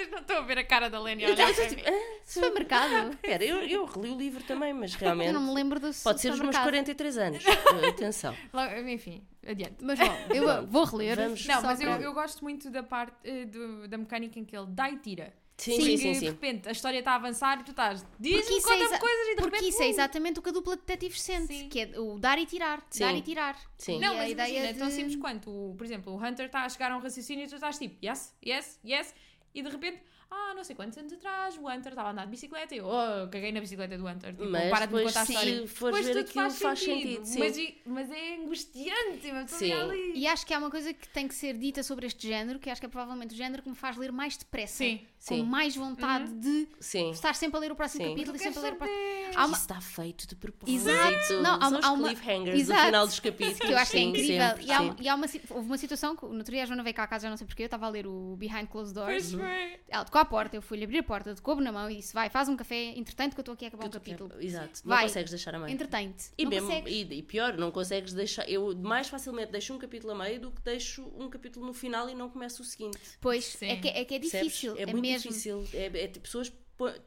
Vocês 0.00 0.10
não 0.10 0.18
estão 0.20 0.38
a 0.38 0.40
ver 0.40 0.58
a 0.58 0.64
cara 0.64 0.88
da 0.88 0.98
Lenny 1.00 1.24
a 1.24 1.28
olhar 1.30 1.54
para 1.54 1.70
mim. 1.70 1.82
Supermercado? 2.24 3.10
Espera, 3.12 3.44
eu, 3.44 3.58
eu 3.62 3.84
reli 3.84 4.10
o 4.10 4.16
livro 4.18 4.42
também, 4.44 4.72
mas 4.72 4.94
Eu 4.94 5.00
realmente 5.00 5.32
não 5.32 5.42
me 5.42 5.54
lembro 5.54 5.78
do 5.80 5.90
pode 6.02 6.20
ser 6.20 6.32
os 6.32 6.40
meus 6.40 6.54
supermercado. 6.54 6.62
43 6.64 7.18
anos. 7.18 7.44
Uh, 7.44 7.86
Atenção. 7.88 8.36
Logo, 8.52 8.74
Enfim, 8.88 9.22
adiante. 9.46 9.76
Mas 9.82 9.98
bom, 9.98 10.16
eu 10.34 10.66
vou 10.66 10.84
reler. 10.84 11.16
vamos- 11.16 11.44
Não, 11.46 11.62
mas 11.62 11.80
eu, 11.80 11.90
eu 11.90 12.12
gosto 12.12 12.42
muito 12.42 12.70
da 12.70 12.82
parte 12.82 13.14
eh, 13.24 13.44
do- 13.44 13.88
da 13.88 13.98
mecânica 13.98 14.38
em 14.38 14.44
que 14.44 14.56
ele 14.56 14.66
dá 14.68 14.90
e 14.90 14.96
tira. 14.98 15.32
Sim, 15.58 15.72
Porque 15.76 15.90
sim, 15.90 15.96
sim, 15.98 16.12
de 16.12 16.18
sim. 16.20 16.24
repente 16.26 16.68
a 16.70 16.72
história 16.72 16.98
está 17.00 17.12
a 17.12 17.16
avançar 17.16 17.60
e 17.60 17.64
tu 17.64 17.72
estás, 17.72 18.00
Porque 18.02 18.16
diz-me, 18.30 18.56
isso 18.56 18.66
é 18.66 18.70
conta-me 18.72 18.82
exa- 18.84 18.98
coisas 18.98 19.26
e 19.26 19.30
de 19.30 19.42
Porque 19.42 19.56
repente. 19.56 19.68
isso 19.68 19.82
é 19.82 19.86
uh, 19.86 19.90
exatamente 19.90 20.38
o 20.38 20.42
que 20.42 20.48
a 20.48 20.52
dupla 20.52 20.74
de 20.74 20.80
detetives 20.80 21.20
sente, 21.20 21.48
Sim. 21.52 21.68
que 21.68 21.80
é 21.80 22.00
o 22.00 22.18
dar 22.18 22.38
e 22.38 22.46
tirar, 22.46 22.82
Sim. 22.88 23.00
dar 23.04 23.14
e 23.14 23.20
tirar. 23.20 23.58
Sim. 23.76 24.00
Não, 24.00 24.14
E 24.14 24.16
a 24.16 24.22
mas 24.22 24.30
ideia 24.30 24.48
imagina, 24.48 24.68
é 24.70 24.72
tão 24.72 24.88
de- 24.88 24.94
simples 24.94 25.16
quanto, 25.16 25.50
o- 25.50 25.74
por 25.76 25.84
exemplo, 25.84 26.14
o 26.14 26.16
Hunter 26.16 26.46
está 26.46 26.62
a 26.64 26.68
chegar 26.70 26.90
a 26.90 26.96
um 26.96 27.00
raciocínio 27.00 27.44
e 27.44 27.46
tu 27.48 27.56
estás 27.56 27.76
tipo, 27.78 27.94
yes, 28.02 28.34
yes, 28.42 28.80
yes, 28.82 29.14
e 29.54 29.62
de 29.62 29.68
repente, 29.68 30.02
ah, 30.30 30.54
não 30.54 30.62
sei 30.62 30.76
quantos 30.76 30.96
anos 30.96 31.12
atrás, 31.12 31.56
o 31.56 31.68
Hunter 31.68 31.92
estava 31.92 32.08
a 32.08 32.12
andar 32.12 32.24
de 32.24 32.30
bicicleta 32.30 32.74
e 32.74 32.78
eu, 32.78 32.86
oh, 32.86 33.28
caguei 33.28 33.50
na 33.50 33.60
bicicleta 33.60 33.98
do 33.98 34.06
Hunter. 34.06 34.30
Tipo, 34.30 34.48
Mas 34.48 34.70
para 34.70 34.86
de 34.86 34.94
me 34.94 35.02
contar 35.02 35.22
a 35.22 35.26
se 35.26 35.32
história. 35.32 35.66
fores 35.66 35.96
Depois 35.96 36.06
ver 36.06 36.24
tudo 36.24 36.30
aquilo, 36.30 36.50
faz 36.50 36.78
sentido, 36.78 37.24
sim. 37.24 37.38
Mas, 37.38 37.56
mas 37.84 38.10
é 38.10 38.36
angustiante, 38.36 39.32
mas 39.32 39.50
Sim. 39.50 39.72
ali. 39.72 40.12
E 40.14 40.26
acho 40.26 40.46
que 40.46 40.54
há 40.54 40.58
uma 40.58 40.70
coisa 40.70 40.92
que 40.94 41.08
tem 41.08 41.26
que 41.26 41.34
ser 41.34 41.56
dita 41.58 41.82
sobre 41.82 42.06
este 42.06 42.28
género, 42.28 42.58
que 42.58 42.70
acho 42.70 42.80
que 42.80 42.86
é 42.86 42.88
provavelmente 42.88 43.34
o 43.34 43.36
género 43.36 43.62
que 43.62 43.68
me 43.68 43.74
faz 43.74 43.96
ler 43.96 44.12
mais 44.12 44.36
depressa. 44.36 44.78
Sim. 44.78 45.00
Com 45.26 45.34
Sim. 45.36 45.42
mais 45.42 45.76
vontade 45.76 46.32
de 46.32 46.66
Sim. 46.80 47.10
estar 47.10 47.34
sempre 47.34 47.58
a 47.58 47.60
ler 47.60 47.70
o 47.72 47.76
próximo 47.76 48.02
Sim. 48.04 48.10
capítulo 48.12 48.36
e 48.36 48.38
sempre 48.40 48.58
a 48.58 48.62
ler 48.62 48.72
o 48.72 48.76
próximo. 48.76 48.98
Há 49.36 49.44
uma- 49.46 49.52
Isso 49.52 49.60
está 49.60 49.80
feito 49.80 50.26
de 50.26 50.34
propósito. 50.34 50.74
Exato. 50.88 51.42
Não, 51.42 51.54
há 51.60 51.68
São 51.68 51.80
há 51.82 51.92
uma- 51.92 52.08
cliffhangers 52.08 52.56
do 52.56 52.60
Exato. 52.62 52.84
final 52.86 53.06
dos 53.06 53.20
capítulos. 53.20 53.58
Que 53.60 53.66
eu 53.72 53.76
acho 53.76 53.90
que 53.90 53.96
é 53.98 54.00
sim, 54.00 54.08
incrível. 54.08 54.48
sempre, 54.48 54.64
e 54.64 54.72
há, 54.72 54.96
e 54.98 55.08
há 55.08 55.14
uma, 55.14 55.26
houve 55.50 55.66
uma 55.66 55.76
situação 55.76 56.16
que 56.16 56.24
no 56.24 56.38
outro 56.38 56.50
dia 56.52 56.62
a 56.62 56.66
Joana 56.66 56.82
veio 56.82 56.94
cá 56.96 57.02
a 57.02 57.06
casa, 57.06 57.24
já 57.26 57.30
não 57.30 57.36
sei 57.36 57.46
porquê, 57.46 57.62
eu 57.62 57.66
estava 57.66 57.84
a 57.84 57.88
ler 57.90 58.06
o 58.06 58.34
Behind 58.38 58.66
Closed 58.66 58.94
Doors. 58.94 59.30
Pois 59.30 59.32
foi. 59.32 59.80
Ela 59.90 60.04
tocou 60.06 60.20
à 60.22 60.24
porta, 60.24 60.56
eu 60.56 60.62
fui-lhe 60.62 60.84
abrir 60.84 60.98
a 60.98 61.02
porta, 61.02 61.34
tocou-me 61.34 61.62
na 61.62 61.70
mão 61.70 61.90
e 61.90 61.96
disse: 61.96 62.14
Vai, 62.14 62.30
faz 62.30 62.48
um 62.48 62.56
café, 62.56 62.94
entretanto 62.96 63.34
que 63.34 63.40
eu 63.40 63.42
estou 63.42 63.52
aqui 63.52 63.66
a 63.66 63.68
acabar 63.68 63.86
um 63.86 63.90
capítulo. 63.90 64.32
Exato. 64.40 64.80
Vai. 64.84 64.96
Não 65.02 65.08
consegues 65.08 65.30
deixar 65.30 65.54
a 65.54 65.58
meio. 65.58 65.70
Entretém-te. 65.74 66.30
E, 66.38 66.44
não 66.44 66.50
mesmo, 66.50 66.68
consegues. 66.68 66.92
e, 66.92 67.14
e 67.14 67.22
pior, 67.22 67.58
não 67.58 67.70
consegues 67.70 68.14
deixar. 68.14 68.48
Eu 68.48 68.74
mais 68.74 69.06
facilmente 69.08 69.52
deixo 69.52 69.74
um 69.74 69.78
capítulo 69.78 70.14
a 70.14 70.16
meio 70.16 70.40
do 70.40 70.50
que 70.50 70.62
deixo 70.62 71.02
um 71.18 71.28
capítulo 71.28 71.66
no 71.66 71.74
final 71.74 72.08
e 72.08 72.14
não 72.14 72.30
começo 72.30 72.62
o 72.62 72.64
seguinte. 72.64 72.98
Pois, 73.20 73.44
Sim. 73.44 73.66
é 73.68 73.76
que 73.76 73.88
é, 73.88 74.04
que 74.04 74.14
é 74.14 74.18
difícil. 74.18 74.74
É, 74.76 74.82
É, 74.82 74.86
muito 74.86 75.09
mesmo. 75.12 75.30
difícil. 75.30 75.64
É, 75.74 75.86
é 75.86 76.08
tipo, 76.08 76.20
pessoas 76.20 76.52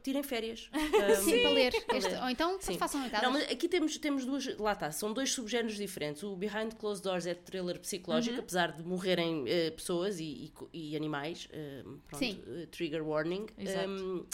tirem 0.04 0.22
férias. 0.22 0.70
Sim, 1.24 1.40
para 1.42 1.50
ler. 1.50 1.74
Este- 1.74 2.14
ou 2.22 2.28
então 2.30 2.58
Sim. 2.60 2.78
façam 2.78 3.00
noitadas. 3.00 3.24
Não, 3.26 3.32
mas 3.32 3.50
aqui 3.50 3.68
temos, 3.68 3.98
temos 3.98 4.24
duas. 4.24 4.56
Lá 4.56 4.72
está, 4.72 4.92
são 4.92 5.12
dois 5.12 5.32
subgéneros 5.32 5.76
diferentes. 5.76 6.22
O 6.22 6.36
Behind 6.36 6.74
Closed 6.78 7.02
Doors 7.02 7.26
é 7.26 7.34
thriller 7.34 7.74
Uhum. 7.76 7.82
psicológico, 7.82 8.38
apesar 8.38 8.70
de 8.72 8.82
morrerem 8.84 9.44
eh, 9.48 9.70
pessoas 9.72 10.20
e, 10.20 10.52
e 10.72 10.92
e 10.92 10.96
animais. 10.96 11.48
eh, 11.52 11.82
pronto, 12.06 12.18
Sim. 12.24 12.40
eh, 12.46 12.66
trigger 12.70 13.02
warning. 13.06 13.46
Exato. 13.58 13.88
Um, 13.90 14.26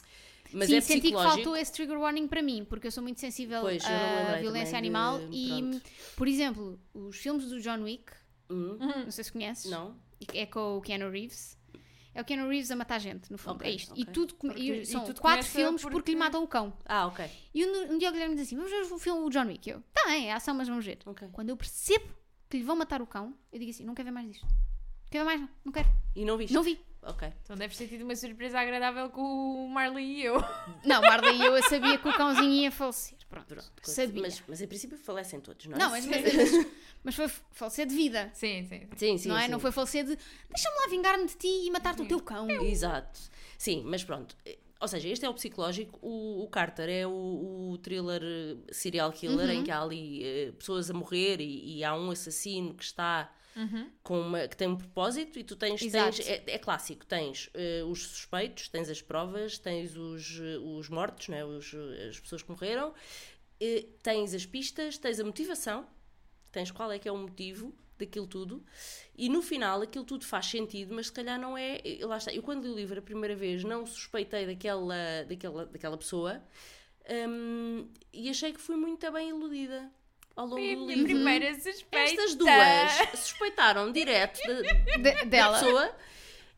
mas 0.53 0.69
Sim, 0.69 0.77
é 0.77 0.81
senti 0.81 1.09
que 1.09 1.13
faltou 1.13 1.57
esse 1.57 1.73
trigger 1.73 1.99
warning 1.99 2.27
para 2.27 2.43
mim, 2.43 2.67
porque 2.69 2.89
eu 2.89 2.91
sou 2.91 3.03
muito 3.03 3.21
sensível 3.21 3.61
Pois, 3.61 3.85
à 3.85 4.37
violência 4.41 4.77
animal 4.77 5.21
de- 5.21 5.37
e, 5.37 5.49
pronto. 5.61 5.81
por 6.17 6.27
exemplo, 6.29 6.81
os 6.93 7.17
filmes 7.17 7.49
do 7.49 7.61
John 7.61 7.81
Wick, 7.83 8.13
Hum, 8.51 8.77
não 9.05 9.11
sei 9.13 9.23
se 9.23 9.31
conheces, 9.33 9.71
Não? 9.71 9.97
é 10.35 10.45
com 10.45 10.77
o 10.77 10.81
Keanu 10.81 11.09
Reeves. 11.09 11.57
É 12.15 12.21
o 12.21 12.25
Keanu 12.25 12.49
Reeves 12.49 12.71
a 12.71 12.77
matar 12.77 12.99
gente, 12.99 13.31
no 13.31 13.39
fundo. 13.39 13.57
Ok, 13.57 13.71
é 13.71 13.75
isto. 13.75 13.95
E 13.97 14.03
ok. 14.03 14.13
tudo 14.13 14.35
Porque- 14.35 14.61
e 14.61 14.81
e 14.83 14.87
são 14.87 15.05
tudo 15.05 15.21
quatro 15.21 15.47
filmes 15.47 15.81
porque... 15.81 15.95
porque- 15.97 16.11
lhe 16.13 16.17
matam 16.19 16.43
o 16.43 16.49
cão. 16.49 16.73
Ah, 16.85 17.07
ok. 17.07 17.25
E 17.55 17.65
um, 17.65 17.93
um 17.93 17.99
dia 17.99 18.09
o 18.09 18.13
Guilherme 18.13 18.35
diz 18.35 18.47
assim: 18.47 18.57
Vamos 18.57 18.71
ver 18.71 18.93
o 18.93 18.99
filme 18.99 19.23
do 19.23 19.31
John 19.31 19.47
Wick. 19.47 19.71
Eu, 19.71 19.81
tá 19.93 20.03
bem, 20.07 20.29
é 20.29 20.33
ação, 20.33 20.55
mas 20.55 20.67
vamos 20.69 20.85
ver. 20.85 20.99
ok. 21.07 21.29
Quando 21.33 21.51
eu 21.51 21.57
percebo 21.57 22.07
que 22.49 22.57
lhe 22.57 22.65
vão 22.65 22.75
matar 22.77 23.01
o 23.01 23.07
cão, 23.07 23.35
eu 23.53 23.59
digo 23.61 23.71
assim: 23.71 23.85
Não 23.85 23.95
quero 23.95 24.07
ver 24.07 24.13
mais 24.13 24.27
disto. 24.29 24.43
Não 24.45 25.11
quero 25.11 25.25
ver 25.25 25.31
mais, 25.31 25.41
não, 25.41 25.49
não 25.65 25.73
quero. 25.73 25.89
E 26.17 26.25
não 26.25 26.37
viste? 26.37 26.53
Não 26.53 26.63
vi. 26.63 26.81
Ok. 27.03 27.33
Então 27.43 27.57
deves 27.57 27.79
ter 27.79 27.87
tido 27.89 28.03
uma 28.03 28.15
surpresa 28.17 28.61
agradável 28.61 29.09
com 29.09 29.23
o 29.23 29.69
Marley 29.71 30.19
e 30.19 30.25
eu. 30.25 30.35
Não, 30.85 31.01
Marley 31.01 31.37
e 31.41 31.45
eu, 31.47 31.57
eu 31.57 31.63
sabia 31.63 31.97
que 31.97 32.09
o 32.09 32.13
cãozinho 32.13 32.51
ia 32.53 32.71
falecer. 32.73 33.17
Pronto, 33.31 33.47
Pronto. 33.47 33.71
sabia. 33.85 34.23
Mas, 34.23 34.43
mas 34.49 34.61
em 34.61 34.67
princípio 34.67 34.99
falecem 34.99 35.41
todos, 35.41 35.65
não 35.67 35.77
é? 35.77 35.79
Não, 35.79 35.91
mas, 35.91 36.05
mas, 36.05 36.35
mas, 36.35 36.67
mas 37.05 37.15
foi 37.15 37.29
falecer 37.53 37.87
de 37.87 37.95
vida. 37.95 38.29
Sim, 38.35 38.67
sim. 38.69 38.81
sim. 38.81 38.89
Sim, 38.97 39.19
sim. 39.19 39.29
não 39.29 39.39
é? 39.39 39.45
sim. 39.45 39.53
Não 39.53 39.61
foi 39.61 39.71
falecer 39.71 40.05
de 40.05 40.19
deixa-me 40.49 40.77
lá 40.77 40.89
vingar-me 40.91 41.27
de 41.27 41.37
ti 41.37 41.67
e 41.67 41.71
matar-te 41.71 42.03
o 42.03 42.07
teu 42.07 42.21
cão. 42.21 42.51
Exato. 42.51 43.21
Sim, 43.57 43.85
mas 43.87 44.03
pronto. 44.03 44.37
Ou 44.81 44.89
seja, 44.89 45.09
este 45.09 45.27
é 45.27 45.29
o 45.29 45.35
psicológico, 45.35 45.99
o, 46.01 46.43
o 46.43 46.49
Carter 46.49 46.89
é 46.89 47.07
o, 47.07 47.71
o 47.73 47.79
thriller 47.79 48.23
eh, 48.25 48.57
serial 48.73 49.13
killer 49.13 49.47
Uhum. 49.49 49.53
em 49.61 49.65
que 49.65 49.71
há 49.71 49.83
ali 49.83 50.25
eh, 50.25 50.53
pessoas 50.53 50.91
a 50.91 50.95
morrer 50.95 51.41
e, 51.41 51.77
e 51.79 51.85
há 51.85 51.95
um 51.95 52.11
assassino 52.11 52.75
que 52.75 52.83
está 52.85 53.31
com 54.03 54.19
uma, 54.21 54.47
que 54.49 54.57
tem 54.57 54.69
um 54.69 54.77
propósito 54.77 55.39
e 55.39 55.45
tu 55.45 55.55
tens, 55.57 55.81
tens 56.15 56.21
é, 56.27 56.43
é 56.47 56.59
clássico, 56.59 57.05
tens 57.05 57.51
eh, 57.53 57.83
os 57.85 58.07
suspeitos, 58.07 58.69
tens 58.69 58.89
as 58.89 59.03
provas, 59.03 59.59
tens 59.59 59.97
os, 59.97 60.41
os 60.65 60.89
mortos, 60.89 61.29
né, 61.29 61.45
os, 61.45 61.75
as 62.09 62.19
pessoas 62.19 62.43
que 62.43 62.49
morreram, 62.51 62.95
eh, 63.61 63.85
tens 64.03 64.33
as 64.35 64.47
pistas, 64.47 64.97
tens 64.97 65.21
a 65.21 65.25
motivação, 65.25 65.85
tens 66.53 66.71
qual 66.71 66.91
é 66.93 66.99
que 66.99 67.09
é 67.09 67.13
o 67.13 67.17
motivo 67.17 67.75
daquilo 67.99 68.27
tudo 68.27 68.65
e 69.17 69.29
no 69.29 69.43
final 69.43 69.83
aquilo 69.83 70.05
tudo 70.05 70.25
faz 70.25 70.47
sentido, 70.47 70.95
mas 70.95 71.07
se 71.09 71.13
calhar 71.13 71.39
não 71.39 71.57
é. 71.59 71.81
Lá 72.01 72.17
está. 72.17 72.33
Eu 72.33 72.43
quando 72.43 72.65
li 72.65 72.71
o 72.71 72.75
livro 72.77 72.99
a 72.99 73.03
primeira 73.03 73.37
vez 73.37 73.63
não 73.63 73.85
suspeitei 73.85 74.47
daquela, 74.47 74.95
daquela, 75.29 75.67
daquela 75.67 75.97
pessoa 75.99 76.43
hum, 77.29 77.87
e 78.13 78.29
achei 78.31 78.53
que 78.53 78.61
fui 78.61 78.77
muito 78.77 79.11
bem 79.13 79.29
iludida 79.31 79.91
ao 80.37 80.47
longo 80.47 80.57
Foi 80.61 80.73
a 80.73 80.77
do 80.77 80.85
minha 80.87 80.97
livro. 80.97 81.13
primeira 81.15 81.55
suspeita. 81.55 81.99
Estas 81.99 82.35
duas 82.35 82.93
suspeitaram 83.21 83.93
direto 83.93 84.41
da, 84.47 84.61
De- 84.63 84.99
da 85.03 85.25
dela. 85.25 85.59
pessoa 85.59 85.97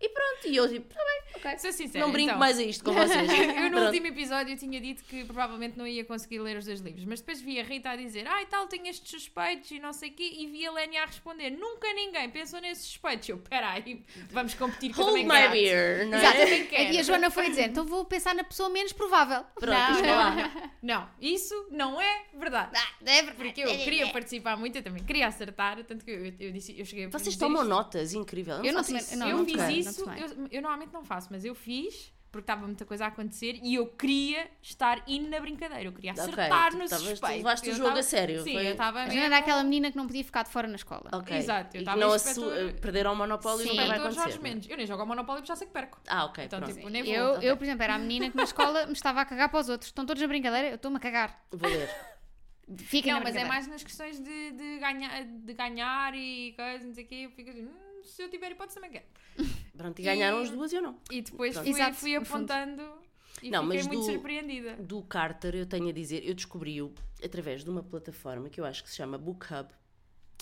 e 0.02 0.08
pronto, 0.08 0.48
e 0.48 0.56
eu 0.56 0.68
tipo, 0.68 0.92
tá 0.92 1.00
bem, 1.00 1.22
ok. 1.36 1.58
Sou 1.60 1.70
sincera, 1.72 2.04
Não 2.04 2.12
brinco 2.12 2.30
então. 2.30 2.38
mais 2.40 2.58
a 2.58 2.62
isto 2.62 2.82
com 2.84 2.92
vocês. 2.92 3.30
Eu 3.62 3.70
no 3.70 3.86
último 3.86 4.08
episódio 4.08 4.56
tinha 4.56 4.80
dito 4.80 5.04
que 5.04 5.24
provavelmente 5.24 5.78
não 5.78 5.86
ia 5.86 6.04
conseguir 6.04 6.40
ler 6.40 6.56
os 6.56 6.64
dois 6.64 6.80
livros, 6.80 7.04
mas 7.04 7.20
depois 7.20 7.40
vi 7.40 7.60
a 7.60 7.62
Rita 7.62 7.90
a 7.90 7.96
dizer 7.96 8.26
ai 8.26 8.46
tal, 8.46 8.66
tenho 8.66 8.88
estes 8.88 9.08
suspeitos 9.08 9.70
e 9.70 9.78
não 9.78 9.92
sei 9.92 10.10
o 10.10 10.12
quê, 10.12 10.28
e 10.38 10.46
vi 10.48 10.66
a 10.66 10.72
Lénia 10.72 11.04
a 11.04 11.06
responder 11.06 11.50
nunca 11.50 11.92
ninguém 11.94 12.28
pensou 12.30 12.60
nesses 12.60 12.84
suspeitos. 12.84 13.28
Eu, 13.28 13.38
peraí, 13.38 14.04
vamos 14.30 14.54
competir 14.54 14.90
eu 14.90 15.04
Hold 15.04 15.24
my 15.24 15.48
beer, 15.52 16.06
não 16.08 16.18
é? 16.18 16.32
também 16.32 16.66
quero. 16.66 16.94
E 16.94 16.98
a 16.98 17.02
Joana 17.02 17.30
foi 17.30 17.48
dizer: 17.48 17.68
Então 17.68 17.84
vou 17.84 18.04
pensar 18.04 18.34
na 18.34 18.42
pessoa 18.42 18.68
menos 18.68 18.92
provável. 18.92 19.44
Pronto, 19.54 20.02
não, 20.02 20.70
não, 20.82 21.08
isso 21.20 21.68
não 21.70 22.00
é 22.00 22.24
verdade. 22.34 22.72
não, 23.00 23.12
é 23.12 23.22
verdade. 23.22 23.36
Porque 23.36 23.60
eu 23.60 23.78
queria 23.78 24.08
participar 24.08 24.56
muito, 24.56 24.76
eu 24.76 24.82
também 24.82 25.04
queria 25.04 25.28
acertar, 25.28 25.82
tanto 25.84 26.04
que 26.04 26.10
eu, 26.10 26.32
eu 26.40 26.52
disse, 26.52 26.78
eu 26.78 26.84
cheguei 26.84 27.04
a 27.04 27.08
Vocês 27.08 27.36
tomam 27.36 27.62
isto. 27.62 27.70
notas, 27.70 28.14
incrível. 28.14 28.64
Eu 28.64 28.72
não 28.72 28.80
isso. 28.80 29.16
não, 29.16 29.28
eu 29.28 29.38
não 29.38 29.44
fiz 29.44 29.86
isso 29.86 29.91
isso 29.92 30.10
eu, 30.10 30.48
eu 30.50 30.62
normalmente 30.62 30.92
não 30.92 31.04
faço, 31.04 31.28
mas 31.30 31.44
eu 31.44 31.54
fiz 31.54 32.12
porque 32.30 32.44
estava 32.44 32.66
muita 32.66 32.86
coisa 32.86 33.04
a 33.04 33.08
acontecer 33.08 33.60
e 33.62 33.74
eu 33.74 33.86
queria 33.88 34.50
estar 34.62 35.04
in 35.06 35.28
na 35.28 35.38
brincadeira. 35.38 35.84
Eu 35.84 35.92
queria 35.92 36.12
acertar 36.12 36.70
tu 36.70 36.78
no 36.78 36.84
tu 36.86 36.94
suspeito. 36.96 37.36
levaste 37.36 37.68
o 37.68 37.72
Eu 37.72 37.74
jogo 37.76 37.88
tava- 37.90 38.00
a 38.00 38.02
sério, 38.02 38.42
Sim, 38.42 38.52
foi- 38.54 38.66
eu 38.68 38.70
estava 38.72 39.00
A 39.00 39.02
mesmo... 39.02 39.12
Joana 39.20 39.26
era 39.26 39.44
aquela 39.44 39.62
menina 39.62 39.90
que 39.90 39.96
não 39.98 40.06
podia 40.06 40.24
ficar 40.24 40.42
de 40.44 40.48
fora 40.48 40.66
na 40.66 40.76
escola. 40.76 41.10
Ok. 41.12 41.36
Exato, 41.36 41.76
eu 41.76 41.80
e 41.80 41.84
que 41.84 41.84
tava 41.84 42.00
não 42.00 42.16
inspetor- 42.16 42.50
assu- 42.54 42.80
perderam 42.80 43.12
o 43.12 43.16
monopólio 43.16 43.58
Sim. 43.66 43.68
nunca 43.76 43.86
vai 43.86 43.98
acontecer. 43.98 44.20
Jorge 44.20 44.38
Mendes. 44.40 44.70
Eu 44.70 44.76
nem 44.78 44.86
jogo 44.86 45.02
ao 45.02 45.06
Monopólio, 45.06 45.44
já 45.44 45.54
sei 45.54 45.66
que 45.66 45.74
perco. 45.74 46.00
Ah, 46.08 46.24
ok, 46.24 46.44
Então, 46.46 46.58
pronto. 46.60 46.74
tipo, 46.74 46.88
nem 46.88 47.02
vou. 47.02 47.12
Eu, 47.12 47.26
ok. 47.34 47.50
eu, 47.50 47.56
por 47.58 47.64
exemplo, 47.64 47.82
era 47.82 47.94
a 47.96 47.98
menina 47.98 48.30
que 48.30 48.36
na 48.38 48.44
escola 48.44 48.86
me 48.86 48.92
estava 48.94 49.20
a 49.20 49.24
cagar 49.26 49.50
para 49.50 49.60
os 49.60 49.68
outros. 49.68 49.88
Estão 49.90 50.06
todos 50.06 50.22
na 50.22 50.26
brincadeira, 50.28 50.68
eu 50.70 50.76
estou-me 50.76 50.96
a 50.96 51.00
cagar. 51.00 51.38
Vou 51.50 51.68
ler. 51.68 51.90
Fiquem 52.78 53.12
Não, 53.12 53.18
na 53.18 53.24
mas 53.26 53.36
é 53.36 53.44
mais 53.44 53.66
nas 53.66 53.82
questões 53.82 54.18
de, 54.18 54.52
de, 54.52 54.78
ganhar, 54.78 55.22
de 55.22 55.52
ganhar 55.52 56.14
e 56.14 56.54
coisas, 56.56 56.86
não 56.86 56.94
sei 56.94 57.04
o 57.04 57.06
quê. 57.06 57.14
Eu 57.26 57.30
fico 57.32 57.50
assim, 57.50 57.66
hum, 57.66 58.00
se 58.02 58.22
eu 58.22 58.30
tiver 58.30 58.52
hipótese 58.52 58.76
também 58.80 58.90
quero. 58.92 59.04
Pronto, 59.76 59.98
e 59.98 60.02
ganharam 60.02 60.40
E- 60.40 60.42
as 60.42 60.50
duas 60.50 60.72
e 60.72 60.76
eu 60.76 60.82
não. 60.82 60.98
E 61.10 61.22
depois 61.22 61.54
Pronto. 61.54 61.64
fui, 61.64 61.74
Exato, 61.74 61.96
fui 61.96 62.16
apontando 62.16 62.82
e 63.42 63.50
Não, 63.50 63.62
fiquei 63.64 63.78
mas 63.78 63.86
muito 63.86 64.00
do- 64.00 64.12
surpreendida. 64.12 64.76
Do 64.76 65.02
Carter, 65.02 65.54
eu 65.54 65.66
tenho 65.66 65.88
a 65.88 65.92
dizer, 65.92 66.22
eu 66.28 66.34
descobri-o 66.34 66.92
através 67.24 67.64
de 67.64 67.70
uma 67.70 67.82
plataforma 67.82 68.48
que 68.50 68.60
eu 68.60 68.64
acho 68.64 68.82
que 68.84 68.90
se 68.90 68.96
chama 68.96 69.16
BookHub, 69.18 69.68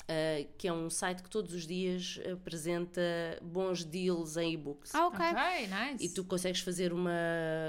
eh, 0.08 0.48
que 0.58 0.66
é 0.68 0.72
um 0.72 0.88
site 0.90 1.22
que 1.22 1.30
todos 1.30 1.52
os 1.54 1.66
dias 1.66 2.18
apresenta 2.32 3.00
bons 3.42 3.84
deals 3.84 4.36
em 4.36 4.54
e-books. 4.54 4.94
Ah, 4.94 5.06
ok. 5.06 5.18
Ok, 5.20 5.66
nice. 5.68 6.04
E 6.04 6.08
tu 6.08 6.24
consegues 6.24 6.60
fazer 6.60 6.92
uma, 6.92 7.10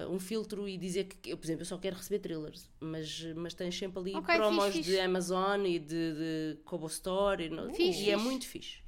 um 0.09 0.19
filtro 0.19 0.67
e 0.67 0.77
dizer 0.77 1.05
que, 1.05 1.29
eu, 1.31 1.37
por 1.37 1.45
exemplo, 1.45 1.61
eu 1.61 1.65
só 1.65 1.77
quero 1.77 1.95
receber 1.95 2.19
thrillers, 2.19 2.69
mas, 2.79 3.23
mas 3.35 3.53
tens 3.53 3.77
sempre 3.77 3.99
ali 3.99 4.15
Ok, 4.15 4.35
promos 4.35 4.65
fixe, 4.65 4.77
de 4.79 4.85
fixe. 4.89 4.99
Amazon 5.01 5.65
e 5.65 5.79
de, 5.79 5.85
de 6.55 6.57
Kobo 6.65 6.87
Store 6.87 7.43
e, 7.43 7.73
Fixe, 7.73 8.03
e 8.03 8.09
é 8.11 8.17
muito 8.17 8.47
fixe. 8.47 8.79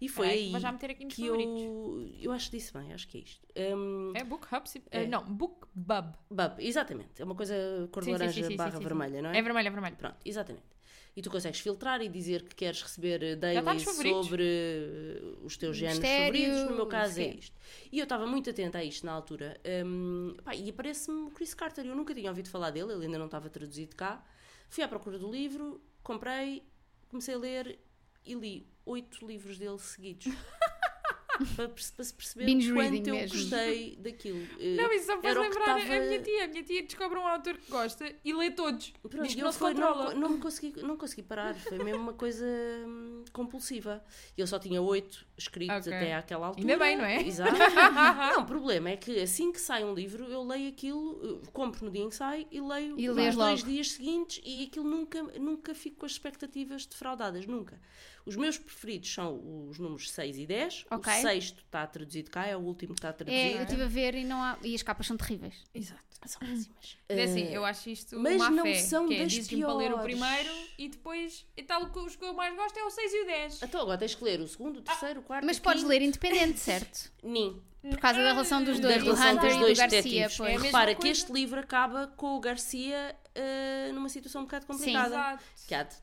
E 0.00 0.08
foi 0.08 0.26
Peraí, 0.28 0.44
aí 0.46 0.50
vou 0.50 0.60
já 0.60 0.72
meter 0.72 0.90
aqui 0.92 1.04
nos 1.04 1.14
que 1.14 1.26
favoritos. 1.28 1.62
eu, 1.62 2.10
eu 2.22 2.32
acho 2.32 2.50
que 2.50 2.56
disse 2.56 2.72
bem, 2.72 2.92
acho 2.92 3.06
que 3.06 3.18
é 3.18 3.20
isto. 3.20 3.46
Um, 3.76 4.12
É 4.14 4.24
Book 4.24 4.46
Hub? 4.54 4.68
sim. 4.68 4.80
É. 4.90 5.02
Eh, 5.02 5.06
não, 5.06 5.22
Book 5.24 5.66
Bub. 5.74 6.14
Bub, 6.30 6.54
exatamente, 6.58 7.20
é 7.20 7.24
uma 7.24 7.34
coisa 7.34 7.54
cor 7.92 8.02
de 8.02 8.06
Sim, 8.06 8.12
laranja 8.12 8.42
sim, 8.42 8.48
sim, 8.48 8.56
barra 8.56 8.70
sim, 8.70 8.78
sim. 8.78 8.84
vermelha, 8.84 9.20
não 9.22 9.30
É 9.30 9.38
é? 9.38 9.42
vermelho, 9.42 9.66
é 9.68 9.70
vermelho. 9.70 9.96
Pronto, 9.96 10.16
exatamente. 10.24 10.64
E 11.16 11.22
tu 11.22 11.30
consegues 11.30 11.60
filtrar 11.60 12.00
e 12.00 12.08
dizer 12.08 12.42
que 12.44 12.54
queres 12.54 12.82
receber 12.82 13.22
eh, 13.22 13.34
nos 13.34 13.40
daily 13.40 13.80
sobre 13.80 14.44
eh, 14.44 15.22
os 15.42 15.56
teus 15.56 15.76
géneros 15.76 15.98
Mistério, 15.98 16.40
favoritos. 16.40 16.70
No 16.70 16.76
meu 16.76 16.86
caso 16.86 17.20
é 17.20 17.24
sim. 17.24 17.38
isto. 17.38 17.56
E 17.90 17.98
eu 17.98 18.04
estava 18.04 18.26
muito 18.26 18.48
atenta 18.48 18.78
a 18.78 18.84
isto 18.84 19.04
na 19.04 19.12
altura. 19.12 19.60
Hum, 19.84 20.36
pá, 20.44 20.54
e 20.54 20.70
aparece-me 20.70 21.22
o 21.22 21.30
Chris 21.30 21.52
Carter. 21.52 21.84
Eu 21.84 21.96
nunca 21.96 22.14
tinha 22.14 22.30
ouvido 22.30 22.48
falar 22.48 22.70
dele, 22.70 22.92
ele 22.92 23.06
ainda 23.06 23.18
não 23.18 23.26
estava 23.26 23.50
traduzido 23.50 23.96
cá. 23.96 24.24
Fui 24.68 24.84
à 24.84 24.88
procura 24.88 25.18
do 25.18 25.30
livro, 25.30 25.80
comprei, 26.02 26.62
comecei 27.08 27.34
a 27.34 27.38
ler 27.38 27.78
e 28.24 28.34
li 28.34 28.66
oito 28.86 29.26
livros 29.26 29.58
dele 29.58 29.78
seguidos. 29.78 30.26
para, 31.56 31.68
para 31.68 32.04
se 32.04 32.14
perceber 32.14 32.44
Binge 32.46 32.70
o 32.72 32.74
quanto 32.74 33.08
eu 33.08 33.14
mesmo. 33.14 33.36
gostei 33.38 33.96
daquilo. 33.96 34.46
Eh, 34.58 34.74
Não, 34.76 34.92
isso 34.92 35.06
só 35.06 35.20
faz 35.20 35.36
lembrar 35.36 35.78
estava- 35.78 35.94
a 35.96 36.00
minha 36.06 36.20
tia. 36.22 36.44
A 36.44 36.48
minha 36.48 36.62
tia 36.62 36.82
descobre 36.82 37.18
um 37.18 37.26
autor 37.26 37.56
que 37.56 37.70
gosta 37.70 38.12
e 38.24 38.32
lê 38.32 38.50
todos. 38.50 38.92
Pronto, 39.02 39.22
Diz 39.24 39.34
que 39.34 39.40
eu 39.40 39.44
não 39.44 39.52
se 39.52 39.58
foi- 39.58 39.72
controla. 39.74 40.14
Não, 40.14 40.20
não 40.20 40.28
me 40.30 40.38
consegui, 40.38 40.82
não 40.82 40.96
consegui 40.96 41.22
parar, 41.22 41.54
foi 41.54 41.78
mesmo 41.82 42.02
uma 42.02 42.12
coisa 42.14 42.44
hum, 42.86 43.24
compulsiva. 43.32 44.02
Eu 44.36 44.46
só 44.46 44.58
tinha 44.58 44.80
oito 44.80 45.26
escritos 45.36 45.86
Ok. 45.86 45.92
até 45.92 46.14
àquela 46.14 46.46
altura. 46.48 46.62
Ainda 46.72 46.84
bem, 46.84 46.96
não 46.96 47.04
é? 47.04 47.22
Exato. 47.22 47.50
não, 48.36 48.42
o 48.42 48.46
problema 48.46 48.90
é 48.90 48.96
que 48.96 49.20
assim 49.20 49.52
que 49.52 49.60
sai 49.60 49.84
um 49.84 49.94
livro, 49.94 50.24
eu 50.24 50.42
leio 50.42 50.68
aquilo, 50.68 51.42
compro 51.52 51.84
no 51.84 51.90
dia 51.90 52.02
em 52.02 52.08
que 52.08 52.14
sai 52.16 52.46
e 52.50 52.60
leio 52.60 52.98
E 52.98 53.08
nos 53.08 53.36
dois 53.36 53.64
dias 53.64 53.92
seguintes 53.92 54.40
e 54.44 54.64
aquilo 54.64 54.86
nunca, 54.88 55.22
nunca 55.38 55.74
fico 55.74 55.96
com 56.00 56.06
as 56.06 56.12
expectativas 56.12 56.86
defraudadas, 56.86 57.46
nunca. 57.46 57.80
Os 58.26 58.36
meus 58.36 58.58
preferidos 58.58 59.12
são 59.12 59.68
os 59.68 59.78
números 59.78 60.10
6 60.10 60.38
e 60.38 60.46
10. 60.46 60.86
Ok. 60.90 61.12
O 61.12 61.20
sexto 61.22 61.62
está 61.64 61.86
traduzido 61.86 62.30
cá, 62.30 62.46
é 62.46 62.56
o 62.56 62.60
último 62.60 62.94
que 62.94 62.98
está 62.98 63.08
É, 63.08 63.12
traduzido. 63.12 63.56
eu 63.56 63.62
estive 63.62 63.82
a 63.82 63.86
ver 63.88 64.14
e, 64.14 64.24
não 64.24 64.42
há... 64.42 64.58
e 64.62 64.74
as 64.74 64.82
capas 64.82 65.06
são 65.06 65.16
terríveis. 65.16 65.54
Exato. 65.74 66.00
São 66.26 66.38
péssimas. 66.40 66.98
É 67.08 67.22
assim, 67.22 67.44
Eh, 67.44 67.56
eu 67.56 67.64
acho 67.64 67.88
isto 67.88 68.20
mas 68.20 68.34
uma 68.36 68.50
não 68.50 68.62
fé. 68.64 68.74
são 68.74 69.08
que 69.08 69.14
é, 69.14 69.18
das 69.22 69.32
dizes-me 69.32 69.62
para 69.62 69.72
ler 69.74 69.86
o 69.92 69.98
piores. 69.98 70.04
primeiro 70.04 70.50
e 70.76 70.88
depois... 70.90 71.46
E 71.56 71.62
tal, 71.62 71.82
os 71.90 72.14
que 72.16 72.24
eu 72.24 72.34
mais 72.34 72.54
gosto 72.54 72.76
é 72.78 72.84
o 72.84 72.90
6 72.90 73.12
e 73.14 73.22
o 73.22 73.26
10. 73.26 73.62
Então 73.62 73.80
agora 73.80 73.96
tens 73.96 74.14
que 74.14 74.22
ler 74.24 74.38
o 74.40 74.46
segundo, 74.46 74.80
o 74.80 74.82
terceiro, 74.82 75.20
o 75.20 75.22
quarto. 75.22 75.46
Mas 75.46 75.56
o 75.56 75.62
podes 75.62 75.82
ler 75.82 76.02
independente, 76.02 76.58
certo? 76.60 77.10
Nin. 77.24 77.62
Por 77.80 77.96
causa 77.98 78.22
da 78.22 78.32
relação 78.32 78.62
dos 78.62 78.78
da 78.78 78.88
dois, 78.88 79.02
do 79.02 79.14
relação 79.14 79.32
Hunter 79.32 79.44
dos 79.48 79.52
e 79.52 79.58
do 79.58 79.64
dois 79.64 79.78
Garcia. 79.78 80.02
detetives. 80.02 80.36
Pois. 80.36 80.50
É 80.54 80.58
Repara 80.66 80.94
que 80.94 81.08
este 81.08 81.32
livro 81.32 81.58
acaba 81.58 82.08
com 82.08 82.36
o 82.36 82.40
Garcia 82.40 83.16
eh, 83.34 83.90
numa 83.94 84.10
situação 84.10 84.42
um 84.42 84.44
bocado 84.44 84.66
complicada. 84.66 85.06
Exato. 85.08 85.44
Que 85.66 85.74
há 85.74 85.82
de 85.84 85.94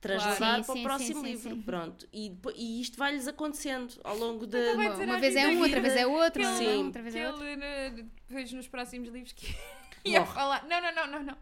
trasladar 0.00 0.56
Sim, 0.58 0.64
para 0.64 0.74
sim, 0.74 0.80
o 0.80 0.82
próximo 0.82 1.20
sim, 1.20 1.26
sim, 1.26 1.32
livro. 1.32 1.54
sim. 1.56 1.62
Pronto. 1.62 2.08
E, 2.12 2.32
e 2.54 2.80
isto 2.80 2.96
vai-lhes 2.98 3.26
acontecendo 3.26 3.94
ao 4.04 4.16
longo 4.16 4.46
da. 4.46 4.58
Vai 4.74 4.88
Uma, 4.88 4.94
uma 5.04 5.18
vez 5.20 5.34
é 5.36 5.48
um, 5.48 5.60
outra 5.60 5.80
vez 5.80 5.96
é 5.96 6.06
outro, 6.06 6.42
que 6.42 6.48
não, 6.48 6.84
outra 6.86 7.02
vez 7.02 7.14
Que 7.14 7.20
é 7.20 7.30
outro. 7.30 7.44
ele, 7.46 8.06
depois 8.28 8.52
nos 8.52 8.68
próximos 8.68 9.08
livros, 9.08 9.32
que 9.32 9.54
ia 10.04 10.20
Morre. 10.20 10.32
falar... 10.32 10.64
Não, 10.68 10.80
não, 10.80 10.94
não, 10.94 11.06
não, 11.08 11.22
não. 11.24 11.36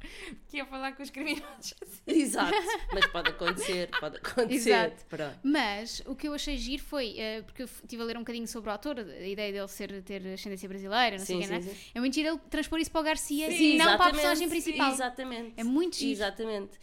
Que 0.48 0.56
ia 0.58 0.64
falar 0.64 0.92
com 0.92 1.02
os 1.02 1.10
criminosos. 1.10 1.74
Exato. 2.06 2.52
Mas 2.94 3.06
pode 3.08 3.28
acontecer, 3.30 3.90
pode 4.00 4.16
acontecer. 4.16 4.70
Exato. 4.70 5.04
Pronto. 5.06 5.38
Mas 5.42 6.02
o 6.06 6.14
que 6.14 6.26
eu 6.28 6.32
achei 6.32 6.56
giro 6.56 6.82
foi, 6.82 7.14
eh, 7.18 7.42
porque 7.42 7.62
eu 7.62 7.66
estive 7.66 8.00
a 8.02 8.04
ler 8.06 8.16
um 8.16 8.20
bocadinho 8.20 8.46
sobre 8.48 8.70
o 8.70 8.72
autor, 8.72 8.98
a 9.00 9.26
ideia 9.28 9.52
dele 9.52 9.68
ser, 9.68 10.02
ter 10.02 10.26
ascendência 10.28 10.66
brasileira, 10.68 11.18
não 11.18 11.24
sei 11.26 11.36
o 11.36 11.42
Sim, 11.42 11.46
quê, 11.48 11.52
né? 11.54 11.60
sim, 11.60 11.70
sim. 11.74 11.90
É 11.94 12.00
muito 12.00 12.14
giro 12.14 12.28
ele 12.28 12.38
transpor 12.48 12.78
isso 12.80 12.90
para 12.90 13.00
o 13.02 13.04
Garcia 13.04 13.50
Sim, 13.50 13.74
e 13.74 13.76
não 13.76 13.96
para 13.98 14.06
a 14.06 14.10
personagem 14.12 14.48
principal. 14.48 14.92
Exatamente. 14.92 15.52
É 15.58 15.64
muito 15.64 15.96
giro. 15.96 16.12
Exatamente. 16.12 16.78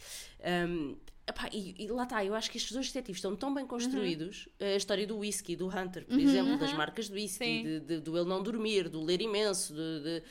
Um, 0.68 0.96
epá, 1.26 1.48
e, 1.52 1.74
e 1.78 1.88
lá 1.88 2.02
está, 2.04 2.24
eu 2.24 2.34
acho 2.34 2.50
que 2.50 2.56
estes 2.56 2.72
dois 2.72 2.86
detetives 2.88 3.18
estão 3.18 3.34
tão 3.36 3.48
Uhum. 3.50 3.54
bem 3.56 3.66
construídos. 3.66 4.48
A 4.60 4.76
história 4.76 5.06
do 5.06 5.18
whisky, 5.18 5.54
do 5.56 5.68
Hunter, 5.68 6.04
por 6.06 6.18
exemplo, 6.18 6.56
das 6.58 6.72
marcas 6.72 7.08
do 7.08 7.14
whisky, 7.14 7.44
Sim. 7.44 7.62
de, 7.62 7.80
de- 7.80 8.00
do 8.00 8.16
ele 8.18 8.28
não 8.28 8.42
dormir, 8.42 8.88
do 8.88 9.02
ler 9.02 9.20
imenso, 9.20 9.74
de. 9.74 10.00
de- 10.02 10.22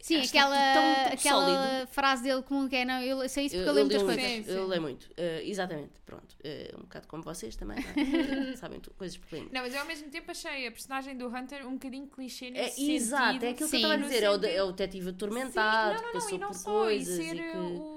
Sim, 0.00 0.18
acho 0.18 0.30
que 0.30 0.38
está 0.38 0.42
aquela, 0.46 0.56
tão- 0.72 1.04
tão 1.04 1.12
aquela 1.14 1.46
sólido. 1.74 1.88
frase 1.88 2.22
dele 2.22 2.42
comum 2.42 2.68
que 2.68 2.76
é, 2.76 2.84
não, 2.84 3.02
eu 3.02 3.28
sei 3.28 3.46
isso 3.46 3.56
porque 3.56 3.68
eu, 3.68 3.70
Eu, 3.70 3.74
leio 3.74 3.86
muitas 3.86 4.02
coisas. 4.04 4.22
muito, 4.30 4.44
Sim, 4.46 4.52
eu 4.56 4.62
sim. 4.62 4.68
leio 4.70 4.82
muito. 4.82 5.02
Uh, 5.04 5.42
exatamente, 5.42 5.92
pronto. 6.06 6.36
Uh, 6.44 6.76
um 6.78 6.82
bocado 6.82 7.08
como 7.08 7.22
vocês 7.24 7.56
também, 7.56 7.76
não 7.82 8.50
é? 8.52 8.56
sabem 8.56 8.78
tu- 8.78 8.92
coisas 8.94 9.16
pequenas. 9.16 9.50
Não, 9.50 9.62
mas 9.62 9.74
eu 9.74 9.80
ao 9.80 9.86
mesmo 9.86 10.08
tempo 10.10 10.30
achei 10.30 10.66
a 10.68 10.70
personagem 10.70 11.16
do 11.16 11.26
Hunter 11.26 11.66
um 11.66 11.72
bocadinho 11.72 12.06
clichê 12.06 12.46
É, 12.46 12.50
nesse 12.50 12.92
exato, 12.92 13.26
sentido. 13.32 13.44
é 13.44 13.48
aquilo 13.50 13.68
que 13.70 13.76
Sim. 13.76 13.82
eu 13.82 13.88
estava 13.90 13.94
a 13.94 14.06
dizer, 14.08 14.22
é 14.22 14.30
o, 14.30 14.44
é 14.46 14.62
o 14.62 14.72
detetive 14.72 15.04
Sim, 15.06 15.10
atormentado, 15.10 15.94
não, 15.94 16.00
não, 16.02 16.06
não, 16.06 16.12
passou 16.12 16.36
e 16.36 16.38
não 16.38 16.48
por 16.48 16.54
só, 16.56 16.70
coisas 16.84 17.18
e 17.18 17.22
ser 17.28 17.36
e 17.36 17.50
que... 17.50 17.56
o, 17.56 17.91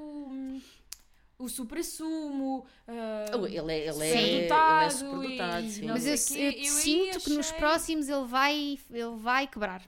o 1.38 1.48
supra-sumo, 1.50 2.66
ah, 2.88 3.26
Oh, 3.38 3.46
ele 3.46 3.58
é, 3.58 3.60
ele 3.60 3.74
é, 3.74 3.92
Sim. 4.12 4.18
ele 4.18 4.46
é 4.46 4.90
superdotado 4.90 4.92
superdotado, 4.98 5.66
e 5.66 5.70
sim. 5.70 5.88
Mas 5.88 6.06
eu, 6.06 6.38
eu 6.42 6.52
eu 6.52 6.64
sinto 6.66 7.20
que 7.20 7.30
nos 7.32 7.52
próximos 7.52 8.08
ele 8.10 8.26
vai, 8.26 8.80
ele 8.92 9.16
vai 9.18 9.48
quebrar. 9.48 9.82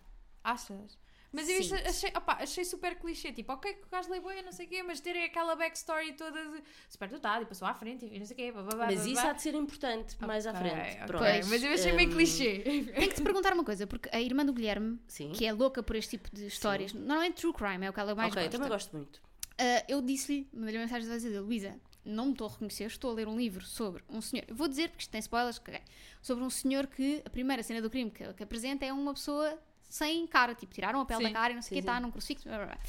Achas? 0.43 0.97
Mas 1.29 1.49
eu 1.49 1.61
Sim. 1.61 1.75
achei, 1.85 2.09
opá, 2.15 2.37
achei 2.39 2.63
super 2.63 2.95
clichê, 2.95 3.33
tipo, 3.33 3.51
ok, 3.51 3.73
que 3.73 3.85
o 3.85 3.89
gajo 3.91 4.09
lê 4.09 4.19
boia, 4.19 4.41
não 4.41 4.51
sei 4.53 4.65
o 4.65 4.69
quê, 4.69 4.81
mas 4.81 5.01
terem 5.01 5.25
aquela 5.25 5.55
backstory 5.57 6.13
toda 6.13 6.41
de 6.51 6.63
super 6.89 7.09
dotado 7.09 7.43
e 7.43 7.45
passou 7.45 7.67
à 7.67 7.73
frente 7.73 8.05
e 8.05 8.17
não 8.17 8.25
sei 8.25 8.33
o 8.33 8.37
quê, 8.37 8.51
blá, 8.51 8.63
blá, 8.63 8.75
blá, 8.77 8.85
Mas 8.87 8.95
blá, 9.01 9.05
isso 9.05 9.21
blá. 9.21 9.29
há 9.29 9.33
de 9.33 9.41
ser 9.41 9.53
importante 9.53 10.15
mais 10.25 10.47
à 10.47 10.51
Ok, 10.51 10.61
frente. 10.61 10.95
ok, 10.95 11.05
Pronto. 11.05 11.47
Mas 11.49 11.63
eu 11.63 11.71
achei 11.73 11.91
meio 11.91 12.09
Hum, 12.09 12.13
clichê. 12.13 12.59
Tenho 12.63 13.09
que 13.09 13.15
te 13.15 13.21
perguntar 13.21 13.53
uma 13.53 13.63
coisa, 13.65 13.85
porque 13.85 14.09
a 14.11 14.21
irmã 14.21 14.45
do 14.45 14.53
Guilherme, 14.53 14.99
Sim. 15.05 15.33
que 15.33 15.45
é 15.45 15.51
louca 15.51 15.83
por 15.83 15.97
este 15.97 16.17
tipo 16.17 16.33
de 16.33 16.47
histórias, 16.47 16.93
normalmente 16.93 17.35
true 17.41 17.53
crime 17.53 17.85
é 17.85 17.89
o 17.89 17.93
que 17.93 17.99
ela 17.99 18.15
mais 18.15 18.31
ok, 18.31 18.43
gosta. 18.43 18.57
também 18.57 18.69
gosto 18.69 18.95
muito. 18.95 19.21
Ah, 19.57 19.83
eu 19.87 20.01
disse-lhe, 20.01 20.47
mandei-lhe 20.53 20.77
uma 20.77 20.85
mensagem 20.85 21.11
a 21.11 21.15
dizer, 21.15 21.39
Luísa, 21.39 21.79
não 22.05 22.27
me 22.27 22.31
estou 22.31 22.47
a 22.47 22.51
reconhecer, 22.51 22.85
estou 22.85 23.11
a 23.11 23.13
ler 23.13 23.27
um 23.27 23.37
livro 23.37 23.65
sobre 23.65 24.03
um 24.09 24.21
senhor. 24.21 24.45
Vou 24.51 24.67
dizer 24.67 24.89
porque 24.89 25.01
isto 25.01 25.11
tem 25.11 25.19
spoilers, 25.19 25.59
caguei. 25.59 25.81
Sobre 26.21 26.43
um 26.43 26.49
senhor 26.49 26.87
que 26.87 27.21
a 27.25 27.29
primeira 27.29 27.61
cena 27.63 27.81
do 27.81 27.89
crime 27.89 28.09
que, 28.09 28.33
que 28.33 28.43
apresenta 28.43 28.85
é 28.85 28.93
uma 28.93 29.13
pessoa 29.13 29.59
sem 29.89 30.27
cara, 30.27 30.53
tipo, 30.53 30.73
tiraram 30.73 31.01
a 31.01 31.05
pele 31.05 31.23
da 31.23 31.29
Sim, 31.29 31.33
cara 31.33 31.53
e 31.53 31.55
não 31.55 31.61
sei 31.61 31.77
o 31.77 31.81
que, 31.81 31.87
está 31.87 31.99
num 31.99 32.11
crucifixo. 32.11 32.47
Blá, 32.47 32.57
blá, 32.57 32.65
blá. 32.67 32.79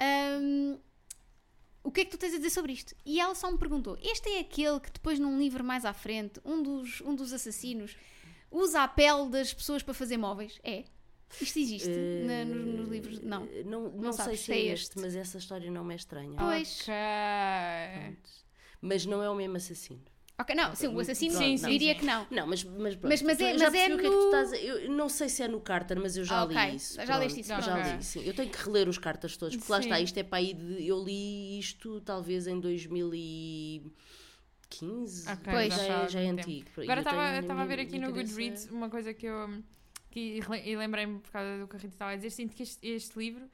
Ahm, 0.00 0.78
o 1.82 1.90
que 1.90 2.02
é 2.02 2.04
que 2.04 2.10
tu 2.10 2.18
tens 2.18 2.34
a 2.34 2.36
dizer 2.36 2.50
sobre 2.50 2.72
isto? 2.72 2.94
E 3.04 3.20
ela 3.20 3.34
só 3.34 3.50
me 3.50 3.58
perguntou: 3.58 3.98
este 4.02 4.28
é 4.28 4.40
aquele 4.40 4.80
que 4.80 4.92
depois 4.92 5.18
num 5.18 5.38
livro 5.38 5.64
mais 5.64 5.84
à 5.84 5.92
frente, 5.92 6.40
um 6.44 6.62
dos, 6.62 7.00
um 7.00 7.14
dos 7.14 7.32
assassinos 7.32 7.96
usa 8.50 8.82
a 8.82 8.88
pele 8.88 9.28
das 9.28 9.54
pessoas 9.54 9.82
para 9.82 9.94
fazer 9.94 10.16
móveis? 10.16 10.60
É? 10.62 10.84
Isto 11.40 11.58
existe 11.58 11.88
na- 12.26 12.44
nos, 12.44 12.74
nos 12.80 12.88
livros? 12.88 13.20
Não. 13.20 13.44
Eh, 13.52 13.62
Não, 13.64 13.88
não, 13.90 14.12
sei 14.12 14.36
se 14.36 14.52
é 14.52 14.56
é 14.56 14.60
este, 14.72 14.88
este. 14.88 14.98
mas 15.00 15.14
essa 15.14 15.38
história 15.38 15.70
não 15.70 15.84
me 15.84 15.92
é 15.92 15.96
estranha. 15.96 16.36
Pois. 16.38 16.80
Ok. 16.82 16.92
Mas 18.80 19.06
não 19.06 19.22
é 19.22 19.30
o 19.30 19.34
mesmo 19.34 19.56
assassino. 19.56 20.00
Ok, 20.38 20.54
não, 20.56 20.74
sim, 20.74 20.86
o 20.88 20.98
assassino 20.98 21.36
Sim, 21.36 21.58
sim, 21.58 21.68
diria 21.68 21.92
sim. 21.92 21.98
que 22.00 22.06
não. 22.06 22.26
Não, 22.30 22.46
mas, 22.46 22.64
mas 22.64 22.96
pronto. 22.96 23.10
Mas- 23.12 23.20
mas 23.20 23.38
eu 23.40 23.46
é- 23.48 23.58
já 23.58 23.66
mas 23.66 23.74
é 23.74 23.88
percebi 23.88 23.94
o 23.94 23.98
que 23.98 24.06
é 24.06 24.08
que 24.08 24.14
no- 24.16 24.20
tu 24.22 24.26
estás 24.26 24.52
a- 24.54 24.56
Eu 24.56 24.90
não 24.90 25.08
sei 25.10 25.28
se 25.28 25.42
é 25.42 25.48
no 25.48 25.60
Carter, 25.60 26.00
mas 26.00 26.16
eu 26.16 26.24
já 26.24 26.38
Ah, 26.38 26.44
ok. 26.44 26.56
li 26.56 26.76
isso. 26.76 26.94
Já 27.06 27.16
leste 27.18 27.40
isso, 27.40 27.48
Já 27.50 27.60
pronto. 27.60 27.96
li, 27.98 28.02
sim. 28.02 28.24
Eu 28.26 28.32
tenho 28.34 28.48
que 28.50 28.56
reler 28.64 28.88
os 28.88 28.96
cartas 28.96 29.36
todos, 29.36 29.54
porque 29.56 29.70
lá 29.70 29.80
está, 29.80 29.96
Sim. 29.98 30.04
isto 30.04 30.16
é 30.16 30.22
para 30.22 30.38
aí 30.38 30.54
de, 30.54 30.86
Eu 30.86 31.04
li 31.04 31.58
isto 31.58 32.00
talvez 32.00 32.46
em 32.46 32.58
2015. 32.58 35.30
Ok, 35.30 35.52
Pois. 35.52 35.74
já, 35.74 35.76
já 35.76 35.84
é, 35.84 35.88
faz 35.98 36.12
já 36.12 36.20
é 36.20 36.28
antigo. 36.28 36.68
Agora 36.78 37.00
estava 37.40 37.62
a 37.62 37.66
ver 37.66 37.80
aqui 37.80 37.98
no 37.98 38.10
Goodreads 38.12 38.70
uma 38.70 38.88
coisa 38.88 39.12
que 39.12 39.26
eu. 39.26 39.62
Que, 40.10 40.40
e 40.64 40.76
lembrei-me 40.76 41.20
por 41.20 41.30
causa 41.30 41.58
do 41.58 41.68
que 41.68 41.76
a 41.76 41.78
Rita 41.78 41.94
estava 41.94 42.10
a 42.12 42.16
dizer. 42.16 42.30
Sinto 42.30 42.54
que 42.54 42.62
este, 42.64 42.86
este 42.86 43.18
livro 43.18 43.48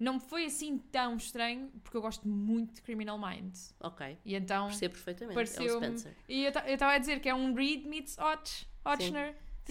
não 0.00 0.14
me 0.14 0.20
foi 0.20 0.44
assim 0.46 0.78
tão 0.78 1.16
estranho, 1.16 1.70
porque 1.82 1.96
eu 1.96 2.00
gosto 2.00 2.26
muito 2.26 2.74
de 2.76 2.82
Criminal 2.82 3.18
Minds. 3.18 3.74
Ok, 3.80 4.16
E 4.24 4.34
então. 4.34 4.68
percebo 4.68 4.94
perfeitamente. 4.94 5.30
É 5.30 5.42
o 5.42 5.44
Pareceu-me- 5.44 5.86
Spencer. 5.98 6.16
E 6.28 6.44
eu 6.44 6.50
estava 6.74 6.92
a 6.92 6.98
dizer 6.98 7.20
que 7.20 7.28
é 7.28 7.34
um 7.34 7.52
Reed 7.54 7.84
meets 7.84 8.16
Otch. 8.18 8.66
Sim. 9.02 9.12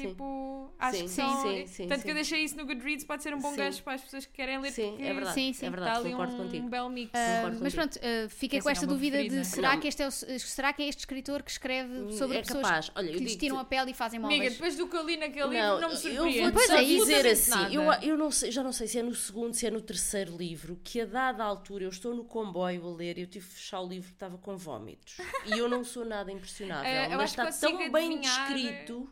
Tipo, 0.02 0.72
acho 0.78 0.98
Sim, 0.98 1.04
que 1.06 1.10
sim, 1.10 1.16
são. 1.22 1.41
sim, 1.41 1.68
sim, 1.68 1.88
Tanto 1.88 1.98
sim. 2.00 2.06
que 2.06 2.12
eu 2.12 2.16
deixei 2.16 2.43
isso 2.43 2.56
no 2.56 2.66
Goodreads, 2.66 3.04
pode 3.04 3.24
ser 3.24 3.34
um 3.34 3.39
bom 3.39 3.50
Sim. 3.52 3.58
gancho 3.58 3.84
para 3.84 3.93
as 3.93 4.02
pessoas 4.02 4.26
que 4.28 4.34
querem 4.34 4.60
ler. 4.60 4.72
Sim, 4.72 4.89
porque 4.91 5.04
é 5.04 5.14
verdade. 5.14 5.34
Sim, 5.34 5.54
sim. 5.54 5.66
É 5.66 5.70
Está 5.70 5.80
verdade, 5.82 6.00
ali 6.00 6.10
concordo 6.12 6.34
um 6.34 6.38
contigo. 6.38 6.70
belo 6.70 6.89
mix. 6.89 7.12
Ah, 7.16 7.36
Concordo 7.38 7.60
mas 7.64 7.74
pronto, 7.76 7.95
uh, 7.95 8.30
fiquei 8.30 8.60
Essa 8.60 8.64
com 8.64 8.70
não 8.70 8.72
esta 8.74 8.86
é 8.86 8.88
dúvida 8.88 9.18
preferida. 9.18 9.41
de 9.41 9.48
será 9.48 9.74
Não. 9.74 9.80
que, 9.80 9.88
este 9.88 10.04
é 10.04 10.08
o, 10.08 10.12
será 10.12 10.74
que 10.74 10.84
é 10.84 10.88
este 10.88 11.00
escritor 11.00 11.41
que 11.43 11.52
escreve 11.52 12.14
sobre 12.14 12.38
é 12.38 12.41
pessoas 12.41 12.62
capaz. 12.64 12.91
Olha, 12.95 13.12
que 13.12 13.18
lhes 13.20 13.30
digo 13.32 13.39
tiram 13.39 13.60
a 13.60 13.66
pele 13.66 13.91
e 13.91 13.93
fazem 13.93 14.20
móveis? 14.20 14.39
Amiga, 14.39 14.54
depois 14.54 14.76
do 14.78 14.88
que 14.88 14.95
eu 14.98 15.04
li 15.06 15.18
naquele 15.18 15.48
livro, 15.50 15.58
Não, 15.58 15.82
não 15.82 15.89
me 15.89 16.16
eu 16.16 16.43
vou 16.43 16.52
Pois 16.52 16.70
é 16.70 16.84
dizer 16.84 17.28
assim, 17.28 17.74
eu, 17.74 17.84
eu 18.04 18.18
não 18.18 18.30
sei, 18.32 18.52
já 18.52 18.62
não 18.64 18.72
sei 18.72 18.88
se 18.88 19.00
é 19.00 19.04
no 19.04 19.16
segundo, 19.16 19.54
se 19.54 19.66
é 19.66 19.72
no 19.72 19.82
terceiro 19.82 20.38
livro, 20.38 20.80
que 20.84 21.02
a 21.02 21.06
dada 21.06 21.43
altura 21.43 21.86
eu 21.86 21.89
estou 21.89 22.14
no 22.14 22.24
comboio 22.24 22.86
a 22.88 22.95
ler 22.95 23.18
e 23.18 23.22
eu 23.22 23.28
tive 23.28 23.48
de 23.48 23.54
fechar 23.54 23.82
o 23.82 23.88
livro 23.88 24.10
que 24.10 24.14
estava 24.16 24.38
com 24.38 24.56
vómitos. 24.58 25.18
E 25.45 25.58
eu 25.58 25.68
não 25.68 25.84
sou 25.84 26.06
nada 26.06 26.32
impressionável, 26.32 26.88
Eh, 26.88 27.16
mas 27.16 27.34
que 27.36 27.41
está 27.41 27.68
tão 27.68 27.78
bem 27.91 28.08
adivinhar, 28.08 28.54
descrito. 28.54 29.10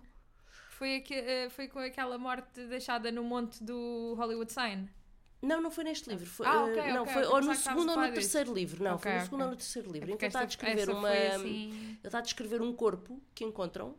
Foi, 0.78 0.98
aque- 0.98 1.14
eh, 1.34 1.50
foi 1.50 1.68
com 1.68 1.80
aquela 1.80 2.18
morte 2.18 2.60
deixada 2.68 3.12
no 3.12 3.24
monte 3.24 3.64
do 3.64 4.14
Hollywood 4.18 4.52
Sign. 4.52 4.90
Não, 5.46 5.62
não 5.62 5.70
foi 5.72 5.84
neste 5.84 6.10
livro. 6.10 6.26
Foi, 6.26 6.46
Ah, 6.48 6.68
eh, 6.70 6.93
não, 6.93 7.04
ok, 7.04 7.14
foi 7.14 7.24
ou 7.26 7.41
no 7.41 7.56
segundo 7.56 7.91
ou 7.91 7.98
no 7.98 8.14
terceiro 8.14 8.54
livro. 8.54 8.84
Não, 8.84 8.98
foi 8.98 9.12
Ok, 9.12 9.20
no 9.20 9.26
segundo 9.26 9.41
ou 9.43 9.50
no 9.52 9.56
terceiro 9.56 9.91
livro. 9.91 10.10
É 10.10 10.14
Então 10.14 10.28
está 10.28 10.39
a 10.41 10.46
descrever 10.46 10.89
uma. 10.89 11.08
foi 11.10 11.28
assim- 11.28 11.70
Ele 11.72 12.00
está 12.04 12.18
a 12.18 12.22
descrever 12.22 12.62
um 12.62 12.74
corpo 12.74 13.22
que 13.34 13.43
encontram 13.43 13.96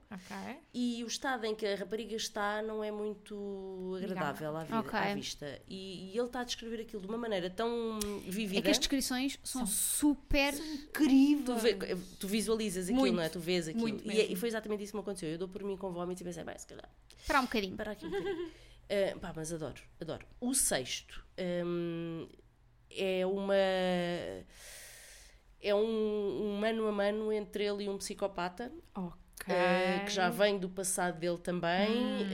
e 0.74 1.02
o 1.04 1.06
estado 1.06 1.44
em 1.44 1.54
que 1.54 1.66
a 1.66 1.74
rapariga 1.76 2.16
está 2.16 2.62
não 2.62 2.82
é 2.82 2.90
muito 2.90 3.94
agradável 3.96 4.56
à, 4.56 4.64
vida, 4.64 4.98
à 4.98 5.14
vista. 5.14 5.62
E, 5.68 6.12
e 6.12 6.18
ele 6.18 6.26
está 6.26 6.40
a 6.40 6.44
descrever 6.44 6.80
aquilo 6.82 7.02
de 7.02 7.08
uma 7.08 7.18
maneira 7.18 7.48
tão 7.50 7.98
vívida. 8.26 8.58
É 8.60 8.62
que 8.62 8.70
as 8.70 8.78
descrições 8.78 9.38
são, 9.42 9.66
São- 9.66 9.66
super 9.66 10.54
Tu, 11.44 11.54
vê- 11.56 11.96
tu 12.18 12.28
visualizas 12.28 12.84
aquilo, 12.86 13.00
Muito, 13.00 13.16
não 13.16 13.22
é? 13.22 13.28
Tu 13.28 13.40
vês 13.40 13.68
aquilo. 13.68 14.00
E, 14.04 14.20
é- 14.20 14.32
e 14.32 14.36
foi 14.36 14.48
exatamente 14.48 14.82
isso 14.82 14.92
que 14.92 14.96
me 14.96 15.02
aconteceu. 15.02 15.28
Eu 15.30 15.38
dou 15.38 15.48
por 15.48 15.62
mim 15.62 15.76
com 15.76 15.92
vómitos 15.92 16.20
e 16.20 16.24
pensei, 16.24 16.44
bem, 16.44 16.58
se 16.58 16.66
calhar. 16.66 16.88
para 17.26 17.40
um 17.40 17.42
bocadinho. 17.44 17.76
Para 17.76 17.92
aqui 17.92 18.06
um 18.06 18.10
bocadinho. 18.10 18.50
Ah, 18.88 19.18
pá, 19.20 19.32
mas 19.34 19.52
adoro, 19.52 19.82
adoro. 20.00 20.24
O 20.40 20.54
sexto 20.54 21.25
hum, 21.38 22.28
é 22.90 23.26
uma. 23.26 23.54
É 25.60 25.74
um, 25.74 26.42
um 26.44 26.60
mano 26.60 26.86
a 26.86 26.92
mano 26.92 27.32
entre 27.32 27.64
ele 27.64 27.84
e 27.84 27.88
um 27.88 27.98
psicopata 27.98 28.70
Ok. 28.94 29.46
ah, 29.48 30.04
que 30.04 30.12
já 30.12 30.28
vem 30.30 30.58
do 30.58 30.68
passado 30.68 31.18
dele 31.18 31.38
também. 31.38 31.90
Hum. 31.90 32.26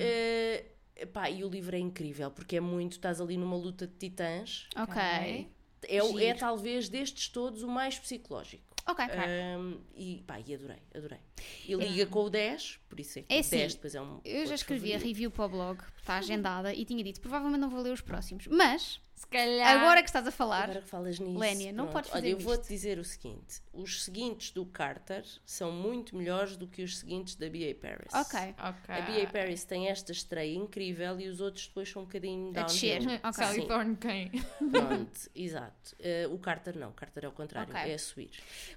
Ah, 1.00 1.06
pá, 1.06 1.30
e 1.30 1.42
o 1.42 1.48
livro 1.48 1.74
é 1.74 1.78
incrível 1.78 2.30
porque 2.30 2.56
é 2.56 2.60
muito. 2.60 2.92
Estás 2.92 3.20
ali 3.20 3.36
numa 3.36 3.56
luta 3.56 3.86
de 3.86 3.94
titãs. 3.94 4.68
Ok. 4.76 5.48
É, 5.84 6.26
é 6.26 6.34
talvez 6.34 6.88
destes 6.88 7.28
todos 7.28 7.62
o 7.62 7.68
mais 7.68 7.98
psicológico. 7.98 8.71
Ok. 8.86 9.04
Um, 9.04 9.80
e 9.94 10.22
pá, 10.26 10.40
e 10.40 10.54
adorei, 10.54 10.78
adorei. 10.94 11.18
E 11.66 11.74
liga 11.74 12.06
com 12.06 12.24
o 12.24 12.30
10, 12.30 12.80
por 12.88 12.98
isso 12.98 13.18
é 13.18 13.22
que 13.22 13.32
É 13.32 13.36
o 13.36 13.40
assim, 13.40 13.56
10 13.56 13.74
depois 13.74 13.94
é 13.94 14.00
um. 14.02 14.20
Eu 14.24 14.46
já 14.46 14.54
escrevi 14.54 14.90
a 14.90 14.94
favorito. 14.94 15.06
review 15.08 15.30
para 15.30 15.44
o 15.44 15.48
blog, 15.48 15.80
está 15.98 16.16
agendada, 16.18 16.74
e 16.74 16.84
tinha 16.84 17.02
dito, 17.04 17.20
provavelmente 17.20 17.60
não 17.60 17.70
vou 17.70 17.80
ler 17.80 17.92
os 17.92 18.00
próximos. 18.00 18.46
Mas, 18.48 19.00
Se 19.22 19.26
calhar. 19.28 19.76
agora 19.80 20.02
que 20.02 20.08
estás 20.08 20.26
a 20.26 20.30
falar, 20.32 20.64
Agora 20.64 20.80
que 20.82 20.88
falas 20.88 21.18
nisso. 21.18 21.38
Lénia, 21.38 21.72
não 21.72 21.84
pronto. 21.84 21.92
podes 21.92 22.10
fazer 22.10 22.26
Olha, 22.26 22.32
eu 22.32 22.38
vou-te 22.40 22.68
dizer 22.68 22.98
o 22.98 23.04
seguinte: 23.04 23.62
os 23.72 24.02
seguintes 24.04 24.50
do 24.50 24.66
Carter 24.66 25.24
são 25.46 25.70
muito 25.70 26.16
melhores 26.16 26.56
do 26.56 26.66
que 26.66 26.82
os 26.82 26.98
seguintes 26.98 27.36
da 27.36 27.48
B.A. 27.48 27.74
Paris. 27.74 28.12
ok. 28.12 28.54
Ok. 28.58 28.94
A 28.94 29.00
B.A. 29.02 29.26
Paris 29.28 29.64
tem 29.64 29.88
esta 29.88 30.10
estreia 30.12 30.54
incrível 30.56 31.20
e 31.20 31.28
os 31.28 31.40
outros 31.40 31.66
depois 31.68 31.88
são 31.88 32.02
um 32.02 32.04
bocadinho 32.04 32.50
A 32.58 32.62
descer. 32.64 33.00
downhill. 33.00 33.20
Ok. 33.24 33.66
Thorne 33.66 33.96
quem? 33.96 34.30
Pronto, 34.70 35.20
exato. 35.34 35.96
Uh, 36.00 36.34
o 36.34 36.38
Carter 36.38 36.76
não, 36.76 36.88
o 36.90 36.92
Carter 36.92 37.24
é 37.24 37.28
o 37.28 37.32
contrário, 37.32 37.72
Ok. 37.74 37.90
é 37.90 37.94
a 37.94 37.98
subir. 37.98 38.30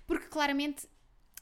Porque 0.06 0.28
claramente 0.28 0.88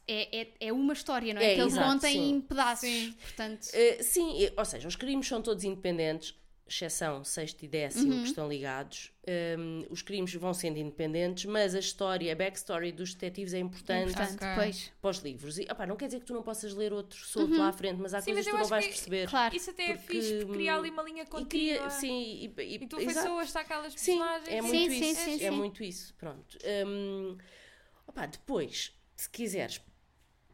é, 0.07 0.41
é, 0.41 0.47
é 0.67 0.73
uma 0.73 0.93
história, 0.93 1.33
não 1.33 1.41
é? 1.41 1.51
É, 1.51 1.55
que 1.55 1.61
ele 1.61 1.69
exato, 1.69 2.01
sim. 2.07 2.31
em 2.31 2.41
pedaços. 2.41 2.89
Sim. 2.89 3.11
Portanto, 3.21 3.67
Uh, 3.67 4.03
sim, 4.03 4.37
e- 4.43 4.53
ou 4.57 4.65
seja, 4.65 4.87
os 4.87 4.95
crimes 4.95 5.27
são 5.27 5.41
todos 5.41 5.63
independentes, 5.63 6.35
exceção 6.65 7.23
sexto 7.23 7.63
e 7.63 7.67
décimo, 7.67 8.13
Uhum. 8.13 8.21
que 8.23 8.27
estão 8.29 8.47
ligados. 8.47 9.11
Um, 9.57 9.85
os 9.89 10.01
crimes 10.01 10.33
vão 10.33 10.53
sendo 10.53 10.77
independentes, 10.79 11.45
mas 11.45 11.75
a 11.75 11.79
história, 11.79 12.31
a 12.31 12.35
backstory 12.35 12.91
dos 12.91 13.13
detetives 13.13 13.53
é 13.53 13.59
importante 13.59 14.13
portanto, 14.13 14.35
Ok. 14.35 14.47
depois. 14.49 14.91
para 15.01 15.09
os 15.09 15.17
livros. 15.19 15.57
E, 15.59 15.67
opá, 15.71 15.85
não 15.85 15.95
quer 15.95 16.05
dizer 16.07 16.19
que 16.21 16.25
tu 16.25 16.33
não 16.33 16.41
possas 16.41 16.73
ler 16.73 16.91
outro 16.93 17.17
solto 17.25 17.55
lá 17.57 17.67
à 17.67 17.73
frente, 17.73 17.99
mas 18.01 18.13
há 18.13 18.21
Sim, 18.21 18.31
coisas 18.33 18.45
mas 18.45 18.51
que 18.53 18.57
tu 18.57 18.61
não 18.63 18.69
vais 18.69 18.85
que- 18.85 18.91
perceber. 18.93 19.29
Claro. 19.29 19.55
Isso 19.55 19.69
até 19.69 19.83
é 19.91 19.95
Porque, 19.97 20.13
fixe, 20.21 20.33
porque 20.39 20.53
cria 20.53 20.75
ali 20.75 20.89
uma 20.89 21.03
linha 21.03 21.23
E 21.23 21.25
contínua. 21.25 21.47
cria, 21.49 21.89
sim, 21.89 22.53
e, 22.57 22.61
e, 22.61 22.75
E 22.75 22.87
tu 22.87 22.95
afeiçoas-te 22.97 23.57
àquelas 23.57 23.93
Sim, 23.93 24.17
personagens. 24.17 24.47
é 24.49 24.57
e- 24.57 24.61
muito 24.61 24.71
Sim, 24.71 24.85
isso. 24.87 25.19
sim, 25.21 25.37
sim, 25.37 25.45
é 25.45 25.49
sim. 25.49 25.55
muito 25.57 25.83
isso. 25.83 26.13
Pronto. 26.15 26.57
Hum, 26.87 27.37
opá, 28.07 28.25
depois, 28.25 28.93
se 29.15 29.29
quiseres 29.29 29.81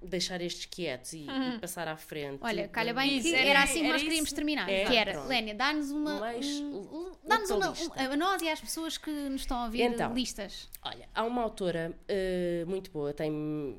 deixar 0.01 0.41
estes 0.41 0.65
quietos 0.65 1.13
e, 1.13 1.25
e 1.27 1.59
passar 1.59 1.87
à 1.87 1.97
frente. 1.97 2.39
Olha, 2.41 2.67
calha 2.67 2.93
bem 2.93 3.17
Isso, 3.17 3.27
que 3.29 3.35
era- 3.35 3.49
era 3.49 3.63
assim 3.63 3.81
que 3.81 3.87
nós 3.87 3.95
isso. 3.97 4.05
queríamos 4.05 4.31
terminar. 4.31 4.69
É, 4.69 4.85
que 4.85 4.95
era, 4.95 5.11
pronto. 5.13 5.27
Lénia, 5.27 5.53
dá-nos 5.55 5.91
uma. 5.91 6.15
Um- 6.31 7.11
dá-nos 7.27 7.49
uma. 7.49 7.67
lista. 7.69 8.01
um- 8.01 8.13
a 8.13 8.15
nós 8.17 8.41
e 8.41 8.49
às 8.49 8.61
pessoas 8.61 8.97
que 8.97 9.09
nos 9.11 9.41
estão 9.41 9.57
a 9.57 9.65
ouvir 9.65 9.81
Então. 9.81 10.13
listas. 10.13 10.69
Olha, 10.83 11.07
há 11.13 11.23
uma 11.23 11.41
autora 11.41 11.93
eh, 12.07 12.63
muito 12.67 12.89
boa, 12.91 13.13
tem 13.13 13.77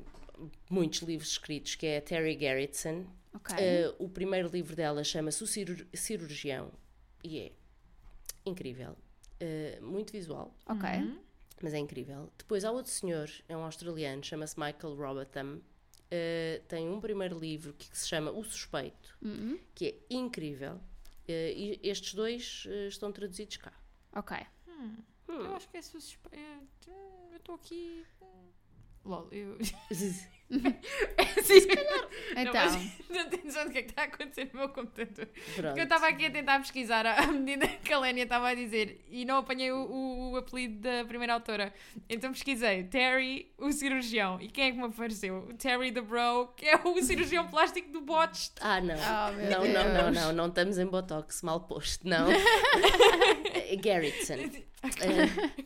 muitos 0.69 1.01
livros 1.01 1.31
escritos, 1.31 1.75
que 1.75 1.85
é 1.85 1.97
a 1.97 2.01
Terry 2.01 2.37
Gerritsen. 2.39 3.05
Ok. 3.33 3.55
Eh, 3.57 3.93
o 3.97 4.09
primeiro 4.09 4.49
livro 4.49 4.75
dela 4.75 5.03
chama-se 5.03 5.43
O 5.43 5.47
Cirur- 5.47 5.85
Cirurgião 5.93 6.71
e 7.23 7.39
é 7.39 7.51
incrível. 8.45 8.95
Eh, 9.39 9.79
muito 9.81 10.11
visual, 10.11 10.53
ok. 10.67 10.89
mas 11.63 11.73
é 11.73 11.79
incrível. 11.79 12.31
Depois 12.37 12.63
há 12.65 12.71
outro 12.71 12.91
senhor, 12.91 13.29
é 13.47 13.55
um 13.57 13.63
australiano, 13.63 14.23
chama-se 14.23 14.59
Michael 14.59 14.95
Robotham. 14.95 15.61
Eh, 16.13 16.61
tem 16.67 16.89
um 16.89 16.99
primeiro 16.99 17.39
livro 17.39 17.73
que 17.73 17.85
se 17.97 18.07
chama 18.07 18.31
O 18.31 18.43
Suspeito, 18.43 19.17
Uhum. 19.21 19.57
que 19.73 19.87
é 20.09 20.13
incrível. 20.13 20.79
Eh, 21.27 21.53
e 21.55 21.79
estes 21.89 22.13
dois 22.13 22.65
eh, 22.67 22.87
estão 22.87 23.11
traduzidos 23.13 23.55
cá. 23.57 23.71
Ok. 24.13 24.35
Hum. 24.67 24.97
Eu 25.29 25.55
acho 25.55 25.69
que 25.69 25.77
é 25.77 25.81
suspeito. 25.81 26.89
Eu 27.31 27.37
estou 27.37 27.55
aqui. 27.55 28.05
Lol, 29.05 29.27
eu. 29.31 29.57
Se 30.51 31.65
calhar. 31.65 32.07
Não, 32.35 32.41
Então. 32.41 32.91
não 33.09 33.29
tenho 33.29 33.45
noção 33.45 33.63
do 33.65 33.71
que 33.71 33.77
é 33.77 33.81
que 33.83 33.89
está 33.91 34.01
a 34.01 34.05
acontecer 34.05 34.49
no 34.53 34.59
meu 34.59 34.69
computador. 34.69 35.25
Pronto. 35.27 35.65
Porque 35.67 35.79
eu 35.79 35.83
estava 35.85 36.07
aqui 36.09 36.25
a 36.25 36.31
tentar 36.31 36.59
pesquisar 36.59 37.05
à 37.05 37.25
medida 37.31 37.67
que 37.67 37.93
a 37.93 37.99
Lénia 37.99 38.23
estava 38.23 38.49
a 38.49 38.53
dizer 38.53 39.01
e 39.09 39.23
não 39.23 39.37
apanhei 39.37 39.71
o, 39.71 39.77
o- 39.77 40.31
o 40.31 40.35
apelido 40.37 40.81
da 40.81 41.05
primeira 41.05 41.33
autora. 41.35 41.73
Então 42.09 42.33
pesquisei 42.33 42.83
Terry, 42.83 43.49
o 43.57 43.71
cirurgião. 43.71 44.41
E 44.41 44.49
quem 44.49 44.65
é 44.65 44.71
que 44.71 44.77
me 44.77 44.83
apareceu? 44.85 45.47
O 45.49 45.53
Terry 45.53 45.91
the 45.93 46.01
Bro, 46.01 46.47
que 46.57 46.65
é 46.65 46.75
o 46.83 47.01
cirurgião 47.01 47.47
plástico 47.47 47.89
do 47.91 48.01
Botched. 48.01 48.51
Ah, 48.59 48.81
não. 48.81 48.95
Oh, 48.95 49.31
não, 49.31 49.65
não, 49.73 49.93
não, 49.93 50.11
não, 50.11 50.33
não 50.33 50.47
estamos 50.47 50.77
em 50.77 50.85
Botox, 50.85 51.41
mal 51.43 51.61
posto, 51.61 52.05
não. 52.07 52.27
É 52.29 53.77
Gerritsen. 53.81 54.65
Eh, 54.83 55.61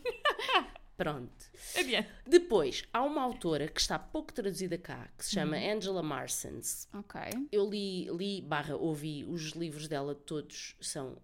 Pronto. 0.98 1.46
Adiante. 1.78 2.10
Depois, 2.26 2.84
há 2.94 3.04
uma 3.04 3.22
autora 3.22 3.68
que 3.68 3.82
está 3.82 4.00
pouco 4.00 4.32
traduzida 4.34 4.78
cá, 4.78 5.10
que 5.18 5.26
se 5.26 5.34
chama 5.36 5.58
Uhum. 5.58 5.74
Angela 5.78 6.02
Marsons. 6.02 6.88
Ok. 6.94 7.20
Eu 7.52 7.70
li, 7.70 8.06
li, 8.10 8.42
barra, 8.42 8.76
ouvi, 8.76 9.26
os 9.26 9.50
livros 9.52 9.88
dela 9.88 10.16
todos 10.16 10.76
são 10.80 11.18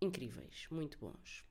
incríveis, 0.00 0.66
muito 0.70 0.98
bons. 0.98 1.42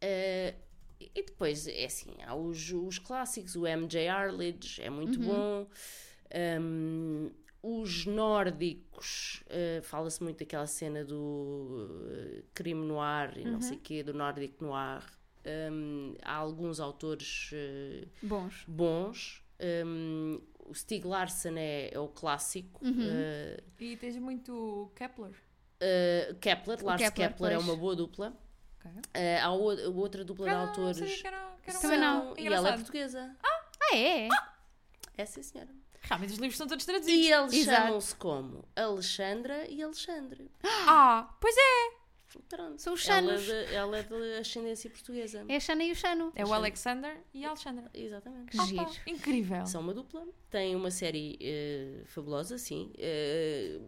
Eh, 0.00 0.54
e 1.00 1.22
depois, 1.22 1.66
é 1.66 1.84
assim, 1.86 2.14
há 2.26 2.34
os, 2.34 2.70
os 2.72 2.98
clássicos, 2.98 3.56
o 3.56 3.66
M.J. 3.66 4.08
Arledge 4.08 4.82
é 4.82 4.90
muito 4.90 5.18
bom. 5.18 5.66
Um, 6.60 7.30
os 7.62 8.04
nórdicos, 8.06 9.42
eh, 9.48 9.80
fala-se 9.82 10.22
muito 10.22 10.38
daquela 10.38 10.66
cena 10.66 11.04
do 11.04 12.06
eh, 12.10 12.42
crime 12.54 12.84
noir 12.86 13.36
e 13.38 13.44
não 13.44 13.60
sei 13.60 13.76
o 13.76 13.80
quê, 13.80 14.02
do 14.02 14.12
nórdico 14.14 14.62
noir. 14.64 15.02
Um, 15.72 16.14
há 16.22 16.34
alguns 16.34 16.78
autores 16.80 17.50
eh, 17.52 18.06
Bons. 18.22 18.64
bons. 18.68 19.42
Um, 19.86 20.40
o 20.66 20.74
Stieg 20.74 21.06
Larsson 21.06 21.54
é, 21.56 21.90
é 21.92 21.98
o 21.98 22.08
clássico. 22.08 22.84
Uhum. 22.84 22.92
Uh, 23.08 23.62
E 23.80 23.96
tens 23.96 24.16
muito 24.16 24.90
Kepler. 24.94 25.30
uh, 25.30 26.34
Kepler, 26.40 26.84
Lars 26.84 27.02
Kepler, 27.02 27.28
Kepler, 27.30 27.52
é 27.52 27.58
uma 27.58 27.74
boa 27.76 27.96
dupla. 27.96 28.36
Ok. 28.78 28.90
Uh, 28.90 29.42
há 29.42 29.52
o- 29.52 29.96
outra 29.98 30.24
dupla 30.24 30.46
de 30.46 30.50
Ah, 30.54 30.58
não 30.58 30.68
autores. 30.68 30.98
que 31.20 31.26
era, 31.26 31.56
que 31.62 31.70
era 31.70 31.78
Também 31.80 31.98
um- 31.98 32.00
não. 32.00 32.34
E 32.38 32.46
ela 32.46 32.68
é 32.68 32.72
portuguesa. 32.74 33.36
Ah, 33.42 33.96
é? 33.96 34.28
É 35.16 35.24
sim, 35.24 35.42
senhora. 35.42 35.70
Realmente 36.02 36.32
os 36.34 36.38
livros 36.38 36.56
são 36.56 36.66
todos 36.66 36.84
traduzidos. 36.84 37.26
E 37.26 37.32
eles 37.32 37.64
chamam-se 37.64 38.14
como 38.14 38.64
Alexandra 38.76 39.66
e 39.68 39.82
Alexandre. 39.82 40.50
Ah, 40.62 41.34
pois 41.40 41.54
é. 41.56 41.97
Pronto. 42.48 42.80
São 42.80 42.94
os 42.94 43.08
ela, 43.08 43.32
é 43.32 43.38
Chanos. 43.38 43.44
de, 43.44 43.74
ela 43.74 43.98
é 43.98 44.02
de 44.02 44.38
ascendência 44.38 44.90
portuguesa. 44.90 45.44
É 45.48 45.56
a 45.56 45.60
Xana 45.60 45.84
e 45.84 45.92
o 45.92 45.94
Xano. 45.94 46.32
É 46.34 46.44
o 46.44 46.52
Alexander 46.52 47.16
e 47.32 47.44
a 47.44 47.48
Alexandra. 47.48 47.90
Exatamente. 47.94 48.50
Que 48.50 48.66
giro. 48.66 48.84
pá, 48.84 48.92
incrível. 49.06 49.66
São 49.66 49.80
uma 49.80 49.94
dupla. 49.94 50.26
Tem 50.50 50.76
uma 50.76 50.90
série 50.90 51.38
eh, 51.40 52.02
fabulosa, 52.06 52.58
sim. 52.58 52.92
eh, 52.98 53.80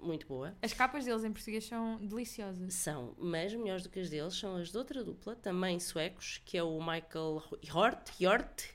muito 0.00 0.26
boa. 0.26 0.56
As 0.60 0.72
capas 0.72 1.04
deles 1.04 1.22
em 1.24 1.32
português 1.32 1.64
são 1.64 1.96
deliciosas. 1.96 2.74
São, 2.74 3.14
mas 3.18 3.54
melhores 3.54 3.84
do 3.84 3.88
que 3.88 4.00
as 4.00 4.10
deles 4.10 4.34
são 4.34 4.56
as 4.56 4.70
de 4.70 4.76
outra 4.76 5.04
dupla, 5.04 5.36
também 5.36 5.78
suecos, 5.78 6.40
que 6.44 6.58
é 6.58 6.62
o 6.62 6.78
Michael 6.80 7.42
Hort, 7.72 8.10
Hjort 8.18 8.70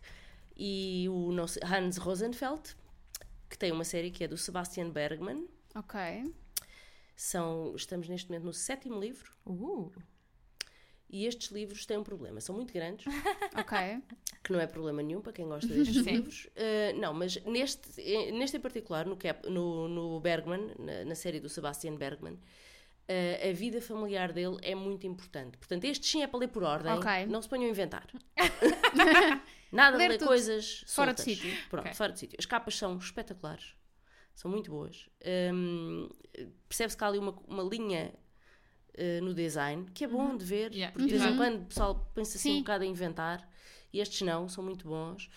e 0.56 1.08
o 1.10 1.30
Hans 1.64 1.98
Rosenfeld, 1.98 2.76
que 3.50 3.58
tem 3.58 3.72
uma 3.72 3.84
série 3.84 4.10
que 4.10 4.24
é 4.24 4.28
do 4.28 4.38
Sebastian 4.38 4.90
Bergman. 4.90 5.48
Ok. 5.76 6.00
São, 7.18 7.76
estamos 7.76 8.08
neste 8.08 8.30
momento 8.30 8.44
no 8.46 8.54
sétimo 8.54 9.00
livro 9.00 9.34
Uh, 9.44 9.92
e 11.10 11.26
estes 11.26 11.50
livros 11.50 11.84
têm 11.86 11.98
um 11.98 12.04
problema. 12.04 12.40
São 12.40 12.54
muito 12.54 12.72
grandes, 12.72 13.06
Ok. 13.58 13.78
que 14.44 14.52
não 14.52 14.60
é 14.60 14.68
problema 14.68 15.02
nenhum 15.02 15.20
para 15.20 15.34
quem 15.34 15.48
gosta 15.48 15.68
destes 15.74 16.04
Sim. 16.04 16.12
livros. 16.12 16.46
Uh, 16.46 17.00
não, 17.00 17.16
mas 17.16 17.38
neste, 17.44 18.00
eh, 18.00 18.32
neste 18.32 18.58
em 18.58 18.60
particular, 18.60 19.08
no, 19.08 19.18
Cap, 19.18 19.50
no, 19.50 19.88
no 19.88 20.20
Bergman, 20.20 20.76
na, 20.78 21.06
na 21.06 21.16
série 21.16 21.40
do 21.40 21.50
Sebastian 21.50 21.96
Bergman, 21.96 22.34
uh, 22.34 23.50
a 23.50 23.52
vida 23.52 23.82
familiar 23.82 24.32
dele 24.32 24.58
é 24.62 24.76
muito 24.76 25.08
importante. 25.08 25.58
Portanto, 25.58 25.86
este 25.86 26.06
sim 26.06 26.22
é 26.22 26.28
para 26.28 26.40
ler 26.42 26.50
por 26.50 26.62
ordem. 26.62 26.94
Ok. 26.94 27.26
Não 27.26 27.42
se 27.42 27.50
ponham 27.50 27.66
a 27.66 27.70
inventar. 27.70 28.06
Nada 29.72 29.98
de 29.98 30.04
Ler 30.04 30.10
ler 30.12 30.18
tudo 30.20 30.28
coisas 30.28 30.84
fora 30.88 31.14
de 31.14 31.22
sítio. 31.22 31.52
Pronto, 31.70 31.86
Ok. 31.86 31.96
fora 31.96 32.14
de 32.14 32.20
sítio. 32.20 32.36
As 32.38 32.46
capas 32.46 32.76
são 32.76 32.96
espetaculares. 32.98 33.74
São 34.38 34.52
muito 34.52 34.70
boas. 34.70 35.10
Um, 35.54 36.08
Percebe-se 36.70 36.96
que 36.96 37.04
há 37.04 37.08
ali 37.08 37.18
uma, 37.18 37.32
uma 37.48 37.64
linha 37.64 38.14
uh, 38.94 39.24
no 39.26 39.34
design 39.34 39.88
que 39.96 40.04
é 40.04 40.08
bom 40.08 40.38
de 40.38 40.46
ver. 40.46 40.72
Yeah. 40.72 40.92
Porque 40.94 41.08
de 41.12 41.18
vez 41.18 41.24
em 41.24 41.32
Uhum. 41.32 41.38
quando 41.38 41.62
o 41.64 41.66
pessoal 41.66 42.12
pensa 42.14 42.38
assim 42.38 42.52
Sim. 42.52 42.56
um 42.58 42.60
bocado 42.60 42.84
a 42.84 42.88
inventar. 42.88 43.50
E 43.92 44.00
estes 44.00 44.22
não, 44.22 44.48
são 44.48 44.64
muito 44.64 44.88
bons. 44.88 45.28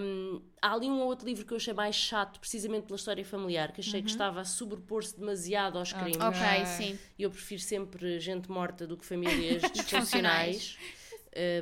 Um, 0.00 0.42
há 0.60 0.72
ali 0.72 0.86
um 0.88 0.98
ou 1.00 1.06
outro 1.06 1.26
livro 1.28 1.44
que 1.46 1.52
eu 1.52 1.58
achei 1.58 1.72
mais 1.74 1.94
chato, 1.94 2.40
precisamente 2.40 2.86
pela 2.86 2.96
história 2.96 3.24
familiar, 3.24 3.70
que 3.70 3.80
achei 3.82 4.02
que 4.02 4.08
estava 4.10 4.40
a 4.40 4.44
sobrepor-se 4.44 5.16
demasiado 5.16 5.78
aos 5.78 5.92
crimes. 5.92 6.16
Ok, 6.16 6.40
Ok. 6.40 6.66
sim. 6.66 6.98
E 7.16 7.22
eu 7.22 7.30
prefiro 7.30 7.60
sempre 7.62 8.18
gente 8.18 8.50
morta 8.50 8.84
do 8.84 8.96
que 8.96 9.04
famílias 9.06 9.62
disfuncionais. 9.72 10.76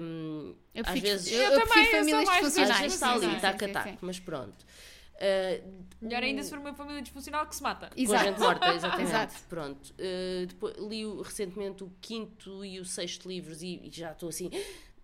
Um, 0.01 0.55
Eu 0.73 0.83
às 0.87 0.91
prefiro, 0.93 1.13
vezes, 1.13 1.33
eu, 1.33 1.41
Eu 1.43 1.61
prefiro 1.67 1.91
famílias 1.91 2.13
mais 2.13 2.29
às 2.29 2.35
disfuncionais. 2.35 2.81
vezes 2.81 2.95
está 2.95 3.13
ali, 3.13 3.27
está 3.37 3.53
cataco, 3.53 3.89
sim. 3.91 3.99
mas 4.01 4.19
pronto. 4.21 4.65
Uh, 5.17 5.87
melhor 6.01 6.23
ainda 6.23 6.43
se 6.43 6.51
for 6.51 6.59
uma 6.59 6.75
família 6.75 7.01
disfuncional 7.01 7.47
que 7.47 7.57
se 7.57 7.63
mata. 7.63 7.89
com 7.89 7.95
a 7.95 8.03
Exato. 8.03 8.25
gente 8.25 8.39
morta, 8.39 8.75
exatamente. 8.75 9.09
Exato. 9.09 9.35
Pronto. 9.49 9.95
Uh, 9.95 10.47
depois, 10.47 10.77
li 10.77 11.05
recentemente 11.23 11.85
o 11.85 11.93
quinto 12.01 12.65
e 12.65 12.79
o 12.79 12.85
sexto 12.85 13.29
livros 13.29 13.63
e, 13.63 13.81
e 13.85 13.91
já 13.91 14.13
estou 14.13 14.29
assim. 14.29 14.51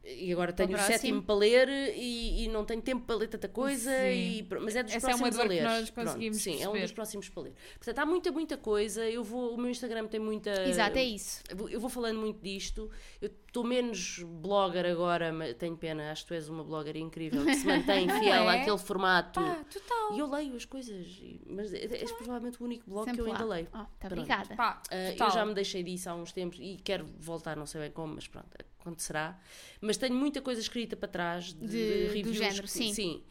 E 0.05 0.32
agora 0.32 0.53
tenho 0.53 0.74
o 0.74 0.78
sétimo 0.80 1.22
para 1.22 1.34
ler 1.36 1.68
e, 1.96 2.44
e 2.44 2.48
não 2.48 2.64
tenho 2.64 2.82
tempo 2.82 3.07
para 3.07 3.14
ler 3.14 3.28
tanta 3.28 3.48
coisa. 3.48 3.90
E, 4.11 4.44
mas 4.61 4.74
é 4.74 4.82
dos 4.82 4.92
Essa 4.94 5.12
é 5.12 5.14
uma 5.14 5.18
próximos 5.30 5.36
dor 5.36 5.44
a 5.44 5.48
ler. 5.48 5.62
nós 5.62 5.90
Pronto, 5.90 6.07
conseguimos 6.09 6.38
sim, 6.42 6.50
é 6.50 6.55
um 6.55 6.59
perceber. 6.59 6.80
dos 6.82 6.92
próximos 6.92 7.28
para 7.28 7.42
ler. 7.44 7.55
Portanto, 7.76 7.98
há 8.00 8.07
muita, 8.07 8.32
muita 8.32 8.57
coisa. 8.57 9.09
Eu 9.09 9.22
vou, 9.22 9.55
o 9.55 9.57
meu 9.57 9.70
Instagram 9.70 10.09
tem 10.09 10.18
muita. 10.18 10.50
Exato, 10.68 10.98
é 10.98 11.05
isso. 11.05 11.42
Eu 11.70 11.78
vou- 11.78 11.88
falando 11.88 12.18
muito 12.18 12.40
disto. 12.42 12.90
Eu 13.20 13.28
estou 13.46 13.62
menos 13.62 14.18
blogger 14.24 14.86
agora, 14.86 15.32
mas 15.32 15.55
tenho 15.55 15.76
pena. 15.76 16.11
Acho 16.11 16.22
que 16.22 16.28
tu 16.28 16.34
és 16.34 16.48
uma 16.48 16.64
blogger 16.64 16.96
incrível 16.96 17.44
que 17.44 17.55
se 17.55 17.66
mantém 17.66 18.09
fiel 18.18 18.50
É? 18.50 18.61
àquele 18.61 18.78
formato. 18.78 19.40
Pá, 19.40 19.64
total. 19.72 20.16
E 20.16 20.18
eu 20.18 20.26
leio 20.28 20.57
as 20.57 20.64
coisas. 20.64 21.07
Mas 21.46 21.72
é- 21.72 21.84
és 22.00 22.11
provavelmente 22.12 22.61
o 22.61 22.64
único 22.64 22.90
blog 22.90 23.05
Sempre 23.05 23.22
que 23.22 23.28
eu 23.28 23.32
ainda 23.32 23.44
lá. 23.44 23.55
leio. 23.55 23.68
Oh, 23.72 23.76
tá 23.78 23.86
Pronto. 24.00 24.12
obrigada. 24.14 24.57
Pá, 24.57 24.82
Ah, 24.90 25.11
total. 25.12 25.28
eu 25.28 25.34
já 25.34 25.46
me 25.46 25.55
deixei 25.55 25.82
disso 25.84 26.11
há 26.11 26.14
uns 26.16 26.32
tempos 26.32 26.59
e 26.61 26.76
quero 26.82 27.07
voltar, 27.20 27.57
não 27.57 27.66
sei 27.66 27.82
bem 27.82 27.90
como, 27.92 28.14
mas 28.16 28.26
pronto, 28.26 28.48
acontecerá. 28.82 29.38
Mas 29.80 29.96
tenho 29.96 30.14
muita 30.14 30.40
coisa 30.42 30.60
escrita 30.60 30.94
para 30.96 31.08
trás 31.08 31.52
de, 31.54 31.66
De- 31.66 31.68
de 31.68 32.06
do 32.08 32.12
reviews. 32.12 32.36
género, 32.38 32.62
que- 32.62 32.68
sim. 32.94 33.22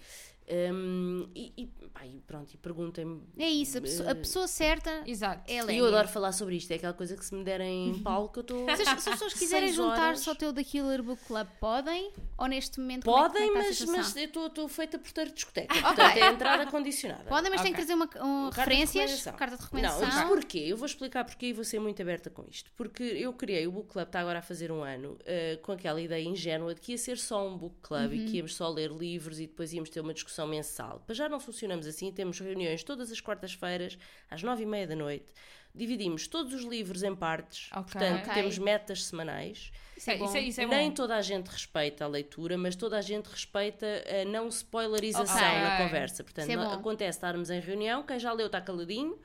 Um, 0.52 1.30
e, 1.34 1.54
e, 1.58 1.66
pá, 1.94 2.06
e 2.06 2.20
pronto, 2.28 2.54
e 2.54 2.58
perguntem-me. 2.58 3.22
É 3.38 3.48
isso, 3.50 3.78
a 3.78 3.82
pessoa, 3.82 4.12
a 4.12 4.16
pessoa 4.16 4.48
certa 4.48 5.04
Exato. 5.06 5.50
é 5.50 5.60
a 5.60 5.64
E 5.64 5.66
Lénia. 5.66 5.80
eu 5.82 5.86
adoro 5.88 6.08
falar 6.10 6.32
sobre 6.34 6.56
isto, 6.58 6.70
é 6.72 6.76
aquela 6.76 6.94
coisa 6.94 7.16
que 7.16 7.26
se 7.26 7.34
me 7.34 7.44
derem 7.44 8.00
palco, 8.04 8.40
eu 8.40 8.42
estou. 8.42 8.66
Se 8.66 8.72
as, 8.72 8.80
se 9.02 9.10
as 9.10 9.16
pessoas 9.16 9.34
quiserem 9.40 9.72
juntar-se 9.72 10.28
ao 10.28 10.36
teu 10.36 10.52
The 10.54 10.64
Killer 10.64 11.02
Book 11.02 11.24
Club, 11.26 11.48
podem? 11.60 12.12
Ou 12.38 12.48
neste 12.48 12.80
momento 12.80 13.06
como 13.06 13.18
é 13.18 13.22
que- 13.30 13.34
Podem, 13.34 13.50
é 13.50 13.54
mas, 13.54 13.82
mas 13.86 14.16
eu 14.18 14.26
estou- 14.48 14.68
feita 14.68 15.00
por 15.00 15.12
ter 15.12 15.32
discoteca. 15.32 15.74
Portanto, 15.74 16.18
é 16.18 16.22
a 16.24 16.32
entrada 16.32 16.66
condicionada. 16.70 17.24
Podem, 17.26 17.50
mas 17.52 17.62
têm 17.62 17.72
Ok. 17.72 17.82
que 17.84 17.88
trazer 17.88 17.94
uma, 17.94 18.06
um, 18.06 18.50
Carta 18.50 18.52
de 18.52 18.58
referências, 18.58 18.94
recomendação. 19.26 19.34
carta 19.34 19.56
de 19.56 19.62
Não, 19.62 19.66
recomendação. 19.66 20.10
isto 20.10 20.28
porquê? 20.28 20.60
Eu 20.60 20.78
vou 20.78 20.86
explicar 20.86 21.24
porquê 21.24 21.48
e 21.48 21.54
vou 21.54 21.64
ser 21.64 21.80
muito 21.80 22.02
aberta 22.02 22.30
com 22.30 22.44
isto. 22.50 22.72
Porque 22.76 23.04
eu 23.04 23.32
criei 23.34 23.68
o 23.68 23.72
Book 23.72 23.90
Club, 23.90 24.06
está 24.06 24.20
agora 24.20 24.40
a 24.40 24.42
fazer 24.42 24.72
um 24.72 24.84
ano, 24.84 25.18
eh, 25.26 25.58
com 25.62 25.72
aquela 25.72 26.02
ideia 26.02 26.24
ingênua 26.24 26.74
de 26.76 26.82
que 26.82 26.92
ia 26.92 26.98
ser 26.98 27.18
só 27.18 27.48
um 27.48 27.58
Book 27.58 27.76
Club 27.82 28.14
e 28.14 28.26
que 28.26 28.38
íamos 28.38 28.56
só 28.56 28.68
ler 28.70 28.92
livros 28.92 29.40
e 29.40 29.48
depois 29.48 29.72
íamos 29.72 29.90
ter 29.90 30.02
uma 30.02 30.14
discussão 30.14 30.41
mensal. 30.48 31.02
Para 31.06 31.16
já 31.16 31.28
não 31.30 31.40
funcionamos 31.40 31.86
assim, 31.88 32.12
temos 32.12 32.40
reuniões 32.40 32.84
todas 32.84 33.12
as 33.12 33.20
quartas-feiras, 33.22 33.98
às 34.30 34.42
nove 34.44 34.64
e 34.64 34.66
meia 34.66 34.88
da 34.88 34.96
noite. 34.96 35.32
Dividimos 35.74 36.28
todos 36.28 36.54
os 36.54 36.64
livros 36.64 37.02
em 37.02 37.16
partes, 37.16 37.70
Ok. 37.72 37.94
portanto 37.94 38.24
Ok. 38.24 38.34
temos 38.34 38.58
metas 38.58 39.06
semanais. 39.06 39.72
Isso 39.96 40.12
é 40.12 40.18
bom. 40.18 40.26
Isso 40.26 40.38
é, 40.38 40.42
isso 40.42 40.62
é 40.62 40.66
Nem 40.66 40.90
bom. 40.90 40.96
toda 40.96 41.16
a 41.16 41.22
gente 41.22 41.48
respeita 41.48 42.04
a 42.04 42.08
leitura, 42.08 42.58
mas 42.58 42.76
toda 42.76 42.98
a 42.98 43.02
gente 43.02 43.28
respeita 43.28 43.86
a 44.22 44.26
não 44.26 44.48
spoilerização 44.50 45.36
Ok. 45.38 45.60
na 45.62 45.78
conversa. 45.78 46.24
Portanto, 46.24 46.50
é 46.50 46.74
acontece 46.74 47.18
estarmos 47.18 47.50
em 47.50 47.60
reunião, 47.62 48.04
quem 48.04 48.20
já 48.20 48.34
leu 48.34 48.48
está 48.48 48.60
caladinho, 48.60 49.18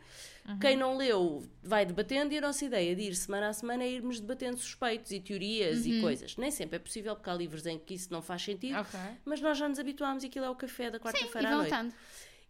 Uhum. 0.48 0.58
quem 0.58 0.76
não 0.76 0.96
leu 0.96 1.42
vai 1.62 1.84
debatendo 1.84 2.32
e 2.32 2.38
a 2.38 2.40
nossa 2.40 2.64
ideia 2.64 2.94
de 2.94 3.02
ir 3.02 3.14
semana 3.16 3.48
a 3.48 3.52
semana 3.52 3.82
é 3.82 3.90
irmos 3.90 4.20
debatendo 4.20 4.58
suspeitos 4.58 5.10
e 5.10 5.18
teorias 5.20 5.84
Uhum. 5.84 5.92
e 5.92 6.00
coisas. 6.00 6.36
Nem 6.36 6.50
sempre 6.50 6.76
é 6.76 6.78
possível 6.78 7.14
porque 7.16 7.28
há 7.30 7.34
livros 7.34 7.66
em 7.66 7.78
que 7.78 7.94
isso 7.94 8.12
não 8.12 8.22
faz 8.22 8.42
sentido, 8.42 8.78
Ok. 8.78 8.98
mas 9.24 9.40
nós 9.40 9.58
já 9.58 9.68
nos 9.68 9.78
habituámos 9.78 10.22
e 10.22 10.26
aquilo 10.28 10.44
é 10.44 10.50
o 10.50 10.54
café 10.54 10.90
da 10.90 11.00
quarta-feira 11.00 11.48
à 11.48 11.56
noite. 11.56 11.64
estando. 11.72 11.94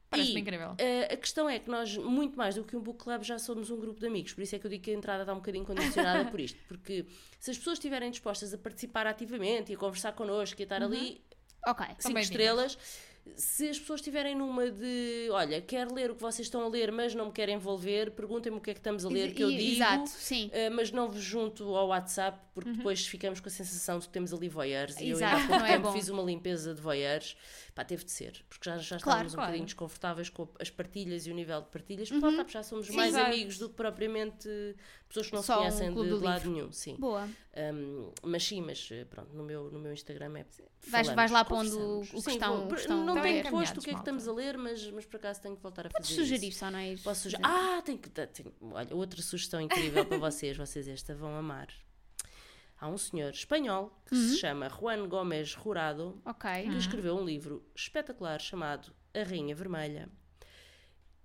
Parece-me 0.09 0.39
E, 0.39 0.41
incrível. 0.43 0.75
eh, 0.79 1.13
a 1.13 1.17
questão 1.17 1.49
é 1.49 1.59
que 1.59 1.69
nós, 1.69 1.97
muito 1.97 2.37
mais 2.39 2.55
do 2.55 2.63
que 2.63 2.77
um 2.77 2.81
book 2.81 3.03
club, 3.03 3.25
já 3.25 3.41
somos 3.41 3.71
um 3.71 3.81
grupo 3.81 3.99
de 3.99 4.07
amigos. 4.07 4.33
Por 4.35 4.43
isso 4.43 4.55
é 4.55 4.59
que 4.61 4.65
eu 4.65 4.71
digo 4.71 4.85
que 4.85 4.91
a 4.93 4.95
entrada 4.95 5.23
está 5.25 5.33
um 5.33 5.37
bocadinho 5.39 5.65
condicionada 5.65 6.31
por 6.31 6.39
isto. 6.39 6.57
Porque 6.69 7.07
se 7.41 7.51
as 7.51 7.59
pessoas 7.59 7.79
estiverem 7.79 8.09
dispostas 8.13 8.55
a 8.55 8.59
participar 8.59 9.05
ativamente 9.09 9.73
e 9.73 9.75
a 9.75 9.79
conversar 9.79 10.13
connosco 10.13 10.61
e 10.61 10.63
a 10.63 10.65
estar 10.65 10.81
ali, 10.81 11.21
Ok. 11.67 11.85
cinco 11.99 12.19
estrelas. 12.21 12.79
Se 13.35 13.69
as 13.69 13.79
pessoas 13.79 14.01
estiverem 14.01 14.35
numa 14.35 14.71
de, 14.71 15.29
olha, 15.31 15.61
quero 15.61 15.93
ler 15.95 16.11
o 16.11 16.15
que 16.15 16.23
vocês 16.23 16.47
estão 16.47 16.63
a 16.63 16.69
ler, 16.69 16.93
mas 16.93 17.15
não 17.15 17.27
me 17.27 17.33
querem 17.33 17.57
envolver, 17.57 18.13
perguntem-me 18.13 18.59
o 18.59 18.61
que 18.61 18.71
é 18.71 18.75
que 18.75 18.81
estamos 18.81 19.05
a 19.05 19.09
ler, 19.09 19.35
que 19.35 19.43
eu 19.43 19.51
digo. 19.51 19.75
Exato, 19.75 20.09
sim. 20.09 20.47
Uh, 20.47 20.73
mas 20.75 20.91
não 20.93 21.09
vos 21.09 21.23
junto 21.23 21.75
ao 21.75 21.89
WhatsApp 21.89 22.39
porque 22.55 22.71
depois 22.71 23.07
ficamos 23.07 23.41
com 23.41 23.49
a 23.49 23.53
sensação 23.53 23.99
de 23.99 24.07
que 24.07 24.13
temos 24.13 24.33
ali 24.33 24.49
voyeurs 24.49 24.99
e 25.01 25.09
eu 25.11 25.17
Uhum. 25.17 25.23
Exato, 25.23 25.37
ainda 25.37 25.45
há 25.45 25.49
pouco 25.49 25.65
é 25.65 25.73
tempo 25.73 25.83
bom. 25.89 25.93
fiz 25.93 26.09
uma 26.09 26.23
limpeza 26.23 26.75
de 26.75 26.81
voyeurs 26.81 27.37
pá, 27.77 27.85
teve 27.85 28.05
de 28.05 28.11
ser, 28.11 28.43
porque 28.49 28.69
já, 28.69 28.79
já 28.79 28.99
Claro, 28.99 29.27
estávamos 29.29 29.33
um 29.33 29.37
claro. 29.37 29.49
bocadinho 29.51 29.67
desconfortáveis 29.67 30.29
com 30.31 30.49
as 30.59 30.71
partilhas 30.71 31.27
e 31.27 31.31
o 31.31 31.35
nível 31.35 31.61
de 31.61 31.69
partilhas, 31.69 32.09
porque 32.09 32.25
lá 32.25 32.31
está, 32.31 32.43
porque 32.45 32.53
já 32.59 32.63
somos 32.63 32.87
Uhum. 32.87 32.93
Sim. 32.93 32.97
mais 32.97 33.15
amigos 33.15 33.59
do 33.59 33.69
que 33.69 33.75
propriamente 33.75 34.49
pessoas 35.09 35.27
que 35.29 35.35
não 35.35 35.43
Só 35.43 35.55
se 35.55 35.59
um 35.59 35.63
conhecem 35.95 35.95
de, 35.95 36.11
lado 36.25 36.39
livro. 36.39 36.51
nenhum, 36.51 36.73
sim. 36.73 36.97
Boa. 36.97 37.29
Um, 37.55 38.11
mas 38.23 38.45
sim, 38.45 38.61
mas 38.63 38.89
eh, 38.91 39.05
pronto, 39.05 39.33
no 39.35 39.45
meu, 39.45 39.71
no 39.71 39.79
meu 39.79 39.93
Instagram 39.93 40.39
é. 40.39 40.47
Vais- 40.89 41.09
vais 41.09 41.31
lá 41.31 41.45
pondo 41.45 42.01
o 42.01 42.01
que 42.03 42.21
Sim, 42.23 42.31
estão- 42.33 42.67
vou- 42.69 43.05
Não 43.05 43.21
tenho 43.21 43.51
posto 43.51 43.79
o 43.79 43.83
que 43.83 43.91
é 43.91 43.93
que 43.93 43.99
estamos 43.99 44.27
a 44.27 44.33
ler, 44.33 44.57
mas, 44.57 44.91
mas 44.91 45.05
por 45.05 45.17
acaso 45.17 45.43
tenho 45.43 45.55
que 45.57 45.63
voltar 45.63 45.87
a 45.87 45.91
Podes 45.91 46.09
fazer. 46.11 46.23
sugerir 46.23 46.49
isso. 46.49 46.59
só, 46.61 46.71
não 46.71 46.79
é? 46.79 46.97
Posso 46.97 47.23
sugerir? 47.25 47.45
Ah, 47.45 47.83
tenho 47.85 47.99
que. 47.99 48.09
Tenho, 48.09 48.53
olha, 48.73 48.95
outra 48.97 49.21
sugestão 49.21 49.61
incrível 49.61 50.05
para 50.07 50.17
vocês, 50.19 50.57
vocês 50.57 50.89
esta 50.89 51.15
vão 51.15 51.37
amar. 51.37 51.69
Há 52.79 52.89
um 52.89 52.99
senhor 52.99 53.31
espanhol 53.31 53.91
que 54.07 54.15
Uhum. 54.15 54.21
se 54.29 54.37
chama 54.39 54.69
Juan 54.69 55.09
Gómez 55.09 55.49
Jurado 55.49 56.21
Ok. 56.25 56.51
que 56.69 56.77
escreveu 56.77 57.17
um 57.17 57.25
livro 57.25 57.65
espetacular 57.75 58.39
chamado 58.41 58.93
A 59.15 59.23
Rainha 59.23 59.55
Vermelha 59.55 60.09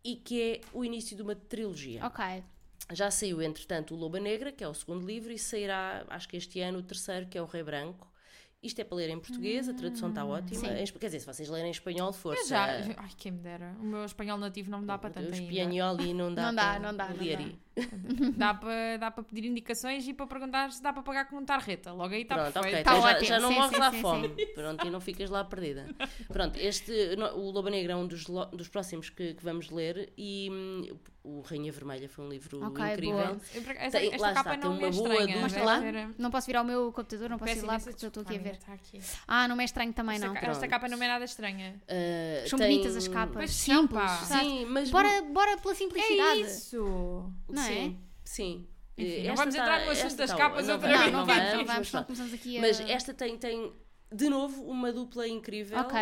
e 0.03 0.15
que 0.15 0.41
é 0.41 0.61
o 0.73 0.83
início 0.83 1.15
de 1.15 1.21
uma 1.21 1.35
trilogia. 1.35 2.05
Ok. 2.05 2.43
Já 2.93 3.11
saiu, 3.11 3.41
entretanto, 3.41 3.93
o 3.93 3.97
Loba 3.97 4.19
Negra, 4.19 4.51
que 4.51 4.63
é 4.63 4.67
o 4.67 4.73
segundo 4.73 5.05
livro, 5.05 5.31
e 5.31 5.37
sairá, 5.37 6.03
acho 6.09 6.27
que 6.27 6.35
este 6.35 6.59
ano, 6.59 6.79
o 6.79 6.83
terceiro, 6.83 7.27
que 7.27 7.37
é 7.37 7.41
o 7.41 7.45
Rei 7.45 7.63
Branco. 7.63 8.09
Isto 8.63 8.79
é 8.79 8.83
para 8.83 8.97
ler 8.97 9.09
em 9.09 9.19
português, 9.19 9.67
a 9.69 9.73
tradução 9.73 10.09
está 10.09 10.23
ótima. 10.25 10.59
Sim. 10.59 10.67
Em 10.67 10.83
espa- 10.83 10.99
quer 10.99 11.07
dizer, 11.07 11.19
se 11.21 11.25
vocês 11.25 11.49
lerem 11.49 11.69
em 11.69 11.71
espanhol, 11.71 12.11
força. 12.13 12.41
Mas 12.41 12.49
já, 12.49 12.63
ai, 13.01 13.09
quem 13.17 13.31
me 13.31 13.39
dera. 13.39 13.75
O 13.79 13.83
meu 13.83 14.03
espanhol 14.05 14.37
nativo 14.37 14.69
não 14.69 14.81
me 14.81 14.85
dá 14.87 14.97
para 14.99 15.09
tanto 15.09 15.29
Os 15.31 15.33
ainda. 15.39 15.47
piagnoli 15.49 16.13
não 16.13 16.33
dá 16.35 16.47
Não 16.47 16.55
dá, 16.55 16.61
para 16.73 16.79
não 16.79 16.95
dá, 16.95 17.09
não 17.09 17.15
ler 17.17 17.37
dá. 17.37 17.43
Dá 18.35 18.53
para 18.53 18.97
dá 18.97 19.09
para 19.11 19.23
pedir 19.23 19.45
indicações 19.47 20.05
e 20.07 20.13
para 20.13 20.27
perguntar 20.27 20.71
se 20.71 20.81
dá 20.83 20.91
para 20.91 21.01
pagar 21.03 21.25
com 21.29 21.37
um 21.37 21.45
tarreta. 21.45 21.91
Logo 21.93 22.13
aí 22.13 22.23
está 22.23 22.35
Pronto, 22.35 22.49
ok, 22.59 22.61
perfeito. 22.63 22.85
Tá 22.85 22.97
então 22.97 23.09
já, 23.09 23.23
já 23.23 23.39
não 23.39 23.49
Sim, 23.49 23.55
morres 23.55 23.71
sim, 23.71 23.79
lá 23.79 23.91
sim, 23.91 24.01
fome. 24.01 24.29
Pronto, 24.53 24.85
e 24.87 24.89
não 24.89 24.99
ficas 24.99 25.29
lá 25.29 25.43
perdida. 25.45 25.87
Pronto, 26.27 26.57
este, 26.57 26.91
o 27.35 27.49
Loba 27.51 27.69
Negra 27.69 27.93
é 27.93 27.95
um 27.95 28.05
dos, 28.07 28.25
dos 28.25 28.67
próximos 28.67 29.09
que, 29.09 29.33
que 29.35 29.43
vamos 29.43 29.69
ler 29.69 30.11
e 30.17 30.49
hum, 30.51 30.97
o 31.23 31.41
Rainha 31.41 31.71
Vermelha 31.71 32.09
foi 32.09 32.25
um 32.25 32.29
livro 32.29 32.65
Ok, 32.65 32.85
incrível. 32.85 33.13
boa. 33.15 33.41
Eu, 33.53 33.61
Esta, 33.77 33.99
Tem- 33.99 34.13
esta 34.13 34.27
lá 34.27 34.33
capa 34.33 34.55
está, 34.55 34.67
não 34.67 34.77
tem 34.77 34.89
me 34.91 34.97
é 34.97 34.99
uma 35.01 35.09
boa 35.09 35.49
ser- 35.49 36.09
Não 36.17 36.31
posso 36.31 36.47
virar 36.47 36.61
o 36.61 36.65
meu 36.65 36.91
computador, 36.91 37.29
não 37.29 37.37
posso 37.37 37.53
Peço 37.53 37.65
ir 37.65 37.67
lá 37.67 37.79
porque 37.79 37.89
estou 38.05 38.09
desculpa, 38.09 38.29
aqui 38.31 38.39
a 38.39 38.43
ver. 38.43 38.53
está 38.57 38.73
aqui. 38.73 38.99
Ah, 39.27 39.47
não 39.47 39.59
é 39.61 39.63
estranho 39.65 39.93
também, 39.93 40.15
Esta, 40.15 40.27
não. 40.27 40.33
ca- 40.33 40.39
esta 40.41 40.51
Pronto. 40.59 40.69
capa 40.69 40.87
não 40.89 41.01
é 41.01 41.07
nada 41.07 41.23
estranha. 41.25 41.75
Uh, 41.83 42.49
São 42.49 42.59
tem- 42.59 42.69
bonitas 42.71 42.95
as 42.97 43.07
capas. 43.07 43.33
Pois 43.33 43.51
Simples. 43.51 44.11
Sim, 44.25 44.65
mas 44.65 44.89
Bora, 44.91 45.21
bora 45.31 45.57
pela 45.57 45.73
É 45.73 45.77
simplicidade. 45.77 46.41
isso! 46.41 47.31
Não 47.47 47.60
é? 47.61 47.67
sim, 47.67 47.99
sim. 48.23 48.67
Enfim, 48.97 49.27
não 49.27 49.35
vamos 49.35 49.55
tá- 49.55 49.61
entrar 49.61 49.85
no 49.85 49.91
assunto 49.91 50.15
das 50.15 50.29
tá 50.31 50.37
capas 50.37 50.65
boa. 50.65 50.73
outra 50.75 50.89
Não, 50.91 50.99
vez. 50.99 51.11
Não, 51.11 51.19
não 51.21 51.25
vamos, 51.25 51.41
vamos, 51.43 51.51
não 51.51 51.65
mas 51.65 51.73
vamos, 51.75 51.91
não 51.93 52.03
começamos 52.03 52.33
aqui 52.33 52.57
a... 52.57 52.61
Mas 52.61 52.79
esta 52.81 53.13
tem, 53.13 53.37
tem, 53.37 53.73
de 54.11 54.29
novo, 54.29 54.63
uma 54.63 54.91
dupla 54.91 55.27
incrível. 55.27 55.79
Ok. 55.79 55.97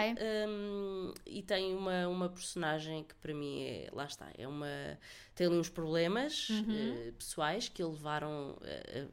hum, 0.47 1.14
e 1.26 1.41
tem 1.43 1.76
uma, 1.76 2.07
uma 2.07 2.28
personagem 2.30 3.03
que 3.03 3.14
para 3.16 3.34
mim 3.34 3.64
é. 3.64 3.89
Lá 3.93 4.05
está. 4.05 4.28
É 4.38 4.47
uma. 4.47 4.68
Tem 5.36 5.47
ali 5.47 5.55
uns 5.57 5.70
problemas 5.70 6.49
Uhum. 6.49 6.66
eh, 7.07 7.12
pessoais 7.18 7.70
que 7.70 7.82
a 7.82 7.88
levaram 7.88 8.57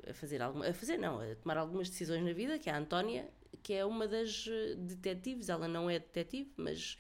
a, 0.06 0.10
a 0.10 0.14
fazer 0.14 0.40
alguma. 0.42 0.66
A 0.66 0.72
fazer, 0.74 0.96
não, 0.96 1.20
a 1.20 1.34
tomar 1.36 1.58
algumas 1.58 1.88
decisões 1.90 2.24
na 2.24 2.32
vida, 2.32 2.58
que 2.58 2.68
é 2.70 2.72
a 2.72 2.78
Antónia, 2.78 3.28
que 3.62 3.72
é 3.74 3.84
uma 3.84 4.08
das 4.08 4.46
eh, 4.50 4.74
detetives. 4.76 5.48
Ela 5.50 5.68
não 5.68 5.88
é 5.90 5.98
detetive, 5.98 6.50
mas. 6.56 6.96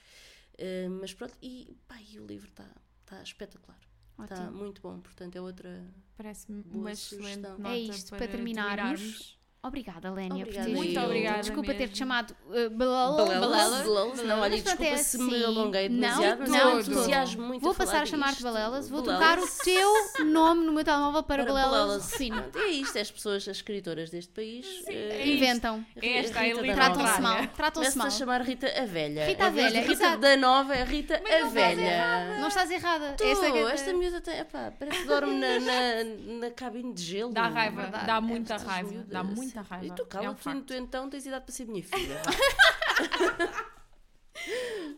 eh, 0.58 0.86
mas 0.88 1.12
pronto. 1.14 1.34
E, 1.42 1.74
pá, 1.88 1.96
e 2.12 2.20
o 2.20 2.26
livro 2.26 2.48
está 2.50 2.68
tá 3.06 3.22
espetacular. 3.22 3.80
Está 4.18 4.48
Ótimo. 4.48 4.52
muito 4.52 4.80
bom, 4.82 5.00
portanto 5.00 5.36
é 5.36 5.40
outra. 5.40 5.94
Parece-me 6.16 6.64
uma 6.70 6.92
excelente 6.92 6.96
sugestão. 6.96 7.58
nota 7.58 7.68
É 7.68 7.78
isto, 7.78 8.10
para 8.10 8.18
para 8.18 8.28
terminarmos. 8.28 8.98
terminarmos. 8.98 9.38
Obrigada, 9.62 10.10
Lénia, 10.12 10.46
por 10.46 10.54
teres 10.54 10.72
Muito 10.72 11.00
obrigada 11.00 11.40
Desculpa 11.40 11.74
ter-te 11.74 11.98
chamado 11.98 12.36
uh, 12.46 12.70
Balelas, 12.70 13.40
Balelas. 13.84 14.22
Não, 14.22 14.40
olha, 14.40 14.56
desculpa 14.56 14.84
é 14.84 14.96
se 14.96 15.18
me 15.18 15.34
assim. 15.34 15.44
alonguei 15.44 15.88
Não, 15.88 16.00
demasiado, 16.00 16.38
mas 16.38 16.48
não, 16.50 16.70
todo. 16.70 16.80
entusiasmo 16.80 17.46
muito 17.46 17.62
Vou 17.62 17.72
a 17.72 17.74
falar 17.74 17.90
passar 17.90 18.02
a 18.02 18.06
chamar-te. 18.06 18.42
Balelas, 18.42 18.88
vou 18.88 19.02
trocar 19.02 19.38
o 19.38 19.46
teu 19.64 19.90
nome 20.26 20.64
no 20.64 20.72
meu 20.72 20.84
telemóvel 20.84 21.22
para, 21.22 21.42
Para 21.42 21.52
Balelas 21.52 22.12
Balelas. 22.16 22.54
É 22.54 22.66
isto, 22.68 22.98
as 22.98 23.10
pessoas, 23.10 23.42
as 23.48 23.56
escritoras 23.56 24.10
deste 24.10 24.32
país. 24.32 24.66
Sim, 24.66 24.92
eh, 24.92 25.22
é. 25.22 25.28
Inventam. 25.28 25.84
Esta 25.96 26.38
é 26.38 26.52
a 26.52 26.54
Rita 26.54 26.60
Elite 26.60 26.76
da 26.76 26.88
Nova. 26.88 26.94
Tratam-se 26.94 27.20
mal. 27.20 27.48
Tratam-se 27.48 27.98
mal. 27.98 28.06
a 28.06 28.10
chamar 28.10 28.42
Rita 28.42 28.66
a 28.66 28.86
velha. 28.86 29.26
Rita 29.26 29.46
a 29.46 29.50
velha, 29.50 29.80
Rita 29.80 30.16
da 30.16 30.36
Nova 30.36 30.74
é 30.74 30.84
Rita 30.84 31.16
a 31.16 31.40
não 31.40 31.50
velha. 31.50 32.38
Não 32.40 32.48
estás 32.48 32.70
errada. 32.70 33.16
É 33.20 33.72
esta 33.72 33.92
miúda 33.92 34.20
tem, 34.20 34.34
parece 34.78 35.02
que 35.02 35.08
dorme 35.08 35.40
na, 35.40 36.50
cabine 36.50 36.92
de 36.92 37.02
gelo. 37.02 37.32
Dá 37.32 37.48
raiva, 37.48 37.86
dá 38.06 38.20
muita 38.20 38.56
raiva, 38.56 39.04
dá 39.08 39.24
muita 39.24 39.45
raiva. 39.54 39.86
E 39.86 39.94
tu 39.94 40.02
É 40.02 40.04
um 40.30 40.34
cala-te, 40.34 40.62
tu 40.62 40.74
então 40.74 41.08
tens 41.10 41.24
idade 41.26 41.44
para 41.44 41.54
ser 41.54 41.66
minha 41.66 41.82
filha. 41.82 42.20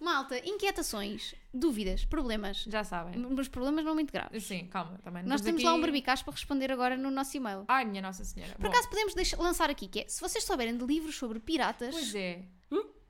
Malta, 0.02 0.38
inquietações, 0.48 1.34
dúvidas, 1.54 2.04
problemas. 2.04 2.64
Já 2.68 2.82
sabem. 2.84 3.16
Mas 3.18 3.48
problemas 3.48 3.84
não 3.84 3.94
muito 3.94 4.12
graves. 4.12 4.44
Sim, 4.44 4.66
calma, 4.66 4.98
também. 5.02 5.22
não 5.22 5.30
Nós 5.30 5.40
temos 5.40 5.62
lá 5.62 5.70
um 5.70 5.74
aqui- 5.74 5.82
barbicaz 5.82 6.22
para 6.22 6.32
responder 6.32 6.70
agora 6.72 6.96
no 6.96 7.10
nosso 7.10 7.36
e-mail. 7.36 7.64
Ai, 7.68 7.84
minha 7.84 8.02
Nossa 8.02 8.24
Senhora. 8.24 8.54
Por 8.56 8.66
acaso 8.66 8.88
podemos 8.88 9.14
deixar- 9.14 9.38
lançar 9.38 9.70
aqui, 9.70 9.86
que 9.88 10.00
é, 10.00 10.08
se 10.08 10.20
vocês 10.20 10.44
souberem 10.44 10.76
de 10.76 10.84
livros 10.84 11.16
sobre 11.16 11.38
piratas, 11.40 11.94
Pois 11.94 12.14
é. 12.14 12.44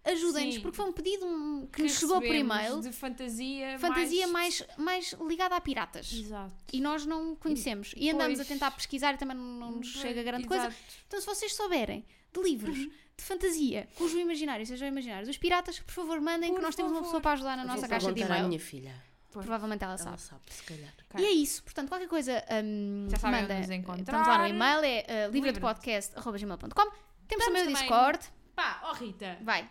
Ajudem-nos, 0.09 0.54
sim. 0.56 0.61
porque 0.61 0.76
foi 0.76 0.86
um 0.86 0.92
pedido 0.92 1.26
um, 1.26 1.66
que, 1.66 1.76
Que 1.76 1.82
nos 1.84 1.92
chegou 1.98 2.20
por 2.20 2.34
e-mail, 2.34 2.80
De 2.80 2.92
fantasia. 2.92 3.78
fantasia 3.78 4.26
mais, 4.28 4.62
mais 4.76 5.12
ligada 5.26 5.56
a 5.56 5.61
piratas. 5.61 6.12
Exato. 6.12 6.54
E 6.72 6.80
nós 6.80 7.04
não 7.06 7.34
conhecemos. 7.36 7.92
E 7.96 8.11
andamos 8.11 8.36
Pois. 8.38 8.46
a 8.46 8.52
tentar 8.52 8.70
pesquisar 8.72 9.14
e 9.14 9.18
também 9.18 9.36
não 9.36 9.72
nos 9.72 9.90
Pois, 9.92 10.02
chega 10.02 10.22
grande 10.22 10.46
exato. 10.46 10.61
coisa. 10.70 10.76
Então, 11.06 11.20
se 11.20 11.26
vocês 11.26 11.54
souberem 11.54 12.04
de 12.32 12.42
livros 12.42 12.78
Uhum. 12.78 12.90
de 13.16 13.24
fantasia, 13.24 13.88
cujo 13.96 14.18
imaginário 14.18 14.64
seja 14.66 14.84
o 14.84 14.88
imaginário 14.88 15.26
dos 15.26 15.36
piratas, 15.38 15.78
por 15.80 15.92
favor, 15.92 16.20
mandem, 16.20 16.50
Por 16.50 16.56
que 16.59 16.62
nós 16.62 16.74
temos 16.74 16.92
uma 16.92 16.98
favor. 16.98 17.06
pessoa 17.09 17.20
para 17.20 17.32
ajudar 17.32 17.56
na 17.56 17.64
Vou 17.64 17.74
nossa 17.74 17.88
caixa 17.88 18.12
de 18.12 18.20
e-mail. 18.22 18.46
minha 18.48 18.61
filha. 18.61 18.94
Provavelmente 19.30 19.84
ela 19.84 19.92
Ela 19.92 19.98
sabe. 20.02 20.20
sabe, 20.22 20.40
se 20.48 20.62
calhar. 20.64 20.92
Ok. 21.11 21.22
E 21.22 21.26
é 21.26 21.30
isso, 21.30 21.62
portanto, 21.62 21.88
qualquer 21.90 22.09
coisa 22.09 22.42
hum, 22.64 23.06
Já 23.11 23.18
sabem 23.18 23.42
manda. 23.42 23.54
onde 23.54 23.62
nos 23.66 23.70
encontrar. 23.76 24.00
Estamos 24.02 24.26
lá 24.28 24.38
no 24.38 24.46
e-mail, 24.46 24.80
é 24.84 25.00
uh, 25.28 25.30
Livre. 25.30 25.50
livredepodcast.gmail.com. 25.52 26.90
Temos 27.28 27.44
também 27.44 27.62
o 27.64 27.66
Discord. 27.68 28.20
Pá, 28.54 28.80
ó 28.84 28.92
Rita, 28.94 29.38
Vai, 29.42 29.70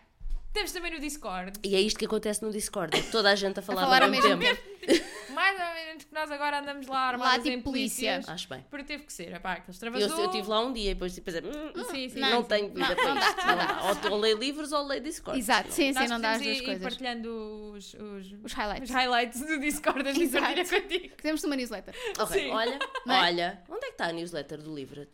temos 0.57 0.71
também 0.71 0.91
no 0.91 0.99
Discord. 0.99 1.59
E 1.63 1.75
é 1.75 1.79
isto 1.81 1.97
que 1.99 2.05
acontece 2.05 2.41
no 2.41 2.51
Discord. 2.51 2.97
é 2.97 3.01
Toda 3.03 3.29
a 3.29 3.35
gente 3.35 3.59
a 3.59 3.61
falar, 3.61 3.81
falar 3.81 4.03
ao 4.03 4.09
mesmo 4.09 4.35
mesmo 4.37 4.41
tempo. 4.41 4.77
Mais 5.33 5.59
ou 5.59 5.73
menos 5.75 6.03
que 6.05 6.13
nós 6.13 6.31
agora 6.31 6.59
andamos 6.59 6.87
lá 6.87 6.95
Lá, 6.95 7.07
armadas 7.09 7.43
tipo 7.43 7.49
em 7.49 7.61
polícia. 7.61 8.21
Acho 8.25 8.49
bem. 8.49 8.65
Porque 8.69 8.85
teve 8.85 9.03
que 9.03 9.13
ser, 9.13 9.33
epá, 9.35 9.53
aqueles 9.53 9.75
Eu, 9.75 9.91
travasou. 9.91 10.19
eu 10.19 10.25
estive 10.25 10.47
lá 10.49 10.61
um 10.61 10.73
dia 10.73 10.91
e 10.91 10.93
depois 10.95 11.13
tipo, 11.13 11.29
hum, 11.29 11.83
Sim, 11.91 12.09
sim. 12.09 12.19
não, 12.19 12.41
sim. 12.41 12.47
tenho 12.47 12.69
vida 12.73 12.95
para 12.95 13.15
isto. 13.15 13.45
Não 13.45 13.55
dá. 13.57 14.09
Ou 14.09 14.17
leio 14.19 14.37
livros 14.37 14.71
ou 14.71 14.87
leio 14.87 15.01
Discord. 15.01 15.37
exato, 15.39 15.71
sim, 15.71 15.93
sim, 15.93 16.07
não 16.07 16.19
dá 16.19 16.31
as 16.31 16.41
duas 16.41 16.61
coisas. 16.61 16.81
partilhando 16.83 17.73
os, 17.75 17.93
os, 17.93 18.33
Os 18.43 18.53
highlights. 18.53 18.89
os 18.89 18.95
highlights 18.95 19.41
do 19.41 19.59
Discord, 19.59 20.09
a 20.09 20.13
gente 20.13 20.23
Exato. 20.35 20.55
partilha 20.55 20.81
contigo. 20.81 21.15
Temos 21.21 21.43
uma 21.43 21.55
newsletter. 21.55 21.93
Ok, 22.19 22.41
Sim. 22.41 22.49
olha, 22.49 22.79
Não 23.05 23.13
é? 23.15 23.21
olha, 23.27 23.63
onde 23.69 23.85
é 23.85 23.87
que 23.89 23.93
está 23.93 24.05
a 24.07 24.11
newsletter 24.13 24.61
do 24.61 24.73
Livret? 24.73 25.09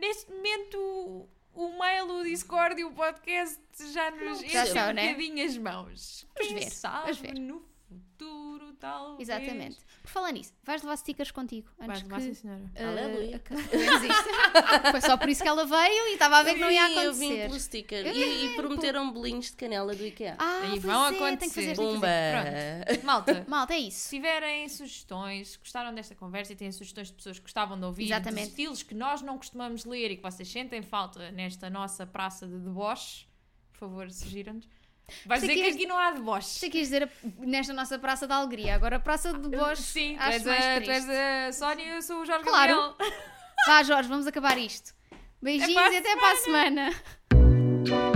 Neste 0.00 0.30
momento, 0.30 1.28
o 1.56 1.78
mail, 1.78 2.06
o 2.20 2.22
Discord 2.22 2.78
e 2.80 2.84
o 2.84 2.92
podcast 2.92 3.58
já 3.92 4.10
nos 4.10 4.40
Já 4.40 4.62
enchem 4.64 4.82
um 4.82 4.92
né? 4.92 5.08
bocadinho 5.08 5.46
as 5.46 5.56
mãos. 5.56 6.26
Vamos 6.36 6.52
ver, 6.52 6.70
vamos 6.82 7.18
ver. 7.18 7.38
no 7.38 7.64
futuro, 7.88 8.55
talvez. 8.78 9.28
Exatamente. 9.28 9.76
Por 10.02 10.10
falar 10.10 10.32
nisso, 10.32 10.52
vais 10.62 10.82
levar 10.82 10.96
stickers 10.96 11.30
contigo. 11.30 11.68
Antes 11.80 11.86
Vais 11.86 12.02
levar, 12.02 12.16
que, 12.18 12.22
sim, 12.22 12.34
senhora. 12.34 12.60
uh, 12.60 12.86
Aleluia. 12.88 13.42
isto. 13.42 14.90
Foi 14.92 15.00
só 15.00 15.16
por 15.16 15.28
isso 15.28 15.42
que 15.42 15.48
ela 15.48 15.64
veio 15.64 16.08
e 16.08 16.12
estava 16.12 16.38
a 16.38 16.42
ver 16.42 16.54
que 16.54 16.60
não 16.60 16.70
ia 16.70 16.82
Eu 16.82 16.88
vim- 16.88 17.00
Eu 17.06 17.12
vim 17.14 17.26
acontecer. 17.26 17.46
pelo 17.48 17.60
sticker 17.60 18.06
Eu 18.06 18.14
e, 18.14 18.46
e 18.46 18.54
prometeram 18.56 19.10
bolinhos 19.10 19.46
de 19.46 19.56
canela 19.56 19.94
do 19.94 20.04
IKEA. 20.06 20.36
Ah, 20.38 20.60
pois 20.68 20.82
vão 20.82 21.06
é, 21.06 21.08
tem 21.10 21.18
que 21.18 21.24
acontecer. 21.24 21.60
fazer, 21.60 21.74
Bumba! 21.76 22.06
Malta, 23.04 23.44
Malta, 23.48 23.74
é 23.74 23.78
Se 23.78 23.86
isso. 23.88 24.08
tiverem 24.10 24.68
sugestões, 24.68 25.48
se 25.52 25.58
gostaram 25.58 25.94
desta 25.94 26.14
conversa 26.14 26.52
e 26.52 26.56
têm 26.56 26.70
sugestões 26.72 27.08
de 27.08 27.14
pessoas 27.14 27.38
que 27.38 27.42
gostavam 27.42 27.78
de 27.78 27.84
ouvir, 27.84 28.04
Exatamente. 28.04 28.44
de 28.44 28.48
estilos 28.50 28.82
que 28.82 28.94
nós 28.94 29.22
não 29.22 29.36
costumamos 29.36 29.84
ler 29.84 30.10
e 30.12 30.16
que 30.16 30.22
vocês 30.22 30.48
sentem 30.48 30.82
falta 30.82 31.30
nesta 31.32 31.68
nossa 31.70 32.06
praça 32.06 32.46
de 32.46 32.58
deboche, 32.58 33.26
por 33.72 33.78
favor, 33.80 34.10
sugiram-nos. 34.10 34.68
Vais 35.24 35.40
dizer 35.40 35.54
que 35.54 35.68
aqui 35.68 35.86
não 35.86 35.98
há 35.98 36.10
deboche. 36.10 36.48
Isto 36.48 36.66
aqui 36.66 36.80
dizer 36.80 37.10
nesta 37.38 37.72
nossa 37.72 37.98
Praça 37.98 38.26
da 38.26 38.36
Alegria. 38.36 38.74
Agora 38.74 38.98
Praça 38.98 39.32
de 39.32 39.48
Bosch. 39.48 39.80
Sim, 39.80 40.16
tu 40.16 40.22
acho 40.22 40.32
és, 40.32 40.44
mais 40.44 40.64
a, 40.64 40.80
tu 40.80 40.90
és 40.90 41.08
a 41.08 41.52
Sónia 41.52 41.84
e 41.84 41.88
eu 41.96 42.02
sou 42.02 42.20
o 42.22 42.26
Jorge 42.26 42.44
Claro. 42.44 42.74
Gabriel. 42.98 43.12
Vá, 43.66 43.82
Jorge, 43.82 44.08
vamos 44.08 44.26
acabar 44.26 44.58
isto. 44.58 44.94
Beijinhos 45.40 45.76
Até 45.76 45.80
para 45.80 45.90
a 45.90 45.92
e 45.92 45.96
até 45.98 46.16
para 46.16 46.32
a 46.32 46.36
semana. 46.36 48.15